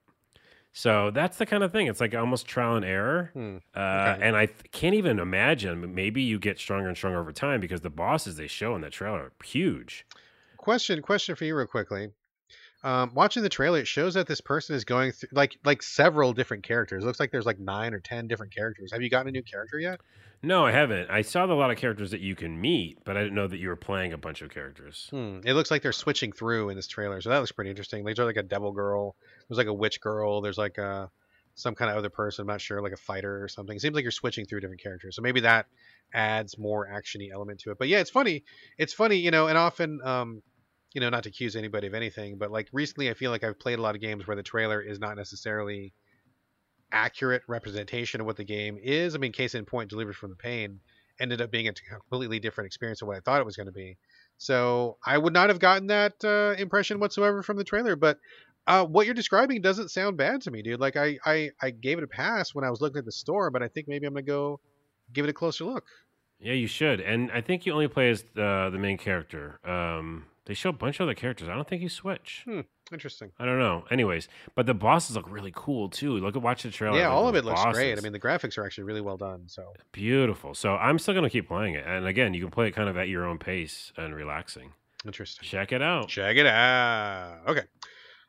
So 0.72 1.10
that's 1.10 1.38
the 1.38 1.46
kind 1.46 1.62
of 1.62 1.72
thing. 1.72 1.86
It's 1.86 2.00
like 2.02 2.14
almost 2.14 2.46
trial 2.46 2.76
and 2.76 2.84
error. 2.84 3.30
Hmm. 3.32 3.56
Uh, 3.74 3.80
Okay. 4.16 4.26
And 4.26 4.36
I 4.36 4.46
th- 4.46 4.70
can't 4.72 4.94
even 4.94 5.18
imagine. 5.18 5.94
Maybe 5.94 6.20
you 6.22 6.38
get 6.38 6.58
stronger 6.58 6.88
and 6.88 6.96
stronger 6.96 7.18
over 7.18 7.32
time 7.32 7.60
because 7.60 7.80
the 7.80 7.88
bosses 7.90 8.36
they 8.36 8.46
show 8.46 8.74
in 8.74 8.82
that 8.82 8.92
trailer 8.92 9.18
are 9.20 9.32
huge. 9.44 10.04
Question, 10.58 11.00
question 11.00 11.34
for 11.34 11.44
you, 11.44 11.56
real 11.56 11.66
quickly. 11.66 12.10
Um, 12.84 13.12
watching 13.14 13.42
the 13.42 13.48
trailer, 13.48 13.80
it 13.80 13.88
shows 13.88 14.14
that 14.14 14.26
this 14.26 14.40
person 14.40 14.76
is 14.76 14.84
going 14.84 15.12
through 15.12 15.30
like 15.32 15.58
like 15.64 15.82
several 15.82 16.32
different 16.32 16.62
characters. 16.62 17.02
It 17.02 17.06
looks 17.06 17.18
like 17.18 17.30
there's 17.30 17.46
like 17.46 17.58
nine 17.58 17.94
or 17.94 18.00
ten 18.00 18.28
different 18.28 18.54
characters. 18.54 18.92
Have 18.92 19.02
you 19.02 19.10
gotten 19.10 19.28
a 19.28 19.32
new 19.32 19.42
character 19.42 19.78
yet? 19.78 20.00
No, 20.42 20.66
I 20.66 20.70
haven't. 20.70 21.10
I 21.10 21.22
saw 21.22 21.44
a 21.44 21.54
lot 21.54 21.70
of 21.70 21.78
characters 21.78 22.10
that 22.10 22.20
you 22.20 22.36
can 22.36 22.60
meet, 22.60 22.98
but 23.04 23.16
I 23.16 23.22
didn't 23.22 23.34
know 23.34 23.48
that 23.48 23.58
you 23.58 23.68
were 23.68 23.76
playing 23.76 24.12
a 24.12 24.18
bunch 24.18 24.42
of 24.42 24.50
characters. 24.50 25.08
Hmm. 25.10 25.40
It 25.44 25.54
looks 25.54 25.70
like 25.70 25.82
they're 25.82 25.92
switching 25.92 26.30
through 26.30 26.68
in 26.68 26.76
this 26.76 26.86
trailer, 26.86 27.20
so 27.20 27.30
that 27.30 27.38
looks 27.38 27.52
pretty 27.52 27.70
interesting. 27.70 28.04
There's 28.04 28.18
like 28.18 28.36
a 28.36 28.42
devil 28.42 28.70
girl. 28.72 29.16
There's 29.48 29.58
like 29.58 29.66
a 29.66 29.74
witch 29.74 30.00
girl. 30.00 30.42
There's 30.42 30.58
like 30.58 30.78
a 30.78 31.10
some 31.56 31.74
kind 31.74 31.90
of 31.90 31.96
other 31.96 32.10
person. 32.10 32.42
I'm 32.42 32.48
not 32.48 32.60
sure, 32.60 32.82
like 32.82 32.92
a 32.92 32.98
fighter 32.98 33.42
or 33.42 33.48
something. 33.48 33.74
It 33.74 33.80
seems 33.80 33.94
like 33.94 34.02
you're 34.02 34.12
switching 34.12 34.44
through 34.44 34.60
different 34.60 34.82
characters, 34.82 35.16
so 35.16 35.22
maybe 35.22 35.40
that 35.40 35.66
adds 36.12 36.58
more 36.58 36.86
actiony 36.86 37.32
element 37.32 37.60
to 37.60 37.70
it. 37.70 37.78
But 37.78 37.88
yeah, 37.88 37.98
it's 37.98 38.10
funny. 38.10 38.44
It's 38.78 38.92
funny, 38.92 39.16
you 39.16 39.30
know, 39.30 39.48
and 39.48 39.56
often, 39.56 40.00
um, 40.04 40.42
you 40.96 41.00
know, 41.00 41.10
not 41.10 41.24
to 41.24 41.28
accuse 41.28 41.56
anybody 41.56 41.86
of 41.86 41.92
anything, 41.92 42.38
but 42.38 42.50
like 42.50 42.70
recently, 42.72 43.10
I 43.10 43.12
feel 43.12 43.30
like 43.30 43.44
I've 43.44 43.58
played 43.58 43.78
a 43.78 43.82
lot 43.82 43.94
of 43.94 44.00
games 44.00 44.26
where 44.26 44.34
the 44.34 44.42
trailer 44.42 44.80
is 44.80 44.98
not 44.98 45.14
necessarily 45.18 45.92
accurate 46.90 47.42
representation 47.48 48.22
of 48.22 48.26
what 48.26 48.38
the 48.38 48.44
game 48.44 48.78
is. 48.82 49.14
I 49.14 49.18
mean, 49.18 49.30
case 49.30 49.54
in 49.54 49.66
point, 49.66 49.90
Delivered 49.90 50.16
from 50.16 50.30
the 50.30 50.36
Pain. 50.36 50.80
ended 51.20 51.42
up 51.42 51.50
being 51.50 51.68
a 51.68 51.74
completely 51.74 52.38
different 52.40 52.66
experience 52.66 53.02
of 53.02 53.08
what 53.08 53.16
I 53.18 53.20
thought 53.20 53.42
it 53.42 53.44
was 53.44 53.56
going 53.56 53.66
to 53.66 53.72
be. 53.72 53.98
So 54.38 54.96
I 55.04 55.18
would 55.18 55.34
not 55.34 55.50
have 55.50 55.58
gotten 55.58 55.88
that 55.88 56.14
uh, 56.24 56.54
impression 56.58 56.98
whatsoever 56.98 57.42
from 57.42 57.58
the 57.58 57.64
trailer. 57.64 57.94
But 57.94 58.18
uh, 58.66 58.86
what 58.86 59.04
you're 59.04 59.14
describing 59.14 59.60
doesn't 59.60 59.90
sound 59.90 60.16
bad 60.16 60.40
to 60.42 60.50
me, 60.50 60.62
dude. 60.62 60.80
Like 60.80 60.96
I, 60.96 61.18
I, 61.26 61.50
I 61.60 61.72
gave 61.72 61.98
it 61.98 62.04
a 62.04 62.08
pass 62.08 62.54
when 62.54 62.64
I 62.64 62.70
was 62.70 62.80
looking 62.80 63.00
at 63.00 63.04
the 63.04 63.12
store, 63.12 63.50
but 63.50 63.62
I 63.62 63.68
think 63.68 63.86
maybe 63.86 64.06
I'm 64.06 64.14
gonna 64.14 64.22
go 64.22 64.60
give 65.12 65.26
it 65.26 65.28
a 65.28 65.34
closer 65.34 65.66
look. 65.66 65.84
Yeah, 66.38 66.54
you 66.54 66.66
should. 66.66 67.02
And 67.02 67.30
I 67.32 67.42
think 67.42 67.66
you 67.66 67.74
only 67.74 67.88
play 67.88 68.08
as 68.08 68.24
the 68.34 68.70
the 68.72 68.78
main 68.78 68.96
character. 68.96 69.58
Um, 69.62 70.24
they 70.46 70.54
show 70.54 70.70
a 70.70 70.72
bunch 70.72 70.98
of 70.98 71.04
other 71.04 71.14
characters. 71.14 71.48
I 71.48 71.54
don't 71.54 71.68
think 71.68 71.82
you 71.82 71.88
switch. 71.88 72.42
Hmm, 72.46 72.60
interesting. 72.92 73.32
I 73.38 73.44
don't 73.44 73.58
know. 73.58 73.84
Anyways, 73.90 74.28
but 74.54 74.66
the 74.66 74.74
bosses 74.74 75.14
look 75.16 75.30
really 75.30 75.52
cool 75.54 75.88
too. 75.88 76.12
Look 76.18 76.34
at 76.36 76.42
watch 76.42 76.62
the 76.62 76.70
trailer. 76.70 76.98
Yeah, 76.98 77.08
all 77.08 77.28
of 77.28 77.34
it 77.36 77.44
looks 77.44 77.62
great. 77.72 77.98
I 77.98 78.00
mean, 78.00 78.12
the 78.12 78.20
graphics 78.20 78.56
are 78.56 78.64
actually 78.64 78.84
really 78.84 79.00
well 79.02 79.16
done. 79.16 79.42
So 79.48 79.72
beautiful. 79.92 80.54
So 80.54 80.76
I'm 80.76 80.98
still 80.98 81.14
gonna 81.14 81.30
keep 81.30 81.48
playing 81.48 81.74
it. 81.74 81.84
And 81.86 82.06
again, 82.06 82.32
you 82.34 82.40
can 82.42 82.50
play 82.50 82.68
it 82.68 82.72
kind 82.72 82.88
of 82.88 82.96
at 82.96 83.08
your 83.08 83.24
own 83.26 83.38
pace 83.38 83.92
and 83.96 84.14
relaxing. 84.14 84.72
interesting. 85.04 85.44
Check 85.46 85.72
it 85.72 85.82
out. 85.82 86.08
Check 86.08 86.36
it 86.36 86.46
out. 86.46 87.40
Okay. 87.46 87.62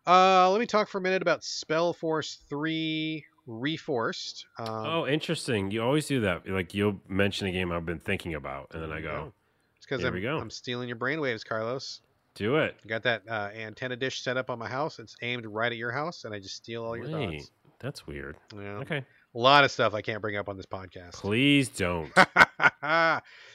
Uh, 0.05 0.49
let 0.51 0.59
me 0.59 0.65
talk 0.65 0.87
for 0.87 0.99
a 0.99 1.01
minute 1.01 1.21
about 1.21 1.41
Spellforce 1.41 2.37
3 2.49 3.25
Reforced. 3.45 4.45
Um, 4.57 4.67
Oh, 4.69 5.07
interesting. 5.07 5.71
You 5.71 5.81
always 5.83 6.07
do 6.07 6.21
that. 6.21 6.47
Like 6.47 6.73
you'll 6.73 7.01
mention 7.07 7.47
a 7.47 7.51
game 7.51 7.71
I've 7.71 7.85
been 7.85 7.99
thinking 7.99 8.33
about, 8.35 8.67
and 8.73 8.81
then 8.81 8.91
I 8.91 9.01
go, 9.01 9.33
It's 9.77 9.85
because 9.85 10.03
I'm. 10.03 10.15
I'm 10.15 10.49
stealing 10.49 10.87
your 10.87 10.97
brainwaves, 10.97 11.45
Carlos. 11.45 12.01
"Do 12.37 12.57
it." 12.57 12.75
I 12.83 12.87
got 12.87 13.03
that 13.03 13.23
uh, 13.29 13.49
antenna 13.55 13.95
dish 13.95 14.21
set 14.21 14.37
up 14.37 14.49
on 14.49 14.57
my 14.59 14.69
house. 14.69 14.99
It's 14.99 15.15
aimed 15.21 15.45
right 15.45 15.71
at 15.71 15.77
your 15.77 15.91
house, 15.91 16.23
and 16.23 16.33
I 16.33 16.39
just 16.39 16.55
steal 16.55 16.83
all 16.83 16.95
your 16.95 17.05
Wait, 17.07 17.39
thoughts. 17.39 17.51
that's 17.79 18.07
weird. 18.07 18.37
Yeah. 18.55 18.77
Okay, 18.79 18.97
A 19.35 19.37
lot 19.37 19.63
of 19.63 19.71
stuff 19.71 19.93
I 19.93 20.01
can't 20.01 20.21
bring 20.21 20.37
up 20.37 20.47
on 20.49 20.55
this 20.57 20.65
podcast. 20.65 21.13
please 21.13 21.69
don't. 21.69 22.11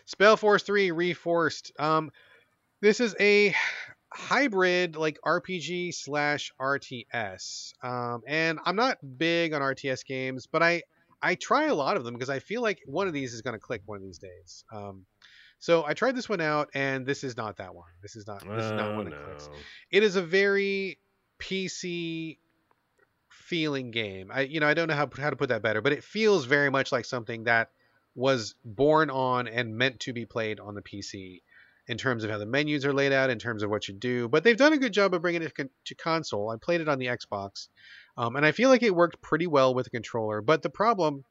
Spellforce 0.06 0.62
3 0.64 0.90
Reforced. 0.90 1.72
Um, 1.78 2.10
this 2.80 3.00
is 3.00 3.14
a 3.20 3.54
hybrid 4.12 4.96
like 4.96 5.18
RPG 5.24 5.94
slash 5.94 6.52
RTS. 6.60 7.72
Um, 7.82 8.22
and 8.26 8.58
I'm 8.64 8.76
not 8.76 8.98
big 9.18 9.54
on 9.54 9.62
RTS 9.62 10.04
games, 10.04 10.46
but 10.50 10.62
I 10.62 10.82
I 11.22 11.36
try 11.36 11.66
a 11.66 11.74
lot 11.74 11.96
of 11.96 12.02
them 12.04 12.14
because 12.14 12.30
I 12.30 12.40
feel 12.40 12.62
like 12.62 12.80
one 12.86 13.06
of 13.06 13.12
these 13.12 13.32
is 13.32 13.42
going 13.42 13.54
to 13.54 13.60
click 13.60 13.82
one 13.86 13.96
of 13.96 14.02
these 14.02 14.18
days. 14.18 14.64
Um, 14.72 15.06
so 15.62 15.84
I 15.86 15.94
tried 15.94 16.16
this 16.16 16.28
one 16.28 16.40
out, 16.40 16.70
and 16.74 17.06
this 17.06 17.22
is 17.22 17.36
not 17.36 17.58
that 17.58 17.72
one. 17.72 17.86
This 18.02 18.16
is 18.16 18.26
not. 18.26 18.40
This 18.40 18.64
is 18.64 18.72
not 18.72 18.90
Oh, 18.90 18.96
one 18.96 19.04
that 19.04 19.10
no. 19.12 19.24
clicks. 19.24 19.48
It 19.92 20.02
is 20.02 20.16
a 20.16 20.22
very 20.22 20.98
PC 21.38 22.38
feeling 23.28 23.92
game. 23.92 24.30
I 24.32 24.40
you 24.42 24.58
know 24.58 24.66
I 24.66 24.74
don't 24.74 24.88
know 24.88 24.94
how 24.96 25.08
how 25.16 25.30
to 25.30 25.36
put 25.36 25.50
that 25.50 25.62
better, 25.62 25.80
but 25.80 25.92
it 25.92 26.02
feels 26.02 26.46
very 26.46 26.68
much 26.70 26.90
like 26.90 27.04
something 27.04 27.44
that 27.44 27.70
was 28.16 28.56
born 28.64 29.08
on 29.08 29.46
and 29.46 29.76
meant 29.76 30.00
to 30.00 30.12
be 30.12 30.26
played 30.26 30.58
on 30.58 30.74
the 30.74 30.82
PC 30.82 31.42
in 31.86 31.96
terms 31.96 32.24
of 32.24 32.30
how 32.30 32.38
the 32.38 32.46
menus 32.46 32.84
are 32.84 32.92
laid 32.92 33.12
out, 33.12 33.30
in 33.30 33.38
terms 33.38 33.62
of 33.62 33.70
what 33.70 33.86
you 33.86 33.94
do. 33.94 34.28
But 34.28 34.42
they've 34.42 34.56
done 34.56 34.72
a 34.72 34.78
good 34.78 34.92
job 34.92 35.14
of 35.14 35.22
bringing 35.22 35.42
it 35.42 35.52
to, 35.86 35.94
console. 35.94 36.50
I 36.50 36.56
played 36.56 36.80
it 36.80 36.88
on 36.88 36.98
the 36.98 37.06
Xbox, 37.06 37.68
um, 38.16 38.34
and 38.36 38.44
I 38.44 38.50
feel 38.52 38.68
like 38.68 38.82
it 38.82 38.94
worked 38.94 39.22
pretty 39.22 39.46
well 39.46 39.74
with 39.74 39.84
the 39.84 39.90
controller. 39.90 40.40
But 40.42 40.62
the 40.62 40.70
problem, 40.70 41.24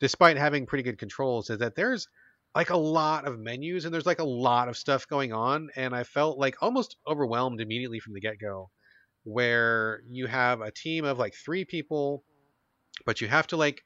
despite 0.00 0.36
having 0.36 0.66
pretty 0.66 0.82
good 0.84 0.98
controls, 0.98 1.48
is 1.50 1.58
that 1.58 1.74
there's 1.76 2.08
like 2.54 2.70
a 2.70 2.76
lot 2.76 3.26
of 3.26 3.38
menus 3.38 3.84
and 3.84 3.92
there's 3.92 4.06
like 4.06 4.18
a 4.18 4.24
lot 4.24 4.68
of 4.68 4.76
stuff 4.76 5.08
going 5.08 5.32
on, 5.32 5.70
and 5.76 5.94
I 5.94 6.04
felt 6.04 6.38
like 6.38 6.62
almost 6.62 6.96
overwhelmed 7.06 7.60
immediately 7.60 8.00
from 8.00 8.14
the 8.14 8.20
get 8.20 8.38
go. 8.38 8.70
Where 9.24 10.00
you 10.08 10.26
have 10.26 10.60
a 10.60 10.70
team 10.70 11.04
of 11.04 11.18
like 11.18 11.34
three 11.34 11.64
people, 11.64 12.24
but 13.04 13.20
you 13.20 13.28
have 13.28 13.46
to 13.48 13.56
like 13.56 13.82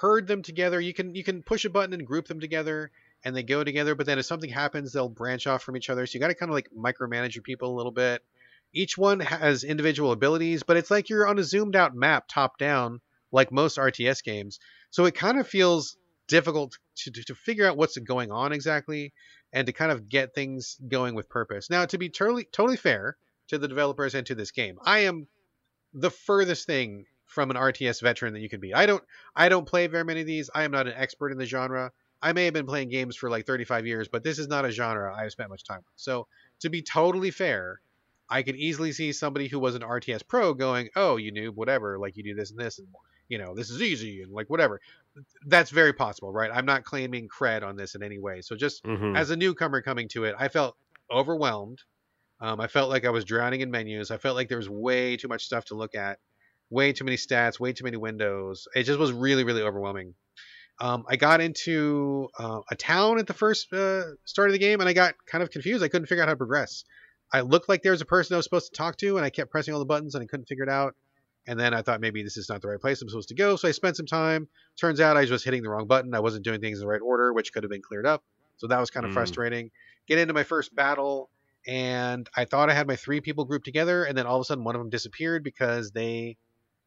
herd 0.00 0.26
them 0.26 0.42
together. 0.42 0.80
You 0.80 0.94
can 0.94 1.14
you 1.14 1.24
can 1.24 1.42
push 1.42 1.64
a 1.64 1.70
button 1.70 1.92
and 1.92 2.06
group 2.06 2.26
them 2.26 2.40
together, 2.40 2.90
and 3.24 3.36
they 3.36 3.42
go 3.42 3.64
together. 3.64 3.94
But 3.94 4.06
then 4.06 4.18
if 4.18 4.26
something 4.26 4.50
happens, 4.50 4.92
they'll 4.92 5.08
branch 5.08 5.46
off 5.46 5.62
from 5.62 5.76
each 5.76 5.90
other. 5.90 6.06
So 6.06 6.14
you 6.14 6.20
got 6.20 6.28
to 6.28 6.34
kind 6.34 6.50
of 6.50 6.54
like 6.54 6.70
micromanage 6.76 7.34
your 7.34 7.42
people 7.42 7.74
a 7.74 7.76
little 7.76 7.92
bit. 7.92 8.22
Each 8.72 8.96
one 8.98 9.20
has 9.20 9.64
individual 9.64 10.12
abilities, 10.12 10.62
but 10.62 10.76
it's 10.76 10.90
like 10.90 11.08
you're 11.08 11.26
on 11.26 11.38
a 11.38 11.44
zoomed 11.44 11.74
out 11.74 11.94
map, 11.94 12.24
top 12.28 12.58
down, 12.58 13.00
like 13.32 13.50
most 13.50 13.78
RTS 13.78 14.22
games. 14.22 14.58
So 14.90 15.06
it 15.06 15.14
kind 15.14 15.38
of 15.38 15.48
feels 15.48 15.96
difficult 16.28 16.78
to, 16.96 17.10
to, 17.10 17.22
to 17.24 17.34
figure 17.34 17.66
out 17.66 17.76
what's 17.76 17.96
going 17.98 18.30
on 18.30 18.52
exactly, 18.52 19.12
and 19.52 19.66
to 19.66 19.72
kind 19.72 19.90
of 19.90 20.08
get 20.08 20.34
things 20.34 20.76
going 20.88 21.14
with 21.14 21.28
purpose. 21.28 21.70
Now, 21.70 21.86
to 21.86 21.98
be 21.98 22.08
totally 22.08 22.44
totally 22.44 22.76
fair 22.76 23.16
to 23.48 23.58
the 23.58 23.68
developers 23.68 24.14
and 24.14 24.26
to 24.26 24.34
this 24.34 24.50
game, 24.50 24.78
I 24.84 25.00
am 25.00 25.26
the 25.94 26.10
furthest 26.10 26.66
thing 26.66 27.06
from 27.26 27.50
an 27.50 27.56
RTS 27.56 28.02
veteran 28.02 28.32
that 28.34 28.40
you 28.40 28.48
can 28.48 28.60
be. 28.60 28.74
I 28.74 28.86
don't 28.86 29.04
I 29.36 29.48
don't 29.48 29.66
play 29.66 29.86
very 29.86 30.04
many 30.04 30.20
of 30.20 30.26
these. 30.26 30.50
I 30.54 30.64
am 30.64 30.70
not 30.70 30.86
an 30.86 30.94
expert 30.96 31.30
in 31.30 31.38
the 31.38 31.46
genre. 31.46 31.92
I 32.20 32.32
may 32.32 32.46
have 32.46 32.54
been 32.54 32.66
playing 32.66 32.88
games 32.88 33.14
for 33.16 33.30
like 33.30 33.46
35 33.46 33.86
years, 33.86 34.08
but 34.08 34.24
this 34.24 34.38
is 34.38 34.48
not 34.48 34.64
a 34.64 34.70
genre 34.70 35.14
I've 35.14 35.30
spent 35.30 35.50
much 35.50 35.62
time 35.62 35.78
with. 35.78 35.92
So, 35.96 36.26
to 36.60 36.68
be 36.68 36.82
totally 36.82 37.30
fair, 37.30 37.80
I 38.28 38.42
could 38.42 38.56
easily 38.56 38.92
see 38.92 39.12
somebody 39.12 39.46
who 39.46 39.60
was 39.60 39.74
an 39.74 39.82
RTS 39.82 40.26
pro 40.26 40.52
going, 40.54 40.88
"Oh, 40.96 41.16
you 41.16 41.32
noob, 41.32 41.54
whatever, 41.54 41.98
like 41.98 42.16
you 42.16 42.24
do 42.24 42.34
this 42.34 42.50
and 42.50 42.58
this 42.58 42.78
and 42.78 42.88
you 43.28 43.38
know, 43.38 43.54
this 43.54 43.70
is 43.70 43.82
easy 43.82 44.22
and 44.22 44.32
like 44.32 44.50
whatever." 44.50 44.80
That's 45.46 45.70
very 45.70 45.92
possible, 45.92 46.32
right? 46.32 46.50
I'm 46.52 46.66
not 46.66 46.84
claiming 46.84 47.28
cred 47.28 47.62
on 47.62 47.76
this 47.76 47.94
in 47.94 48.02
any 48.02 48.18
way. 48.18 48.40
So 48.42 48.56
just 48.56 48.82
Mhm. 48.84 49.16
as 49.16 49.30
a 49.30 49.36
newcomer 49.36 49.82
coming 49.82 50.08
to 50.10 50.24
it, 50.24 50.34
I 50.38 50.48
felt 50.48 50.76
overwhelmed. 51.10 51.78
Um, 52.40 52.60
I 52.60 52.66
felt 52.68 52.88
like 52.90 53.04
I 53.04 53.10
was 53.10 53.24
drowning 53.24 53.60
in 53.62 53.70
menus. 53.70 54.10
I 54.10 54.18
felt 54.18 54.36
like 54.36 54.48
there 54.48 54.58
was 54.58 54.68
way 54.68 55.16
too 55.16 55.28
much 55.28 55.44
stuff 55.44 55.64
to 55.66 55.74
look 55.74 55.94
at, 55.94 56.18
way 56.70 56.92
too 56.92 57.04
many 57.04 57.16
stats, 57.16 57.58
way 57.58 57.72
too 57.72 57.84
many 57.84 57.96
windows. 57.96 58.68
It 58.74 58.84
just 58.84 58.98
was 58.98 59.12
really, 59.12 59.44
really 59.44 59.62
overwhelming. 59.62 60.14
Um, 60.80 61.04
I 61.08 61.16
got 61.16 61.40
into 61.40 62.28
uh, 62.38 62.60
a 62.70 62.76
town 62.76 63.18
at 63.18 63.26
the 63.26 63.34
first 63.34 63.72
uh, 63.72 64.04
start 64.24 64.48
of 64.48 64.52
the 64.52 64.58
game, 64.60 64.78
and 64.80 64.88
I 64.88 64.92
got 64.92 65.14
kind 65.26 65.42
of 65.42 65.50
confused. 65.50 65.82
I 65.82 65.88
couldn't 65.88 66.06
figure 66.06 66.22
out 66.22 66.28
how 66.28 66.34
to 66.34 66.36
progress. 66.38 66.84
I 67.32 67.40
looked 67.40 67.68
like 67.68 67.82
there 67.82 67.92
was 67.92 68.00
a 68.00 68.06
person 68.06 68.34
I 68.34 68.36
was 68.36 68.44
supposed 68.46 68.72
to 68.72 68.76
talk 68.76 68.96
to, 68.98 69.16
and 69.16 69.24
I 69.26 69.30
kept 69.30 69.50
pressing 69.50 69.74
all 69.74 69.80
the 69.80 69.86
buttons, 69.86 70.14
and 70.14 70.22
I 70.22 70.26
couldn't 70.26 70.46
figure 70.46 70.62
it 70.62 70.70
out. 70.70 70.94
And 71.48 71.58
then 71.58 71.72
I 71.72 71.80
thought 71.80 72.02
maybe 72.02 72.22
this 72.22 72.36
is 72.36 72.50
not 72.50 72.60
the 72.60 72.68
right 72.68 72.78
place 72.78 73.00
I'm 73.00 73.08
supposed 73.08 73.30
to 73.30 73.34
go, 73.34 73.56
so 73.56 73.66
I 73.66 73.70
spent 73.70 73.96
some 73.96 74.06
time. 74.06 74.48
Turns 74.78 75.00
out 75.00 75.16
I 75.16 75.20
was 75.22 75.30
just 75.30 75.44
hitting 75.46 75.62
the 75.62 75.70
wrong 75.70 75.86
button. 75.86 76.14
I 76.14 76.20
wasn't 76.20 76.44
doing 76.44 76.60
things 76.60 76.78
in 76.78 76.82
the 76.82 76.86
right 76.86 77.00
order, 77.00 77.32
which 77.32 77.54
could 77.54 77.62
have 77.62 77.70
been 77.70 77.80
cleared 77.82 78.06
up. 78.06 78.22
So 78.58 78.66
that 78.66 78.78
was 78.78 78.90
kind 78.90 79.06
of 79.06 79.10
Mm. 79.10 79.14
frustrating. 79.14 79.70
Get 80.06 80.18
into 80.18 80.34
my 80.34 80.44
first 80.44 80.74
battle, 80.74 81.30
and 81.66 82.28
I 82.36 82.44
thought 82.44 82.68
I 82.68 82.74
had 82.74 82.86
my 82.86 82.96
three 82.96 83.22
people 83.22 83.46
grouped 83.46 83.64
together, 83.64 84.04
and 84.04 84.16
then 84.16 84.26
all 84.26 84.36
of 84.36 84.42
a 84.42 84.44
sudden 84.44 84.62
one 84.62 84.74
of 84.76 84.80
them 84.80 84.90
disappeared 84.90 85.42
because 85.42 85.90
they, 85.90 86.36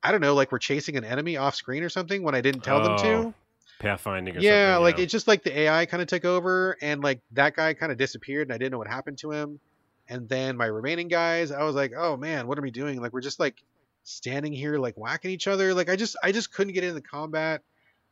I 0.03 0.11
don't 0.11 0.21
know, 0.21 0.35
like 0.35 0.51
were 0.51 0.59
chasing 0.59 0.95
an 0.95 1.05
enemy 1.05 1.37
off 1.37 1.55
screen 1.55 1.83
or 1.83 1.89
something 1.89 2.21
when 2.23 2.35
I 2.35 2.41
didn't 2.41 2.61
tell 2.61 2.81
them 2.81 2.95
to. 2.97 3.07
Oh, 3.07 3.33
Pathfinding 3.81 4.37
or 4.37 4.41
Yeah, 4.41 4.77
like 4.77 4.99
it's 4.99 5.11
just 5.11 5.27
like 5.27 5.43
the 5.43 5.57
AI 5.61 5.87
kind 5.87 6.01
of 6.03 6.07
took 6.07 6.23
over, 6.25 6.77
and 6.83 7.01
like 7.01 7.21
that 7.31 7.55
guy 7.55 7.73
kind 7.73 7.91
of 7.91 7.97
disappeared, 7.97 8.47
and 8.47 8.53
I 8.53 8.59
didn't 8.59 8.73
know 8.73 8.77
what 8.77 8.87
happened 8.87 9.17
to 9.19 9.31
him. 9.31 9.59
And 10.07 10.27
then 10.29 10.57
my 10.57 10.65
remaining 10.65 11.07
guys, 11.07 11.51
I 11.51 11.63
was 11.63 11.73
like, 11.73 11.93
oh 11.97 12.15
man, 12.17 12.45
what 12.47 12.59
are 12.59 12.61
we 12.61 12.71
doing? 12.71 13.01
Like 13.01 13.13
we're 13.13 13.21
just 13.21 13.39
like 13.39 13.55
standing 14.03 14.53
here 14.53 14.77
like 14.77 14.95
whacking 14.95 15.31
each 15.31 15.47
other. 15.47 15.73
Like 15.73 15.89
I 15.89 15.95
just 15.95 16.15
I 16.23 16.31
just 16.31 16.53
couldn't 16.53 16.73
get 16.73 16.83
into 16.83 16.95
the 16.95 17.01
combat. 17.01 17.61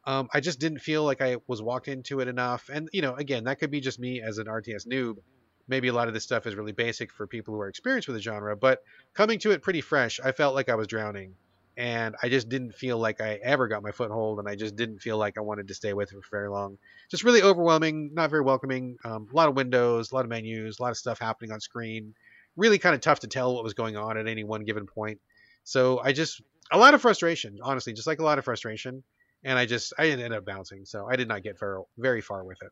Um, 0.06 0.30
I 0.34 0.40
just 0.40 0.60
didn't 0.60 0.80
feel 0.80 1.04
like 1.04 1.22
I 1.22 1.38
was 1.48 1.62
walked 1.62 1.88
into 1.88 2.20
it 2.20 2.28
enough. 2.28 2.70
And 2.72 2.90
you 2.94 3.02
know, 3.02 3.16
again, 3.16 3.44
that 3.46 3.60
could 3.60 3.72
be 3.72 3.82
just 3.82 4.00
me 4.00 4.22
as 4.22 4.38
an 4.38 4.48
RTS 4.48 4.88
noob. 4.88 5.18
Maybe 5.68 5.88
a 5.90 5.94
lot 5.94 6.08
of 6.08 6.14
this 6.14 6.24
stuff 6.24 6.48
is 6.48 6.56
really 6.56 6.72
basic 6.72 7.12
for 7.12 7.28
people 7.28 7.54
who 7.54 7.62
are 7.62 7.68
experienced 7.68 8.08
with 8.08 8.18
the 8.18 8.22
genre, 8.22 8.56
but 8.58 8.82
coming 9.14 9.38
to 9.40 9.52
it 9.52 9.62
pretty 9.62 9.82
fresh, 9.82 10.20
I 10.20 10.32
felt 10.32 10.56
like 10.56 10.68
I 10.68 10.76
was 10.76 10.88
drowning. 10.88 11.36
And 11.78 12.16
I 12.22 12.28
just 12.28 12.50
didn't 12.50 12.74
feel 12.74 12.98
like 12.98 13.22
I 13.22 13.40
ever 13.42 13.68
got 13.70 13.84
my 13.84 13.92
foothold, 13.92 14.40
and 14.40 14.50
I 14.50 14.56
just 14.56 14.76
didn't 14.76 15.00
feel 15.00 15.18
like 15.18 15.38
I 15.38 15.42
wanted 15.42 15.70
to 15.70 15.74
stay 15.74 15.94
with 15.94 16.12
it 16.12 16.22
for 16.24 16.30
very 16.30 16.50
long. 16.50 16.78
Just 17.10 17.24
really 17.24 17.42
overwhelming, 17.42 18.12
not 18.14 18.32
very 18.32 18.42
welcoming. 18.42 18.98
Um, 19.06 19.28
a 19.32 19.36
lot 19.36 19.48
of 19.48 19.56
windows, 19.56 20.12
a 20.12 20.16
lot 20.16 20.26
of 20.26 20.30
menus, 20.30 20.80
a 20.80 20.82
lot 20.82 20.92
of 20.92 20.98
stuff 20.98 21.20
happening 21.20 21.54
on 21.54 21.62
screen. 21.62 22.16
Really 22.58 22.80
kind 22.80 22.96
of 22.96 23.02
tough 23.02 23.22
to 23.22 23.28
tell 23.28 23.54
what 23.54 23.64
was 23.64 23.76
going 23.76 23.96
on 23.96 24.18
at 24.18 24.28
any 24.28 24.44
one 24.44 24.66
given 24.66 24.88
point. 24.88 25.22
So 25.70 26.02
I 26.04 26.14
just 26.14 26.42
a 26.72 26.78
lot 26.80 26.96
of 26.96 27.02
frustration, 27.02 27.60
honestly, 27.62 27.94
just 27.94 28.08
like 28.08 28.18
a 28.18 28.24
lot 28.24 28.40
of 28.40 28.46
frustration. 28.46 29.04
And 29.44 29.60
I 29.60 29.68
just 29.68 29.94
I 30.00 30.08
ended 30.08 30.34
up 30.34 30.44
bouncing, 30.44 30.84
so 30.84 31.08
I 31.08 31.16
did 31.16 31.28
not 31.28 31.44
get 31.44 31.60
very 31.60 31.80
very 31.98 32.22
far 32.22 32.44
with 32.44 32.58
it. 32.64 32.72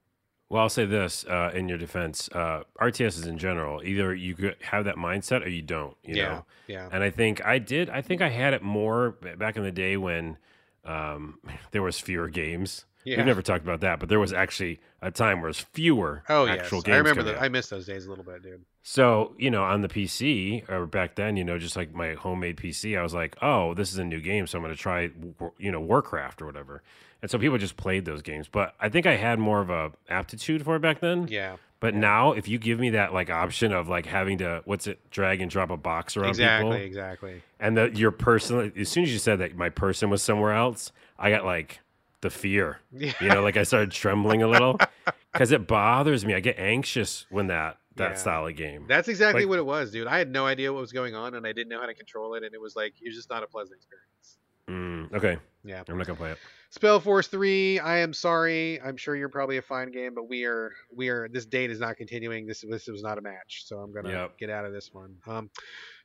Well, 0.50 0.64
I'll 0.64 0.70
say 0.70 0.86
this 0.86 1.24
uh, 1.26 1.52
in 1.54 1.70
your 1.70 1.78
defense: 1.78 2.28
uh, 2.34 2.64
RTSs 2.82 3.28
in 3.28 3.38
general, 3.38 3.84
either 3.84 4.16
you 4.16 4.56
have 4.62 4.86
that 4.86 4.96
mindset 4.96 5.46
or 5.46 5.50
you 5.50 5.62
don't. 5.62 5.96
You 6.04 6.16
yeah, 6.16 6.28
know, 6.28 6.46
yeah, 6.66 6.90
and 6.92 7.04
I 7.04 7.12
think 7.12 7.46
I 7.46 7.60
did. 7.60 7.90
I 7.92 8.02
think 8.02 8.22
I 8.22 8.30
had 8.30 8.56
it 8.56 8.64
more 8.64 9.12
back 9.12 9.58
in 9.58 9.64
the 9.64 9.72
day 9.72 9.96
when 9.96 10.38
um, 10.84 11.38
there 11.72 11.84
was 11.84 12.00
fewer 12.00 12.30
games. 12.30 12.86
Yeah. 13.08 13.18
We've 13.18 13.26
never 13.26 13.42
talked 13.42 13.64
about 13.64 13.80
that, 13.82 14.02
but 14.02 14.10
there 14.10 14.20
was 14.20 14.34
actually 14.34 14.82
a 15.02 15.12
time 15.12 15.40
where 15.40 15.48
it 15.48 15.52
was 15.52 15.60
fewer 15.62 16.24
oh 16.28 16.44
yes, 16.44 16.60
actual 16.60 16.82
games. 16.82 16.96
I 16.96 16.98
remember 16.98 17.24
that. 17.24 17.38
out. 17.38 17.42
I 17.42 17.48
missed 17.48 17.70
those 17.70 17.86
days 17.86 18.06
a 18.06 18.10
little 18.10 18.26
bit, 18.26 18.44
dude. 18.44 18.66
So, 18.84 19.34
you 19.38 19.50
know, 19.50 19.64
on 19.64 19.82
the 19.82 19.88
PC 19.88 20.70
or 20.70 20.86
back 20.86 21.16
then, 21.16 21.38
you 21.38 21.46
know, 21.46 21.58
just 21.58 21.78
like 21.78 21.94
my 21.94 22.16
homemade 22.16 22.58
PC, 22.58 23.00
I 23.00 23.04
was 23.04 23.14
like, 23.14 23.38
oh, 23.42 23.74
this 23.74 23.94
is 23.94 23.98
a 23.98 24.04
new 24.04 24.20
game. 24.20 24.46
So 24.46 24.58
I'm 24.58 24.64
going 24.64 24.76
to 24.76 24.82
try, 24.82 25.10
you 25.58 25.72
know, 25.72 25.80
Warcraft 25.80 26.42
or 26.42 26.46
whatever. 26.46 26.84
And 27.22 27.32
so 27.32 27.40
people 27.40 27.58
just 27.58 27.78
played 27.78 28.04
those 28.04 28.22
games. 28.22 28.50
But 28.50 28.76
I 28.80 28.90
think 28.90 29.06
I 29.06 29.16
had 29.16 29.40
more 29.40 29.62
of 29.62 29.70
a 29.70 29.94
aptitude 30.10 30.64
for 30.66 30.76
it 30.76 30.82
back 30.82 31.00
then. 31.00 31.28
Yeah, 31.30 31.56
But 31.80 31.96
now, 31.96 32.34
if 32.34 32.48
you 32.48 32.58
give 32.58 32.80
me 32.80 32.90
that 32.92 33.14
like 33.14 33.30
option 33.30 33.72
of 33.72 33.88
like 33.88 34.06
having 34.06 34.40
to, 34.40 34.62
what's 34.66 34.88
it, 34.88 35.00
drag 35.12 35.42
and 35.42 35.50
drop 35.50 35.70
a 35.70 35.78
box 35.78 36.18
around 36.18 36.30
exactly, 36.30 36.72
people, 36.72 36.86
exactly. 36.86 37.42
and 37.60 37.78
that 37.78 37.98
your 37.98 38.12
person, 38.12 38.74
as 38.78 38.90
soon 38.90 39.04
as 39.04 39.14
you 39.14 39.20
said 39.20 39.40
that 39.40 39.56
my 39.56 39.70
person 39.70 40.10
was 40.10 40.22
somewhere 40.22 40.54
else, 40.54 40.92
I 41.18 41.30
got 41.30 41.46
like 41.46 41.80
the 42.22 42.30
fear. 42.30 42.80
Yeah. 42.92 43.14
You 43.22 43.30
know, 43.30 43.42
like 43.44 43.58
I 43.58 43.64
started 43.64 43.92
trembling 43.92 44.42
a 44.44 44.48
little 44.48 44.80
because 45.34 45.52
it 45.52 45.68
bothers 45.68 46.26
me. 46.26 46.34
I 46.34 46.40
get 46.40 46.58
anxious 46.60 47.26
when 47.30 47.48
that 47.48 47.78
that 47.96 48.12
Yeah. 48.12 48.16
style 48.16 48.46
of 48.48 48.56
game. 48.56 48.86
That's 48.88 49.08
exactly 49.08 49.44
Like- 49.44 49.50
what 49.50 49.60
it 49.60 49.66
was, 49.66 49.92
dude. 49.92 50.08
I 50.08 50.18
had 50.20 50.30
no 50.32 50.46
idea 50.46 50.72
what 50.72 50.82
was 50.82 50.92
going 50.92 51.16
on, 51.16 51.34
and 51.34 51.48
I 51.48 51.52
didn't 51.52 51.70
know 51.70 51.80
how 51.80 51.88
to 51.88 51.96
control 51.96 52.36
it, 52.36 52.44
and 52.44 52.54
it 52.54 52.62
was 52.62 52.76
like 52.76 52.94
it 53.02 53.08
was 53.08 53.16
just 53.16 53.30
not 53.30 53.42
a 53.44 53.48
pleasant 53.48 53.78
experience. 53.78 54.38
Mm, 54.70 55.14
okay, 55.18 55.38
Yeah. 55.64 55.84
I'm 55.88 55.98
not 55.98 56.06
gonna 56.08 56.18
play 56.18 56.32
it. 56.32 56.38
Spellforce 56.78 57.30
three. 57.30 57.80
I 57.80 58.00
am 58.00 58.14
sorry. 58.14 58.82
I'm 58.82 58.98
sure 58.98 59.16
you're 59.16 59.30
probably 59.30 59.58
a 59.58 59.62
fine 59.62 59.90
game, 59.92 60.14
but 60.14 60.28
we 60.28 60.44
are 60.44 60.74
we 60.94 61.08
are 61.10 61.28
this 61.30 61.46
date 61.46 61.72
is 61.72 61.80
not 61.80 61.96
continuing. 61.98 62.46
This 62.46 62.62
this 62.70 62.88
was 62.88 63.02
not 63.02 63.18
a 63.18 63.22
match, 63.22 63.64
so 63.66 63.78
I'm 63.80 63.94
gonna 63.94 64.10
Yep. 64.10 64.38
get 64.38 64.50
out 64.50 64.66
of 64.66 64.74
this 64.74 64.94
one. 64.94 65.16
Um, 65.26 65.50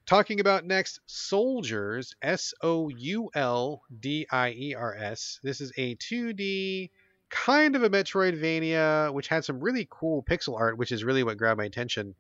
talking 0.07 0.41
about 0.41 0.65
next, 0.65 1.01
Souldiers. 1.09 2.15
S 2.23 2.55
O 2.63 2.89
U 2.89 3.31
L 3.35 3.83
D 4.01 4.27
I 4.31 4.51
E 4.51 4.75
R 4.75 4.95
S. 4.95 5.41
This 5.43 5.61
is 5.61 5.73
a 5.77 5.95
2D 5.97 6.91
kind 7.31 7.75
of 7.77 7.83
a 7.83 7.91
Metroidvania, 7.91 9.13
which 9.13 9.29
had 9.29 9.45
some 9.45 9.61
really 9.61 9.87
cool 9.91 10.23
pixel 10.23 10.59
art, 10.59 10.77
which 10.79 10.93
is 10.93 11.03
really 11.05 11.25
what 11.25 11.37
grabbed 11.39 11.59
my 11.59 11.65
attention. 11.65 12.15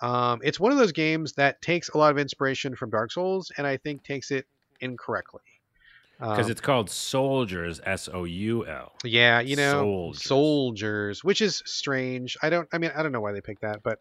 Um, 0.00 0.40
it's 0.42 0.58
one 0.60 0.72
of 0.72 0.78
those 0.78 0.92
games 0.92 1.32
that 1.34 1.60
takes 1.62 1.88
a 1.90 1.98
lot 1.98 2.10
of 2.10 2.18
inspiration 2.18 2.74
from 2.76 2.90
Dark 2.90 3.12
Souls, 3.12 3.50
and 3.56 3.66
I 3.66 3.76
think 3.76 4.02
takes 4.04 4.30
it 4.30 4.46
incorrectly. 4.80 5.40
Because 6.20 6.46
Um, 6.46 6.50
it's 6.52 6.60
called 6.60 6.88
Souldiers, 6.88 7.80
S 7.84 8.08
O 8.12 8.22
U 8.24 8.66
L. 8.66 8.92
yeah, 9.04 9.40
you 9.40 9.56
know, 9.56 9.84
Souldiers. 10.12 10.16
soldiers. 10.22 11.24
which 11.24 11.40
is 11.42 11.62
strange. 11.66 12.36
I 12.42 12.50
don't. 12.50 12.68
I 12.72 12.78
mean, 12.78 12.92
I 12.94 13.02
don't 13.02 13.10
know 13.12 13.20
why 13.20 13.32
they 13.32 13.40
picked 13.40 13.62
that, 13.62 13.82
but 13.82 13.98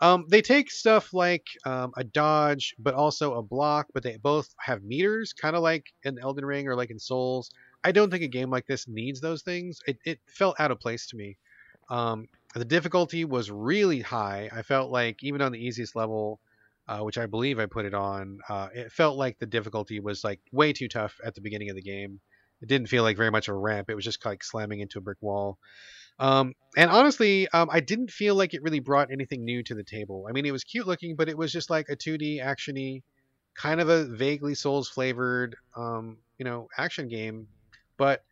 um, 0.00 0.26
they 0.28 0.42
take 0.42 0.70
stuff 0.70 1.14
like 1.14 1.46
um, 1.64 1.92
a 1.96 2.04
dodge, 2.04 2.74
but 2.78 2.94
also 2.94 3.34
a 3.34 3.42
block. 3.42 3.86
But 3.94 4.02
they 4.02 4.18
both 4.18 4.54
have 4.60 4.82
meters, 4.82 5.32
kind 5.32 5.56
of 5.56 5.62
like 5.62 5.86
in 6.04 6.18
Elden 6.18 6.44
Ring 6.44 6.68
or 6.68 6.76
like 6.76 6.90
in 6.90 6.98
Souls. 6.98 7.50
I 7.84 7.92
don't 7.92 8.10
think 8.10 8.22
a 8.22 8.28
game 8.28 8.50
like 8.50 8.66
this 8.66 8.88
needs 8.88 9.20
those 9.20 9.42
things. 9.42 9.80
It, 9.86 9.98
it 10.04 10.20
felt 10.26 10.58
out 10.58 10.70
of 10.70 10.80
place 10.80 11.06
to 11.08 11.16
me. 11.16 11.38
Um, 11.88 12.26
the 12.54 12.64
difficulty 12.64 13.24
was 13.24 13.50
really 13.50 14.00
high. 14.00 14.50
I 14.52 14.62
felt 14.62 14.90
like 14.90 15.22
even 15.22 15.40
on 15.40 15.52
the 15.52 15.64
easiest 15.64 15.94
level, 15.94 16.40
uh, 16.88 17.00
which 17.00 17.18
I 17.18 17.26
believe 17.26 17.58
I 17.58 17.66
put 17.66 17.84
it 17.84 17.94
on, 17.94 18.40
uh, 18.48 18.68
it 18.74 18.92
felt 18.92 19.16
like 19.16 19.38
the 19.38 19.46
difficulty 19.46 20.00
was 20.00 20.24
like 20.24 20.40
way 20.52 20.72
too 20.72 20.88
tough 20.88 21.20
at 21.24 21.34
the 21.34 21.40
beginning 21.40 21.70
of 21.70 21.76
the 21.76 21.82
game. 21.82 22.20
It 22.62 22.68
didn't 22.68 22.88
feel 22.88 23.02
like 23.02 23.16
very 23.16 23.30
much 23.30 23.48
of 23.48 23.54
a 23.54 23.58
ramp. 23.58 23.90
It 23.90 23.94
was 23.94 24.04
just 24.04 24.24
like 24.24 24.42
slamming 24.42 24.80
into 24.80 24.98
a 24.98 25.02
brick 25.02 25.18
wall. 25.20 25.58
Um, 26.18 26.54
and 26.76 26.90
honestly, 26.90 27.48
um, 27.48 27.68
I 27.70 27.80
didn't 27.80 28.10
feel 28.10 28.34
like 28.34 28.54
it 28.54 28.62
really 28.62 28.80
brought 28.80 29.10
anything 29.10 29.44
new 29.44 29.62
to 29.64 29.74
the 29.74 29.84
table. 29.84 30.26
I 30.28 30.32
mean, 30.32 30.46
it 30.46 30.52
was 30.52 30.64
cute 30.64 30.86
looking, 30.86 31.16
but 31.16 31.28
it 31.28 31.36
was 31.36 31.52
just 31.52 31.70
like 31.70 31.88
a 31.88 31.96
2D 31.96 32.42
actiony, 32.42 33.02
kind 33.54 33.80
of 33.80 33.88
a 33.88 34.04
vaguely 34.04 34.54
Souls 34.54 34.88
flavored, 34.88 35.56
um, 35.76 36.18
you 36.38 36.44
know, 36.44 36.68
action 36.76 37.08
game. 37.08 37.48
But 37.96 38.22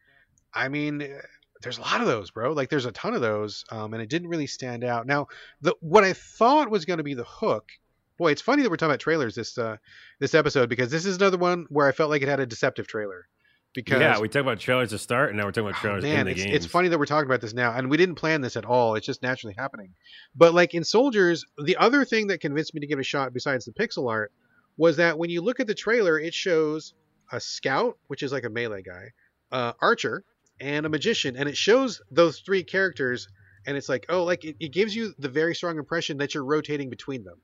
I 0.53 0.69
mean, 0.69 1.03
eh, 1.03 1.21
there's 1.63 1.79
a 1.79 1.83
lot 1.83 2.01
of 2.01 2.07
those, 2.07 2.31
bro. 2.31 2.53
Like, 2.53 2.69
there's 2.69 2.85
a 2.85 2.93
ton 2.93 3.15
of 3.15 3.23
those, 3.23 3.65
um, 3.71 3.95
and 3.95 4.03
it 4.03 4.11
didn't 4.11 4.29
really 4.29 4.47
stand 4.47 4.85
out. 4.85 5.07
Now, 5.07 5.29
the 5.63 5.75
what 5.81 6.05
I 6.05 6.13
thought 6.13 6.71
was 6.71 6.85
going 6.85 6.99
to 6.99 7.05
be 7.05 7.15
the 7.15 7.25
hook. 7.25 7.71
Boy, 8.19 8.31
it's 8.31 8.43
funny 8.43 8.63
that 8.63 8.71
we're 8.71 8.77
talking 8.77 8.91
about 8.91 9.01
trailers 9.01 9.35
this 9.35 9.59
uh, 9.59 9.77
this 10.21 10.35
episode 10.35 10.69
because 10.69 10.91
this 10.91 11.07
is 11.07 11.17
another 11.17 11.39
one 11.39 11.67
where 11.71 11.89
I 11.89 11.93
felt 11.93 12.11
like 12.11 12.23
it 12.23 12.29
had 12.29 12.41
a 12.41 12.47
deceptive 12.47 12.87
trailer. 12.87 13.27
Because 13.75 14.01
Yeah, 14.01 14.21
we 14.21 14.29
talked 14.29 14.43
about 14.43 14.61
trailers 14.61 14.91
to 14.91 14.99
start, 14.99 15.31
and 15.31 15.39
now 15.39 15.45
we're 15.45 15.51
talking 15.51 15.69
about 15.69 15.79
Oh, 15.79 15.83
trailers 15.83 16.03
man, 16.05 16.21
in 16.21 16.27
the 16.27 16.33
it's, 16.33 16.45
game. 16.45 16.55
it's 16.55 16.67
funny 16.67 16.89
that 16.89 16.99
we're 16.99 17.07
talking 17.07 17.27
about 17.27 17.41
this 17.41 17.53
now, 17.53 17.73
and 17.73 17.91
we 17.91 17.97
didn't 17.97 18.15
plan 18.15 18.41
this 18.41 18.57
at 18.57 18.65
all. 18.65 18.95
It's 18.95 19.05
just 19.05 19.23
naturally 19.23 19.55
happening. 19.59 19.95
But 20.35 20.55
like 20.55 20.75
in 20.75 20.85
Souldiers, 20.85 21.43
the 21.59 21.77
other 21.77 22.05
thing 22.05 22.29
that 22.29 22.41
convinced 22.41 22.73
me 22.73 22.81
to 22.81 22.87
give 22.87 22.99
it 22.99 23.03
a 23.03 23.05
shot, 23.05 23.35
besides 23.35 23.65
the 23.65 23.73
pixel 23.73 24.09
art, 24.09 24.33
was 24.77 24.97
that 24.97 25.19
when 25.19 25.29
you 25.31 25.43
look 25.43 25.61
at 25.61 25.67
the 25.67 25.75
trailer, 25.75 26.19
it 26.19 26.35
shows 26.35 26.95
a 27.33 27.41
scout, 27.41 27.99
which 28.07 28.23
is 28.23 28.33
like 28.33 28.45
a 28.45 28.51
melee 28.51 28.83
guy, 28.83 29.11
uh, 29.51 29.73
archer, 29.81 30.25
and 30.61 30.87
a 30.87 30.89
magician, 30.89 31.37
and 31.37 31.49
it 31.49 31.57
shows 31.57 32.01
those 32.11 32.39
three 32.41 32.63
characters, 32.63 33.29
and 33.67 33.77
it's 33.77 33.89
like, 33.89 34.07
oh, 34.09 34.23
like 34.23 34.45
it, 34.45 34.57
it 34.61 34.73
gives 34.73 34.95
you 34.95 35.15
the 35.19 35.29
very 35.29 35.55
strong 35.55 35.79
impression 35.79 36.19
that 36.19 36.33
you're 36.33 36.45
rotating 36.45 36.91
between 36.91 37.25
them. 37.25 37.41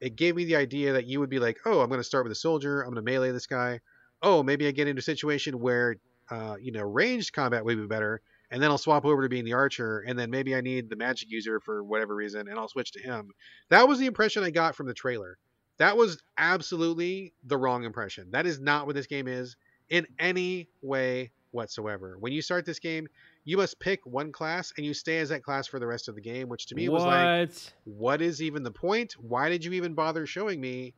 It 0.00 0.16
gave 0.16 0.36
me 0.36 0.44
the 0.44 0.56
idea 0.56 0.92
that 0.94 1.06
you 1.06 1.20
would 1.20 1.30
be 1.30 1.38
like, 1.38 1.58
oh, 1.64 1.80
I'm 1.80 1.88
going 1.88 2.00
to 2.00 2.04
start 2.04 2.24
with 2.24 2.32
a 2.32 2.36
soldier, 2.36 2.82
I'm 2.82 2.92
going 2.92 3.04
to 3.04 3.10
melee 3.10 3.30
this 3.30 3.46
guy. 3.46 3.80
Oh, 4.22 4.42
maybe 4.42 4.66
I 4.66 4.70
get 4.70 4.88
into 4.88 5.00
a 5.00 5.02
situation 5.02 5.60
where 5.60 5.96
uh, 6.30 6.56
you 6.60 6.72
know, 6.72 6.82
ranged 6.82 7.32
combat 7.32 7.64
would 7.64 7.76
be 7.76 7.86
better, 7.86 8.20
and 8.50 8.62
then 8.62 8.70
I'll 8.70 8.78
swap 8.78 9.04
over 9.04 9.22
to 9.22 9.28
being 9.28 9.44
the 9.44 9.52
archer, 9.52 10.00
and 10.00 10.18
then 10.18 10.30
maybe 10.30 10.54
I 10.54 10.60
need 10.60 10.88
the 10.88 10.96
magic 10.96 11.30
user 11.30 11.60
for 11.60 11.82
whatever 11.82 12.14
reason, 12.14 12.48
and 12.48 12.58
I'll 12.58 12.68
switch 12.68 12.92
to 12.92 13.02
him. 13.02 13.30
That 13.68 13.88
was 13.88 13.98
the 13.98 14.06
impression 14.06 14.44
I 14.44 14.50
got 14.50 14.76
from 14.76 14.86
the 14.86 14.94
trailer. 14.94 15.38
That 15.78 15.96
was 15.96 16.22
absolutely 16.38 17.32
the 17.44 17.56
wrong 17.56 17.84
impression. 17.84 18.30
That 18.30 18.46
is 18.46 18.60
not 18.60 18.86
what 18.86 18.94
this 18.94 19.06
game 19.06 19.26
is 19.26 19.56
in 19.88 20.06
any 20.18 20.68
way 20.82 21.32
whatsoever. 21.52 22.16
When 22.20 22.32
you 22.32 22.42
start 22.42 22.64
this 22.64 22.78
game, 22.78 23.08
you 23.44 23.56
must 23.56 23.80
pick 23.80 24.04
one 24.04 24.30
class 24.30 24.72
and 24.76 24.86
you 24.86 24.94
stay 24.94 25.18
as 25.18 25.30
that 25.30 25.42
class 25.42 25.66
for 25.66 25.80
the 25.80 25.86
rest 25.86 26.08
of 26.08 26.14
the 26.14 26.20
game, 26.20 26.48
which 26.48 26.66
to 26.66 26.74
me 26.76 26.88
was 26.88 27.04
like, 27.04 27.40
What? 27.40 27.72
what 27.84 28.22
is 28.22 28.40
even 28.40 28.62
the 28.62 28.70
point? 28.70 29.14
Why 29.14 29.48
did 29.48 29.64
you 29.64 29.72
even 29.72 29.94
bother 29.94 30.26
showing 30.26 30.60
me? 30.60 30.94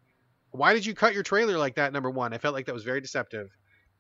Why 0.53 0.75
did 0.75 0.87
you 0.87 0.95
cut 0.95 1.15
your 1.15 1.23
trailer 1.23 1.59
like 1.59 1.77
that? 1.77 1.93
Number 1.93 2.11
one, 2.11 2.33
I 2.33 2.39
felt 2.39 2.55
like 2.55 2.67
that 2.67 2.75
was 2.75 2.85
very 2.85 3.01
deceptive. 3.01 3.49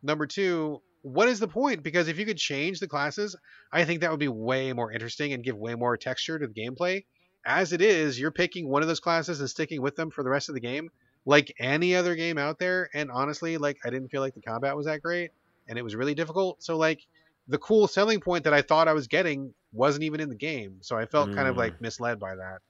Number 0.02 0.26
two, 0.26 0.82
what 1.02 1.28
is 1.28 1.40
the 1.40 1.48
point? 1.48 1.82
Because 1.82 2.08
if 2.08 2.18
you 2.18 2.26
could 2.26 2.38
change 2.38 2.78
the 2.80 2.88
classes, 2.88 3.36
I 3.72 3.84
think 3.84 4.00
that 4.00 4.10
would 4.10 4.20
be 4.20 4.28
way 4.28 4.72
more 4.72 4.92
interesting 4.92 5.32
and 5.32 5.42
give 5.42 5.56
way 5.56 5.74
more 5.74 5.96
texture 5.96 6.38
to 6.38 6.46
the 6.46 6.54
gameplay. 6.54 7.04
As 7.44 7.72
it 7.72 7.80
is, 7.80 8.20
you're 8.20 8.30
picking 8.30 8.68
one 8.68 8.82
of 8.82 8.88
those 8.88 9.00
classes 9.00 9.40
and 9.40 9.50
sticking 9.50 9.82
with 9.82 9.96
them 9.96 10.10
for 10.10 10.22
the 10.22 10.30
rest 10.30 10.48
of 10.48 10.54
the 10.54 10.60
game, 10.60 10.90
like 11.24 11.52
any 11.58 11.94
other 11.96 12.14
game 12.14 12.38
out 12.38 12.58
there. 12.58 12.88
And 12.94 13.10
honestly, 13.10 13.56
like 13.58 13.78
I 13.84 13.90
didn't 13.90 14.10
feel 14.10 14.20
like 14.20 14.34
the 14.34 14.42
combat 14.42 14.76
was 14.76 14.86
that 14.86 15.02
great, 15.02 15.32
and 15.68 15.78
it 15.78 15.82
was 15.82 15.96
really 15.96 16.14
difficult. 16.14 16.62
So 16.62 16.76
like 16.76 17.00
the 17.48 17.58
cool 17.58 17.88
selling 17.88 18.20
point 18.20 18.44
that 18.44 18.54
I 18.54 18.62
thought 18.62 18.88
I 18.88 18.92
was 18.92 19.08
getting 19.08 19.54
wasn't 19.72 20.04
even 20.04 20.20
in 20.20 20.28
the 20.28 20.36
game. 20.36 20.78
So 20.82 20.96
I 20.96 21.06
felt 21.06 21.32
kind 21.32 21.48
of 21.48 21.56
Mm. 21.56 21.56
like 21.56 21.74
misled 21.80 22.20
by 22.20 22.36
that. 22.36 22.60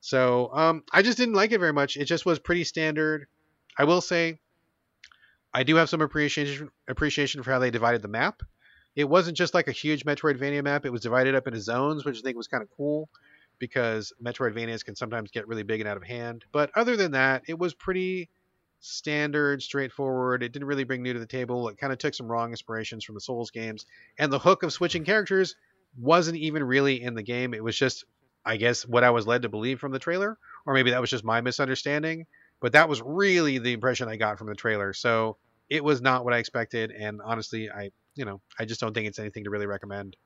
So 0.00 0.50
um, 0.52 0.84
I 0.92 1.02
just 1.02 1.18
didn't 1.18 1.34
like 1.34 1.52
it 1.52 1.58
very 1.58 1.72
much. 1.72 1.96
It 1.96 2.04
just 2.04 2.26
was 2.26 2.38
pretty 2.38 2.64
standard. 2.64 3.26
I 3.76 3.84
will 3.84 4.00
say, 4.00 4.38
I 5.52 5.62
do 5.62 5.76
have 5.76 5.88
some 5.88 6.00
appreciation 6.00 6.70
appreciation 6.88 7.42
for 7.42 7.50
how 7.50 7.58
they 7.58 7.70
divided 7.70 8.02
the 8.02 8.08
map. 8.08 8.42
It 8.94 9.08
wasn't 9.08 9.36
just 9.36 9.54
like 9.54 9.68
a 9.68 9.72
huge 9.72 10.04
Metroidvania 10.04 10.62
map. 10.62 10.84
It 10.84 10.90
was 10.90 11.02
divided 11.02 11.34
up 11.34 11.46
into 11.46 11.60
zones, 11.60 12.04
which 12.04 12.18
I 12.18 12.20
think 12.22 12.36
was 12.36 12.48
kind 12.48 12.62
of 12.62 12.68
cool 12.76 13.08
because 13.58 14.12
Metroidvanias 14.22 14.84
can 14.84 14.96
sometimes 14.96 15.30
get 15.30 15.48
really 15.48 15.62
big 15.62 15.80
and 15.80 15.88
out 15.88 15.96
of 15.96 16.02
hand. 16.02 16.44
But 16.52 16.70
other 16.74 16.96
than 16.96 17.12
that, 17.12 17.42
it 17.46 17.58
was 17.58 17.74
pretty 17.74 18.28
standard, 18.80 19.62
straightforward. 19.62 20.42
It 20.42 20.52
didn't 20.52 20.68
really 20.68 20.84
bring 20.84 21.02
new 21.02 21.12
to 21.12 21.18
the 21.18 21.26
table. 21.26 21.68
It 21.68 21.78
kind 21.78 21.92
of 21.92 21.98
took 21.98 22.14
some 22.14 22.30
wrong 22.30 22.50
inspirations 22.50 23.04
from 23.04 23.14
the 23.14 23.20
Souls 23.20 23.50
games, 23.50 23.86
and 24.18 24.32
the 24.32 24.38
hook 24.38 24.62
of 24.62 24.72
switching 24.72 25.04
characters 25.04 25.56
wasn't 25.96 26.38
even 26.38 26.62
really 26.62 27.02
in 27.02 27.14
the 27.14 27.22
game. 27.22 27.54
It 27.54 27.64
was 27.64 27.76
just 27.76 28.04
I 28.48 28.56
guess 28.56 28.86
what 28.86 29.04
I 29.04 29.10
was 29.10 29.26
led 29.26 29.42
to 29.42 29.48
believe 29.48 29.78
from 29.78 29.92
the 29.92 29.98
trailer, 29.98 30.38
or 30.66 30.74
maybe 30.74 30.90
that 30.90 31.00
was 31.00 31.10
just 31.10 31.22
my 31.22 31.40
misunderstanding. 31.40 32.26
But 32.60 32.72
that 32.72 32.88
was 32.88 33.02
really 33.02 33.58
the 33.58 33.72
impression 33.72 34.08
I 34.08 34.16
got 34.16 34.38
from 34.38 34.48
the 34.48 34.54
trailer. 34.54 34.92
So 34.92 35.36
it 35.68 35.84
was 35.84 36.00
not 36.00 36.24
what 36.24 36.32
I 36.32 36.38
expected, 36.38 36.90
and 36.90 37.20
honestly, 37.22 37.70
I 37.70 37.90
you 38.14 38.24
know 38.24 38.40
I 38.58 38.64
just 38.64 38.80
don't 38.80 38.94
think 38.94 39.06
it's 39.06 39.18
anything 39.18 39.44
to 39.44 39.50
really 39.50 39.66
recommend. 39.66 40.16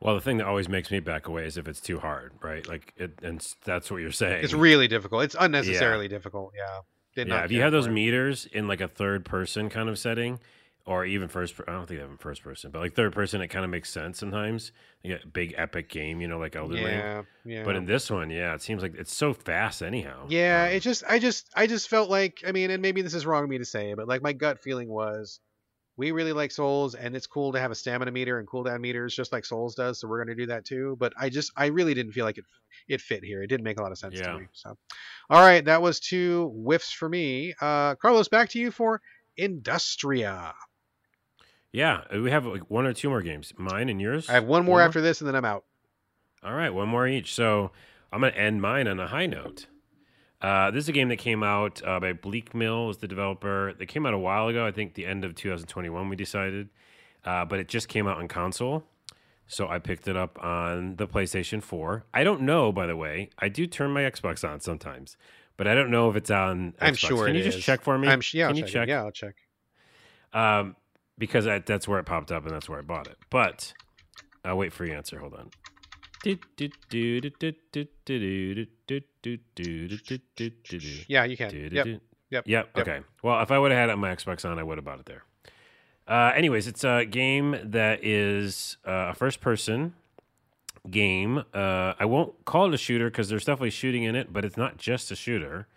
Well, 0.00 0.14
the 0.14 0.20
thing 0.20 0.38
that 0.38 0.46
always 0.46 0.68
makes 0.68 0.90
me 0.90 1.00
back 1.00 1.26
away 1.26 1.46
is 1.46 1.56
if 1.56 1.68
it's 1.68 1.80
too 1.80 1.98
hard, 1.98 2.32
right? 2.40 2.66
Like, 2.66 2.94
it, 2.96 3.12
and 3.22 3.46
that's 3.64 3.90
what 3.90 3.98
you're 3.98 4.12
saying. 4.12 4.42
It's 4.42 4.54
really 4.54 4.88
difficult. 4.88 5.24
It's 5.24 5.36
unnecessarily 5.38 6.08
difficult. 6.08 6.54
Yeah. 6.56 6.80
Did 7.14 7.28
yeah. 7.28 7.44
If 7.44 7.52
you 7.52 7.60
have 7.60 7.72
those 7.72 7.86
it. 7.86 7.90
meters 7.90 8.46
in 8.50 8.66
like 8.66 8.80
a 8.80 8.88
third 8.88 9.26
person 9.26 9.68
kind 9.68 9.90
of 9.90 9.98
setting, 9.98 10.40
or 10.86 11.04
even 11.04 11.28
first, 11.28 11.56
per- 11.56 11.64
I 11.68 11.72
don't 11.72 11.86
think 11.86 11.98
they 11.98 12.02
have 12.02 12.10
in 12.10 12.16
first 12.18 12.42
person, 12.42 12.70
but 12.70 12.80
like 12.80 12.94
third 12.94 13.12
person, 13.12 13.40
it 13.40 13.48
kind 13.48 13.64
of 13.64 13.70
makes 13.70 13.90
sense 13.90 14.18
sometimes. 14.18 14.72
You 15.02 15.14
get 15.14 15.24
a 15.24 15.28
big 15.28 15.54
epic 15.56 15.88
game, 15.88 16.20
you 16.20 16.28
know, 16.28 16.38
like 16.38 16.56
Elden 16.56 16.82
Ring. 16.82 16.98
yeah, 16.98 17.22
yeah. 17.44 17.64
But 17.64 17.76
in 17.76 17.86
this 17.86 18.10
one, 18.10 18.30
yeah, 18.30 18.54
it 18.54 18.62
seems 18.62 18.82
like 18.82 18.94
it's 18.96 19.14
so 19.14 19.32
fast 19.34 19.82
anyhow. 19.82 20.26
Yeah, 20.28 20.64
Um, 20.68 20.74
it 20.76 20.80
just 20.80 21.04
I 21.08 21.18
just 21.18 21.48
I 21.54 21.66
just 21.66 21.88
felt 21.88 22.10
like 22.10 22.42
I 22.46 22.52
mean, 22.52 22.70
and 22.70 22.82
maybe 22.82 23.02
this 23.02 23.14
is 23.14 23.24
wrong 23.26 23.44
of 23.44 23.50
me 23.50 23.58
to 23.58 23.64
say, 23.64 23.94
but 23.94 24.08
like 24.08 24.22
my 24.22 24.32
gut 24.32 24.62
feeling 24.62 24.88
was 24.88 25.40
we 25.96 26.12
really 26.12 26.32
like 26.32 26.50
Souls 26.50 26.94
and 26.94 27.14
it's 27.14 27.26
cool 27.26 27.52
to 27.52 27.60
have 27.60 27.70
a 27.70 27.74
stamina 27.74 28.10
meter 28.10 28.38
and 28.38 28.48
cooldown 28.48 28.80
meters 28.80 29.14
just 29.14 29.32
like 29.32 29.44
Souls 29.44 29.74
does, 29.74 30.00
so 30.00 30.08
we're 30.08 30.22
gonna 30.24 30.34
do 30.36 30.46
that 30.46 30.64
too. 30.64 30.96
But 30.98 31.12
I 31.18 31.28
just 31.28 31.52
I 31.56 31.66
really 31.66 31.94
didn't 31.94 32.12
feel 32.12 32.24
like 32.24 32.38
it 32.38 32.44
it 32.88 33.00
fit 33.00 33.22
here. 33.24 33.42
It 33.42 33.48
didn't 33.48 33.64
make 33.64 33.78
a 33.78 33.82
lot 33.82 33.92
of 33.92 33.98
sense 33.98 34.14
Yeah. 34.16 34.32
to 34.32 34.38
me. 34.38 34.46
So 34.52 34.76
all 35.28 35.40
right, 35.40 35.64
that 35.64 35.82
was 35.82 36.00
two 36.00 36.48
whiffs 36.54 36.90
for 36.92 37.08
me. 37.08 37.54
Uh 37.60 37.94
Carlos, 37.96 38.28
back 38.28 38.48
to 38.50 38.58
you 38.58 38.70
for 38.70 39.00
Industria. 39.36 40.54
Yeah, 41.72 42.02
uh, 42.14 42.20
we 42.20 42.30
have 42.30 42.46
like 42.46 42.70
one 42.70 42.86
or 42.86 42.92
two 42.92 43.08
more 43.08 43.22
games. 43.22 43.52
Mine 43.56 43.88
and 43.88 44.00
yours. 44.00 44.28
I 44.28 44.32
have 44.32 44.44
one 44.44 44.64
more 44.64 44.80
after 44.80 45.00
this 45.00 45.20
and 45.20 45.28
then 45.28 45.34
I'm 45.34 45.44
out. 45.44 45.64
All 46.42 46.54
right, 46.54 46.70
one 46.70 46.88
more 46.88 47.06
each. 47.06 47.34
So 47.34 47.70
I'm 48.12 48.20
going 48.20 48.32
to 48.32 48.38
end 48.38 48.62
mine 48.62 48.88
on 48.88 48.98
a 48.98 49.06
high 49.06 49.26
note. 49.26 49.66
Uh, 50.40 50.70
this 50.70 50.84
is 50.84 50.88
a 50.88 50.92
game 50.92 51.08
that 51.08 51.16
came 51.16 51.42
out 51.42 51.82
uh, 51.86 52.00
by 52.00 52.14
Bleakmill, 52.14 52.90
is 52.90 52.96
the 52.96 53.08
developer. 53.08 53.74
It 53.78 53.86
came 53.88 54.06
out 54.06 54.14
a 54.14 54.18
while 54.18 54.48
ago. 54.48 54.66
I 54.66 54.72
think 54.72 54.94
the 54.94 55.04
end 55.04 55.24
of 55.24 55.34
2021 55.34 56.08
we 56.08 56.16
decided, 56.16 56.70
uh, 57.24 57.44
but 57.44 57.58
it 57.58 57.68
just 57.68 57.88
came 57.88 58.06
out 58.06 58.16
on 58.16 58.26
console. 58.26 58.84
So 59.46 59.68
I 59.68 59.80
picked 59.80 60.08
it 60.08 60.16
up 60.16 60.42
on 60.42 60.96
the 60.96 61.06
PlayStation 61.06 61.62
4. 61.62 62.04
I 62.14 62.24
don't 62.24 62.42
know, 62.42 62.72
by 62.72 62.86
the 62.86 62.96
way. 62.96 63.30
I 63.38 63.48
do 63.48 63.66
turn 63.66 63.90
my 63.90 64.02
Xbox 64.02 64.48
on 64.48 64.60
sometimes, 64.60 65.16
but 65.56 65.66
I 65.66 65.74
don't 65.74 65.90
know 65.90 66.08
if 66.08 66.16
it's 66.16 66.30
on. 66.30 66.74
I'm 66.80 66.94
sure 66.94 67.26
Can 67.26 67.34
you 67.34 67.42
just 67.42 67.60
check 67.60 67.82
for 67.82 67.98
me? 67.98 68.08
I'm 68.08 68.22
yeah, 68.32 68.44
I'll 68.44 68.50
Can 68.50 68.56
you 68.56 68.62
check 68.62 68.72
check? 68.72 68.88
Yeah, 68.88 69.02
I'll 69.02 69.10
check. 69.10 69.34
Um, 70.32 70.76
because 71.20 71.46
I, 71.46 71.60
that's 71.60 71.86
where 71.86 72.00
it 72.00 72.04
popped 72.04 72.32
up 72.32 72.44
and 72.44 72.52
that's 72.52 72.68
where 72.68 72.78
I 72.80 72.82
bought 72.82 73.06
it. 73.06 73.18
But 73.30 73.72
I'll 74.44 74.56
wait 74.56 74.72
for 74.72 74.84
your 74.84 74.96
answer. 74.96 75.20
Hold 75.20 75.34
on. 75.34 75.50
Yeah, 81.08 81.24
you 81.24 81.36
can. 81.36 81.50
Yep. 81.50 81.72
Yep. 81.72 82.00
Yep. 82.46 82.46
Yep. 82.46 82.88
Okay. 82.88 83.00
Well, 83.22 83.40
if 83.42 83.50
I 83.50 83.58
would 83.58 83.70
have 83.70 83.78
had 83.78 83.88
it 83.90 83.92
on 83.92 84.00
my 84.00 84.14
Xbox 84.14 84.44
on, 84.48 84.58
I 84.58 84.62
would 84.62 84.78
have 84.78 84.84
bought 84.84 85.00
it 85.00 85.06
there. 85.06 85.24
Uh, 86.08 86.32
anyways, 86.34 86.66
it's 86.66 86.84
a 86.84 87.04
game 87.04 87.56
that 87.62 88.04
is 88.04 88.76
uh, 88.86 89.10
a 89.10 89.14
first 89.14 89.40
person 89.40 89.94
game. 90.90 91.44
Uh, 91.54 91.94
I 91.98 92.04
won't 92.06 92.44
call 92.44 92.66
it 92.68 92.74
a 92.74 92.78
shooter 92.78 93.10
because 93.10 93.28
there's 93.28 93.44
definitely 93.44 93.70
shooting 93.70 94.02
in 94.04 94.16
it, 94.16 94.32
but 94.32 94.44
it's 94.44 94.56
not 94.56 94.76
just 94.76 95.10
a 95.10 95.16
shooter. 95.16 95.68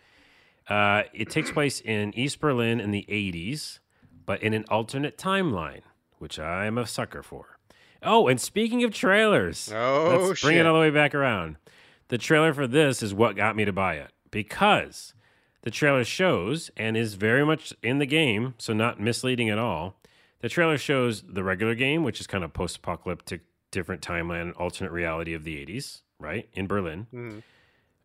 Uh, 0.67 1.03
it 1.13 1.29
takes 1.29 1.51
place 1.51 1.81
in 1.81 2.17
East 2.17 2.39
Berlin 2.39 2.79
in 2.79 2.91
the 2.91 3.05
80s, 3.09 3.79
but 4.25 4.41
in 4.41 4.53
an 4.53 4.65
alternate 4.69 5.17
timeline, 5.17 5.81
which 6.17 6.39
I 6.39 6.65
am 6.65 6.77
a 6.77 6.87
sucker 6.87 7.23
for. 7.23 7.57
Oh, 8.01 8.27
and 8.27 8.39
speaking 8.39 8.83
of 8.83 8.93
trailers, 8.93 9.71
Oh, 9.73 10.25
let's 10.27 10.41
bring 10.41 10.57
it 10.57 10.65
all 10.65 10.73
the 10.73 10.79
way 10.79 10.89
back 10.89 11.15
around. 11.15 11.55
The 12.09 12.17
trailer 12.17 12.53
for 12.53 12.67
this 12.67 13.01
is 13.01 13.13
what 13.13 13.35
got 13.35 13.55
me 13.55 13.63
to 13.65 13.71
buy 13.73 13.95
it 13.95 14.11
because 14.29 15.13
the 15.61 15.71
trailer 15.71 16.03
shows 16.03 16.69
and 16.75 16.97
is 16.97 17.13
very 17.15 17.45
much 17.45 17.73
in 17.81 17.99
the 17.99 18.05
game, 18.05 18.55
so 18.57 18.73
not 18.73 18.99
misleading 18.99 19.49
at 19.49 19.57
all. 19.57 19.95
The 20.41 20.49
trailer 20.49 20.77
shows 20.77 21.23
the 21.25 21.43
regular 21.43 21.75
game, 21.75 22.03
which 22.03 22.19
is 22.19 22.27
kind 22.27 22.43
of 22.43 22.51
post 22.51 22.77
apocalyptic, 22.77 23.41
different 23.71 24.01
timeline, 24.01 24.51
alternate 24.59 24.91
reality 24.91 25.33
of 25.33 25.45
the 25.45 25.55
80s, 25.65 26.01
right? 26.19 26.49
In 26.53 26.67
Berlin. 26.67 27.07
Mhm. 27.13 27.43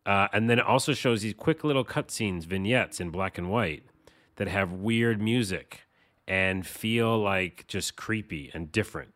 Uh, 0.05 0.29
and 0.31 0.49
then 0.49 0.57
it 0.59 0.65
also 0.65 0.93
shows 0.93 1.21
these 1.21 1.33
quick 1.33 1.63
little 1.65 1.83
cutscenes, 1.83 2.45
vignettes 2.45 3.01
in 3.01 3.09
black 3.11 3.37
and 3.37 3.49
white 3.51 3.83
that 4.37 4.47
have 4.47 4.71
weird 4.71 5.21
music 5.21 5.81
and 6.29 6.65
feel 6.65 7.17
like 7.17 7.65
just 7.67 7.95
creepy 7.95 8.51
and 8.53 8.71
different. 8.71 9.13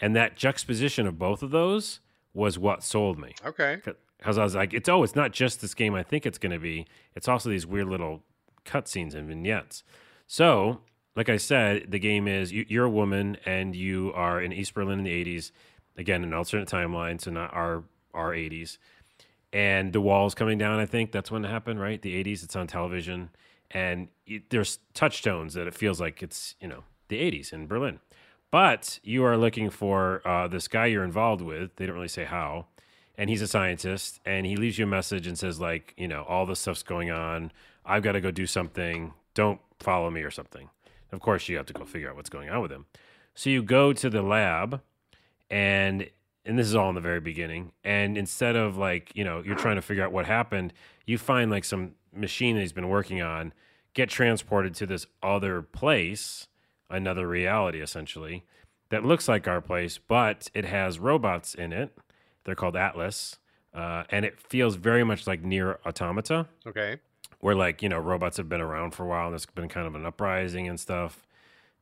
And 0.00 0.16
that 0.16 0.36
juxtaposition 0.36 1.06
of 1.06 1.18
both 1.18 1.42
of 1.42 1.50
those 1.50 2.00
was 2.32 2.58
what 2.58 2.82
sold 2.82 3.18
me. 3.18 3.34
Okay. 3.44 3.80
Because 4.18 4.38
I 4.38 4.42
was 4.42 4.54
like, 4.54 4.72
it's 4.72 4.88
oh, 4.88 5.02
it's 5.02 5.14
not 5.14 5.32
just 5.32 5.60
this 5.60 5.74
game 5.74 5.94
I 5.94 6.02
think 6.02 6.24
it's 6.24 6.38
going 6.38 6.52
to 6.52 6.58
be. 6.58 6.86
It's 7.14 7.28
also 7.28 7.50
these 7.50 7.66
weird 7.66 7.88
little 7.88 8.22
cutscenes 8.64 9.14
and 9.14 9.28
vignettes. 9.28 9.84
So, 10.26 10.80
like 11.14 11.28
I 11.28 11.36
said, 11.36 11.90
the 11.90 11.98
game 11.98 12.26
is 12.26 12.52
you, 12.52 12.64
you're 12.68 12.86
a 12.86 12.90
woman 12.90 13.36
and 13.44 13.76
you 13.76 14.12
are 14.14 14.40
in 14.40 14.52
East 14.52 14.74
Berlin 14.74 14.98
in 14.98 15.04
the 15.04 15.24
80s. 15.24 15.52
Again, 15.98 16.24
an 16.24 16.32
alternate 16.34 16.68
timeline, 16.68 17.20
so 17.20 17.30
not 17.30 17.52
our 17.54 17.84
our 18.14 18.32
80s. 18.32 18.78
And 19.52 19.92
the 19.92 20.00
wall's 20.00 20.34
coming 20.34 20.58
down. 20.58 20.78
I 20.78 20.86
think 20.86 21.12
that's 21.12 21.30
when 21.30 21.44
it 21.44 21.48
happened, 21.48 21.80
right? 21.80 22.00
The 22.00 22.22
80s. 22.22 22.42
It's 22.42 22.56
on 22.56 22.66
television, 22.66 23.30
and 23.70 24.08
it, 24.26 24.50
there's 24.50 24.78
touchstones 24.94 25.54
that 25.54 25.66
it 25.66 25.74
feels 25.74 26.00
like 26.00 26.22
it's 26.22 26.54
you 26.60 26.68
know 26.68 26.84
the 27.08 27.20
80s 27.20 27.52
in 27.52 27.66
Berlin. 27.66 28.00
But 28.50 29.00
you 29.02 29.24
are 29.24 29.36
looking 29.36 29.70
for 29.70 30.26
uh, 30.26 30.48
this 30.48 30.68
guy 30.68 30.86
you're 30.86 31.04
involved 31.04 31.42
with. 31.42 31.76
They 31.76 31.86
don't 31.86 31.96
really 31.96 32.08
say 32.08 32.24
how 32.24 32.66
and 33.18 33.30
he's 33.30 33.42
a 33.42 33.46
scientist 33.46 34.20
and 34.24 34.46
he 34.46 34.56
leaves 34.56 34.78
you 34.78 34.84
a 34.84 34.88
message 34.88 35.26
and 35.26 35.38
says 35.38 35.60
like 35.60 35.94
you 35.96 36.08
know 36.08 36.22
all 36.24 36.46
this 36.46 36.60
stuff's 36.60 36.82
going 36.82 37.10
on 37.10 37.50
i've 37.84 38.02
got 38.02 38.12
to 38.12 38.20
go 38.20 38.30
do 38.30 38.46
something 38.46 39.12
don't 39.34 39.60
follow 39.80 40.10
me 40.10 40.22
or 40.22 40.30
something 40.30 40.68
of 41.12 41.20
course 41.20 41.48
you 41.48 41.56
have 41.56 41.66
to 41.66 41.72
go 41.72 41.84
figure 41.84 42.08
out 42.08 42.16
what's 42.16 42.30
going 42.30 42.48
on 42.50 42.60
with 42.60 42.70
him 42.70 42.86
so 43.34 43.50
you 43.50 43.62
go 43.62 43.92
to 43.92 44.10
the 44.10 44.22
lab 44.22 44.80
and 45.50 46.08
and 46.44 46.58
this 46.58 46.66
is 46.66 46.74
all 46.74 46.88
in 46.88 46.94
the 46.94 47.00
very 47.00 47.20
beginning 47.20 47.72
and 47.84 48.16
instead 48.16 48.56
of 48.56 48.76
like 48.76 49.12
you 49.14 49.24
know 49.24 49.42
you're 49.44 49.56
trying 49.56 49.76
to 49.76 49.82
figure 49.82 50.04
out 50.04 50.12
what 50.12 50.26
happened 50.26 50.72
you 51.06 51.18
find 51.18 51.50
like 51.50 51.64
some 51.64 51.92
machine 52.16 52.56
that 52.56 52.62
he's 52.62 52.72
been 52.72 52.88
working 52.88 53.20
on 53.22 53.52
get 53.94 54.08
transported 54.08 54.74
to 54.74 54.86
this 54.86 55.06
other 55.22 55.62
place 55.62 56.48
another 56.90 57.26
reality 57.28 57.80
essentially 57.80 58.44
that 58.90 59.04
looks 59.04 59.26
like 59.28 59.48
our 59.48 59.60
place 59.60 59.98
but 59.98 60.48
it 60.54 60.64
has 60.64 60.98
robots 60.98 61.54
in 61.54 61.72
it 61.72 61.96
they're 62.44 62.54
called 62.54 62.76
Atlas, 62.76 63.38
uh, 63.74 64.04
and 64.08 64.24
it 64.24 64.38
feels 64.40 64.76
very 64.76 65.02
much 65.02 65.26
like 65.26 65.42
NieR 65.42 65.78
Automata, 65.84 66.46
Okay. 66.64 66.98
where 67.40 67.56
like 67.56 67.82
you 67.82 67.88
know 67.88 67.98
robots 67.98 68.36
have 68.36 68.48
been 68.48 68.60
around 68.60 68.92
for 68.94 69.02
a 69.02 69.06
while. 69.08 69.24
and 69.24 69.32
There's 69.32 69.46
been 69.46 69.68
kind 69.68 69.84
of 69.88 69.96
an 69.96 70.06
uprising 70.06 70.68
and 70.68 70.78
stuff. 70.78 71.26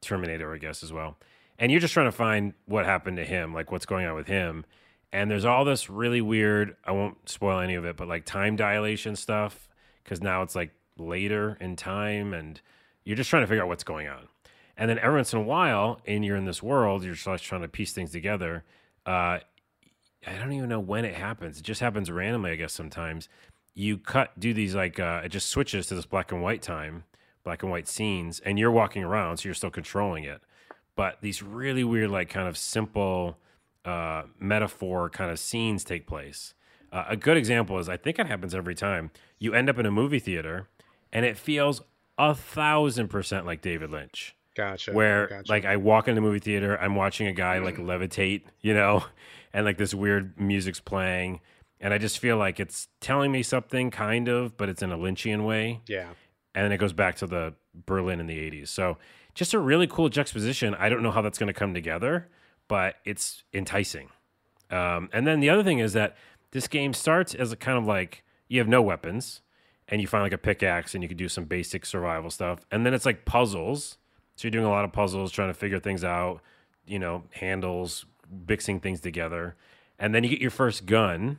Terminator, 0.00 0.54
I 0.54 0.56
guess, 0.56 0.82
as 0.82 0.90
well. 0.90 1.18
And 1.58 1.70
you're 1.70 1.82
just 1.82 1.92
trying 1.94 2.06
to 2.06 2.12
find 2.12 2.54
what 2.64 2.86
happened 2.86 3.18
to 3.18 3.24
him, 3.26 3.52
like 3.52 3.70
what's 3.70 3.84
going 3.84 4.06
on 4.06 4.14
with 4.14 4.26
him. 4.26 4.64
And 5.12 5.30
there's 5.30 5.44
all 5.44 5.66
this 5.66 5.90
really 5.90 6.22
weird. 6.22 6.76
I 6.84 6.92
won't 6.92 7.28
spoil 7.28 7.60
any 7.60 7.74
of 7.74 7.84
it, 7.84 7.98
but 7.98 8.08
like 8.08 8.24
time 8.24 8.56
dilation 8.56 9.16
stuff, 9.16 9.68
because 10.04 10.22
now 10.22 10.42
it's 10.42 10.54
like 10.54 10.70
later 10.98 11.56
in 11.60 11.76
time, 11.76 12.32
and 12.32 12.60
you're 13.04 13.16
just 13.16 13.30
trying 13.30 13.42
to 13.42 13.46
figure 13.46 13.62
out 13.62 13.68
what's 13.68 13.84
going 13.84 14.08
on. 14.08 14.28
And 14.76 14.90
then 14.90 14.98
every 14.98 15.16
once 15.16 15.32
in 15.32 15.38
a 15.38 15.42
while, 15.42 16.00
and 16.06 16.24
you're 16.24 16.36
in 16.36 16.44
this 16.44 16.62
world, 16.62 17.04
you're 17.04 17.14
just 17.14 17.44
trying 17.44 17.62
to 17.62 17.68
piece 17.68 17.92
things 17.92 18.10
together. 18.10 18.64
Uh, 19.06 19.38
I 20.26 20.38
don't 20.38 20.52
even 20.52 20.68
know 20.68 20.80
when 20.80 21.04
it 21.04 21.14
happens. 21.14 21.58
It 21.58 21.64
just 21.64 21.80
happens 21.80 22.10
randomly, 22.10 22.50
I 22.52 22.56
guess. 22.56 22.72
Sometimes 22.72 23.28
you 23.74 23.98
cut, 23.98 24.38
do 24.38 24.54
these 24.54 24.74
like 24.74 24.98
uh, 24.98 25.22
it 25.24 25.28
just 25.28 25.48
switches 25.48 25.86
to 25.88 25.94
this 25.94 26.06
black 26.06 26.32
and 26.32 26.42
white 26.42 26.62
time, 26.62 27.04
black 27.44 27.62
and 27.62 27.70
white 27.70 27.88
scenes, 27.88 28.40
and 28.40 28.58
you're 28.58 28.70
walking 28.70 29.04
around, 29.04 29.38
so 29.38 29.48
you're 29.48 29.54
still 29.54 29.70
controlling 29.70 30.24
it. 30.24 30.40
But 30.96 31.18
these 31.20 31.42
really 31.42 31.84
weird, 31.84 32.10
like 32.10 32.28
kind 32.28 32.48
of 32.48 32.56
simple 32.56 33.38
uh, 33.84 34.24
metaphor 34.38 35.10
kind 35.10 35.30
of 35.30 35.38
scenes 35.38 35.84
take 35.84 36.06
place. 36.06 36.54
Uh, 36.92 37.04
a 37.08 37.16
good 37.16 37.36
example 37.36 37.78
is 37.78 37.88
I 37.88 37.96
think 37.96 38.18
it 38.18 38.26
happens 38.26 38.54
every 38.54 38.74
time 38.74 39.10
you 39.44 39.54
end 39.54 39.68
up 39.68 39.78
in 39.78 39.86
a 39.86 39.90
movie 39.90 40.18
theater, 40.18 40.68
and 41.12 41.24
it 41.24 41.36
feels 41.36 41.82
a 42.18 42.34
thousand 42.34 43.08
percent 43.08 43.46
like 43.46 43.60
David 43.60 43.90
Lynch 43.90 44.34
Gotcha. 44.56 44.92
where 44.92 45.26
gotcha. 45.26 45.50
like 45.50 45.64
I 45.64 45.76
walk 45.76 46.08
in 46.08 46.14
the 46.14 46.20
movie 46.20 46.38
theater, 46.38 46.80
I'm 46.80 46.94
watching 46.94 47.26
a 47.26 47.32
guy 47.32 47.58
like 47.58 47.76
levitate, 47.76 48.42
you 48.60 48.72
know, 48.74 49.04
and 49.52 49.64
like 49.64 49.78
this 49.78 49.94
weird 49.94 50.38
music's 50.40 50.80
playing, 50.80 51.40
and 51.80 51.92
I 51.92 51.98
just 51.98 52.18
feel 52.18 52.36
like 52.36 52.58
it's 52.58 52.88
telling 53.00 53.30
me 53.30 53.42
something, 53.42 53.90
kind 53.90 54.28
of, 54.28 54.56
but 54.56 54.68
it's 54.68 54.82
in 54.82 54.90
a 54.90 54.98
Lynchian 54.98 55.44
way, 55.44 55.82
yeah. 55.86 56.08
and 56.54 56.64
then 56.64 56.72
it 56.72 56.78
goes 56.78 56.92
back 56.92 57.16
to 57.16 57.26
the 57.26 57.54
Berlin 57.86 58.20
in 58.20 58.26
the 58.26 58.38
'80s. 58.38 58.68
So 58.68 58.96
just 59.34 59.52
a 59.52 59.58
really 59.58 59.86
cool 59.86 60.08
juxtaposition. 60.08 60.74
I 60.76 60.88
don't 60.88 61.02
know 61.02 61.10
how 61.10 61.20
that's 61.20 61.38
going 61.38 61.48
to 61.48 61.58
come 61.58 61.74
together, 61.74 62.28
but 62.68 62.96
it's 63.04 63.42
enticing. 63.52 64.08
Um, 64.70 65.08
and 65.12 65.26
then 65.26 65.40
the 65.40 65.50
other 65.50 65.62
thing 65.62 65.80
is 65.80 65.92
that 65.92 66.16
this 66.52 66.68
game 66.68 66.94
starts 66.94 67.34
as 67.34 67.52
a 67.52 67.56
kind 67.56 67.76
of 67.76 67.84
like 67.84 68.23
you 68.48 68.58
have 68.58 68.68
no 68.68 68.82
weapons, 68.82 69.40
and 69.88 70.00
you 70.00 70.06
find 70.06 70.22
like 70.22 70.32
a 70.32 70.38
pickaxe, 70.38 70.94
and 70.94 71.02
you 71.02 71.08
can 71.08 71.18
do 71.18 71.28
some 71.28 71.44
basic 71.44 71.84
survival 71.86 72.30
stuff, 72.30 72.66
and 72.70 72.84
then 72.84 72.94
it's 72.94 73.06
like 73.06 73.24
puzzles. 73.24 73.98
So 74.36 74.46
you're 74.46 74.52
doing 74.52 74.64
a 74.64 74.70
lot 74.70 74.84
of 74.84 74.92
puzzles, 74.92 75.30
trying 75.30 75.50
to 75.50 75.54
figure 75.54 75.78
things 75.78 76.02
out, 76.02 76.40
you 76.86 76.98
know, 76.98 77.22
handles, 77.30 78.04
mixing 78.48 78.80
things 78.80 79.00
together. 79.00 79.54
And 79.98 80.14
then 80.14 80.24
you 80.24 80.30
get 80.30 80.40
your 80.40 80.50
first 80.50 80.86
gun. 80.86 81.38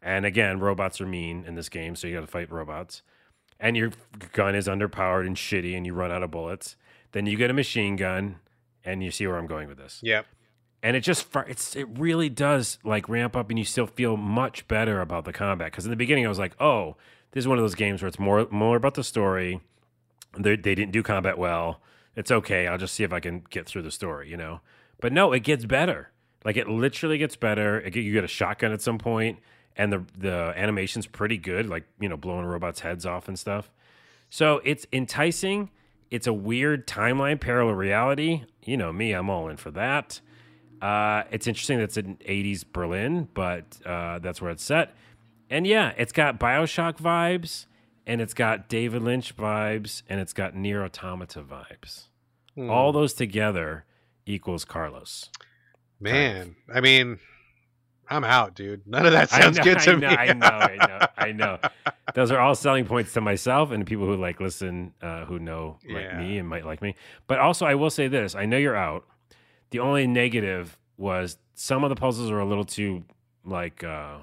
And 0.00 0.24
again, 0.24 0.60
robots 0.60 1.00
are 1.00 1.06
mean 1.06 1.44
in 1.44 1.56
this 1.56 1.68
game, 1.68 1.96
so 1.96 2.06
you 2.06 2.14
got 2.14 2.20
to 2.20 2.26
fight 2.26 2.50
robots. 2.50 3.02
And 3.58 3.76
your 3.76 3.90
gun 4.32 4.54
is 4.54 4.68
underpowered 4.68 5.26
and 5.26 5.36
shitty, 5.36 5.76
and 5.76 5.84
you 5.84 5.92
run 5.92 6.12
out 6.12 6.22
of 6.22 6.30
bullets. 6.30 6.76
Then 7.12 7.26
you 7.26 7.36
get 7.36 7.50
a 7.50 7.54
machine 7.54 7.96
gun, 7.96 8.36
and 8.84 9.02
you 9.02 9.10
see 9.10 9.26
where 9.26 9.36
I'm 9.36 9.46
going 9.46 9.68
with 9.68 9.78
this. 9.78 10.00
Yep. 10.02 10.26
And 10.82 10.96
it 10.96 11.00
just 11.00 11.26
it's 11.46 11.76
it 11.76 11.86
really 11.98 12.28
does 12.28 12.78
like 12.84 13.08
ramp 13.08 13.36
up, 13.36 13.50
and 13.50 13.58
you 13.58 13.64
still 13.64 13.86
feel 13.86 14.16
much 14.16 14.66
better 14.66 15.00
about 15.00 15.24
the 15.24 15.32
combat. 15.32 15.70
Because 15.70 15.84
in 15.84 15.90
the 15.90 15.96
beginning, 15.96 16.24
I 16.24 16.28
was 16.28 16.38
like, 16.38 16.60
oh, 16.60 16.96
this 17.32 17.42
is 17.42 17.48
one 17.48 17.58
of 17.58 17.64
those 17.64 17.74
games 17.74 18.02
where 18.02 18.08
it's 18.08 18.18
more 18.18 18.46
more 18.50 18.76
about 18.76 18.94
the 18.94 19.04
story. 19.04 19.60
They 20.38 20.56
they 20.56 20.74
didn't 20.74 20.92
do 20.92 21.02
combat 21.02 21.38
well. 21.38 21.80
It's 22.16 22.30
okay. 22.30 22.66
I'll 22.66 22.78
just 22.78 22.94
see 22.94 23.04
if 23.04 23.12
I 23.12 23.20
can 23.20 23.44
get 23.50 23.66
through 23.66 23.82
the 23.82 23.90
story, 23.90 24.28
you 24.30 24.36
know. 24.36 24.60
But 25.00 25.12
no, 25.12 25.32
it 25.32 25.40
gets 25.40 25.64
better. 25.64 26.10
Like 26.44 26.56
it 26.56 26.68
literally 26.68 27.18
gets 27.18 27.36
better. 27.36 27.80
It, 27.80 27.94
you 27.94 28.12
get 28.12 28.24
a 28.24 28.28
shotgun 28.28 28.72
at 28.72 28.82
some 28.82 28.98
point, 28.98 29.38
and 29.76 29.92
the 29.92 30.04
the 30.16 30.52
animation's 30.56 31.06
pretty 31.06 31.36
good. 31.36 31.66
Like 31.66 31.84
you 32.00 32.08
know, 32.08 32.16
blowing 32.16 32.46
robots' 32.46 32.80
heads 32.80 33.04
off 33.04 33.28
and 33.28 33.38
stuff. 33.38 33.70
So 34.30 34.60
it's 34.64 34.86
enticing. 34.92 35.70
It's 36.10 36.26
a 36.26 36.32
weird 36.32 36.88
timeline, 36.88 37.40
parallel 37.40 37.74
reality. 37.74 38.44
You 38.64 38.76
know 38.76 38.92
me, 38.92 39.12
I'm 39.12 39.30
all 39.30 39.48
in 39.48 39.56
for 39.56 39.70
that. 39.72 40.20
Uh, 40.80 41.24
it's 41.30 41.46
interesting 41.46 41.78
that's 41.78 41.96
in 41.96 42.16
80s 42.16 42.64
Berlin, 42.72 43.28
but 43.34 43.64
uh, 43.84 44.18
that's 44.20 44.40
where 44.40 44.50
it's 44.50 44.64
set. 44.64 44.94
And 45.50 45.66
yeah, 45.66 45.92
it's 45.96 46.12
got 46.12 46.38
Bioshock 46.40 46.98
vibes, 46.98 47.66
and 48.06 48.20
it's 48.20 48.34
got 48.34 48.68
David 48.68 49.02
Lynch 49.02 49.36
vibes, 49.36 50.02
and 50.08 50.20
it's 50.20 50.32
got 50.32 50.54
NieR 50.54 50.84
Automata 50.84 51.42
vibes. 51.42 52.06
Hmm. 52.54 52.70
All 52.70 52.92
those 52.92 53.12
together 53.14 53.84
equals 54.26 54.64
Carlos. 54.64 55.28
Man, 56.00 56.56
I 56.72 56.80
mean, 56.80 57.18
I'm 58.08 58.24
out, 58.24 58.54
dude. 58.54 58.86
None 58.86 59.04
of 59.06 59.12
that 59.12 59.28
sounds 59.30 59.58
know, 59.58 59.64
good 59.64 59.78
to 59.80 59.92
I 59.92 59.94
me. 59.94 60.00
know, 60.00 60.08
I 60.08 60.32
know, 60.32 60.46
I 60.46 60.76
know, 60.88 61.06
I 61.18 61.32
know. 61.32 61.58
Those 62.14 62.30
are 62.30 62.40
all 62.40 62.54
selling 62.54 62.86
points 62.86 63.12
to 63.12 63.20
myself 63.20 63.70
and 63.70 63.86
people 63.86 64.06
who 64.06 64.16
like 64.16 64.40
listen, 64.40 64.94
uh, 65.02 65.24
who 65.26 65.38
know 65.38 65.78
like 65.88 66.04
Yeah. 66.04 66.18
me 66.18 66.38
and 66.38 66.48
might 66.48 66.64
like 66.64 66.80
me. 66.82 66.94
But 67.26 67.38
also, 67.38 67.66
I 67.66 67.74
will 67.74 67.90
say 67.90 68.08
this: 68.08 68.34
I 68.34 68.46
know 68.46 68.56
you're 68.56 68.76
out. 68.76 69.04
The 69.70 69.78
only 69.80 70.06
negative 70.06 70.78
was 70.96 71.38
some 71.54 71.84
of 71.84 71.90
the 71.90 71.96
puzzles 71.96 72.30
are 72.30 72.38
a 72.40 72.44
little 72.44 72.64
too 72.64 73.04
like 73.44 73.82
uh, 73.84 74.18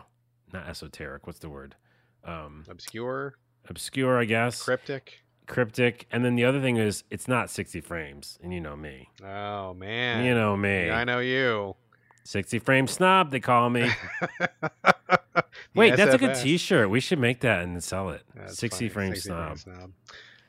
not 0.54 0.68
esoteric. 0.68 1.26
What's 1.28 1.40
the 1.40 1.50
word? 1.50 1.76
Um, 2.24 2.66
Obscure, 2.70 3.36
obscure, 3.70 4.18
I 4.20 4.26
guess. 4.26 4.62
cryptic. 4.64 5.24
Cryptic. 5.46 6.08
And 6.12 6.26
then 6.26 6.36
the 6.36 6.44
other 6.44 6.60
thing 6.60 6.76
is, 6.76 7.06
it's 7.10 7.28
not 7.28 7.50
60 7.50 7.80
frames, 7.80 8.38
and 8.44 8.54
you 8.54 8.60
know 8.60 8.76
me. 8.76 9.10
Oh 9.24 9.74
man, 9.74 10.26
You 10.26 10.36
know 10.36 10.58
me. 10.58 10.90
I 10.90 11.06
know 11.06 11.20
you. 11.20 11.76
60 12.26 12.60
frame 12.60 12.88
snob, 12.88 13.32
they 13.32 13.40
call 13.40 13.70
me. 13.70 13.90
Wait, 15.74 15.96
that's 15.96 16.14
a 16.14 16.18
good 16.18 16.36
T-shirt. 16.36 16.90
We 16.90 17.00
should 17.00 17.20
make 17.20 17.40
that 17.42 17.64
and 17.64 17.82
sell 17.82 18.10
it. 18.10 18.24
That's 18.36 18.58
60 18.58 18.90
funny. 18.90 18.90
frame 18.90 19.14
60 19.16 19.30
frame 19.30 19.56
snob. 19.58 19.76
snob. 19.78 19.92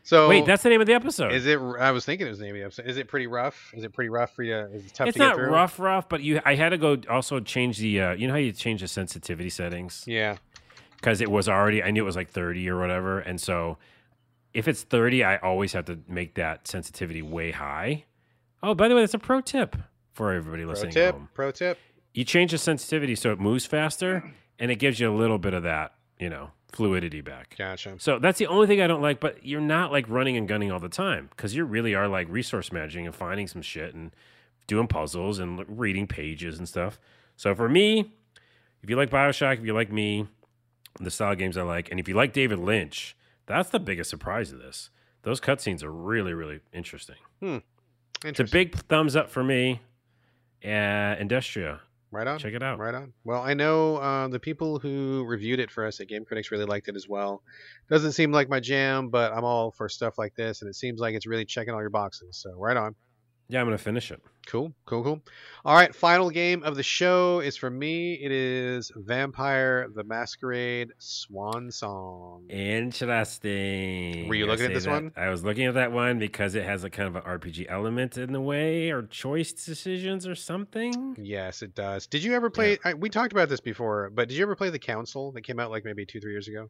So 0.08 0.26
Wait, 0.26 0.46
that's 0.46 0.62
the 0.62 0.70
name 0.70 0.80
of 0.80 0.86
the 0.86 0.94
episode. 0.94 1.34
is 1.34 1.44
it? 1.44 1.58
I 1.58 1.90
was 1.90 2.06
thinking 2.06 2.26
it 2.26 2.30
was 2.30 2.38
the 2.38 2.46
name 2.46 2.54
of 2.54 2.60
the 2.60 2.64
episode. 2.64 2.86
Is 2.86 2.96
it 2.96 3.08
pretty 3.08 3.26
rough? 3.26 3.74
Is 3.76 3.84
it 3.84 3.92
pretty 3.92 4.08
rough 4.08 4.34
for 4.34 4.42
you? 4.42 4.56
Is 4.56 4.86
it 4.86 4.94
tough 4.94 5.08
it's 5.08 5.16
to 5.16 5.18
get 5.18 5.26
not 5.26 5.34
through? 5.36 5.50
rough, 5.50 5.78
rough, 5.78 6.08
but 6.08 6.22
you. 6.22 6.40
I 6.46 6.54
had 6.54 6.70
to 6.70 6.78
go 6.78 6.96
also 7.10 7.40
change 7.40 7.76
the. 7.76 8.00
Uh, 8.00 8.12
you 8.12 8.26
know 8.26 8.32
how 8.32 8.38
you 8.38 8.52
change 8.52 8.80
the 8.80 8.88
sensitivity 8.88 9.50
settings 9.50 10.04
Yeah. 10.06 10.38
because 10.96 11.20
it 11.20 11.30
was 11.30 11.46
already. 11.46 11.82
I 11.82 11.90
knew 11.90 12.00
it 12.02 12.06
was 12.06 12.16
like 12.16 12.30
thirty 12.30 12.70
or 12.70 12.80
whatever, 12.80 13.18
and 13.18 13.38
so 13.38 13.76
if 14.54 14.66
it's 14.66 14.82
thirty, 14.82 15.22
I 15.22 15.36
always 15.36 15.74
have 15.74 15.84
to 15.84 15.98
make 16.08 16.36
that 16.36 16.66
sensitivity 16.66 17.20
way 17.20 17.50
high. 17.50 18.06
Oh, 18.62 18.74
by 18.74 18.88
the 18.88 18.94
way, 18.94 19.02
that's 19.02 19.12
a 19.12 19.18
pro 19.18 19.42
tip 19.42 19.76
for 20.14 20.32
everybody 20.32 20.64
listening. 20.64 20.88
at 20.88 20.94
tip. 20.94 21.14
home. 21.16 21.28
Pro 21.34 21.50
tip. 21.50 21.76
You 22.14 22.24
change 22.24 22.52
the 22.52 22.58
sensitivity 22.58 23.14
so 23.14 23.30
it 23.30 23.40
moves 23.40 23.66
faster, 23.66 24.32
and 24.58 24.70
it 24.70 24.76
gives 24.76 25.00
you 25.00 25.12
a 25.12 25.14
little 25.14 25.36
bit 25.36 25.52
of 25.52 25.64
that, 25.64 25.92
you 26.18 26.30
know, 26.30 26.52
fluidity 26.72 27.20
back. 27.20 27.54
Gotcha. 27.56 27.96
So 27.98 28.18
that's 28.18 28.38
the 28.38 28.46
only 28.46 28.66
thing 28.66 28.80
I 28.80 28.86
don't 28.86 29.02
like. 29.02 29.20
But 29.20 29.44
you're 29.44 29.60
not 29.60 29.90
like 29.92 30.08
running 30.08 30.36
and 30.36 30.46
gunning 30.46 30.70
all 30.70 30.80
the 30.80 30.88
time 30.88 31.28
because 31.30 31.54
you 31.54 31.64
really 31.64 31.94
are 31.94 32.08
like 32.08 32.28
resource 32.28 32.72
managing 32.72 33.06
and 33.06 33.14
finding 33.14 33.46
some 33.46 33.62
shit 33.62 33.94
and 33.94 34.14
doing 34.66 34.86
puzzles 34.86 35.38
and 35.38 35.64
reading 35.68 36.06
pages 36.06 36.58
and 36.58 36.68
stuff. 36.68 36.98
So 37.36 37.54
for 37.54 37.68
me, 37.68 38.12
if 38.82 38.90
you 38.90 38.96
like 38.96 39.10
Bioshock, 39.10 39.58
if 39.58 39.64
you 39.64 39.72
like 39.72 39.90
me, 39.90 40.28
the 41.00 41.10
style 41.10 41.34
games 41.34 41.56
I 41.56 41.62
like, 41.62 41.90
and 41.90 41.98
if 41.98 42.08
you 42.08 42.14
like 42.14 42.32
David 42.32 42.58
Lynch, 42.58 43.16
that's 43.46 43.70
the 43.70 43.78
biggest 43.80 44.10
surprise 44.10 44.52
of 44.52 44.58
this. 44.58 44.90
Those 45.22 45.40
cutscenes 45.40 45.82
are 45.82 45.90
really, 45.90 46.32
really 46.34 46.60
interesting. 46.72 47.16
It's 48.24 48.40
a 48.40 48.44
big 48.44 48.74
thumbs 48.74 49.16
up 49.16 49.30
for 49.30 49.42
me. 49.42 49.80
Uh, 50.64 51.14
Industria, 51.20 51.80
right 52.10 52.26
on. 52.26 52.38
check 52.38 52.54
it 52.54 52.62
out. 52.62 52.78
Right 52.78 52.94
on. 52.94 53.12
Well, 53.24 53.42
I 53.42 53.54
know 53.54 53.96
uh, 53.96 54.28
the 54.28 54.40
people 54.40 54.78
who 54.78 55.24
reviewed 55.26 55.60
it 55.60 55.70
for 55.70 55.86
us 55.86 56.00
at 56.00 56.08
Game 56.08 56.24
Critics 56.24 56.50
really 56.50 56.64
liked 56.64 56.88
it 56.88 56.96
as 56.96 57.08
well. 57.08 57.42
Doesn't 57.90 58.12
seem 58.12 58.32
like 58.32 58.48
my 58.48 58.60
jam, 58.60 59.08
but 59.08 59.32
I'm 59.32 59.44
all 59.44 59.70
for 59.70 59.88
stuff 59.88 60.18
like 60.18 60.34
this, 60.34 60.62
and 60.62 60.68
it 60.68 60.74
seems 60.74 61.00
like 61.00 61.14
it's 61.14 61.26
really 61.26 61.44
checking 61.44 61.74
all 61.74 61.80
your 61.80 61.90
boxes. 61.90 62.38
So 62.40 62.52
right 62.56 62.76
on. 62.76 62.94
Yeah, 63.50 63.60
I'm 63.60 63.66
gonna 63.66 63.78
finish 63.78 64.10
it. 64.10 64.20
Cool, 64.46 64.74
cool, 64.84 65.02
cool. 65.02 65.22
All 65.64 65.74
right, 65.74 65.94
final 65.94 66.28
game 66.28 66.62
of 66.62 66.76
the 66.76 66.82
show 66.82 67.40
is 67.40 67.56
for 67.56 67.70
me. 67.70 68.14
It 68.14 68.30
is 68.30 68.92
Vampire 68.94 69.88
the 69.94 70.04
Masquerade 70.04 70.92
Swansong. 71.00 72.50
Interesting. 72.50 74.28
Were 74.28 74.34
you 74.34 74.44
I 74.44 74.48
looking 74.48 74.66
at 74.66 74.74
this 74.74 74.86
one? 74.86 75.12
I 75.16 75.30
was 75.30 75.44
looking 75.44 75.64
at 75.64 75.74
that 75.74 75.92
one 75.92 76.18
because 76.18 76.54
it 76.54 76.64
has 76.64 76.84
a 76.84 76.90
kind 76.90 77.08
of 77.08 77.16
an 77.16 77.22
RPG 77.22 77.66
element 77.70 78.18
in 78.18 78.32
the 78.32 78.40
way, 78.40 78.90
or 78.90 79.02
choice 79.02 79.52
decisions, 79.52 80.26
or 80.26 80.34
something. 80.34 81.16
Yes, 81.18 81.62
it 81.62 81.74
does. 81.74 82.06
Did 82.06 82.22
you 82.22 82.34
ever 82.34 82.50
play? 82.50 82.78
I, 82.84 82.94
we 82.94 83.08
talked 83.08 83.32
about 83.32 83.48
this 83.48 83.60
before, 83.60 84.10
but 84.10 84.28
did 84.28 84.36
you 84.36 84.42
ever 84.42 84.56
play 84.56 84.68
the 84.68 84.78
Council 84.78 85.32
that 85.32 85.42
came 85.42 85.58
out 85.58 85.70
like 85.70 85.86
maybe 85.86 86.04
two, 86.04 86.20
three 86.20 86.32
years 86.32 86.48
ago? 86.48 86.68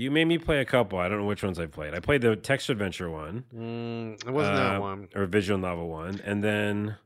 You 0.00 0.10
made 0.10 0.24
me 0.24 0.38
play 0.38 0.60
a 0.60 0.64
couple. 0.64 0.98
I 0.98 1.08
don't 1.08 1.18
know 1.18 1.26
which 1.26 1.42
ones 1.42 1.58
I 1.60 1.66
played. 1.66 1.92
I 1.94 2.00
played 2.00 2.22
the 2.22 2.34
text 2.34 2.70
adventure 2.70 3.10
one, 3.10 3.44
Mm, 3.54 4.26
it 4.26 4.30
wasn't 4.32 4.56
that 4.56 4.76
Uh, 4.76 4.80
one. 4.80 5.08
or 5.14 5.26
visual 5.26 5.58
novel 5.58 5.88
one, 5.88 6.20
and 6.24 6.42
then 6.42 6.96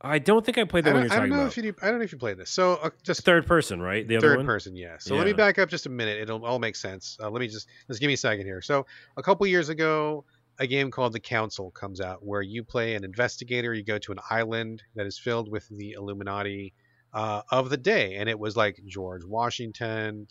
I 0.00 0.18
don't 0.18 0.44
think 0.44 0.58
I 0.58 0.64
played 0.64 0.84
the 0.84 0.90
I 0.90 0.92
one 0.94 1.02
don't, 1.04 1.10
you're 1.10 1.16
I 1.16 1.20
don't 1.20 1.30
know 1.30 1.36
about. 1.44 1.56
if 1.56 1.64
you. 1.64 1.74
I 1.80 1.88
don't 1.88 1.98
know 2.00 2.04
if 2.04 2.12
you 2.12 2.18
played 2.18 2.36
this. 2.36 2.50
So 2.50 2.74
uh, 2.74 2.90
just 3.02 3.22
Third 3.24 3.46
person, 3.46 3.80
right? 3.80 4.06
The 4.06 4.16
other 4.16 4.36
third 4.36 4.44
person 4.46 4.76
yes 4.76 5.04
so 5.04 5.14
let 5.14 5.26
me 5.26 5.32
back 5.32 5.58
up 5.58 5.68
just 5.70 5.86
a 5.86 5.90
minute 5.90 6.20
it'll 6.20 6.44
all 6.44 6.58
make 6.58 6.76
sense 6.76 7.16
uh, 7.22 7.30
let 7.30 7.40
me 7.40 7.46
just 7.48 7.66
just 7.88 8.00
give 8.00 8.08
me 8.08 8.14
a 8.14 8.16
second 8.18 8.44
here 8.44 8.60
so 8.60 8.84
a 9.16 9.22
couple 9.22 9.46
years 9.46 9.68
ago 9.70 10.24
a 10.58 10.66
game 10.66 10.90
called 10.90 11.12
the 11.14 11.20
council 11.20 11.70
comes 11.70 12.00
out 12.00 12.22
where 12.24 12.42
you 12.42 12.62
play 12.62 12.94
an 12.94 13.04
investigator 13.04 13.72
you 13.72 13.82
go 13.84 13.96
to 13.98 14.12
an 14.12 14.18
island 14.28 14.82
that 14.96 15.06
is 15.06 15.18
filled 15.18 15.48
with 15.50 15.66
the 15.68 15.92
illuminati 15.92 16.74
uh, 17.14 17.40
of 17.50 17.70
the 17.70 17.76
day 17.78 18.16
and 18.16 18.28
it 18.28 18.38
was 18.38 18.54
like 18.56 18.80
george 18.86 19.24
washington 19.24 20.26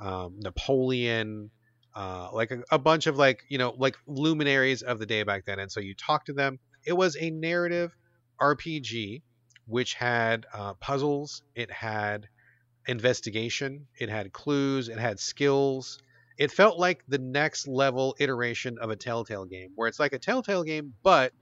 um, 0.00 0.36
napoleon 0.40 1.50
uh, 1.94 2.28
like 2.32 2.50
a, 2.50 2.62
a 2.70 2.78
bunch 2.78 3.06
of 3.06 3.16
like 3.16 3.42
you 3.48 3.58
know 3.58 3.74
like 3.78 3.96
luminaries 4.06 4.82
of 4.82 4.98
the 4.98 5.06
day 5.06 5.22
back 5.22 5.44
then 5.44 5.58
and 5.58 5.70
so 5.70 5.80
you 5.80 5.94
talk 5.94 6.24
to 6.26 6.32
them 6.32 6.58
it 6.84 6.92
was 6.92 7.16
a 7.18 7.30
narrative 7.30 7.96
rpg 8.40 9.22
which 9.66 9.94
had 9.94 10.46
uh, 10.52 10.74
puzzles 10.74 11.42
it 11.54 11.70
had 11.70 12.28
investigation, 12.86 13.86
it 13.98 14.08
had 14.08 14.32
clues, 14.32 14.88
it 14.88 14.98
had 14.98 15.18
skills. 15.18 15.98
It 16.38 16.50
felt 16.50 16.78
like 16.78 17.02
the 17.08 17.18
next 17.18 17.66
level 17.66 18.14
iteration 18.18 18.78
of 18.78 18.90
a 18.90 18.96
Telltale 18.96 19.46
game, 19.46 19.72
where 19.74 19.88
it's 19.88 19.98
like 19.98 20.12
a 20.12 20.18
Telltale 20.18 20.64
game, 20.64 20.94
but 21.02 21.32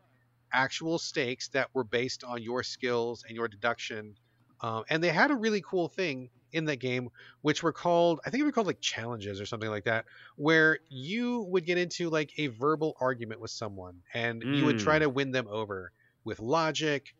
actual 0.52 0.98
stakes 0.98 1.48
that 1.48 1.68
were 1.74 1.84
based 1.84 2.22
on 2.24 2.42
your 2.42 2.62
skills 2.62 3.24
and 3.26 3.36
your 3.36 3.48
deduction. 3.48 4.14
Um, 4.60 4.84
and 4.88 5.02
they 5.02 5.10
had 5.10 5.30
a 5.30 5.36
really 5.36 5.62
cool 5.62 5.88
thing 5.88 6.30
in 6.52 6.66
that 6.66 6.76
game, 6.76 7.10
which 7.42 7.62
were 7.62 7.72
called, 7.72 8.20
I 8.24 8.30
think 8.30 8.42
they 8.42 8.46
were 8.46 8.52
called 8.52 8.68
like 8.68 8.80
challenges 8.80 9.40
or 9.40 9.46
something 9.46 9.68
like 9.68 9.84
that, 9.84 10.06
where 10.36 10.78
you 10.88 11.42
would 11.50 11.64
get 11.66 11.78
into 11.78 12.08
like 12.10 12.32
a 12.38 12.46
verbal 12.48 12.96
argument 13.00 13.40
with 13.40 13.50
someone 13.50 14.02
and 14.14 14.44
you 14.50 14.64
would 14.64 14.78
try 14.78 14.98
Mm. 14.98 15.00
to 15.00 15.08
win 15.08 15.32
them 15.32 15.48
over 15.48 15.92
with 16.24 16.38
logic, 16.40 17.14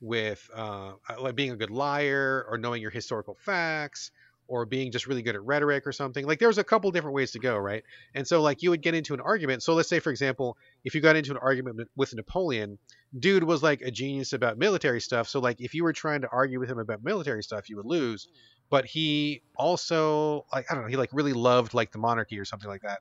with 0.00 0.48
uh, 0.54 0.92
like 1.20 1.34
being 1.34 1.50
a 1.50 1.56
good 1.56 1.70
liar 1.70 2.44
or 2.48 2.58
knowing 2.58 2.80
your 2.80 2.90
historical 2.90 3.34
facts 3.34 4.10
or 4.46 4.64
being 4.64 4.90
just 4.90 5.06
really 5.06 5.22
good 5.22 5.34
at 5.34 5.42
rhetoric 5.42 5.86
or 5.86 5.92
something. 5.92 6.24
Like 6.24 6.38
there 6.38 6.48
was 6.48 6.58
a 6.58 6.64
couple 6.64 6.90
different 6.90 7.14
ways 7.14 7.32
to 7.32 7.38
go, 7.38 7.56
right? 7.58 7.82
And 8.14 8.26
so 8.26 8.40
like 8.40 8.62
you 8.62 8.70
would 8.70 8.80
get 8.82 8.94
into 8.94 9.12
an 9.12 9.20
argument. 9.20 9.62
So 9.62 9.74
let's 9.74 9.88
say 9.88 9.98
for 9.98 10.10
example, 10.10 10.56
if 10.84 10.94
you 10.94 11.00
got 11.00 11.16
into 11.16 11.32
an 11.32 11.38
argument 11.38 11.88
with 11.96 12.14
Napoleon, 12.14 12.78
dude 13.18 13.44
was 13.44 13.62
like 13.62 13.80
a 13.82 13.90
genius 13.90 14.32
about 14.32 14.58
military 14.58 15.00
stuff. 15.00 15.28
So 15.28 15.40
like 15.40 15.60
if 15.60 15.74
you 15.74 15.84
were 15.84 15.92
trying 15.92 16.22
to 16.22 16.28
argue 16.30 16.60
with 16.60 16.70
him 16.70 16.78
about 16.78 17.02
military 17.02 17.42
stuff, 17.42 17.68
you 17.68 17.76
would 17.76 17.86
lose. 17.86 18.26
Hmm. 18.30 18.36
But 18.70 18.84
he 18.86 19.42
also 19.56 20.44
like 20.52 20.66
I 20.70 20.74
don't 20.74 20.84
know, 20.84 20.90
he 20.90 20.96
like 20.96 21.10
really 21.12 21.32
loved 21.32 21.74
like 21.74 21.90
the 21.92 21.98
monarchy 21.98 22.38
or 22.38 22.44
something 22.44 22.68
like 22.68 22.82
that. 22.82 23.00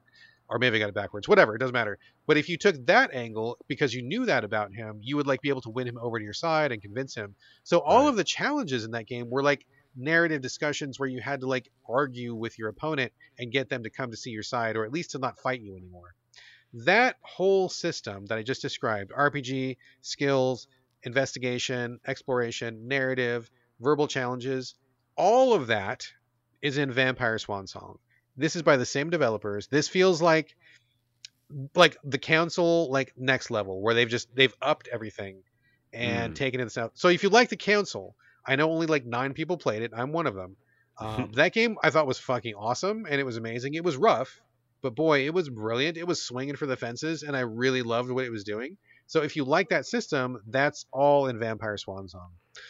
Or 0.50 0.60
maybe 0.60 0.78
I 0.78 0.80
got 0.80 0.88
it 0.88 0.96
backwards. 0.96 1.28
Whatever, 1.28 1.56
it 1.56 1.60
doesn't 1.60 1.74
matter. 1.74 2.00
But 2.26 2.38
if 2.38 2.48
you 2.48 2.58
took 2.58 2.86
that 2.86 3.14
angle 3.14 3.58
because 3.68 3.94
you 3.94 4.02
knew 4.02 4.26
that 4.28 4.46
about 4.46 4.74
him, 4.74 5.00
you 5.02 5.18
would 5.18 5.28
like 5.28 5.42
be 5.42 5.50
able 5.50 5.60
to 5.62 5.70
win 5.70 5.86
him 5.86 5.98
over 6.02 6.18
to 6.18 6.24
your 6.24 6.32
side 6.34 6.72
and 6.72 6.82
convince 6.82 7.14
him. 7.14 7.36
So 7.64 7.80
all 7.80 8.04
Right. 8.04 8.10
of 8.10 8.16
the 8.16 8.24
challenges 8.24 8.86
in 8.86 8.92
that 8.92 9.08
game 9.08 9.30
were 9.30 9.44
like 9.44 9.66
narrative 9.98 10.42
discussions 10.42 10.98
where 11.00 11.10
you 11.10 11.20
had 11.20 11.42
to 11.42 11.48
like 11.48 11.70
argue 11.90 12.34
with 12.34 12.58
your 12.58 12.70
opponent 12.70 13.12
and 13.38 13.52
get 13.52 13.68
them 13.68 13.84
to 13.84 13.90
come 13.90 14.12
to 14.12 14.16
see 14.18 14.30
your 14.30 14.44
side 14.44 14.78
or 14.78 14.86
at 14.86 14.92
least 14.94 15.12
to 15.12 15.20
not 15.20 15.38
fight 15.40 15.60
you 15.60 15.76
anymore. 15.76 16.16
That 16.74 17.18
whole 17.22 17.70
system 17.70 18.26
that 18.28 18.38
I 18.38 18.44
just 18.44 18.62
described 18.62 19.12
RPG, 19.12 19.78
skills, 20.02 20.68
investigation, 21.04 22.00
exploration, 22.06 22.88
narrative, 22.88 23.50
verbal 23.80 24.08
challenges 24.08 24.76
all 25.16 25.54
of 25.54 25.68
that 25.68 26.08
is 26.62 26.78
in 26.78 26.92
Vampire 26.92 27.38
Swansong. 27.38 27.98
This 28.36 28.56
is 28.56 28.62
by 28.62 28.78
the 28.78 28.86
same 28.86 29.10
developers. 29.10 29.68
This 29.68 29.88
feels 29.88 30.22
like 30.22 30.56
like 31.76 31.98
the 32.04 32.18
council 32.18 32.92
like 32.92 33.14
next 33.16 33.50
level 33.52 33.82
where 33.82 33.94
they've 33.94 34.10
just 34.10 34.34
they've 34.36 34.54
upped 34.62 34.88
everything 34.92 35.44
and 35.94 36.34
Mm. 36.34 36.36
taken 36.36 36.60
it 36.60 36.66
the 36.66 36.70
south. 36.70 36.92
So 36.96 37.08
if 37.08 37.24
you 37.24 37.30
like 37.30 37.50
the 37.50 37.56
council, 37.58 38.16
I 38.46 38.56
know 38.58 38.70
only 38.70 38.88
like 38.88 39.06
nine 39.06 39.34
people 39.34 39.58
played 39.58 39.82
it. 39.82 39.92
I'm 39.96 40.12
one 40.12 40.28
of 40.28 40.36
them. 40.36 40.58
Um, 41.00 41.32
that 41.34 41.54
game 41.54 41.78
I 41.84 41.92
thought 41.92 42.08
was 42.08 42.18
fucking 42.20 42.56
awesome 42.56 43.06
and 43.06 43.20
it 43.22 43.24
was 43.24 43.38
amazing. 43.38 43.76
It 43.76 43.84
was 43.84 43.96
rough, 43.98 44.42
but 44.82 44.96
boy, 44.96 45.26
it 45.26 45.34
was 45.34 45.50
brilliant. 45.50 45.98
It 45.98 46.08
was 46.08 46.22
swinging 46.22 46.56
for 46.56 46.66
the 46.66 46.78
fences, 46.78 47.24
and 47.24 47.36
I 47.36 47.42
really 47.42 47.82
loved 47.82 48.12
what 48.12 48.26
it 48.26 48.32
was 48.32 48.44
doing. 48.44 48.78
So 49.08 49.24
if 49.24 49.36
you 49.36 49.46
like 49.46 49.70
that 49.70 49.86
system, 49.86 50.40
that's 50.48 50.86
all 50.92 51.28
in 51.28 51.40
Vampire 51.40 51.78
Swansong. 51.78 52.30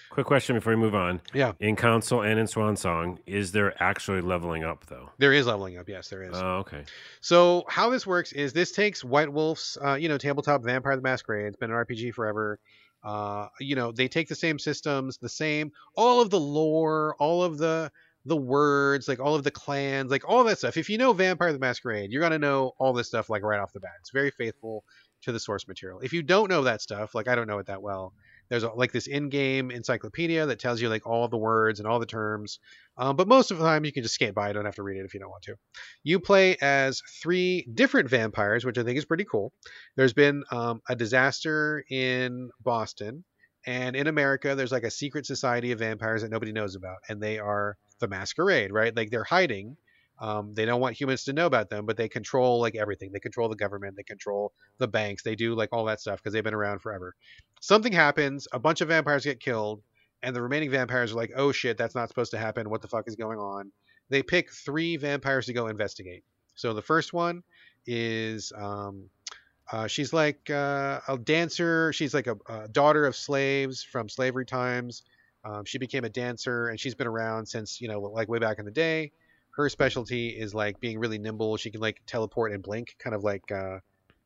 Quick 0.10 0.28
question 0.28 0.56
before 0.56 0.74
we 0.74 0.78
move 0.78 0.96
on. 0.96 1.22
Yeah. 1.34 1.54
In 1.60 1.76
console 1.76 2.22
and 2.22 2.40
in 2.40 2.46
Swansong, 2.46 3.18
is 3.26 3.52
there 3.52 3.82
actually 3.82 4.22
leveling 4.22 4.64
up 4.64 4.86
though? 4.88 5.10
There 5.18 5.34
is 5.34 5.48
leveling 5.48 5.78
up. 5.78 5.90
Yes, 5.90 6.10
there 6.10 6.24
is. 6.24 6.32
Oh, 6.34 6.58
okay. 6.58 6.84
So 7.22 7.64
how 7.68 7.90
this 7.90 8.06
works 8.06 8.34
is 8.34 8.54
this 8.54 8.72
takes 8.72 9.04
White 9.04 9.32
Wolf's, 9.32 9.78
uh, 9.84 9.96
you 9.96 10.10
know, 10.10 10.18
tabletop 10.18 10.64
Vampire 10.64 10.96
the 10.96 11.02
Masquerade. 11.02 11.48
It's 11.48 11.58
been 11.58 11.72
an 11.72 11.78
RPG 11.78 12.14
forever. 12.14 12.60
Uh, 13.04 13.48
you 13.60 13.76
know, 13.76 13.92
they 13.92 14.08
take 14.08 14.28
the 14.28 14.36
same 14.36 14.60
systems, 14.60 15.18
the 15.18 15.30
same, 15.30 15.72
all 15.96 16.22
of 16.22 16.30
the 16.30 16.40
lore, 16.40 17.16
all 17.20 17.44
of 17.44 17.58
the 17.58 17.92
the 18.28 18.36
words, 18.36 19.08
like 19.08 19.20
all 19.20 19.36
of 19.36 19.44
the 19.44 19.52
clans, 19.52 20.12
like 20.12 20.28
all 20.28 20.44
that 20.44 20.58
stuff. 20.58 20.78
If 20.78 20.90
you 20.90 20.98
know 20.98 21.14
Vampire 21.14 21.54
the 21.54 21.60
Masquerade, 21.60 22.12
you're 22.12 22.22
gonna 22.22 22.38
know 22.38 22.74
all 22.78 22.94
this 22.94 23.08
stuff 23.08 23.30
like 23.30 23.42
right 23.42 23.60
off 23.60 23.74
the 23.74 23.80
bat. 23.80 23.94
It's 24.02 24.12
very 24.12 24.32
faithful 24.32 24.84
to 25.24 25.32
the 25.32 25.40
source 25.40 25.68
material. 25.68 26.00
If 26.02 26.14
you 26.14 26.22
don't 26.22 26.50
know 26.50 26.64
that 26.64 26.82
stuff, 26.82 27.16
like 27.16 27.28
I 27.28 27.36
don't 27.36 27.48
know 27.48 27.60
it 27.60 27.68
that 27.68 27.82
well, 27.82 28.14
there's 28.50 28.64
a, 28.64 28.70
like 28.70 28.92
this 28.92 29.08
in-game 29.08 29.72
encyclopedia 29.72 30.46
that 30.46 30.60
tells 30.60 30.82
you 30.82 30.90
like 30.90 31.08
all 31.08 31.28
the 31.28 31.38
words 31.38 31.80
and 31.80 31.88
all 31.88 32.00
the 32.00 32.06
terms. 32.06 32.60
Um, 32.98 33.16
but 33.16 33.28
most 33.28 33.50
of 33.52 33.58
the 33.58 33.64
time, 33.64 33.86
you 33.86 33.94
can 33.94 34.04
just 34.04 34.16
skate 34.16 34.36
by. 34.36 34.50
You 34.50 34.54
don't 34.54 34.66
have 34.66 34.76
to 34.76 34.84
read 34.84 35.00
it 35.00 35.06
if 35.06 35.14
you 35.14 35.20
don't 35.20 35.30
want 35.30 35.44
to. 35.44 35.56
You 36.04 36.20
play 36.20 36.58
as 36.62 37.02
three 37.22 37.66
different 37.74 38.10
vampires, 38.10 38.66
which 38.66 38.78
I 38.78 38.84
think 38.84 38.98
is 38.98 39.06
pretty 39.06 39.26
cool. 39.26 39.54
There's 39.96 40.14
been 40.14 40.44
um, 40.52 40.82
a 40.90 40.96
disaster 40.96 41.84
in 41.90 42.50
Boston, 42.62 43.24
and 43.66 43.96
in 43.96 44.08
America, 44.08 44.56
there's 44.56 44.72
like 44.72 44.84
a 44.84 44.92
secret 44.92 45.26
society 45.26 45.72
of 45.72 45.80
vampires 45.80 46.22
that 46.22 46.32
nobody 46.32 46.52
knows 46.52 46.76
about, 46.76 46.98
and 47.10 47.22
they 47.22 47.40
are 47.40 47.78
the 48.00 48.08
Masquerade, 48.08 48.72
right? 48.72 48.96
Like 48.96 49.10
they're 49.10 49.24
hiding. 49.24 49.78
Um, 50.20 50.54
they 50.56 50.66
don't 50.66 50.82
want 50.82 51.00
humans 51.00 51.26
to 51.26 51.34
know 51.34 51.46
about 51.46 51.70
them, 51.70 51.86
but 51.86 51.96
they 51.96 52.10
control 52.10 52.60
like 52.60 52.76
everything. 52.76 53.12
They 53.12 53.20
control 53.20 53.50
the 53.50 53.56
government. 53.56 53.96
They 53.96 54.04
control 54.04 54.52
the 54.80 54.88
banks. 54.88 55.22
They 55.22 55.36
do 55.36 55.54
like 55.54 55.70
all 55.72 55.86
that 55.86 56.02
stuff 56.02 56.20
because 56.20 56.34
they've 56.34 56.44
been 56.44 56.56
around 56.56 56.80
forever. 56.80 57.16
Something 57.62 57.94
happens. 57.94 58.48
A 58.52 58.60
bunch 58.60 58.82
of 58.82 58.88
vampires 58.88 59.26
get 59.26 59.40
killed. 59.40 59.84
and 60.24 60.36
the 60.36 60.42
remaining 60.42 60.72
vampires 60.72 61.12
are 61.12 61.16
like, 61.16 61.32
"Oh 61.36 61.52
shit, 61.52 61.78
that's 61.78 61.94
not 61.94 62.10
supposed 62.10 62.32
to 62.32 62.40
happen. 62.40 62.70
What 62.72 62.82
the 62.82 62.88
fuck 62.88 63.08
is 63.08 63.16
going 63.16 63.38
on?" 63.38 63.72
They 64.10 64.24
pick 64.24 64.52
three 64.52 64.98
vampires 64.98 65.46
to 65.46 65.54
go 65.54 65.68
investigate. 65.68 66.24
So 66.56 66.74
the 66.74 66.82
first 66.82 67.14
one 67.14 67.44
is 67.86 68.52
um, 68.56 69.10
uh, 69.72 69.88
she's 69.88 70.14
like 70.14 70.50
uh, 70.50 71.02
a 71.08 71.18
dancer. 71.18 71.92
She's 71.94 72.14
like 72.14 72.28
a, 72.28 72.38
a, 72.48 72.68
daughter 72.68 73.06
of 73.06 73.16
slaves 73.16 73.84
from 73.84 74.08
slavery 74.10 74.46
times. 74.46 75.04
Um, 75.48 75.64
she 75.66 75.78
became 75.78 76.04
a 76.04 76.10
dancer, 76.10 76.68
and 76.68 76.80
she's 76.80 76.96
been 76.96 77.08
around 77.08 77.46
since 77.46 77.80
you 77.80 77.88
know, 77.88 78.00
like 78.02 78.28
way 78.28 78.40
back 78.40 78.60
in 78.60 78.66
the 78.66 78.72
day. 78.72 79.12
Her 79.52 79.70
specialty 79.70 80.30
is 80.30 80.54
like 80.54 80.80
being 80.80 81.00
really 81.00 81.18
nimble. 81.18 81.58
She 81.58 81.72
can 81.72 81.82
like 81.82 82.02
teleport 82.06 82.52
and 82.52 82.62
blink, 82.62 82.96
kind 83.00 83.16
of 83.16 83.24
like 83.24 83.52
uh, 83.52 83.80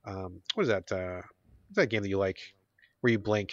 um, 0.05 0.41
what 0.55 0.63
is 0.63 0.69
that? 0.69 0.91
Uh, 0.91 1.21
what's 1.67 1.75
that 1.75 1.89
game 1.89 2.01
that 2.01 2.09
you 2.09 2.17
like, 2.17 2.39
where 3.01 3.11
you 3.11 3.19
blink? 3.19 3.51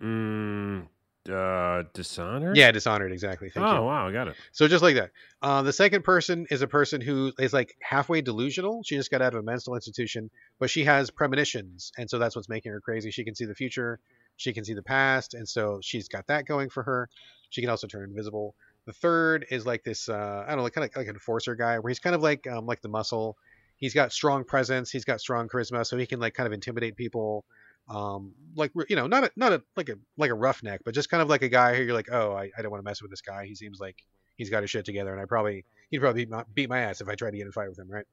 Mm, 0.00 0.86
uh, 1.28 1.82
Dishonored. 1.94 2.56
Yeah, 2.56 2.70
Dishonored. 2.70 3.12
Exactly. 3.12 3.50
Thank 3.50 3.66
oh 3.66 3.76
you. 3.76 3.82
wow, 3.82 4.08
I 4.08 4.12
got 4.12 4.28
it. 4.28 4.36
So 4.52 4.68
just 4.68 4.82
like 4.82 4.96
that. 4.96 5.10
Uh, 5.42 5.62
the 5.62 5.72
second 5.72 6.02
person 6.04 6.46
is 6.50 6.62
a 6.62 6.68
person 6.68 7.00
who 7.00 7.32
is 7.38 7.52
like 7.52 7.76
halfway 7.80 8.20
delusional. 8.20 8.82
She 8.84 8.96
just 8.96 9.10
got 9.10 9.22
out 9.22 9.34
of 9.34 9.40
a 9.40 9.42
mental 9.42 9.74
institution, 9.74 10.30
but 10.58 10.70
she 10.70 10.84
has 10.84 11.10
premonitions, 11.10 11.92
and 11.96 12.08
so 12.08 12.18
that's 12.18 12.36
what's 12.36 12.48
making 12.48 12.72
her 12.72 12.80
crazy. 12.80 13.10
She 13.10 13.24
can 13.24 13.34
see 13.34 13.46
the 13.46 13.54
future, 13.54 14.00
she 14.38 14.54
can 14.54 14.64
see 14.64 14.72
the 14.72 14.82
past, 14.82 15.34
and 15.34 15.46
so 15.46 15.80
she's 15.82 16.08
got 16.08 16.26
that 16.28 16.46
going 16.46 16.70
for 16.70 16.82
her. 16.82 17.10
She 17.50 17.60
can 17.60 17.68
also 17.68 17.86
turn 17.86 18.08
invisible. 18.08 18.54
The 18.86 18.94
third 18.94 19.44
is 19.50 19.66
like 19.66 19.84
this, 19.84 20.08
uh, 20.08 20.44
I 20.48 20.54
don't 20.54 20.64
know, 20.64 20.70
kind 20.70 20.88
of 20.88 20.96
like 20.96 21.08
an 21.08 21.14
enforcer 21.14 21.54
guy, 21.54 21.78
where 21.78 21.90
he's 21.90 22.00
kind 22.00 22.16
of 22.16 22.22
like 22.22 22.46
um, 22.46 22.64
like 22.64 22.80
the 22.80 22.88
muscle. 22.88 23.36
He's 23.76 23.94
got 23.94 24.12
strong 24.12 24.44
presence, 24.44 24.90
he's 24.90 25.04
got 25.04 25.20
strong 25.20 25.48
charisma, 25.48 25.86
so 25.86 25.98
he 25.98 26.06
can 26.06 26.18
like 26.18 26.32
kind 26.32 26.46
of 26.46 26.54
intimidate 26.54 26.96
people 26.96 27.44
um, 27.88 28.34
like 28.54 28.72
you 28.88 28.96
know, 28.96 29.06
not 29.06 29.24
a, 29.24 29.30
not 29.36 29.52
a 29.52 29.62
like 29.76 29.88
a 29.88 29.94
like 30.16 30.30
a 30.30 30.34
roughneck, 30.34 30.82
but 30.84 30.94
just 30.94 31.08
kind 31.08 31.22
of 31.22 31.28
like 31.28 31.42
a 31.42 31.48
guy 31.48 31.74
who 31.74 31.82
you're 31.82 31.94
like, 31.94 32.10
oh, 32.12 32.32
I, 32.32 32.50
I 32.56 32.62
don't 32.62 32.70
want 32.70 32.82
to 32.82 32.84
mess 32.84 33.00
with 33.00 33.10
this 33.10 33.22
guy. 33.22 33.46
He 33.46 33.54
seems 33.54 33.80
like 33.80 33.96
he's 34.36 34.50
got 34.50 34.62
his 34.62 34.70
shit 34.70 34.84
together, 34.84 35.12
and 35.12 35.20
I 35.20 35.24
probably 35.24 35.64
he'd 35.90 36.00
probably 36.00 36.24
beat 36.24 36.30
my, 36.30 36.44
beat 36.54 36.68
my 36.68 36.80
ass 36.80 37.00
if 37.00 37.08
I 37.08 37.14
tried 37.14 37.30
to 37.30 37.36
get 37.38 37.44
in 37.44 37.48
a 37.48 37.52
fight 37.52 37.68
with 37.68 37.78
him, 37.78 37.90
right? 37.90 38.04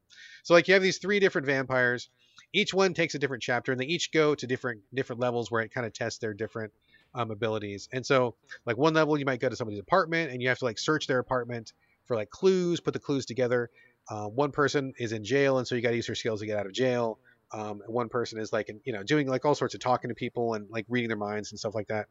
So 0.44 0.54
like 0.54 0.66
you 0.68 0.74
have 0.74 0.82
these 0.82 0.98
three 0.98 1.20
different 1.20 1.46
vampires. 1.46 2.08
Each 2.56 2.72
one 2.72 2.94
takes 2.94 3.14
a 3.14 3.18
different 3.18 3.42
chapter, 3.42 3.70
and 3.70 3.80
they 3.80 3.84
each 3.84 4.12
go 4.12 4.34
to 4.34 4.46
different 4.46 4.80
different 4.94 5.20
levels 5.20 5.50
where 5.50 5.60
it 5.60 5.72
kind 5.72 5.86
of 5.86 5.92
tests 5.92 6.18
their 6.18 6.32
different 6.32 6.72
um, 7.14 7.30
abilities. 7.30 7.88
And 7.92 8.04
so 8.04 8.34
like 8.64 8.78
one 8.78 8.94
level, 8.94 9.18
you 9.18 9.26
might 9.26 9.40
go 9.40 9.50
to 9.50 9.56
somebody's 9.56 9.80
apartment, 9.80 10.32
and 10.32 10.40
you 10.40 10.48
have 10.48 10.58
to 10.60 10.64
like 10.64 10.78
search 10.78 11.06
their 11.06 11.18
apartment 11.18 11.74
for 12.06 12.16
like 12.16 12.30
clues, 12.30 12.80
put 12.80 12.94
the 12.94 13.00
clues 13.00 13.26
together. 13.26 13.68
Uh, 14.08 14.26
one 14.26 14.52
person 14.52 14.94
is 14.98 15.12
in 15.12 15.22
jail, 15.22 15.58
and 15.58 15.66
so 15.66 15.74
you 15.74 15.82
got 15.82 15.90
to 15.90 15.96
use 15.96 16.08
your 16.08 16.14
skills 16.14 16.40
to 16.40 16.46
get 16.46 16.58
out 16.58 16.66
of 16.66 16.72
jail. 16.72 17.18
Um, 17.52 17.82
one 17.86 18.08
person 18.08 18.40
is 18.40 18.52
like, 18.52 18.70
you 18.84 18.92
know, 18.92 19.02
doing 19.02 19.28
like 19.28 19.44
all 19.44 19.54
sorts 19.54 19.74
of 19.74 19.80
talking 19.80 20.08
to 20.08 20.14
people 20.14 20.54
and 20.54 20.68
like 20.70 20.86
reading 20.88 21.08
their 21.08 21.16
minds 21.18 21.52
and 21.52 21.58
stuff 21.58 21.74
like 21.74 21.88
that. 21.88 22.06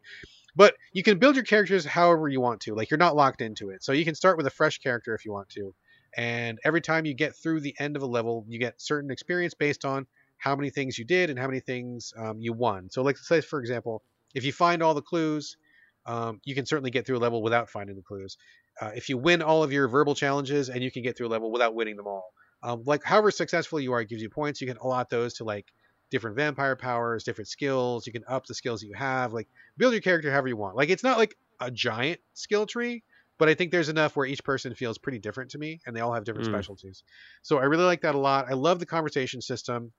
But 0.56 0.76
you 0.94 1.04
can 1.04 1.20
build 1.20 1.36
your 1.36 1.44
characters 1.44 1.86
however 1.86 2.30
you 2.30 2.40
want 2.40 2.62
to. 2.62 2.76
Like 2.76 2.90
you're 2.90 2.98
not 2.98 3.16
locked 3.16 3.42
into 3.42 3.70
it. 3.72 3.84
So 3.84 3.92
you 3.92 4.06
can 4.06 4.16
start 4.16 4.38
with 4.38 4.46
a 4.46 4.52
fresh 4.52 4.78
character 4.78 5.14
if 5.16 5.26
you 5.26 5.34
want 5.34 5.50
to. 5.50 5.74
And 6.16 6.60
every 6.64 6.82
time 6.82 7.06
you 7.06 7.14
get 7.14 7.36
through 7.36 7.60
the 7.60 7.76
end 7.80 7.98
of 7.98 8.02
a 8.02 8.06
level, 8.06 8.46
you 8.48 8.60
get 8.60 8.82
certain 8.82 9.12
experience 9.12 9.54
based 9.54 9.84
on 9.84 10.08
how 10.38 10.56
many 10.56 10.70
things 10.70 10.98
you 10.98 11.06
did 11.06 11.30
and 11.30 11.40
how 11.40 11.48
many 11.48 11.60
things 11.60 12.14
um, 12.18 12.40
you 12.40 12.54
won. 12.54 12.90
So, 12.90 13.02
like, 13.02 13.18
say 13.18 13.42
for 13.42 13.60
example, 13.60 14.04
if 14.34 14.44
you 14.46 14.52
find 14.52 14.84
all 14.84 14.94
the 14.94 15.02
clues, 15.02 15.58
um, 16.06 16.40
you 16.44 16.56
can 16.56 16.66
certainly 16.66 16.92
get 16.92 17.06
through 17.06 17.18
a 17.18 17.20
level 17.20 17.42
without 17.42 17.70
finding 17.70 17.96
the 17.96 18.02
clues. 18.02 18.38
Uh, 18.80 18.92
if 18.96 19.10
you 19.10 19.18
win 19.18 19.42
all 19.42 19.64
of 19.64 19.72
your 19.72 19.88
verbal 19.88 20.16
challenges, 20.16 20.70
and 20.70 20.84
you 20.84 20.92
can 20.92 21.02
get 21.02 21.18
through 21.18 21.28
a 21.28 21.30
level 21.30 21.52
without 21.52 21.74
winning 21.74 21.96
them 21.96 22.08
all. 22.08 22.34
Um, 22.62 22.84
like 22.86 23.04
however 23.04 23.32
successful 23.32 23.80
you 23.80 23.94
are, 23.94 24.02
it 24.02 24.10
gives 24.10 24.22
you 24.22 24.30
points. 24.30 24.60
You 24.60 24.68
can 24.68 24.78
allot 24.78 25.10
those 25.10 25.36
to 25.36 25.44
like 25.44 25.72
different 26.10 26.36
vampire 26.36 26.76
powers, 26.76 27.24
different 27.24 27.48
skills. 27.48 28.08
You 28.08 28.14
can 28.14 28.24
up 28.28 28.46
the 28.46 28.54
skills 28.54 28.82
that 28.82 28.88
you 28.88 28.96
have. 28.96 29.34
Like 29.34 29.48
build 29.78 29.94
your 29.94 30.02
character 30.02 30.32
however 30.32 30.48
you 30.48 30.58
want. 30.58 30.76
Like 30.76 30.90
it's 30.90 31.04
not 31.04 31.18
like 31.18 31.36
a 31.60 31.72
giant 31.72 32.20
skill 32.34 32.66
tree, 32.66 33.04
but 33.38 33.50
I 33.50 33.54
think 33.54 33.72
there's 33.72 33.90
enough 33.90 34.16
where 34.16 34.26
each 34.26 34.44
person 34.44 34.74
feels 34.76 34.98
pretty 34.98 35.20
different 35.20 35.52
to 35.52 35.58
me, 35.58 35.80
and 35.86 35.96
they 35.96 36.02
all 36.02 36.14
have 36.14 36.24
different 36.24 36.48
mm. 36.48 36.52
specialties. 36.52 37.04
So 37.42 37.58
I 37.58 37.64
really 37.64 37.84
like 37.84 38.02
that 38.02 38.16
a 38.16 38.20
lot. 38.20 38.48
I 38.50 38.54
love 38.54 38.80
the 38.80 38.86
conversation 38.86 39.42
system. 39.42 39.92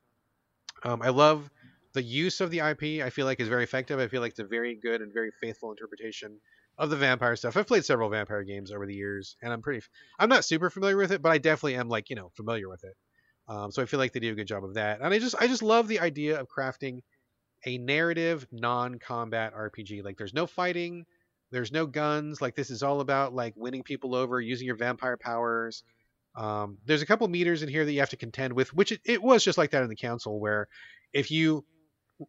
Um, 0.83 1.03
I 1.03 1.09
love 1.09 1.51
the 1.95 2.03
use 2.03 2.41
of 2.41 2.51
the 2.51 2.59
IP. 2.59 3.05
I 3.05 3.11
feel 3.11 3.27
like 3.27 3.41
is 3.41 3.49
very 3.49 3.65
effective. 3.65 3.99
I 3.99 4.09
feel 4.09 4.21
like 4.21 4.33
it's 4.33 4.41
a 4.41 4.45
very 4.45 4.75
good 4.75 5.01
and 5.01 5.13
very 5.13 5.31
faithful 5.41 5.71
interpretation 5.71 6.39
of 6.79 6.91
the 6.91 6.97
vampire 6.97 7.37
stuff. 7.37 7.57
I've 7.57 7.67
played 7.67 7.85
several 7.85 8.11
vampire 8.11 8.43
games 8.43 8.71
over 8.71 8.87
the 8.87 8.95
years, 8.95 9.37
and 9.43 9.53
I'm 9.53 9.63
pretty. 9.63 9.85
I'm 10.19 10.29
not 10.29 10.45
super 10.45 10.71
familiar 10.71 10.97
with 10.97 11.13
it, 11.13 11.23
but 11.23 11.33
I 11.33 11.39
definitely 11.39 11.77
am 11.77 11.89
like 11.89 12.11
you 12.11 12.17
know 12.17 12.31
familiar 12.37 12.69
with 12.69 12.85
it. 12.85 12.95
Um, 13.49 13.71
so 13.71 13.83
I 13.83 13.87
feel 13.87 13.99
like 13.99 14.13
they 14.13 14.21
do 14.21 14.33
a 14.33 14.35
good 14.35 14.47
job 14.47 14.65
of 14.65 14.75
that, 14.75 15.01
and 15.01 15.13
I 15.13 15.19
just 15.19 15.35
I 15.41 15.47
just 15.47 15.63
love 15.63 15.89
the 15.89 16.01
idea 16.01 16.39
of 16.39 16.49
crafting 16.49 17.01
a 17.65 17.79
narrative 17.79 18.47
non-combat 18.53 19.55
RPG. 19.55 20.05
Like 20.05 20.19
there's 20.19 20.35
no 20.35 20.47
fighting, 20.47 21.07
there's 21.51 21.73
no 21.73 21.87
guns. 21.87 22.43
Like 22.43 22.55
this 22.55 22.71
is 22.71 22.83
all 22.83 23.01
about 23.01 23.35
like 23.35 23.55
winning 23.57 23.83
people 23.83 24.15
over, 24.15 24.41
using 24.41 24.67
your 24.67 24.77
vampire 24.77 25.17
powers. 25.17 25.83
Um, 26.37 26.79
there's 26.85 27.03
a 27.03 27.07
couple 27.07 27.27
meters 27.29 27.63
in 27.63 27.69
here 27.69 27.85
that 27.85 27.93
you 27.93 28.01
have 28.01 28.11
to 28.11 28.17
contend 28.17 28.53
with, 28.53 28.75
which 28.75 28.93
it, 28.93 29.01
it 29.05 29.23
was 29.23 29.43
just 29.43 29.57
like 29.57 29.71
that 29.71 29.83
in 29.83 29.89
the 29.89 29.97
council, 29.97 30.39
where 30.39 30.69
if 31.13 31.31
you 31.31 31.65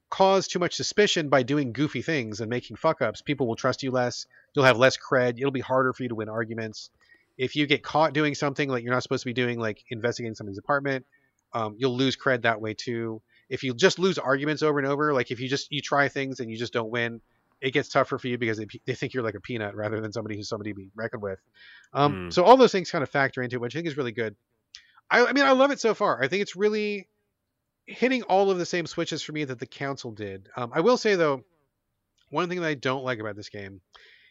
cause 0.09 0.47
too 0.47 0.59
much 0.59 0.75
suspicion 0.75 1.29
by 1.29 1.43
doing 1.43 1.73
goofy 1.73 2.01
things 2.01 2.39
and 2.39 2.49
making 2.49 2.77
fuck 2.77 3.01
ups, 3.01 3.21
people 3.21 3.47
will 3.47 3.55
trust 3.55 3.83
you 3.83 3.91
less. 3.91 4.25
You'll 4.53 4.65
have 4.65 4.77
less 4.77 4.97
cred. 4.97 5.37
It'll 5.37 5.51
be 5.51 5.59
harder 5.59 5.93
for 5.93 6.03
you 6.03 6.09
to 6.09 6.15
win 6.15 6.29
arguments. 6.29 6.89
If 7.37 7.55
you 7.55 7.67
get 7.67 7.83
caught 7.83 8.13
doing 8.13 8.33
something 8.33 8.69
like 8.69 8.83
you're 8.83 8.93
not 8.93 9.03
supposed 9.03 9.23
to 9.23 9.29
be 9.29 9.33
doing, 9.33 9.59
like 9.59 9.83
investigating 9.89 10.35
somebody's 10.35 10.57
apartment, 10.57 11.05
um, 11.53 11.75
you'll 11.77 11.95
lose 11.95 12.17
cred 12.17 12.43
that 12.43 12.61
way 12.61 12.73
too. 12.73 13.21
If 13.49 13.63
you 13.63 13.73
just 13.73 13.99
lose 13.99 14.17
arguments 14.17 14.63
over 14.63 14.79
and 14.79 14.87
over, 14.87 15.13
like 15.13 15.31
if 15.31 15.39
you 15.39 15.47
just 15.47 15.71
you 15.71 15.81
try 15.81 16.09
things 16.09 16.39
and 16.39 16.49
you 16.49 16.57
just 16.57 16.73
don't 16.73 16.89
win, 16.89 17.21
it 17.61 17.71
gets 17.71 17.89
tougher 17.89 18.17
for 18.17 18.27
you 18.27 18.37
because 18.37 18.57
they, 18.57 18.67
they 18.85 18.93
think 18.93 19.13
you're 19.13 19.23
like 19.23 19.35
a 19.35 19.41
peanut 19.41 19.75
rather 19.75 19.99
than 19.99 20.11
somebody 20.11 20.35
who's 20.35 20.49
somebody 20.49 20.71
to 20.71 20.75
be 20.75 20.89
reckoned 20.95 21.23
with. 21.23 21.39
Um, 21.93 22.29
mm. 22.29 22.33
So 22.33 22.43
all 22.43 22.57
those 22.57 22.71
things 22.71 22.91
kind 22.91 23.03
of 23.03 23.09
factor 23.09 23.41
into 23.41 23.55
it, 23.55 23.61
which 23.61 23.75
I 23.75 23.79
think 23.79 23.87
is 23.87 23.97
really 23.97 24.11
good. 24.11 24.35
I, 25.09 25.25
I 25.25 25.33
mean, 25.33 25.45
I 25.45 25.51
love 25.51 25.71
it 25.71 25.79
so 25.79 25.93
far. 25.93 26.21
I 26.21 26.27
think 26.27 26.41
it's 26.41 26.55
really 26.55 27.07
hitting 27.85 28.23
all 28.23 28.51
of 28.51 28.57
the 28.57 28.65
same 28.65 28.85
switches 28.85 29.23
for 29.23 29.31
me 29.31 29.45
that 29.45 29.59
the 29.59 29.65
council 29.65 30.11
did. 30.11 30.49
Um, 30.55 30.71
I 30.73 30.81
will 30.81 30.97
say 30.97 31.15
though, 31.15 31.43
one 32.29 32.49
thing 32.49 32.61
that 32.61 32.67
I 32.67 32.73
don't 32.73 33.05
like 33.05 33.19
about 33.19 33.35
this 33.35 33.49
game 33.49 33.81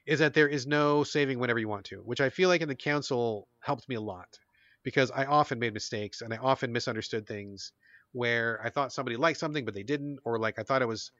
is 0.04 0.20
that 0.20 0.34
there 0.34 0.48
is 0.48 0.66
no 0.66 1.02
saving 1.02 1.38
whenever 1.38 1.58
you 1.58 1.68
want 1.68 1.86
to, 1.86 1.96
which 1.96 2.20
I 2.20 2.28
feel 2.28 2.48
like 2.48 2.60
in 2.60 2.68
the 2.68 2.74
council 2.74 3.48
helped 3.60 3.88
me 3.88 3.96
a 3.96 4.00
lot 4.00 4.38
because 4.84 5.10
I 5.10 5.24
often 5.24 5.58
made 5.58 5.74
mistakes 5.74 6.20
and 6.20 6.32
I 6.32 6.36
often 6.36 6.72
misunderstood 6.72 7.26
things 7.26 7.72
where 8.12 8.60
I 8.62 8.70
thought 8.70 8.92
somebody 8.92 9.16
liked 9.16 9.38
something 9.40 9.64
but 9.64 9.74
they 9.74 9.82
didn't, 9.82 10.20
or 10.24 10.38
like 10.38 10.58
I 10.58 10.62
thought 10.62 10.82
it 10.82 10.88
was 10.88 11.10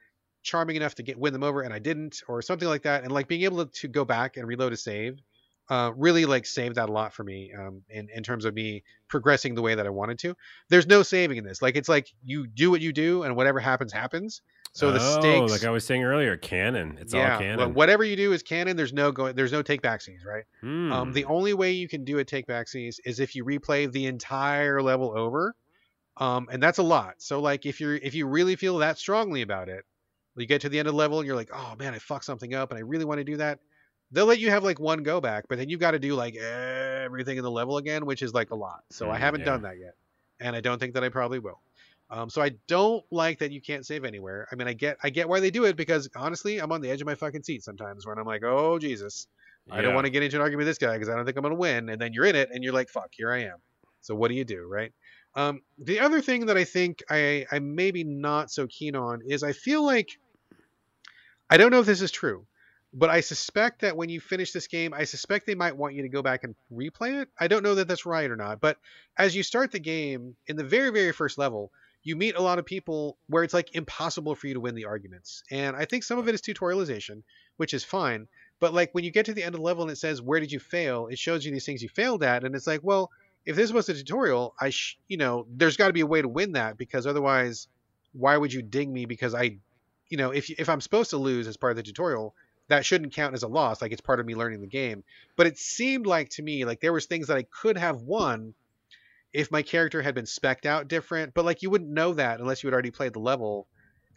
charming 0.46 0.76
enough 0.76 0.94
to 0.94 1.02
get 1.02 1.18
win 1.18 1.32
them 1.32 1.42
over 1.42 1.62
and 1.62 1.74
I 1.74 1.78
didn't, 1.78 2.22
or 2.28 2.40
something 2.40 2.68
like 2.68 2.82
that. 2.82 3.02
And 3.02 3.12
like 3.12 3.28
being 3.28 3.42
able 3.42 3.66
to, 3.66 3.72
to 3.80 3.88
go 3.88 4.04
back 4.04 4.36
and 4.36 4.46
reload 4.46 4.72
a 4.72 4.76
save 4.76 5.20
uh, 5.68 5.92
really 5.96 6.26
like 6.26 6.46
saved 6.46 6.76
that 6.76 6.88
a 6.88 6.92
lot 6.92 7.12
for 7.12 7.24
me 7.24 7.52
um, 7.58 7.82
in 7.90 8.08
in 8.14 8.22
terms 8.22 8.44
of 8.44 8.54
me 8.54 8.84
progressing 9.08 9.54
the 9.54 9.62
way 9.62 9.74
that 9.74 9.86
I 9.86 9.90
wanted 9.90 10.18
to. 10.20 10.36
There's 10.68 10.86
no 10.86 11.02
saving 11.02 11.38
in 11.38 11.44
this. 11.44 11.60
Like 11.60 11.76
it's 11.76 11.88
like 11.88 12.08
you 12.24 12.46
do 12.46 12.70
what 12.70 12.80
you 12.80 12.92
do, 12.92 13.24
and 13.24 13.36
whatever 13.36 13.58
happens 13.58 13.92
happens. 13.92 14.42
So 14.72 14.92
the 14.92 15.00
oh, 15.00 15.20
stakes, 15.20 15.50
like 15.50 15.64
I 15.64 15.70
was 15.70 15.84
saying 15.84 16.04
earlier, 16.04 16.36
canon. 16.36 16.98
It's 17.00 17.14
yeah, 17.14 17.32
all 17.32 17.40
canon. 17.40 17.74
whatever 17.74 18.04
you 18.04 18.14
do 18.14 18.32
is 18.32 18.42
canon. 18.42 18.76
There's 18.76 18.92
no 18.92 19.10
going. 19.10 19.34
There's 19.34 19.52
no 19.52 19.62
take 19.62 19.82
backsies, 19.82 20.24
right? 20.24 20.44
Hmm. 20.60 20.92
Um, 20.92 21.12
the 21.12 21.24
only 21.24 21.54
way 21.54 21.72
you 21.72 21.88
can 21.88 22.04
do 22.04 22.18
a 22.18 22.24
take 22.24 22.46
backsies 22.46 22.96
is 23.04 23.18
if 23.18 23.34
you 23.34 23.44
replay 23.44 23.90
the 23.90 24.06
entire 24.06 24.82
level 24.82 25.16
over, 25.16 25.54
um, 26.18 26.48
and 26.52 26.62
that's 26.62 26.78
a 26.78 26.82
lot. 26.82 27.14
So 27.18 27.40
like 27.40 27.66
if 27.66 27.80
you're 27.80 27.96
if 27.96 28.14
you 28.14 28.26
really 28.26 28.54
feel 28.54 28.78
that 28.78 28.98
strongly 28.98 29.42
about 29.42 29.68
it, 29.68 29.84
you 30.42 30.46
get 30.46 30.60
to 30.62 30.68
the 30.68 30.78
end 30.78 30.88
of 30.88 30.94
the 30.94 30.98
level 30.98 31.18
and 31.18 31.26
you're 31.26 31.36
like, 31.36 31.50
oh 31.52 31.74
man, 31.78 31.94
I 31.94 31.98
fucked 31.98 32.24
something 32.24 32.54
up, 32.54 32.70
and 32.70 32.78
I 32.78 32.82
really 32.82 33.04
want 33.04 33.18
to 33.18 33.24
do 33.24 33.36
that 33.38 33.58
they'll 34.10 34.26
let 34.26 34.38
you 34.38 34.50
have 34.50 34.64
like 34.64 34.78
one 34.78 35.02
go 35.02 35.20
back, 35.20 35.46
but 35.48 35.58
then 35.58 35.68
you've 35.68 35.80
got 35.80 35.92
to 35.92 35.98
do 35.98 36.14
like 36.14 36.36
everything 36.36 37.38
in 37.38 37.44
the 37.44 37.50
level 37.50 37.78
again, 37.78 38.06
which 38.06 38.22
is 38.22 38.34
like 38.34 38.50
a 38.50 38.54
lot. 38.54 38.80
So 38.90 39.06
mm, 39.06 39.10
I 39.10 39.18
haven't 39.18 39.40
yeah. 39.40 39.46
done 39.46 39.62
that 39.62 39.78
yet, 39.78 39.94
and 40.40 40.54
I 40.54 40.60
don't 40.60 40.78
think 40.78 40.94
that 40.94 41.04
I 41.04 41.08
probably 41.08 41.38
will. 41.38 41.60
Um, 42.08 42.30
so 42.30 42.40
I 42.40 42.52
don't 42.68 43.04
like 43.10 43.40
that 43.40 43.50
you 43.50 43.60
can't 43.60 43.84
save 43.84 44.04
anywhere. 44.04 44.46
I 44.52 44.54
mean, 44.54 44.68
I 44.68 44.74
get 44.74 44.96
I 45.02 45.10
get 45.10 45.28
why 45.28 45.40
they 45.40 45.50
do 45.50 45.64
it 45.64 45.76
because 45.76 46.08
honestly, 46.14 46.58
I'm 46.58 46.70
on 46.70 46.80
the 46.80 46.90
edge 46.90 47.00
of 47.00 47.06
my 47.06 47.16
fucking 47.16 47.42
seat 47.42 47.64
sometimes 47.64 48.06
when 48.06 48.18
I'm 48.18 48.26
like, 48.26 48.44
oh 48.44 48.78
Jesus, 48.78 49.26
yeah. 49.66 49.74
I 49.74 49.80
don't 49.80 49.94
want 49.94 50.04
to 50.04 50.10
get 50.10 50.22
into 50.22 50.36
an 50.36 50.42
argument 50.42 50.66
with 50.66 50.68
this 50.68 50.78
guy 50.78 50.94
because 50.94 51.08
I 51.08 51.16
don't 51.16 51.24
think 51.24 51.36
I'm 51.36 51.42
gonna 51.42 51.56
win. 51.56 51.88
And 51.88 52.00
then 52.00 52.12
you're 52.12 52.26
in 52.26 52.36
it, 52.36 52.50
and 52.52 52.62
you're 52.62 52.72
like, 52.72 52.88
fuck, 52.88 53.08
here 53.10 53.32
I 53.32 53.44
am. 53.44 53.56
So 54.02 54.14
what 54.14 54.28
do 54.28 54.34
you 54.34 54.44
do, 54.44 54.68
right? 54.68 54.92
Um, 55.34 55.60
the 55.78 56.00
other 56.00 56.22
thing 56.22 56.46
that 56.46 56.56
I 56.56 56.64
think 56.64 57.02
I 57.10 57.44
I'm 57.50 57.74
maybe 57.74 58.04
not 58.04 58.52
so 58.52 58.68
keen 58.68 58.94
on 58.94 59.20
is 59.26 59.42
I 59.42 59.52
feel 59.52 59.84
like 59.84 60.16
I 61.48 61.56
don't 61.56 61.70
know 61.70 61.80
if 61.80 61.86
this 61.86 62.02
is 62.02 62.10
true, 62.10 62.46
but 62.92 63.10
I 63.10 63.20
suspect 63.20 63.82
that 63.82 63.96
when 63.96 64.08
you 64.08 64.20
finish 64.20 64.52
this 64.52 64.66
game, 64.66 64.92
I 64.92 65.04
suspect 65.04 65.46
they 65.46 65.54
might 65.54 65.76
want 65.76 65.94
you 65.94 66.02
to 66.02 66.08
go 66.08 66.22
back 66.22 66.44
and 66.44 66.54
replay 66.72 67.22
it. 67.22 67.28
I 67.38 67.48
don't 67.48 67.62
know 67.62 67.76
that 67.76 67.88
that's 67.88 68.06
right 68.06 68.30
or 68.30 68.36
not, 68.36 68.60
but 68.60 68.78
as 69.16 69.36
you 69.36 69.42
start 69.42 69.70
the 69.70 69.78
game 69.78 70.36
in 70.46 70.56
the 70.56 70.64
very, 70.64 70.90
very 70.90 71.12
first 71.12 71.38
level, 71.38 71.70
you 72.02 72.14
meet 72.14 72.36
a 72.36 72.42
lot 72.42 72.60
of 72.60 72.64
people 72.64 73.18
where 73.26 73.42
it's 73.42 73.52
like 73.52 73.74
impossible 73.74 74.34
for 74.36 74.46
you 74.46 74.54
to 74.54 74.60
win 74.60 74.76
the 74.76 74.84
arguments. 74.84 75.42
And 75.50 75.74
I 75.74 75.84
think 75.84 76.04
some 76.04 76.18
of 76.18 76.28
it 76.28 76.34
is 76.34 76.40
tutorialization, 76.40 77.22
which 77.56 77.74
is 77.74 77.82
fine. 77.82 78.28
But 78.60 78.72
like 78.72 78.92
when 78.92 79.02
you 79.02 79.10
get 79.10 79.26
to 79.26 79.34
the 79.34 79.42
end 79.42 79.56
of 79.56 79.60
the 79.60 79.64
level 79.66 79.82
and 79.82 79.90
it 79.90 79.98
says, 79.98 80.22
Where 80.22 80.38
did 80.38 80.52
you 80.52 80.60
fail? 80.60 81.08
It 81.08 81.18
shows 81.18 81.44
you 81.44 81.50
these 81.50 81.66
things 81.66 81.82
you 81.82 81.88
failed 81.88 82.22
at. 82.22 82.44
And 82.44 82.54
it's 82.54 82.66
like, 82.66 82.80
well, 82.84 83.10
if 83.44 83.56
this 83.56 83.72
was 83.72 83.88
a 83.88 83.94
tutorial, 83.94 84.54
I, 84.60 84.70
sh- 84.70 84.98
you 85.08 85.16
know, 85.16 85.46
there's 85.50 85.76
got 85.76 85.88
to 85.88 85.92
be 85.92 86.00
a 86.00 86.06
way 86.06 86.22
to 86.22 86.28
win 86.28 86.52
that 86.52 86.78
because 86.78 87.08
otherwise, 87.08 87.66
why 88.12 88.36
would 88.36 88.52
you 88.52 88.62
ding 88.62 88.92
me? 88.92 89.06
Because 89.06 89.34
I, 89.34 89.58
you 90.08 90.16
know, 90.16 90.30
if, 90.30 90.50
if 90.50 90.68
I'm 90.68 90.80
supposed 90.80 91.10
to 91.10 91.16
lose 91.16 91.46
as 91.46 91.56
part 91.56 91.72
of 91.72 91.76
the 91.76 91.82
tutorial, 91.82 92.34
that 92.68 92.84
shouldn't 92.84 93.14
count 93.14 93.34
as 93.34 93.42
a 93.42 93.48
loss. 93.48 93.80
Like 93.80 93.92
it's 93.92 94.00
part 94.00 94.20
of 94.20 94.26
me 94.26 94.34
learning 94.34 94.60
the 94.60 94.66
game. 94.66 95.04
But 95.36 95.46
it 95.46 95.58
seemed 95.58 96.06
like 96.06 96.30
to 96.30 96.42
me 96.42 96.64
like 96.64 96.80
there 96.80 96.92
was 96.92 97.06
things 97.06 97.28
that 97.28 97.36
I 97.36 97.44
could 97.44 97.76
have 97.78 98.02
won 98.02 98.54
if 99.32 99.50
my 99.50 99.62
character 99.62 100.00
had 100.02 100.14
been 100.14 100.26
specked 100.26 100.66
out 100.66 100.88
different. 100.88 101.34
But 101.34 101.44
like 101.44 101.62
you 101.62 101.70
wouldn't 101.70 101.90
know 101.90 102.14
that 102.14 102.40
unless 102.40 102.62
you 102.62 102.68
had 102.68 102.74
already 102.74 102.90
played 102.90 103.12
the 103.12 103.20
level. 103.20 103.66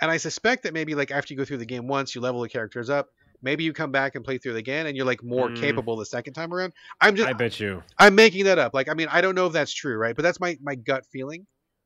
And 0.01 0.09
I 0.09 0.17
suspect 0.17 0.63
that 0.63 0.73
maybe 0.73 0.95
like 0.95 1.11
after 1.11 1.33
you 1.33 1.37
go 1.37 1.45
through 1.45 1.57
the 1.57 1.65
game 1.65 1.87
once, 1.87 2.15
you 2.15 2.21
level 2.21 2.41
the 2.41 2.49
characters 2.49 2.89
up. 2.89 3.07
Maybe 3.41 3.63
you 3.63 3.71
come 3.71 3.91
back 3.91 4.15
and 4.15 4.25
play 4.25 4.37
through 4.37 4.55
it 4.55 4.59
again, 4.59 4.85
and 4.85 4.97
you're 4.97 5.05
like 5.05 5.23
more 5.23 5.49
Mm. 5.49 5.55
capable 5.55 5.95
the 5.95 6.05
second 6.05 6.33
time 6.33 6.53
around. 6.53 6.73
I'm 6.99 7.15
just 7.15 7.29
I 7.29 7.33
bet 7.33 7.59
you. 7.59 7.83
I'm 7.97 8.15
making 8.15 8.45
that 8.45 8.59
up. 8.59 8.73
Like 8.73 8.89
I 8.89 8.93
mean 8.93 9.07
I 9.11 9.21
don't 9.21 9.35
know 9.35 9.47
if 9.47 9.53
that's 9.53 9.73
true, 9.73 9.97
right? 9.97 10.15
But 10.15 10.23
that's 10.23 10.39
my 10.39 10.57
my 10.61 10.75
gut 10.75 11.05
feeling 11.11 11.45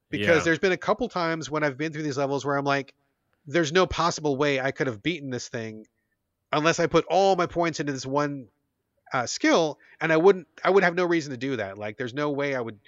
because 0.10 0.38
Yeah. 0.38 0.44
there's 0.46 0.60
been 0.60 0.72
a 0.72 0.78
couple 0.78 1.10
times 1.10 1.50
when 1.50 1.64
I've 1.64 1.78
been 1.78 1.92
through 1.92 2.04
these 2.04 2.18
levels 2.18 2.46
where 2.46 2.56
I'm 2.56 2.66
like, 2.66 2.94
there's 3.46 3.72
no 3.72 3.86
possible 3.86 4.36
way 4.36 4.60
I 4.60 4.72
could 4.72 4.88
have 4.88 5.04
beaten 5.04 5.30
this 5.30 5.48
thing 5.48 5.86
unless 6.52 6.80
I 6.80 6.88
put 6.88 7.06
all 7.06 7.36
my 7.36 7.46
points 7.46 7.80
into 7.80 7.92
this 7.92 8.06
one 8.06 8.48
uh, 9.12 9.26
skill, 9.26 9.80
and 10.02 10.12
I 10.12 10.18
wouldn't. 10.18 10.48
I 10.64 10.70
would 10.70 10.84
have 10.84 10.96
no 10.96 11.06
reason 11.06 11.32
to 11.32 11.38
do 11.38 11.58
that. 11.58 11.78
Like, 11.78 11.98
there's 11.98 12.14
no 12.14 12.32
way 12.32 12.56
I 12.56 12.62
would 12.62 12.80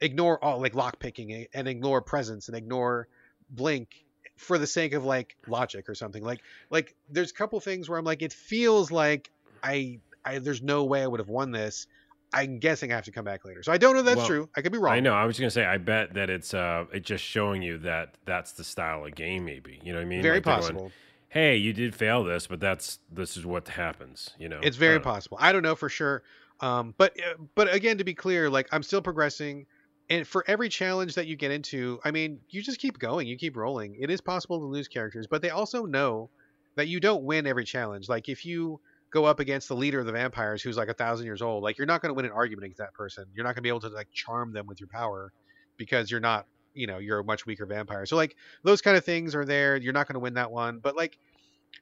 ignore 0.00 0.42
all 0.42 0.60
like 0.60 0.74
lockpicking 0.74 1.48
and 1.52 1.68
ignore 1.68 2.00
presence 2.00 2.48
and 2.48 2.56
ignore 2.56 3.08
blink 3.50 4.04
for 4.36 4.56
the 4.56 4.66
sake 4.66 4.94
of 4.94 5.04
like 5.04 5.36
logic 5.46 5.88
or 5.88 5.94
something. 5.94 6.22
Like, 6.22 6.40
like 6.70 6.94
there's 7.10 7.30
a 7.30 7.34
couple 7.34 7.58
things 7.60 7.88
where 7.88 7.98
I'm 7.98 8.04
like, 8.04 8.22
it 8.22 8.32
feels 8.32 8.90
like 8.90 9.30
I, 9.62 9.98
I 10.24 10.38
there's 10.38 10.62
no 10.62 10.84
way 10.84 11.02
I 11.02 11.06
would 11.06 11.20
have 11.20 11.28
won 11.28 11.50
this. 11.50 11.86
I'm 12.32 12.58
guessing 12.58 12.92
I 12.92 12.96
have 12.96 13.04
to 13.04 13.10
come 13.10 13.24
back 13.24 13.44
later. 13.44 13.62
So 13.62 13.72
I 13.72 13.78
don't 13.78 13.94
know 13.94 14.00
if 14.00 14.04
that's 14.06 14.18
Well, 14.18 14.26
true. 14.26 14.48
I 14.56 14.60
could 14.60 14.72
be 14.72 14.78
wrong. 14.78 14.94
I 14.94 15.00
know. 15.00 15.14
I 15.14 15.24
was 15.24 15.36
just 15.36 15.40
gonna 15.40 15.50
say. 15.50 15.64
I 15.64 15.78
bet 15.78 16.14
that 16.14 16.28
it's 16.28 16.52
uh, 16.52 16.84
it's 16.92 17.06
just 17.06 17.24
showing 17.24 17.62
you 17.62 17.78
that 17.78 18.14
that's 18.26 18.52
the 18.52 18.64
style 18.64 19.04
of 19.06 19.14
game. 19.14 19.44
Maybe 19.44 19.80
you 19.82 19.92
know 19.92 19.98
what 19.98 20.02
I 20.02 20.08
mean. 20.08 20.22
Very 20.22 20.36
Like, 20.36 20.44
they're 20.44 20.54
going, 20.54 20.62
possible. 20.62 20.92
hey, 21.28 21.56
you 21.56 21.72
did 21.72 21.94
fail 21.94 22.24
this, 22.24 22.46
but 22.46 22.60
that's 22.60 22.98
this 23.10 23.36
is 23.36 23.46
what 23.46 23.68
happens. 23.68 24.30
You 24.38 24.48
know, 24.50 24.60
It's 24.62 24.76
very 24.76 24.96
I 24.96 24.98
know. 24.98 25.04
possible. 25.04 25.38
I 25.40 25.52
don't 25.52 25.62
know 25.62 25.74
for 25.74 25.88
sure. 25.88 26.22
Um, 26.60 26.94
but 26.98 27.16
uh, 27.20 27.34
but 27.54 27.72
again, 27.72 27.98
to 27.98 28.04
be 28.04 28.14
clear, 28.14 28.50
like 28.50 28.68
I'm 28.72 28.82
still 28.82 29.00
progressing, 29.00 29.64
and 30.10 30.26
for 30.26 30.44
every 30.48 30.68
challenge 30.68 31.14
that 31.14 31.26
you 31.26 31.36
get 31.36 31.50
into, 31.50 31.98
I 32.04 32.10
mean, 32.10 32.40
you 32.50 32.60
just 32.62 32.78
keep 32.78 32.98
going, 32.98 33.26
you 33.26 33.36
keep 33.38 33.56
rolling. 33.56 33.96
It 33.98 34.10
is 34.10 34.20
possible 34.20 34.58
to 34.58 34.66
lose 34.66 34.86
characters, 34.88 35.26
but 35.26 35.40
they 35.40 35.50
also 35.50 35.86
know 35.86 36.28
that 36.74 36.88
you 36.88 37.00
don't 37.00 37.24
win 37.24 37.46
every 37.46 37.64
challenge. 37.64 38.08
Like 38.08 38.28
if 38.28 38.44
you 38.44 38.80
go 39.10 39.24
up 39.24 39.40
against 39.40 39.68
the 39.68 39.76
leader 39.76 40.00
of 40.00 40.06
the 40.06 40.12
vampires, 40.12 40.62
who's 40.62 40.76
like 40.76 40.88
a 40.88 40.94
thousand 40.94 41.26
years 41.26 41.42
old, 41.42 41.62
like 41.62 41.78
you're 41.78 41.86
not 41.86 42.02
going 42.02 42.10
to 42.10 42.14
win 42.14 42.24
an 42.24 42.32
argument 42.32 42.64
against 42.64 42.78
that 42.78 42.94
person. 42.94 43.24
You're 43.34 43.44
not 43.44 43.50
going 43.50 43.56
to 43.56 43.62
be 43.62 43.68
able 43.68 43.80
to 43.80 43.88
like 43.88 44.10
charm 44.12 44.52
them 44.52 44.66
with 44.66 44.80
your 44.80 44.88
power 44.88 45.32
because 45.76 46.10
you're 46.10 46.20
not, 46.20 46.46
you 46.74 46.86
know, 46.86 46.98
you're 46.98 47.20
a 47.20 47.24
much 47.24 47.46
weaker 47.46 47.66
vampire. 47.66 48.06
So 48.06 48.16
like 48.16 48.36
those 48.62 48.82
kind 48.82 48.96
of 48.96 49.04
things 49.04 49.34
are 49.34 49.44
there. 49.44 49.76
You're 49.76 49.92
not 49.92 50.06
going 50.06 50.14
to 50.14 50.20
win 50.20 50.34
that 50.34 50.50
one, 50.50 50.78
but 50.78 50.96
like 50.96 51.18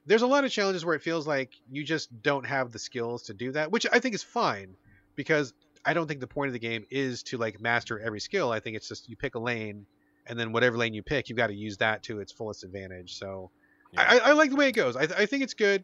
there's 0.05 0.21
a 0.21 0.27
lot 0.27 0.45
of 0.45 0.51
challenges 0.51 0.85
where 0.85 0.95
it 0.95 1.01
feels 1.01 1.27
like 1.27 1.51
you 1.69 1.83
just 1.83 2.21
don't 2.21 2.45
have 2.45 2.71
the 2.71 2.79
skills 2.79 3.23
to 3.23 3.33
do 3.33 3.51
that, 3.51 3.71
which 3.71 3.85
I 3.91 3.99
think 3.99 4.15
is 4.15 4.23
fine 4.23 4.75
because 5.15 5.53
I 5.85 5.93
don't 5.93 6.07
think 6.07 6.19
the 6.19 6.27
point 6.27 6.47
of 6.47 6.53
the 6.53 6.59
game 6.59 6.85
is 6.89 7.23
to 7.23 7.37
like 7.37 7.59
master 7.59 7.99
every 7.99 8.19
skill. 8.19 8.51
I 8.51 8.59
think 8.59 8.77
it's 8.77 8.87
just 8.87 9.09
you 9.09 9.15
pick 9.15 9.35
a 9.35 9.39
lane 9.39 9.85
and 10.25 10.39
then 10.39 10.51
whatever 10.51 10.77
lane 10.77 10.93
you 10.93 11.03
pick, 11.03 11.29
you've 11.29 11.37
got 11.37 11.47
to 11.47 11.55
use 11.55 11.77
that 11.77 12.03
to 12.03 12.19
its 12.19 12.31
fullest 12.31 12.63
advantage. 12.63 13.17
So 13.17 13.51
I, 13.95 14.19
I 14.19 14.31
like 14.33 14.49
the 14.49 14.55
way 14.55 14.69
it 14.69 14.73
goes. 14.73 14.95
I, 14.95 15.03
I 15.03 15.25
think 15.25 15.43
it's 15.43 15.53
good. 15.53 15.83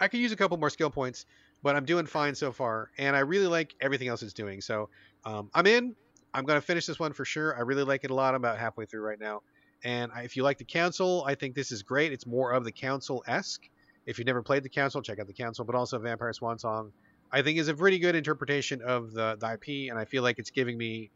I 0.00 0.08
could 0.08 0.20
use 0.20 0.32
a 0.32 0.36
couple 0.36 0.56
more 0.56 0.70
skill 0.70 0.90
points, 0.90 1.26
but 1.62 1.76
I'm 1.76 1.84
doing 1.84 2.06
fine 2.06 2.34
so 2.34 2.52
far, 2.52 2.90
and 2.98 3.14
I 3.14 3.20
really 3.20 3.46
like 3.46 3.74
everything 3.80 4.08
else 4.08 4.22
it's 4.22 4.32
doing. 4.32 4.60
So 4.60 4.88
um, 5.24 5.50
I'm 5.54 5.66
in. 5.66 5.94
I'm 6.32 6.44
gonna 6.44 6.60
finish 6.60 6.86
this 6.86 6.98
one 6.98 7.12
for 7.12 7.24
sure. 7.24 7.56
I 7.56 7.60
really 7.60 7.82
like 7.82 8.04
it 8.04 8.10
a 8.10 8.14
lot. 8.14 8.34
I'm 8.34 8.40
about 8.40 8.58
halfway 8.58 8.86
through 8.86 9.02
right 9.02 9.18
now, 9.20 9.42
and 9.84 10.10
I, 10.14 10.22
if 10.22 10.36
you 10.36 10.42
like 10.42 10.58
the 10.58 10.64
council, 10.64 11.24
I 11.26 11.34
think 11.34 11.54
this 11.54 11.72
is 11.72 11.82
great. 11.82 12.12
It's 12.12 12.26
more 12.26 12.52
of 12.52 12.64
the 12.64 12.72
council 12.72 13.22
esque. 13.26 13.68
If 14.06 14.18
you've 14.18 14.26
never 14.26 14.42
played 14.42 14.62
the 14.62 14.68
council, 14.70 15.02
check 15.02 15.18
out 15.18 15.26
the 15.26 15.34
council, 15.34 15.64
but 15.64 15.74
also 15.74 15.98
Vampire 15.98 16.32
Swansong. 16.32 16.92
I 17.32 17.42
think 17.42 17.58
is 17.58 17.68
a 17.68 17.74
pretty 17.74 17.98
good 17.98 18.16
interpretation 18.16 18.82
of 18.82 19.12
the, 19.12 19.36
the 19.38 19.52
IP, 19.52 19.90
and 19.90 19.98
I 19.98 20.04
feel 20.04 20.22
like 20.22 20.38
it's 20.38 20.50
giving 20.50 20.76
me 20.76 21.10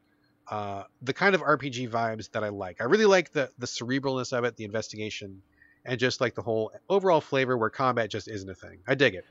uh, 0.48 0.85
the 1.02 1.12
kind 1.12 1.35
of 1.35 1.40
RPG 1.40 1.90
vibes 1.90 2.31
that 2.32 2.44
I 2.44 2.51
like. 2.51 2.81
I 2.81 2.85
really 2.85 3.06
like 3.06 3.32
the 3.32 3.51
the 3.59 3.66
cerebralness 3.66 4.36
of 4.36 4.44
it, 4.44 4.56
the 4.56 4.65
investigation, 4.65 5.43
and 5.85 5.98
just 5.98 6.20
like 6.20 6.35
the 6.35 6.43
whole 6.43 6.73
overall 6.89 7.20
flavor 7.20 7.56
where 7.56 7.70
combat 7.70 8.11
just 8.11 8.28
isn't 8.28 8.48
a 8.48 8.55
thing. 8.55 8.78
I 8.86 8.94
dig 8.94 9.15
it. 9.15 9.24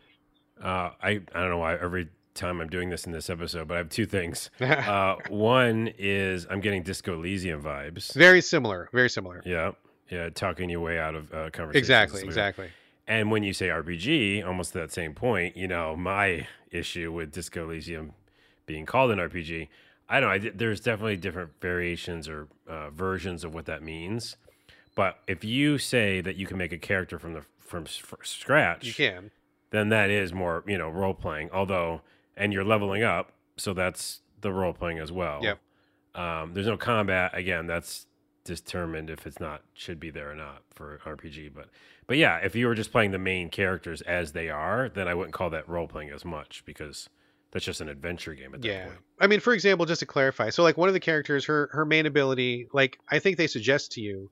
Uh, 0.61 0.91
I 1.01 1.09
I 1.33 1.39
don't 1.41 1.49
know 1.49 1.57
why 1.57 1.75
every 1.75 2.09
time 2.33 2.61
I'm 2.61 2.67
doing 2.69 2.89
this 2.89 3.05
in 3.05 3.11
this 3.11 3.29
episode, 3.29 3.67
but 3.67 3.75
I 3.75 3.77
have 3.77 3.89
two 3.89 4.05
things. 4.05 4.49
Uh, 4.59 5.15
one 5.29 5.93
is 5.97 6.47
I'm 6.49 6.59
getting 6.59 6.83
Disco 6.83 7.13
Elysium 7.13 7.61
vibes. 7.61 8.13
very 8.13 8.41
similar, 8.41 8.89
very 8.91 9.09
similar. 9.09 9.41
Yeah, 9.45 9.71
yeah, 10.09 10.29
talking 10.29 10.69
your 10.69 10.81
way 10.81 10.99
out 10.99 11.15
of 11.15 11.33
uh, 11.33 11.49
conversations. 11.51 11.75
Exactly, 11.75 12.23
exactly. 12.23 12.69
And 13.07 13.31
when 13.31 13.43
you 13.43 13.53
say 13.53 13.67
RPG, 13.67 14.45
almost 14.45 14.73
to 14.73 14.79
that 14.79 14.91
same 14.91 15.13
point, 15.13 15.57
you 15.57 15.67
know, 15.67 15.95
my 15.95 16.47
issue 16.71 17.11
with 17.11 17.31
Disco 17.31 17.65
Elysium 17.65 18.13
being 18.65 18.85
called 18.85 19.11
an 19.11 19.19
RPG, 19.19 19.67
I 20.09 20.19
don't 20.19 20.29
know. 20.29 20.49
I, 20.49 20.51
there's 20.53 20.79
definitely 20.79 21.17
different 21.17 21.51
variations 21.61 22.29
or 22.29 22.47
uh, 22.67 22.89
versions 22.91 23.43
of 23.43 23.53
what 23.53 23.65
that 23.65 23.83
means. 23.83 24.37
But 24.95 25.19
if 25.27 25.43
you 25.43 25.77
say 25.77 26.21
that 26.21 26.35
you 26.35 26.45
can 26.45 26.57
make 26.57 26.71
a 26.71 26.77
character 26.77 27.17
from 27.19 27.33
the 27.33 27.43
from 27.59 27.83
s- 27.85 27.97
fr- 27.97 28.15
scratch, 28.23 28.85
You 28.85 28.93
can. 28.93 29.31
then 29.71 29.89
that 29.89 30.09
is 30.09 30.33
more 30.33 30.63
you 30.67 30.77
know 30.77 30.89
role 30.89 31.13
playing. 31.13 31.49
Although, 31.51 32.01
and 32.37 32.53
you're 32.53 32.63
leveling 32.63 33.03
up, 33.03 33.31
so 33.57 33.73
that's 33.73 34.21
the 34.41 34.51
role 34.51 34.73
playing 34.73 34.99
as 34.99 35.11
well. 35.11 35.39
Yep. 35.41 35.59
Um, 36.15 36.53
there's 36.53 36.67
no 36.67 36.77
combat. 36.77 37.31
Again, 37.33 37.65
that's 37.65 38.05
determined 38.43 39.09
if 39.09 39.25
it's 39.25 39.39
not 39.39 39.61
should 39.73 39.99
be 39.99 40.09
there 40.09 40.29
or 40.31 40.35
not 40.35 40.61
for 40.69 40.99
RPG. 41.05 41.51
But 41.55 41.69
but 42.05 42.17
yeah, 42.17 42.37
if 42.37 42.55
you 42.55 42.67
were 42.67 42.75
just 42.75 42.91
playing 42.91 43.11
the 43.11 43.17
main 43.19 43.49
characters 43.49 44.01
as 44.01 44.33
they 44.33 44.49
are, 44.49 44.89
then 44.89 45.07
I 45.07 45.13
wouldn't 45.15 45.33
call 45.33 45.49
that 45.51 45.67
role 45.67 45.87
playing 45.87 46.11
as 46.11 46.25
much 46.25 46.63
because 46.65 47.09
that's 47.51 47.65
just 47.65 47.81
an 47.81 47.89
adventure 47.89 48.33
game 48.35 48.53
at 48.53 48.61
that 48.61 48.67
Yeah. 48.67 48.85
point. 48.85 48.97
I 49.19 49.27
mean, 49.27 49.39
for 49.39 49.53
example, 49.53 49.85
just 49.85 49.99
to 50.01 50.05
clarify, 50.05 50.49
so 50.49 50.61
like 50.63 50.77
one 50.77 50.89
of 50.89 50.93
the 50.93 50.99
characters, 50.99 51.45
her 51.45 51.69
her 51.71 51.85
main 51.85 52.05
ability, 52.05 52.67
like 52.73 52.99
I 53.09 53.17
think 53.19 53.37
they 53.37 53.47
suggest 53.47 53.93
to 53.93 54.01
you, 54.01 54.29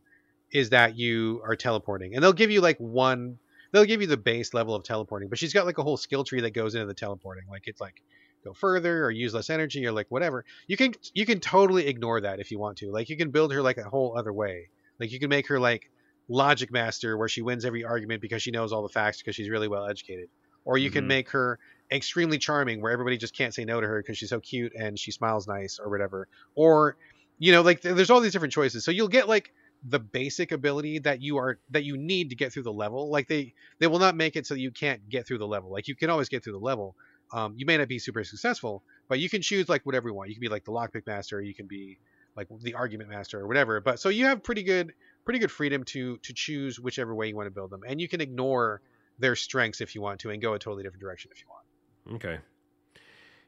is 0.51 0.69
that 0.71 0.97
you 0.97 1.41
are 1.45 1.55
teleporting, 1.55 2.15
and 2.15 2.23
they'll 2.23 2.33
give 2.33 2.51
you 2.51 2.61
like 2.61 2.77
one. 2.77 3.37
They'll 3.71 3.85
give 3.85 4.01
you 4.01 4.07
the 4.07 4.17
base 4.17 4.53
level 4.53 4.75
of 4.75 4.83
teleporting, 4.83 5.29
but 5.29 5.39
she's 5.39 5.53
got 5.53 5.65
like 5.65 5.77
a 5.77 5.83
whole 5.83 5.97
skill 5.97 6.23
tree 6.25 6.41
that 6.41 6.53
goes 6.53 6.75
into 6.75 6.87
the 6.87 6.93
teleporting. 6.93 7.45
Like 7.49 7.63
it's 7.67 7.79
like 7.79 8.01
go 8.43 8.53
further 8.53 9.05
or 9.05 9.11
use 9.11 9.33
less 9.33 9.49
energy 9.49 9.85
or 9.85 9.91
like 9.91 10.07
whatever. 10.09 10.43
You 10.67 10.75
can 10.77 10.93
you 11.13 11.25
can 11.25 11.39
totally 11.39 11.87
ignore 11.87 12.21
that 12.21 12.39
if 12.39 12.51
you 12.51 12.59
want 12.59 12.77
to. 12.79 12.91
Like 12.91 13.09
you 13.09 13.17
can 13.17 13.31
build 13.31 13.53
her 13.53 13.61
like 13.61 13.77
a 13.77 13.83
whole 13.83 14.17
other 14.17 14.33
way. 14.33 14.69
Like 14.99 15.11
you 15.11 15.19
can 15.19 15.29
make 15.29 15.47
her 15.47 15.59
like 15.59 15.89
logic 16.27 16.71
master 16.71 17.17
where 17.17 17.27
she 17.27 17.41
wins 17.41 17.65
every 17.65 17.83
argument 17.83 18.21
because 18.21 18.41
she 18.41 18.51
knows 18.51 18.71
all 18.71 18.83
the 18.83 18.89
facts 18.89 19.19
because 19.21 19.35
she's 19.35 19.49
really 19.49 19.67
well 19.67 19.87
educated. 19.87 20.29
Or 20.65 20.77
you 20.77 20.91
can 20.91 21.05
Mhm. 21.05 21.07
make 21.07 21.29
her 21.31 21.59
extremely 21.91 22.37
charming 22.37 22.81
where 22.81 22.91
everybody 22.91 23.17
just 23.17 23.35
can't 23.35 23.53
say 23.53 23.65
no 23.65 23.81
to 23.81 23.87
her 23.87 24.01
because 24.01 24.17
she's 24.17 24.29
so 24.29 24.39
cute 24.39 24.73
and 24.75 24.97
she 24.97 25.11
smiles 25.11 25.47
nice 25.47 25.79
or 25.79 25.89
whatever. 25.89 26.27
Or 26.55 26.97
you 27.39 27.51
know, 27.51 27.61
like 27.61 27.81
th- 27.81 27.95
there's 27.95 28.09
all 28.09 28.19
these 28.21 28.33
different 28.33 28.53
choices. 28.53 28.85
So 28.85 28.91
you'll 28.91 29.07
get 29.07 29.27
like 29.27 29.51
the 29.83 29.99
basic 29.99 30.51
ability 30.51 30.99
that 30.99 31.21
you 31.21 31.37
are 31.37 31.59
that 31.71 31.83
you 31.83 31.97
need 31.97 32.29
to 32.29 32.35
get 32.35 32.53
through 32.53 32.63
the 32.63 32.73
level. 32.73 33.09
Like 33.09 33.27
they 33.27 33.53
they 33.79 33.87
will 33.87 33.99
not 33.99 34.15
make 34.15 34.35
it 34.35 34.45
so 34.45 34.53
you 34.53 34.71
can't 34.71 35.07
get 35.09 35.27
through 35.27 35.39
the 35.39 35.47
level. 35.47 35.71
Like 35.71 35.87
you 35.87 35.95
can 35.95 36.09
always 36.09 36.29
get 36.29 36.43
through 36.43 36.53
the 36.53 36.59
level. 36.59 36.95
Um, 37.33 37.53
you 37.55 37.65
may 37.65 37.77
not 37.77 37.87
be 37.87 37.97
super 37.97 38.23
successful, 38.23 38.83
but 39.07 39.19
you 39.19 39.29
can 39.29 39.41
choose 39.41 39.69
like 39.69 39.85
whatever 39.85 40.09
you 40.09 40.13
want. 40.13 40.29
You 40.29 40.35
can 40.35 40.41
be 40.41 40.49
like 40.49 40.65
the 40.65 40.71
lockpick 40.71 41.07
master, 41.07 41.41
you 41.41 41.53
can 41.53 41.65
be 41.65 41.97
like 42.35 42.47
the 42.61 42.73
argument 42.75 43.09
master 43.09 43.39
or 43.39 43.47
whatever. 43.47 43.79
But 43.81 43.99
so 43.99 44.09
you 44.09 44.25
have 44.25 44.43
pretty 44.43 44.63
good 44.63 44.93
pretty 45.25 45.39
good 45.39 45.51
freedom 45.51 45.83
to 45.85 46.17
to 46.17 46.33
choose 46.33 46.79
whichever 46.79 47.15
way 47.15 47.27
you 47.27 47.35
want 47.35 47.47
to 47.47 47.51
build 47.51 47.71
them, 47.71 47.81
and 47.87 47.99
you 47.99 48.07
can 48.07 48.21
ignore 48.21 48.81
their 49.19 49.35
strengths 49.35 49.81
if 49.81 49.95
you 49.95 50.01
want 50.01 50.19
to, 50.21 50.29
and 50.29 50.41
go 50.41 50.53
a 50.53 50.59
totally 50.59 50.83
different 50.83 51.01
direction 51.01 51.31
if 51.33 51.41
you 51.41 51.47
want. 51.49 52.15
Okay. 52.15 52.39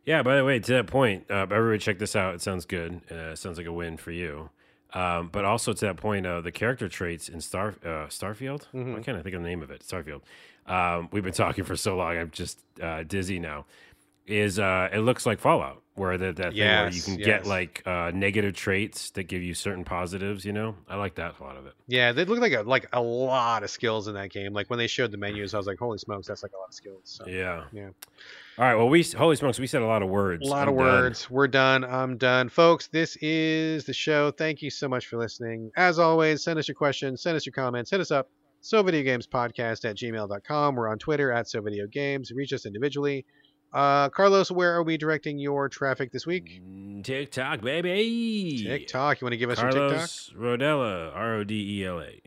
Yeah. 0.06 0.24
By 0.24 0.36
the 0.36 0.44
way, 0.44 0.60
to 0.60 0.72
that 0.74 0.88
point, 0.88 1.30
uh, 1.30 1.48
everybody 1.50 1.80
check 1.80 2.00
this 2.00 2.16
out. 2.16 2.36
It 2.36 2.42
sounds 2.42 2.66
good. 2.66 3.02
Uh, 3.12 3.36
sounds 3.36 3.58
like 3.58 3.68
a 3.68 3.74
win 3.74 3.98
for 3.98 4.12
you. 4.12 4.50
Um, 4.94 5.30
but 5.32 5.44
also 5.44 5.74
to 5.74 5.86
that 5.86 5.98
point, 5.98 6.26
uh, 6.26 6.42
the 6.42 6.52
character 6.52 6.88
traits 6.88 7.28
in 7.30 7.42
Star 7.42 7.70
uh, 7.84 8.08
Starfield. 8.10 8.68
Mhm. 8.74 8.94
Why 8.94 9.02
can't 9.02 9.18
I 9.18 9.22
think 9.22 9.36
of 9.36 9.42
the 9.42 9.48
name 9.50 9.64
of 9.64 9.72
it? 9.72 9.82
Starfield. 9.82 10.22
Um, 10.68 11.10
we've 11.12 11.24
been 11.24 11.34
talking 11.34 11.64
for 11.64 11.76
so 11.76 11.98
long. 11.98 12.18
I'm 12.18 12.30
just 12.32 12.60
uh, 12.82 13.04
dizzy 13.04 13.40
now. 13.40 13.66
Is 14.26 14.58
uh, 14.58 14.90
it 14.92 15.00
looks 15.00 15.26
like 15.26 15.40
Fallout, 15.40 15.84
where 15.96 16.18
that 16.18 16.38
that 16.38 16.54
thing 16.54 16.62
where 16.62 16.90
you 16.90 17.02
can 17.02 17.20
yes. 17.20 17.26
get 17.26 17.46
like 17.46 17.84
uh, 17.86 18.12
negative 18.14 18.56
traits 18.56 19.12
that 19.12 19.24
give 19.24 19.44
you 19.44 19.54
certain 19.54 19.84
positives. 19.84 20.46
You 20.46 20.54
know, 20.54 20.76
I 20.88 20.96
like 20.96 21.16
that 21.16 21.36
a 21.40 21.44
lot 21.44 21.58
of 21.58 21.66
it. 21.66 21.74
Yeah, 21.88 22.14
they 22.14 22.24
look 22.24 22.40
like 22.40 22.54
a 22.54 22.62
like 22.62 22.88
a 22.94 23.02
lot 23.02 23.64
of 23.64 23.70
skills 23.70 24.08
in 24.08 24.14
that 24.16 24.32
game. 24.32 24.54
Like 24.54 24.70
when 24.70 24.80
they 24.80 24.88
showed 24.88 25.12
the 25.12 25.18
menus, 25.18 25.54
I 25.54 25.58
was 25.58 25.68
like, 25.68 25.78
holy 25.78 25.98
smokes, 25.98 26.28
that's 26.28 26.42
like 26.42 26.54
a 26.54 26.58
lot 26.58 26.70
of 26.70 26.74
skills. 26.74 27.02
So. 27.04 27.28
Yeah. 27.28 27.66
Yeah. 27.74 27.90
All 28.58 28.66
right. 28.66 28.76
Well, 28.76 28.90
we 28.90 29.04
holy 29.04 29.36
smokes, 29.36 29.60
we 29.60 29.68
said 29.68 29.82
a 29.82 29.88
lot 29.88 30.02
of 30.02 30.10
words. 30.10 30.48
A 30.48 30.50
lot 30.50 30.68
I'm 30.68 30.74
of 30.74 30.80
done. 30.80 30.86
words. 30.86 31.30
We're 31.30 31.48
done. 31.48 31.84
I'm 31.84 32.18
done. 32.18 32.50
Folks, 32.50 32.88
this 32.88 33.18
is 33.18 33.84
the 33.84 33.94
show. 33.94 34.32
Thank 34.32 34.62
you 34.62 34.70
so 34.70 34.88
much 34.88 35.08
for 35.08 35.18
listening. 35.18 35.72
As 35.76 36.00
always, 36.00 36.44
send 36.44 36.60
us 36.60 36.68
your 36.68 36.76
questions, 36.76 37.22
send 37.22 37.36
us 37.36 37.46
your 37.46 37.54
comments, 37.54 37.92
hit 37.92 38.00
us 38.00 38.12
up. 38.12 38.30
So 38.62 38.82
Video 38.82 39.04
Games 39.04 39.28
Podcast 39.28 39.84
at 39.84 39.98
gmail.com. 39.98 40.76
We're 40.76 40.88
on 40.88 40.98
Twitter 40.98 41.34
at 41.34 41.50
So 41.50 41.60
Video 41.60 41.86
Games. 41.86 42.32
Reach 42.32 42.54
us 42.54 42.66
individually. 42.66 43.26
Uh, 43.74 44.10
Carlos, 44.10 44.52
where 44.52 44.76
are 44.76 44.84
we 44.84 44.98
directing 44.98 45.40
your 45.40 45.68
traffic 45.68 46.12
this 46.12 46.28
week? 46.28 46.62
Mm, 46.64 47.04
TikTok, 47.04 47.62
baby. 47.62 48.64
TikTok. 48.64 49.20
You 49.20 49.26
want 49.26 49.34
to 49.34 49.38
give 49.38 49.50
us 49.50 49.60
your 49.60 49.72
TikTok? 49.72 49.90
Carlos 49.90 50.34
Rodela, 50.38 51.16
R 51.16 51.36
O 51.36 51.44
D 51.44 51.80
E 51.80 51.86
L 51.86 52.00
A. 52.00 52.22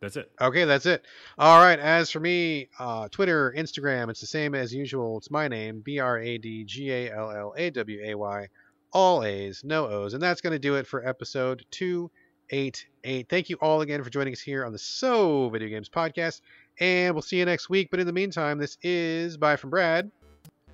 That's 0.00 0.16
it. 0.16 0.30
Okay, 0.40 0.64
that's 0.64 0.86
it. 0.86 1.04
All 1.38 1.58
right. 1.58 1.78
As 1.78 2.10
for 2.10 2.20
me, 2.20 2.68
uh, 2.78 3.08
Twitter, 3.08 3.54
Instagram, 3.56 4.10
it's 4.10 4.20
the 4.20 4.26
same 4.26 4.54
as 4.54 4.72
usual. 4.72 5.16
It's 5.18 5.30
my 5.30 5.48
name, 5.48 5.80
B 5.84 5.98
R 5.98 6.18
A 6.18 6.38
D 6.38 6.64
G 6.64 6.92
A 6.92 7.10
L 7.10 7.30
L 7.30 7.54
A 7.56 7.70
W 7.70 8.00
A 8.04 8.14
Y. 8.14 8.48
All 8.92 9.24
A's, 9.24 9.62
no 9.64 9.86
O's. 9.86 10.14
And 10.14 10.22
that's 10.22 10.40
going 10.40 10.52
to 10.52 10.58
do 10.58 10.76
it 10.76 10.86
for 10.86 11.06
episode 11.08 11.64
288. 11.72 13.26
Thank 13.28 13.48
you 13.48 13.56
all 13.60 13.80
again 13.80 14.04
for 14.04 14.10
joining 14.10 14.32
us 14.32 14.40
here 14.40 14.64
on 14.64 14.72
the 14.72 14.78
So 14.78 15.48
Video 15.48 15.68
Games 15.68 15.88
Podcast. 15.88 16.42
And 16.80 17.14
we'll 17.14 17.22
see 17.22 17.38
you 17.38 17.44
next 17.44 17.70
week. 17.70 17.88
But 17.90 18.00
in 18.00 18.06
the 18.06 18.12
meantime, 18.12 18.58
this 18.58 18.78
is 18.82 19.36
Bye 19.36 19.56
from 19.56 19.70
Brad. 19.70 20.10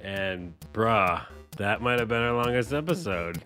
And 0.00 0.54
bruh, 0.72 1.22
that 1.58 1.82
might 1.82 1.98
have 1.98 2.08
been 2.08 2.22
our 2.22 2.32
longest 2.32 2.72
episode. 2.72 3.42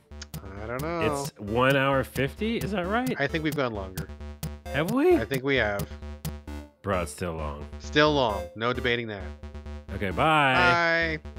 I 0.63 0.67
don't 0.67 0.83
know. 0.83 1.01
It's 1.23 1.33
one 1.39 1.77
hour 1.77 2.05
fifty. 2.05 2.59
Is 2.59 2.71
that 2.71 2.87
right? 2.87 3.15
I 3.19 3.27
think 3.27 3.45
we've 3.45 3.57
gone 3.57 3.75
longer. 3.75 4.09
have 4.67 4.93
we? 4.93 5.17
I 5.17 5.25
think 5.25 5.43
we 5.43 5.57
have. 5.57 5.87
Bruh, 6.83 7.03
it's 7.03 7.13
still 7.13 7.35
long. 7.35 7.67
Still 7.79 8.13
long. 8.13 8.45
No 8.57 8.73
debating 8.73 9.09
that. 9.09 9.25
Okay, 9.95 10.11
bye. 10.11 11.19
Bye. 11.23 11.31